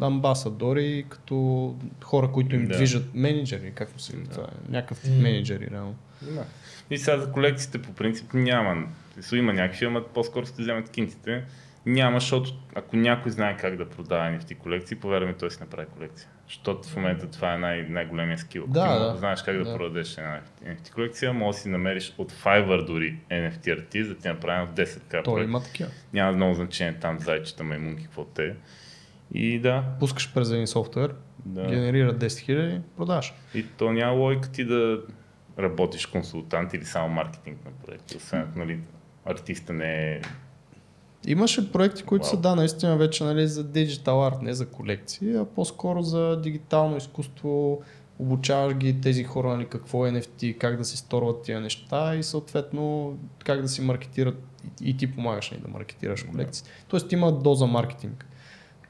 амбасадори, 0.00 1.04
като 1.08 1.74
хора, 2.04 2.32
които 2.32 2.54
им 2.54 2.66
Да. 2.66 2.76
движат 2.76 3.14
менеджери, 3.14 3.72
как 3.74 3.92
му 3.92 3.98
се 3.98 4.12
това 4.12 4.44
е, 4.44 4.70
някакъв 4.72 5.00
тип 5.00 5.12
менеджери, 5.12 5.68
реално. 5.70 5.94
Да. 6.22 6.44
И 6.90 6.98
сега 6.98 7.18
за 7.18 7.32
колекциите 7.32 7.82
по 7.82 7.92
принцип 7.92 8.34
няма. 8.34 8.86
Има 9.32 9.52
някакви, 9.52 9.86
ама 9.86 10.02
по-скоро 10.04 10.46
ще 10.46 10.62
вземат 10.62 10.90
кинтите. 10.90 11.44
Няма, 11.86 12.20
защото 12.20 12.50
ако 12.74 12.96
някой 12.96 13.32
знае 13.32 13.56
как 13.56 13.76
да 13.76 13.88
продава 13.88 14.24
NFT 14.30 14.56
колекции, 14.56 14.96
повярвай 14.96 15.28
ми, 15.28 15.34
той 15.38 15.50
си 15.50 15.58
направи 15.60 15.86
колекция. 15.96 16.28
Защото 16.48 16.88
в 16.88 16.96
момента 16.96 17.30
това 17.30 17.54
е 17.54 17.58
най- 17.58 17.82
най-големия 17.88 18.38
скил. 18.38 18.62
Ако 18.62 18.72
Да, 18.72 18.82
ти 18.98 19.04
да. 19.12 19.16
знаеш 19.18 19.42
как 19.42 19.56
да, 19.56 19.64
Да. 19.64 19.76
продадеш 19.76 20.18
една 20.18 20.40
NFT 20.66 20.92
колекция, 20.92 21.32
може 21.32 21.56
да 21.56 21.62
си 21.62 21.68
намериш 21.68 22.14
от 22.18 22.32
Fiverr 22.32 22.86
дори 22.86 23.16
NFT 23.30 23.72
артист, 23.72 24.08
да 24.08 24.16
ти 24.16 24.28
направи 24.28 24.66
в 24.66 24.70
10к 24.70 25.24
Той 25.24 25.44
има 25.44 25.62
такива. 25.62 25.90
Няма 26.12 26.32
много 26.32 26.54
значение 26.54 26.94
там 27.00 27.18
зайчета, 27.20 27.64
маймунки, 27.64 28.02
какво 28.04 28.24
те. 28.24 28.54
И 29.34 29.58
да, 29.58 29.84
Пускаш 30.00 30.34
през 30.34 30.50
един 30.50 30.66
софтуер, 30.66 31.14
да. 31.46 31.62
генерира 31.66 32.14
10 32.14 32.26
000, 32.26 32.80
продаваш. 32.96 33.34
И 33.54 33.66
то 33.66 33.92
няма 33.92 34.12
логика 34.12 34.52
ти 34.52 34.64
да 34.64 35.00
работиш 35.58 36.06
консултант 36.06 36.74
или 36.74 36.84
само 36.84 37.08
маркетинг 37.08 37.64
на 37.64 37.70
проекта. 37.70 38.16
Освен 38.16 38.52
нали, 38.56 38.80
артиста 39.24 39.72
не 39.72 40.12
е... 40.12 40.20
Имаше 41.26 41.72
проекти, 41.72 42.02
които 42.02 42.26
са 42.26 42.36
Вау. 42.36 42.42
да, 42.42 42.54
наистина 42.54 42.96
вече 42.96 43.24
нали, 43.24 43.48
за 43.48 43.64
диджитал 43.64 44.26
арт, 44.26 44.42
не 44.42 44.54
за 44.54 44.68
колекции, 44.68 45.36
а 45.36 45.44
по-скоро 45.44 46.02
за 46.02 46.40
дигитално 46.40 46.96
изкуство. 46.96 47.82
Обучаваш 48.18 48.74
ги 48.74 49.00
тези 49.00 49.24
хора, 49.24 49.48
нали, 49.48 49.66
какво 49.68 50.06
е 50.06 50.10
NFT, 50.10 50.58
как 50.58 50.76
да 50.76 50.84
си 50.84 50.96
сторват 50.96 51.42
тия 51.42 51.60
неща 51.60 52.16
и 52.16 52.22
съответно 52.22 53.16
как 53.44 53.62
да 53.62 53.68
си 53.68 53.82
маркетират 53.82 54.42
и, 54.80 54.96
ти 54.96 55.14
помагаш 55.14 55.50
нали, 55.50 55.60
да 55.60 55.68
маркетираш 55.68 56.22
колекции. 56.22 56.66
Тоест 56.88 57.12
има 57.12 57.32
доза 57.32 57.66
маркетинг 57.66 58.26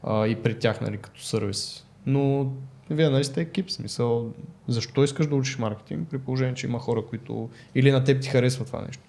а, 0.02 0.26
и 0.26 0.42
при 0.42 0.58
тях 0.58 0.80
нали, 0.80 0.98
като 0.98 1.22
сервис. 1.22 1.86
Но 2.06 2.52
вие 2.90 3.08
нали 3.08 3.24
сте 3.24 3.40
екип, 3.40 3.70
смисъл, 3.70 4.32
защо 4.68 5.04
искаш 5.04 5.26
да 5.26 5.34
учиш 5.34 5.58
маркетинг 5.58 6.08
при 6.10 6.18
положение, 6.18 6.54
че 6.54 6.66
има 6.66 6.78
хора, 6.78 7.02
които 7.02 7.50
или 7.74 7.92
на 7.92 8.04
теб 8.04 8.22
ти 8.22 8.28
харесва 8.28 8.64
това 8.64 8.82
нещо. 8.82 9.02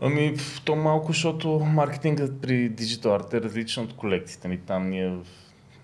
Ами, 0.00 0.34
то 0.64 0.76
малко, 0.76 1.06
защото 1.12 1.48
маркетингът 1.58 2.40
при 2.40 2.70
Digital 2.70 3.06
Art 3.06 3.34
е 3.34 3.40
различен 3.40 3.84
от 3.84 3.96
колекциите. 3.96 4.48
Нали, 4.48 4.58
там 4.66 4.90
ние 4.90 5.08
в 5.08 5.22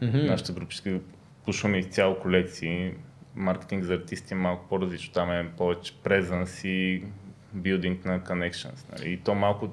Мгм. 0.02 0.18
нашата 0.18 0.52
групичка 0.52 1.00
пушваме 1.44 1.78
изцяло 1.78 2.18
колекции. 2.18 2.92
Маркетинг 3.34 3.84
за 3.84 3.94
артисти 3.94 4.34
е 4.34 4.36
малко 4.36 4.68
по-различно. 4.68 5.12
Там 5.12 5.30
е 5.30 5.50
повече 5.56 5.94
презенс 6.02 6.64
и 6.64 7.02
билдинг 7.52 8.04
на 8.04 8.20
connections. 8.20 8.92
Нали. 8.92 9.12
И 9.12 9.16
то 9.16 9.34
малко 9.34 9.68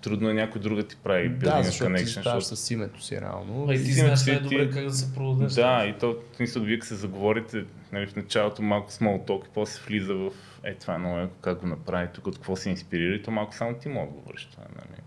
трудно 0.00 0.30
е 0.30 0.34
някой 0.34 0.60
друг 0.60 0.76
да 0.76 0.82
ти 0.82 0.96
прави 0.96 1.22
Да, 1.22 1.30
билдинг 1.30 1.54
на 1.56 1.62
защото 1.62 1.94
ти 1.94 1.96
connections. 1.96 2.20
ставаш 2.20 2.44
с 2.44 2.70
името 2.70 3.02
си 3.02 3.20
реално. 3.20 3.66
Ма 3.66 3.74
и 3.74 3.78
ти 3.78 3.84
Ти 3.84 3.92
знаеш 3.92 4.26
най-добре 4.26 4.68
ти- 4.68 4.74
как 4.74 4.84
да 4.84 4.92
се 4.92 5.14
продадеш. 5.14 5.52
Да, 5.52 5.86
и 5.86 5.94
то, 5.94 6.16
смисъл, 6.36 6.62
вие 6.62 6.80
се 6.82 6.94
заговорите 6.94 7.62
нали, 7.92 8.06
в 8.06 8.16
началото 8.16 8.62
малко 8.62 8.90
small 8.90 9.26
talk 9.26 9.46
и 9.46 9.50
после 9.54 9.80
влиза 9.86 10.14
в 10.14 10.30
е, 10.64 10.74
това 10.74 10.94
е 10.94 10.98
много 10.98 11.28
как 11.40 11.60
го 11.60 11.66
направи, 11.66 12.08
тук 12.14 12.26
от 12.26 12.34
какво 12.34 12.56
се 12.56 12.70
инспирира 12.70 13.14
и 13.14 13.22
то 13.22 13.30
малко 13.30 13.54
само 13.54 13.74
ти 13.74 13.88
мога 13.88 14.06
да 14.06 14.12
говориш 14.12 14.44
това, 14.46 14.64
нали, 14.76 15.00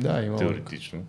Да, 0.00 0.22
има. 0.22 0.36
теоретично. 0.36 1.04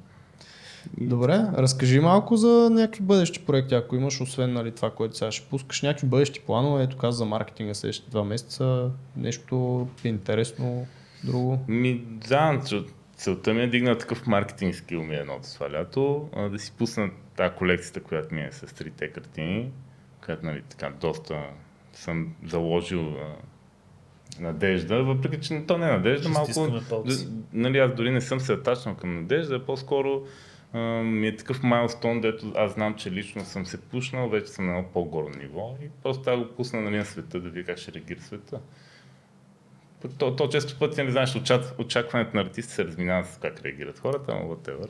Добре, 0.98 1.46
разкажи 1.54 2.00
малко 2.00 2.38
за 2.38 2.70
някакви 2.72 3.02
бъдещи 3.02 3.40
проекти, 3.40 3.76
ако 3.76 3.96
имаш, 3.96 4.22
освен 4.22 4.54
нали, 4.54 4.72
това, 4.72 4.92
което 4.92 5.18
сега 5.18 5.32
ще 5.32 5.48
пускаш, 5.48 5.82
някакви 5.82 6.08
бъдещи 6.08 6.40
планове, 6.40 6.84
ето 6.84 6.98
каза 6.98 7.18
за 7.18 7.26
маркетинга 7.26 7.74
следващите 7.74 8.12
два 8.12 8.24
месеца, 8.24 8.90
нещо 9.18 9.88
интересно, 10.04 10.88
друго. 11.24 11.60
Ми, 11.68 11.94
да, 12.30 12.60
целта 13.18 13.54
ми 13.54 13.62
е 13.62 13.66
да 13.66 13.72
дигна 13.72 13.98
такъв 13.98 14.28
маркетинг 14.28 14.76
скил 14.76 15.04
ми 15.04 15.16
е 15.16 15.20
едното 15.20 15.54
това 15.54 15.72
лято, 15.72 16.30
да 16.52 16.60
си 16.60 16.74
пусна 16.78 17.10
тази 17.36 17.56
колекцията, 17.56 18.00
която 18.00 18.36
ми 18.36 18.42
е 18.42 18.52
с 18.52 18.76
трите 18.76 19.08
картини, 19.08 19.72
която 20.26 20.46
нали, 20.46 20.62
така 20.70 20.90
доста 21.02 21.44
съм 21.94 22.36
заложил 22.46 23.16
надежда, 24.40 25.04
въпреки 25.04 25.42
че 25.42 25.64
то 25.68 25.78
не 25.78 25.86
е 25.86 25.92
надежда, 25.92 26.30
малко... 26.30 26.82
нали, 27.54 27.80
аз 27.80 27.94
дори 27.94 28.12
не 28.12 28.22
съм 28.22 28.40
се 28.40 28.54
атачнал 28.54 28.96
към 28.96 29.16
надежда, 29.16 29.66
по-скоро 29.66 30.24
а, 30.74 30.80
ми 31.04 31.28
е 31.28 31.36
такъв 31.36 31.64
майлстон, 31.64 32.22
дето 32.22 32.54
аз 32.56 32.74
знам, 32.74 32.96
че 32.96 33.12
лично 33.12 33.46
съм 33.46 33.66
се 33.66 33.82
пушнал, 33.82 34.30
вече 34.30 34.48
съм 34.48 34.66
на 34.66 34.78
едно 34.78 34.90
по-горо 34.94 35.30
ниво 35.30 35.76
и 35.84 35.90
просто 36.04 36.24
да 36.24 36.38
го 36.38 36.56
пусна 36.56 36.82
нали, 36.82 36.98
на 36.98 37.06
света, 37.06 37.40
да 37.40 37.50
видя 37.50 37.66
как 37.66 37.78
ще 37.78 37.94
реагира 37.94 38.22
света. 38.22 38.60
То, 40.18 40.36
то 40.36 40.50
често 40.50 40.80
пъти 40.80 41.04
не 41.04 41.12
знаеш, 41.12 41.36
очак, 41.36 41.62
очакването 41.80 42.36
на 42.36 42.42
артиста 42.42 42.74
се 42.74 42.86
разминава 42.86 43.26
с 43.26 43.38
как 43.38 43.62
реагират 43.62 44.00
хората, 44.00 44.36
но 44.36 44.56
whatever. 44.56 44.90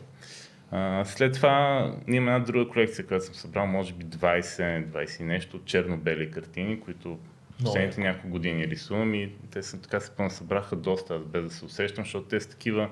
А, 0.71 1.05
след 1.05 1.33
това 1.33 1.79
ние 2.07 2.17
имаме 2.17 2.35
една 2.35 2.45
друга 2.45 2.71
колекция, 2.71 3.07
която 3.07 3.25
съм 3.25 3.35
събрал, 3.35 3.67
може 3.67 3.93
би 3.93 4.05
20, 4.05 4.85
20 4.85 5.21
и 5.21 5.23
нещо 5.23 5.59
черно-бели 5.65 6.31
картини, 6.31 6.79
които 6.79 7.17
последните 7.63 8.01
няколко 8.01 8.29
години 8.29 8.67
рисувам 8.67 9.15
и 9.15 9.31
те 9.51 9.63
са 9.63 9.81
така 9.81 9.99
се 9.99 10.11
събраха 10.29 10.75
доста, 10.75 11.15
аз 11.15 11.23
без 11.23 11.43
да 11.43 11.49
се 11.49 11.65
усещам, 11.65 12.03
защото 12.03 12.27
те 12.27 12.39
са 12.39 12.49
такива 12.49 12.89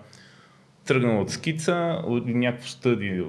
тръгнал 0.85 1.21
от 1.21 1.29
скица, 1.29 2.01
от 2.03 2.25
някакво 2.25 2.67
стъди, 2.67 3.23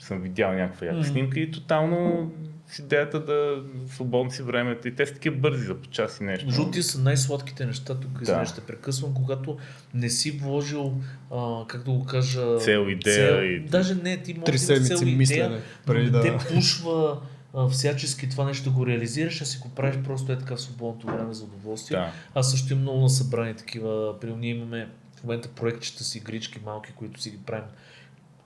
съм 0.00 0.20
видял 0.20 0.52
някаква 0.52 0.86
яка 0.86 0.98
Мгм. 0.98 1.08
снимка 1.08 1.40
и 1.40 1.50
тотално 1.50 2.30
с 2.66 2.78
идеята 2.78 3.20
да 3.20 3.62
свободно 3.88 4.30
си 4.30 4.42
времето 4.42 4.88
и 4.88 4.94
те 4.94 5.06
са 5.06 5.12
такива 5.14 5.36
бързи 5.36 5.64
за 5.64 5.74
по 5.74 5.86
час 5.86 6.20
и 6.20 6.24
нещо. 6.24 6.50
Жълти 6.50 6.82
са 6.82 7.00
най-сладките 7.00 7.66
неща, 7.66 7.94
тук 7.94 8.22
Да. 8.22 8.46
ще 8.46 8.60
прекъсвам, 8.60 9.14
когато 9.14 9.58
не 9.94 10.10
си 10.10 10.30
вложил, 10.30 10.94
а, 11.30 11.66
как 11.66 11.82
да 11.82 11.90
го 11.90 12.04
кажа... 12.04 12.58
Цел, 12.58 12.86
идея 12.88 13.44
и- 13.46 13.60
Даже 13.60 13.94
не, 13.94 14.16
ти 14.16 14.34
може 14.34 14.52
да 14.52 14.80
цел 14.80 14.98
мислене, 15.06 15.44
идея, 15.46 15.62
преди 15.86 16.10
да- 16.10 16.22
те 16.22 16.54
пушва 16.54 17.20
а, 17.54 17.68
всячески 17.68 18.28
това 18.28 18.44
нещо 18.44 18.72
го 18.72 18.86
реализираш, 18.86 19.40
а 19.40 19.44
си 19.44 19.58
го 19.58 19.68
правиш 19.68 19.96
просто 20.04 20.32
е 20.32 20.38
така 20.38 20.56
в 20.56 20.60
свободното 20.60 21.06
време 21.06 21.34
за 21.34 21.44
удоволствие. 21.44 21.96
Да. 21.96 22.12
Аз 22.34 22.50
също 22.50 22.72
имам 22.72 22.82
много 22.82 23.00
насъбрани 23.00 23.54
такива. 23.54 24.20
При 24.20 24.32
ние 24.32 24.50
имаме 24.50 24.88
в 25.16 25.24
момента 25.24 25.48
проектчета 25.48 26.04
си, 26.04 26.18
игрички 26.18 26.58
малки, 26.64 26.92
които 26.92 27.20
си 27.20 27.30
ги 27.30 27.38
правим. 27.46 27.64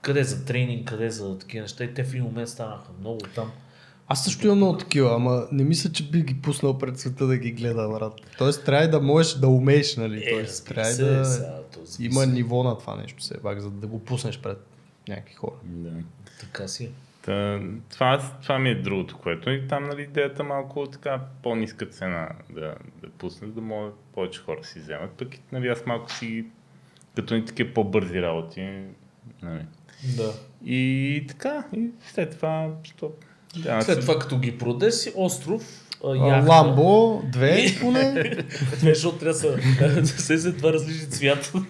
Къде 0.05 0.23
за 0.23 0.45
тренинг, 0.45 0.87
къде 0.87 1.09
за 1.09 1.39
такива 1.39 1.61
неща. 1.61 1.83
И 1.83 1.93
те 1.93 2.03
в 2.03 2.09
един 2.09 2.23
момент 2.23 2.49
станаха 2.49 2.91
много 2.99 3.19
там. 3.35 3.51
Аз 4.07 4.23
също 4.23 4.45
имам 4.45 4.57
много 4.57 4.77
такива, 4.77 5.15
ама 5.15 5.47
не 5.51 5.63
мисля, 5.63 5.91
че 5.91 6.09
би 6.09 6.21
ги 6.21 6.41
пуснал 6.41 6.77
пред 6.77 6.99
света 6.99 7.27
да 7.27 7.37
ги 7.37 7.51
гледа, 7.51 7.89
брат. 7.89 8.13
Тоест 8.37 8.65
трябва 8.65 8.87
да 8.87 9.01
можеш 9.01 9.33
да 9.33 9.47
умееш, 9.47 9.97
нали? 9.97 10.23
Е, 10.25 10.29
Тоест 10.29 10.67
трябва 10.67 10.91
се, 10.91 11.03
да 11.05 11.25
сега, 11.25 11.61
този 11.73 12.05
има 12.05 12.25
ниво 12.25 12.63
на 12.63 12.77
това 12.77 12.95
нещо 12.95 13.17
все 13.19 13.41
пак, 13.41 13.59
за 13.59 13.71
да 13.71 13.87
го 13.87 13.99
пуснеш 13.99 14.39
пред 14.39 14.57
някакви 15.07 15.33
хора. 15.33 15.55
Да. 15.63 15.91
Така 16.39 16.67
си. 16.67 16.83
е. 16.83 16.89
Та, 17.21 17.61
това, 17.89 18.31
това 18.41 18.59
ми 18.59 18.69
е 18.69 18.81
другото, 18.81 19.17
което 19.17 19.49
и 19.49 19.67
там 19.67 19.83
нали, 19.83 20.01
идеята 20.01 20.43
малко 20.43 20.87
така 20.87 21.21
по-ниска 21.43 21.85
цена 21.85 22.29
да, 22.49 22.75
да 23.01 23.09
пуснеш, 23.17 23.51
да 23.51 23.61
могат 23.61 23.93
повече 24.13 24.41
хора 24.41 24.59
да 24.61 24.67
си 24.67 24.79
вземат. 24.79 25.11
Пък 25.11 25.27
нали, 25.51 25.67
аз 25.67 25.85
малко 25.85 26.11
си 26.11 26.45
като 27.15 27.35
ни 27.35 27.45
такива 27.45 27.73
по-бързи 27.73 28.21
работи. 28.21 28.83
Нали. 29.41 29.65
Да. 30.03 30.33
И 30.65 31.23
така, 31.27 31.63
и 31.77 31.87
след 32.13 32.35
това, 32.35 32.69
стоп. 32.87 33.11
Да, 33.57 33.81
След 33.81 33.95
си- 33.95 34.01
това, 34.01 34.19
като 34.19 34.39
ги 34.39 34.57
продеш, 34.57 34.93
остров, 35.15 35.81
а, 36.05 36.11
А, 36.11 36.27
яхта. 36.27 36.49
Ламбо, 36.51 37.21
две 37.31 37.65
поне. 37.81 38.11
Две, 38.79 38.93
защото 38.93 39.17
трябва 39.17 39.39
да 39.91 40.07
се 40.07 40.37
след 40.39 40.57
два 40.57 40.73
различни 40.73 41.09
цвята. 41.09 41.51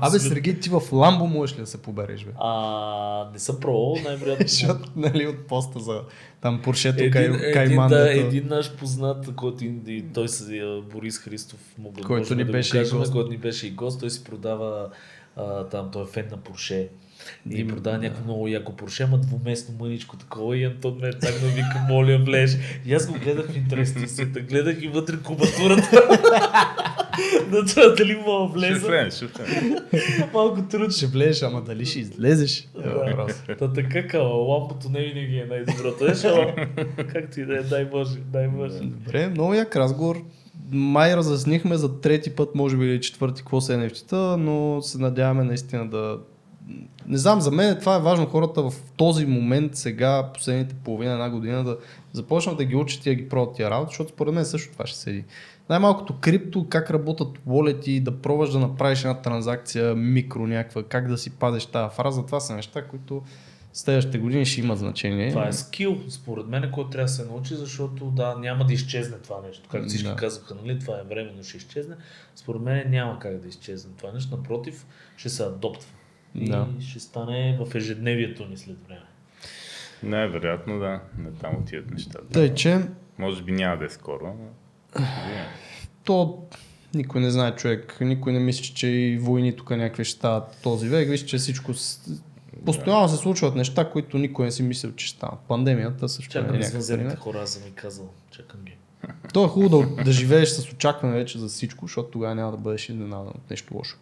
Абе, 0.00 0.18
Сергей, 0.18 0.60
ти 0.60 0.70
в 0.70 0.82
Ламбо 0.92 1.26
можеш 1.26 1.56
ли 1.56 1.60
да 1.60 1.66
се 1.66 1.82
побереш, 1.82 2.24
бе? 2.24 2.30
А, 2.38 3.30
не 3.32 3.38
съм 3.38 3.60
пробвал, 3.60 3.96
най-вероятно. 4.04 4.48
Защото, 4.48 4.90
нали, 4.96 5.26
от 5.26 5.46
поста 5.46 5.80
за 5.80 6.02
там 6.40 6.62
поршето, 6.62 6.98
Един, 6.98 7.12
кай, 7.12 7.24
един, 7.24 7.52
кайман, 7.52 7.88
да, 7.88 8.12
един 8.12 8.46
наш 8.48 8.72
познат, 8.72 9.34
който 9.34 9.64
и, 9.64 9.74
и 9.86 10.04
той 10.14 10.28
се 10.28 10.62
Борис 10.92 11.18
Христов, 11.18 11.60
мога, 11.78 12.02
Който 12.02 12.34
ни 12.34 12.38
да 12.38 12.46
го 12.46 12.52
беше 12.52 12.76
и 12.76 12.80
кажем, 12.80 12.98
гост. 12.98 13.12
който 13.12 13.30
ни 13.30 13.36
беше 13.36 13.66
и 13.66 13.70
гост, 13.70 14.00
той 14.00 14.10
си 14.10 14.24
продава 14.24 14.88
а, 15.36 15.64
там, 15.64 15.90
той 15.92 16.02
е 16.02 16.06
фен 16.06 16.28
на 16.30 16.36
Порше. 16.36 16.88
И 17.50 17.60
Има, 17.60 17.74
продава 17.74 17.96
да. 17.96 18.02
някакво 18.02 18.24
много 18.24 18.48
яко 18.48 18.72
Порше, 18.72 19.02
ама 19.02 19.18
двуместно 19.18 19.74
мъничко 19.80 20.16
такова 20.16 20.56
и 20.58 20.64
Антон 20.64 20.98
ме 21.00 21.10
так 21.10 21.40
да 21.40 21.46
вика, 21.46 21.86
моля, 21.88 22.18
влез. 22.18 22.56
И 22.86 22.94
аз 22.94 23.06
го 23.06 23.18
гледах 23.24 23.50
в 23.50 23.56
интерес 23.56 23.94
на 23.94 24.04
истината, 24.04 24.40
гледах 24.40 24.82
и 24.82 24.88
вътре 24.88 25.16
кубатурата. 25.16 26.02
на 27.50 27.64
това 27.66 27.88
дали 27.88 28.16
мога 28.26 28.48
Ще 28.48 28.68
влеза. 28.68 28.86
влезеш, 28.86 29.14
ще 29.14 29.42
влезеш. 29.42 29.72
Малко 30.34 30.62
трудно. 30.62 30.90
Ще 30.90 31.06
влезеш, 31.06 31.42
ама 31.42 31.62
дали 31.62 31.86
ще 31.86 31.98
излезеш? 31.98 32.60
Е, 32.60 32.66
Да. 32.82 33.26
Та 33.58 33.72
така 33.72 34.06
кала, 34.06 34.34
лампото 34.34 34.88
не 34.90 35.00
винаги 35.00 35.38
е 35.38 35.46
най-доброто. 35.46 36.06
Еш, 36.10 36.24
ала, 36.24 36.54
както 37.12 37.40
и 37.40 37.44
да 37.46 37.56
е, 37.56 37.62
дай 37.62 37.84
Боже, 37.84 38.18
дай 38.32 38.48
Боже. 38.48 38.78
Добре, 38.80 39.28
много 39.28 39.54
як 39.54 39.76
разговор. 39.76 40.22
Май 40.70 41.16
разяснихме 41.16 41.76
за 41.76 42.00
трети 42.00 42.30
път, 42.30 42.54
може 42.54 42.76
би 42.76 42.84
или 42.86 43.00
четвърти, 43.00 43.40
какво 43.42 43.60
са 43.60 43.72
NFT-та, 43.72 44.36
но 44.36 44.82
се 44.82 44.98
надяваме 44.98 45.44
наистина 45.44 45.88
да, 45.88 46.18
не 47.06 47.18
знам, 47.18 47.40
за 47.40 47.50
мен 47.50 47.78
това 47.80 47.96
е 47.96 48.00
важно 48.00 48.26
хората 48.26 48.62
в 48.62 48.72
този 48.96 49.26
момент, 49.26 49.76
сега, 49.76 50.30
последните 50.34 50.74
половина, 50.74 51.12
една 51.12 51.30
година, 51.30 51.64
да 51.64 51.78
започнат 52.12 52.56
да 52.56 52.64
ги 52.64 52.76
учат 52.76 53.06
и 53.06 53.08
да 53.08 53.14
ги 53.14 53.28
пробват 53.28 53.56
тия 53.56 53.70
работи, 53.70 53.90
защото 53.90 54.12
според 54.12 54.34
мен 54.34 54.44
също 54.44 54.72
това 54.72 54.86
ще 54.86 54.98
седи. 54.98 55.24
Най-малкото 55.68 56.14
крипто, 56.20 56.66
как 56.68 56.90
работят 56.90 57.28
волети, 57.46 58.00
да 58.00 58.20
пробваш 58.20 58.50
да 58.50 58.58
направиш 58.58 59.00
една 59.00 59.20
транзакция 59.20 59.94
микро 59.94 60.46
някаква, 60.46 60.82
как 60.82 61.08
да 61.08 61.18
си 61.18 61.30
падеш 61.30 61.66
тази 61.66 61.94
фраза, 61.96 62.26
това 62.26 62.40
са 62.40 62.56
неща, 62.56 62.84
които 62.84 63.22
следващите 63.72 64.18
години 64.18 64.46
ще 64.46 64.60
имат 64.60 64.78
значение. 64.78 65.30
Това 65.30 65.48
е 65.48 65.52
скил, 65.52 65.98
според 66.08 66.46
мен, 66.46 66.70
който 66.72 66.90
трябва 66.90 67.04
да 67.04 67.12
се 67.12 67.24
научи, 67.24 67.54
защото 67.54 68.04
да, 68.04 68.34
няма 68.34 68.64
да 68.64 68.72
изчезне 68.72 69.16
това 69.16 69.36
нещо. 69.46 69.68
Както 69.70 69.88
всички 69.88 70.08
Да. 70.08 70.16
казаха, 70.16 70.54
нали, 70.64 70.78
това 70.78 70.94
е 70.94 71.08
временно, 71.08 71.44
ще 71.44 71.56
изчезне. 71.56 71.94
Според 72.34 72.62
мен 72.62 72.90
няма 72.90 73.18
как 73.18 73.38
да 73.38 73.48
изчезне 73.48 73.90
това 73.96 74.12
нещо. 74.12 74.36
Напротив, 74.36 74.86
ще 75.16 75.28
се 75.28 75.42
адоптва. 75.42 75.90
И 76.38 76.48
Да. 76.48 76.68
ще 76.80 77.00
стане 77.00 77.58
в 77.60 77.74
ежедневието 77.74 78.46
ни 78.46 78.56
след 78.56 78.76
време. 78.88 79.06
Най-вероятно 80.02 80.78
да, 80.78 81.00
не 81.18 81.30
там 81.30 81.56
отиват 81.62 81.90
нещата. 81.90 82.28
Тъй, 82.32 82.54
че 82.54 82.80
Може 83.18 83.42
би 83.42 83.52
няма 83.52 83.76
да 83.76 83.84
е 83.84 83.88
скоро, 83.88 84.36
но... 84.38 85.04
то 86.04 86.42
никой 86.94 87.20
не 87.20 87.30
знае 87.30 87.56
човек, 87.56 87.98
никой 88.00 88.32
не 88.32 88.38
мисли, 88.38 88.74
че 88.74 88.86
и 88.88 89.18
войни 89.18 89.56
тук 89.56 89.70
някакви 89.70 90.04
ще 90.04 90.18
стават 90.18 90.58
този 90.62 90.88
век. 90.88 91.08
Виж, 91.08 91.24
че 91.24 91.38
всичко... 91.38 91.72
Постоянно 92.64 93.08
се 93.08 93.16
случват 93.16 93.54
неща, 93.54 93.90
които 93.90 94.18
никой 94.18 94.44
не 94.44 94.52
си 94.52 94.62
мислил, 94.62 94.92
че 94.92 95.06
ще 95.06 95.16
станат. 95.16 95.38
Пандемията 95.48 96.08
също 96.08 96.30
е 96.30 96.32
Чакам 96.32 96.46
някакъв 96.46 96.68
извънземните 96.68 97.16
хора, 97.16 97.38
аз 97.42 97.50
съм 97.50 97.64
ми 97.64 97.70
казал. 97.74 98.10
Чакам 98.30 98.60
ги. 98.64 98.76
То 99.32 99.44
е 99.44 99.48
хубаво 99.48 99.96
да, 99.96 100.04
да 100.04 100.12
живееш 100.12 100.48
с 100.48 100.72
очакване 100.72 101.14
вече 101.14 101.38
за 101.38 101.48
всичко, 101.48 101.86
защото 101.86 102.10
тогава 102.10 102.34
няма 102.34 102.50
да 102.50 102.56
бъдеш 102.56 102.88
изненадан 102.88 103.28
от 103.28 103.50
нещо 103.50 103.74
лошо. 103.74 103.96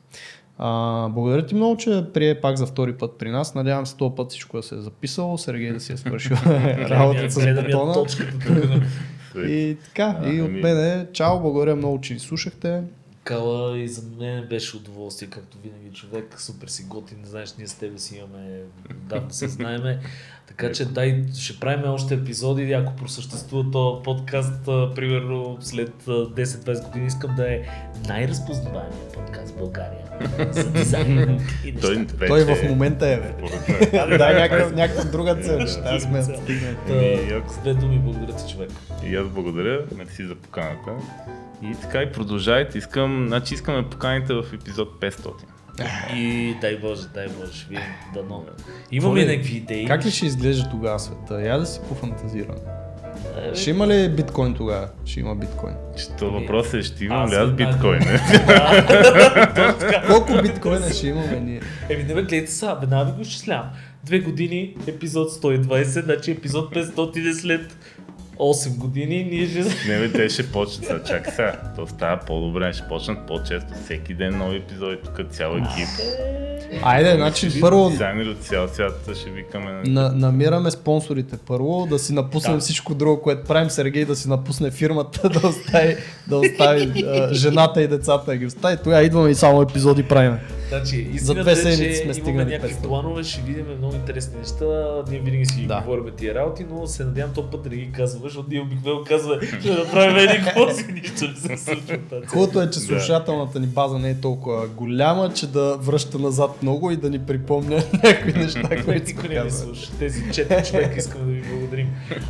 А, 0.59 1.09
благодаря 1.09 1.47
ти 1.47 1.55
много, 1.55 1.77
че 1.77 2.05
прие 2.15 2.41
пак 2.41 2.57
за 2.57 2.67
втори 2.67 2.93
път 2.93 3.19
при 3.19 3.31
нас. 3.31 3.55
Надявам 3.55 3.87
се 3.87 3.97
този 3.97 4.15
път 4.17 4.31
всичко 4.31 4.57
да 4.57 4.63
се 4.63 4.75
е 4.75 4.79
записало, 4.79 5.39
Сергей 5.39 5.73
да 5.73 5.81
си 5.81 5.93
е 5.93 5.97
свършил 5.97 6.37
работата 6.91 7.31
с 7.31 7.55
бутона. 7.55 8.07
И 9.37 9.77
така, 9.85 10.21
А, 10.23 10.33
и 10.33 10.43
от 10.43 10.49
ами- 10.49 10.61
мене, 10.61 11.07
чао, 11.13 11.41
благодаря 11.41 11.77
много, 11.77 12.01
че 12.01 12.15
ни 12.15 12.21
слушахте. 12.21 12.83
Кала 13.25 13.79
и 13.79 13.89
за 13.89 14.03
мен 14.19 14.47
беше 14.49 14.77
удоволствие, 14.77 15.29
както 15.29 15.59
винаги 15.65 15.91
човек, 15.93 16.41
супер 16.41 16.69
си 16.69 16.85
готин, 16.85 17.19
знаеш, 17.25 17.55
ние 17.59 17.67
с 17.67 17.75
тебе 17.75 17.99
си 17.99 18.17
имаме, 18.17 18.61
да, 19.09 19.23
се 19.29 19.49
знаеме. 19.49 20.01
Така 20.49 20.73
че 20.73 20.85
дай, 20.85 21.25
ще 21.39 21.61
правим 21.61 21.91
още 21.93 22.15
епизоди, 22.15 22.73
ако 22.73 22.97
просъществува 22.97 23.71
този 23.71 24.03
подкаст, 24.05 24.69
а, 24.69 24.95
примерно 24.95 25.57
след 25.61 25.93
а, 26.09 26.11
10-20 26.11 26.85
години, 26.87 27.07
искам 27.07 27.35
да 27.37 27.55
е 27.55 27.61
най-разпознаваемият 28.09 29.13
подкаст 29.15 29.55
в 29.55 29.59
България 29.59 29.99
за 30.51 30.71
дизайн 30.73 31.41
и 31.65 31.73
неща. 31.73 31.81
Той, 31.81 31.95
вече, 31.97 32.29
Той 32.29 32.45
в 32.45 32.69
момента 32.69 33.07
е, 33.09 33.17
бе. 33.17 33.33
Дай 34.19 34.35
някаква, 34.73 35.05
друга 35.05 35.35
цел, 35.35 35.59
тази 35.59 36.01
сме 36.01 36.23
стигнали. 36.23 36.77
Ами, 36.91 37.33
ако- 37.33 37.53
С 37.53 37.59
две 37.59 37.75
думи, 37.75 37.99
благодаря 37.99 38.37
ти, 38.37 38.53
човек. 38.53 38.71
И 39.07 39.17
аз 39.17 39.29
благодаря, 39.29 39.81
мерси 39.97 40.25
за 40.27 40.35
поканата. 40.35 40.91
И 41.63 41.75
така 41.83 42.03
и 42.03 42.13
продължайте. 42.13 42.79
Искам, 42.79 43.25
значи 43.29 43.55
искаме 43.55 43.83
да 43.83 43.91
поканите 43.91 44.35
в 44.35 44.45
епизод 44.55 45.01
500. 45.01 45.31
И 46.15 46.55
дай 46.61 46.79
Боже, 46.79 47.03
дай 47.15 47.27
Боже, 47.29 47.53
ще 47.53 47.69
видим 47.69 47.85
дано. 48.15 48.45
Имаме 48.93 49.25
някакви 49.25 49.57
идеи. 49.57 49.87
Как 49.87 50.05
ли 50.05 50.11
ще 50.11 50.27
изглежда 50.27 50.69
тогава 50.71 50.99
света? 50.99 51.43
Я 51.43 51.59
да 51.59 51.67
си 51.67 51.81
пофантазирам. 51.89 52.57
Е, 53.53 53.55
Ще 53.55 53.71
има 53.71 53.87
ли 53.87 54.09
биткоин 54.09 54.55
тогава? 54.55 54.89
Ще 55.05 55.21
има 55.21 55.35
биткоин. 55.35 55.75
Че 55.99 56.09
то 56.19 56.31
въпрос 56.31 56.75
е, 56.75 56.83
ще 56.83 57.05
имам 57.05 57.31
ли 57.31 57.35
аз 57.35 57.51
биткоин? 57.51 58.01
Колко 60.07 60.43
биткоина 60.43 60.91
ще 60.91 61.09
имаме 61.09 61.41
ние? 61.41 61.61
Еми, 61.89 62.05
не 62.05 62.15
ме 62.15 62.23
гледайте 62.23 62.53
сега, 62.53 62.75
веднага 62.75 63.05
ви 63.05 63.13
го 63.13 63.21
изчислявам. 63.21 63.71
Две 64.05 64.19
години, 64.19 64.77
епизод 64.87 65.31
120, 65.31 66.05
значи 66.05 66.31
епизод 66.31 66.75
500 66.75 67.31
е 67.31 67.35
след 67.35 67.77
8 68.39 68.77
години, 68.77 69.25
ние 69.25 69.49
ще... 69.49 69.89
Не 69.89 69.99
бе, 69.99 70.13
те 70.13 70.29
ще 70.29 70.53
почнат 70.53 70.87
сега. 70.87 71.03
Чакай 71.03 71.33
сега. 71.33 71.61
То 71.77 71.87
става 71.87 72.21
по-добре, 72.27 72.73
ще 72.73 72.89
почнат 72.89 73.27
по-често. 73.27 73.69
Всеки 73.85 74.15
ден 74.15 74.39
нови 74.39 74.57
епизоди, 74.57 74.97
тук 75.05 75.21
цял 75.31 75.51
екип. 75.57 75.89
Айде, 76.83 77.15
значи 77.15 77.61
първо 77.61 77.91
Дизайнери 77.91 78.29
от 78.29 78.39
цял 78.39 78.69
свят 78.69 79.11
ще 79.21 79.31
викаме. 79.31 79.83
на, 79.87 80.13
намираме 80.13 80.71
спонсорите 80.71 81.37
първо, 81.47 81.87
да 81.91 81.99
си 81.99 82.13
напуснем 82.13 82.55
Да. 82.55 82.61
всичко 82.61 82.95
друго, 82.95 83.23
което 83.23 83.45
правим. 83.45 83.71
Сергей 83.71 84.05
да 84.05 84.17
си 84.17 84.29
напусне 84.29 84.71
фирмата, 84.71 85.29
да 85.41 85.49
остави, 85.49 85.97
да 86.27 86.39
остави 86.39 87.05
жената 87.33 87.83
и 87.83 87.89
децата 87.89 88.25
да 88.27 88.37
ги 88.37 88.47
остави. 88.47 88.77
Тогава 88.85 89.03
идваме 89.03 89.31
и 89.31 89.35
само 89.35 89.63
епизоди 89.63 90.03
правим. 90.03 90.37
Значи, 90.79 91.05
две 91.05 91.17
истината 91.17 91.51
е, 91.51 91.57
седмици 91.57 91.95
сме 91.95 92.03
имаме 92.03 92.15
стигнали 92.15 92.51
някакви 92.51 92.75
500. 92.75 92.83
планове, 92.83 93.25
ще 93.25 93.41
видим 93.41 93.67
много 93.79 93.95
интересни 93.95 94.39
неща. 94.39 94.65
Ние 95.11 95.21
винаги 95.21 95.47
си 95.47 95.67
Да. 95.67 95.81
говорим 95.81 96.15
тия 96.17 96.35
работи, 96.35 96.67
но 96.71 96.87
се 96.87 97.05
надявам 97.05 97.35
този 97.35 97.49
път 97.51 97.63
да 97.63 97.69
ги 97.69 97.93
казваме, 97.93 98.25
защото 98.25 98.49
ние 98.51 98.61
обикновено 98.61 99.05
казваме, 99.05 99.47
ще 99.61 99.71
направим 99.75 100.17
един 100.17 100.45
какво 100.45 100.71
си, 100.71 100.87
нищо 100.93 101.25
не 101.29 101.57
се 101.57 101.65
случва. 101.65 101.99
Хубавото 102.27 102.63
е, 102.63 102.71
че 102.71 102.81
слушателната 102.81 103.61
ни 103.61 103.67
база 103.67 103.99
не 103.99 104.11
е 104.11 104.21
толкова 104.21 104.69
голяма, 104.69 105.33
че 105.35 105.47
да 105.47 105.77
връща 105.77 106.19
назад 106.19 106.63
много 106.63 106.91
и 106.91 106.97
да 106.97 107.11
ни 107.11 107.19
припомня 107.19 107.77
някои 108.05 108.33
неща, 108.33 108.69
които 108.85 109.07
никой 109.07 109.29
не 109.29 109.45
ни 109.45 109.51
слуша. 109.51 109.91
Тези 109.99 110.23
четири 110.33 110.65
човека 110.65 110.99
искаме 110.99 111.25
да 111.25 111.33
ви 111.33 111.43
благодарим. 111.43 111.89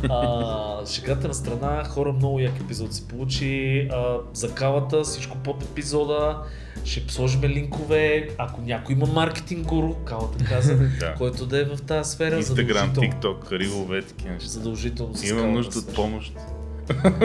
А, 0.09 0.85
шегата 0.85 1.27
на 1.27 1.33
страна, 1.33 1.83
хора, 1.83 2.13
много 2.13 2.39
як 2.39 2.59
епизод 2.61 2.93
се 2.93 3.07
получи. 3.07 3.87
А, 3.91 4.17
за 4.33 4.51
кавата, 4.51 5.01
всичко 5.03 5.37
под 5.37 5.63
епизода. 5.63 6.37
Ще 6.85 7.13
сложим 7.13 7.41
линкове. 7.43 8.27
Ако 8.37 8.61
някой 8.61 8.95
има 8.95 9.05
маркетинг 9.05 9.65
гуру, 9.67 9.93
кавата 9.93 10.45
каза, 10.45 10.75
Да. 10.99 11.13
който 11.13 11.45
да 11.45 11.59
е 11.61 11.63
в 11.63 11.77
тази 11.81 12.11
сфера, 12.11 12.41
задължително. 12.41 12.93
TikTok, 12.93 13.51
рилове, 13.59 14.01
такива 14.01 14.33
неща. 14.33 14.49
Задължително 14.49 15.13
Имам 15.23 15.37
кавата 15.37 15.51
нужда 15.51 15.79
от 15.79 15.95
помощ. 15.95 16.33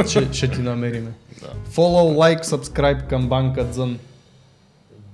Ще, 0.09 0.33
ще 0.33 0.51
ти 0.51 0.61
намериме. 0.61 1.11
Да. 1.41 1.47
Follow, 1.73 2.37
like, 2.37 2.45
subscribe 2.45 3.07
към 3.07 3.29
банка 3.29 3.65
Дзън. 3.65 3.99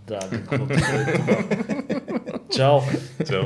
Да, 0.06 0.18
каквото 0.30 0.72
е 0.72 0.76
това. 0.76 1.38
Чао! 2.56 2.78
Чао. 3.28 3.42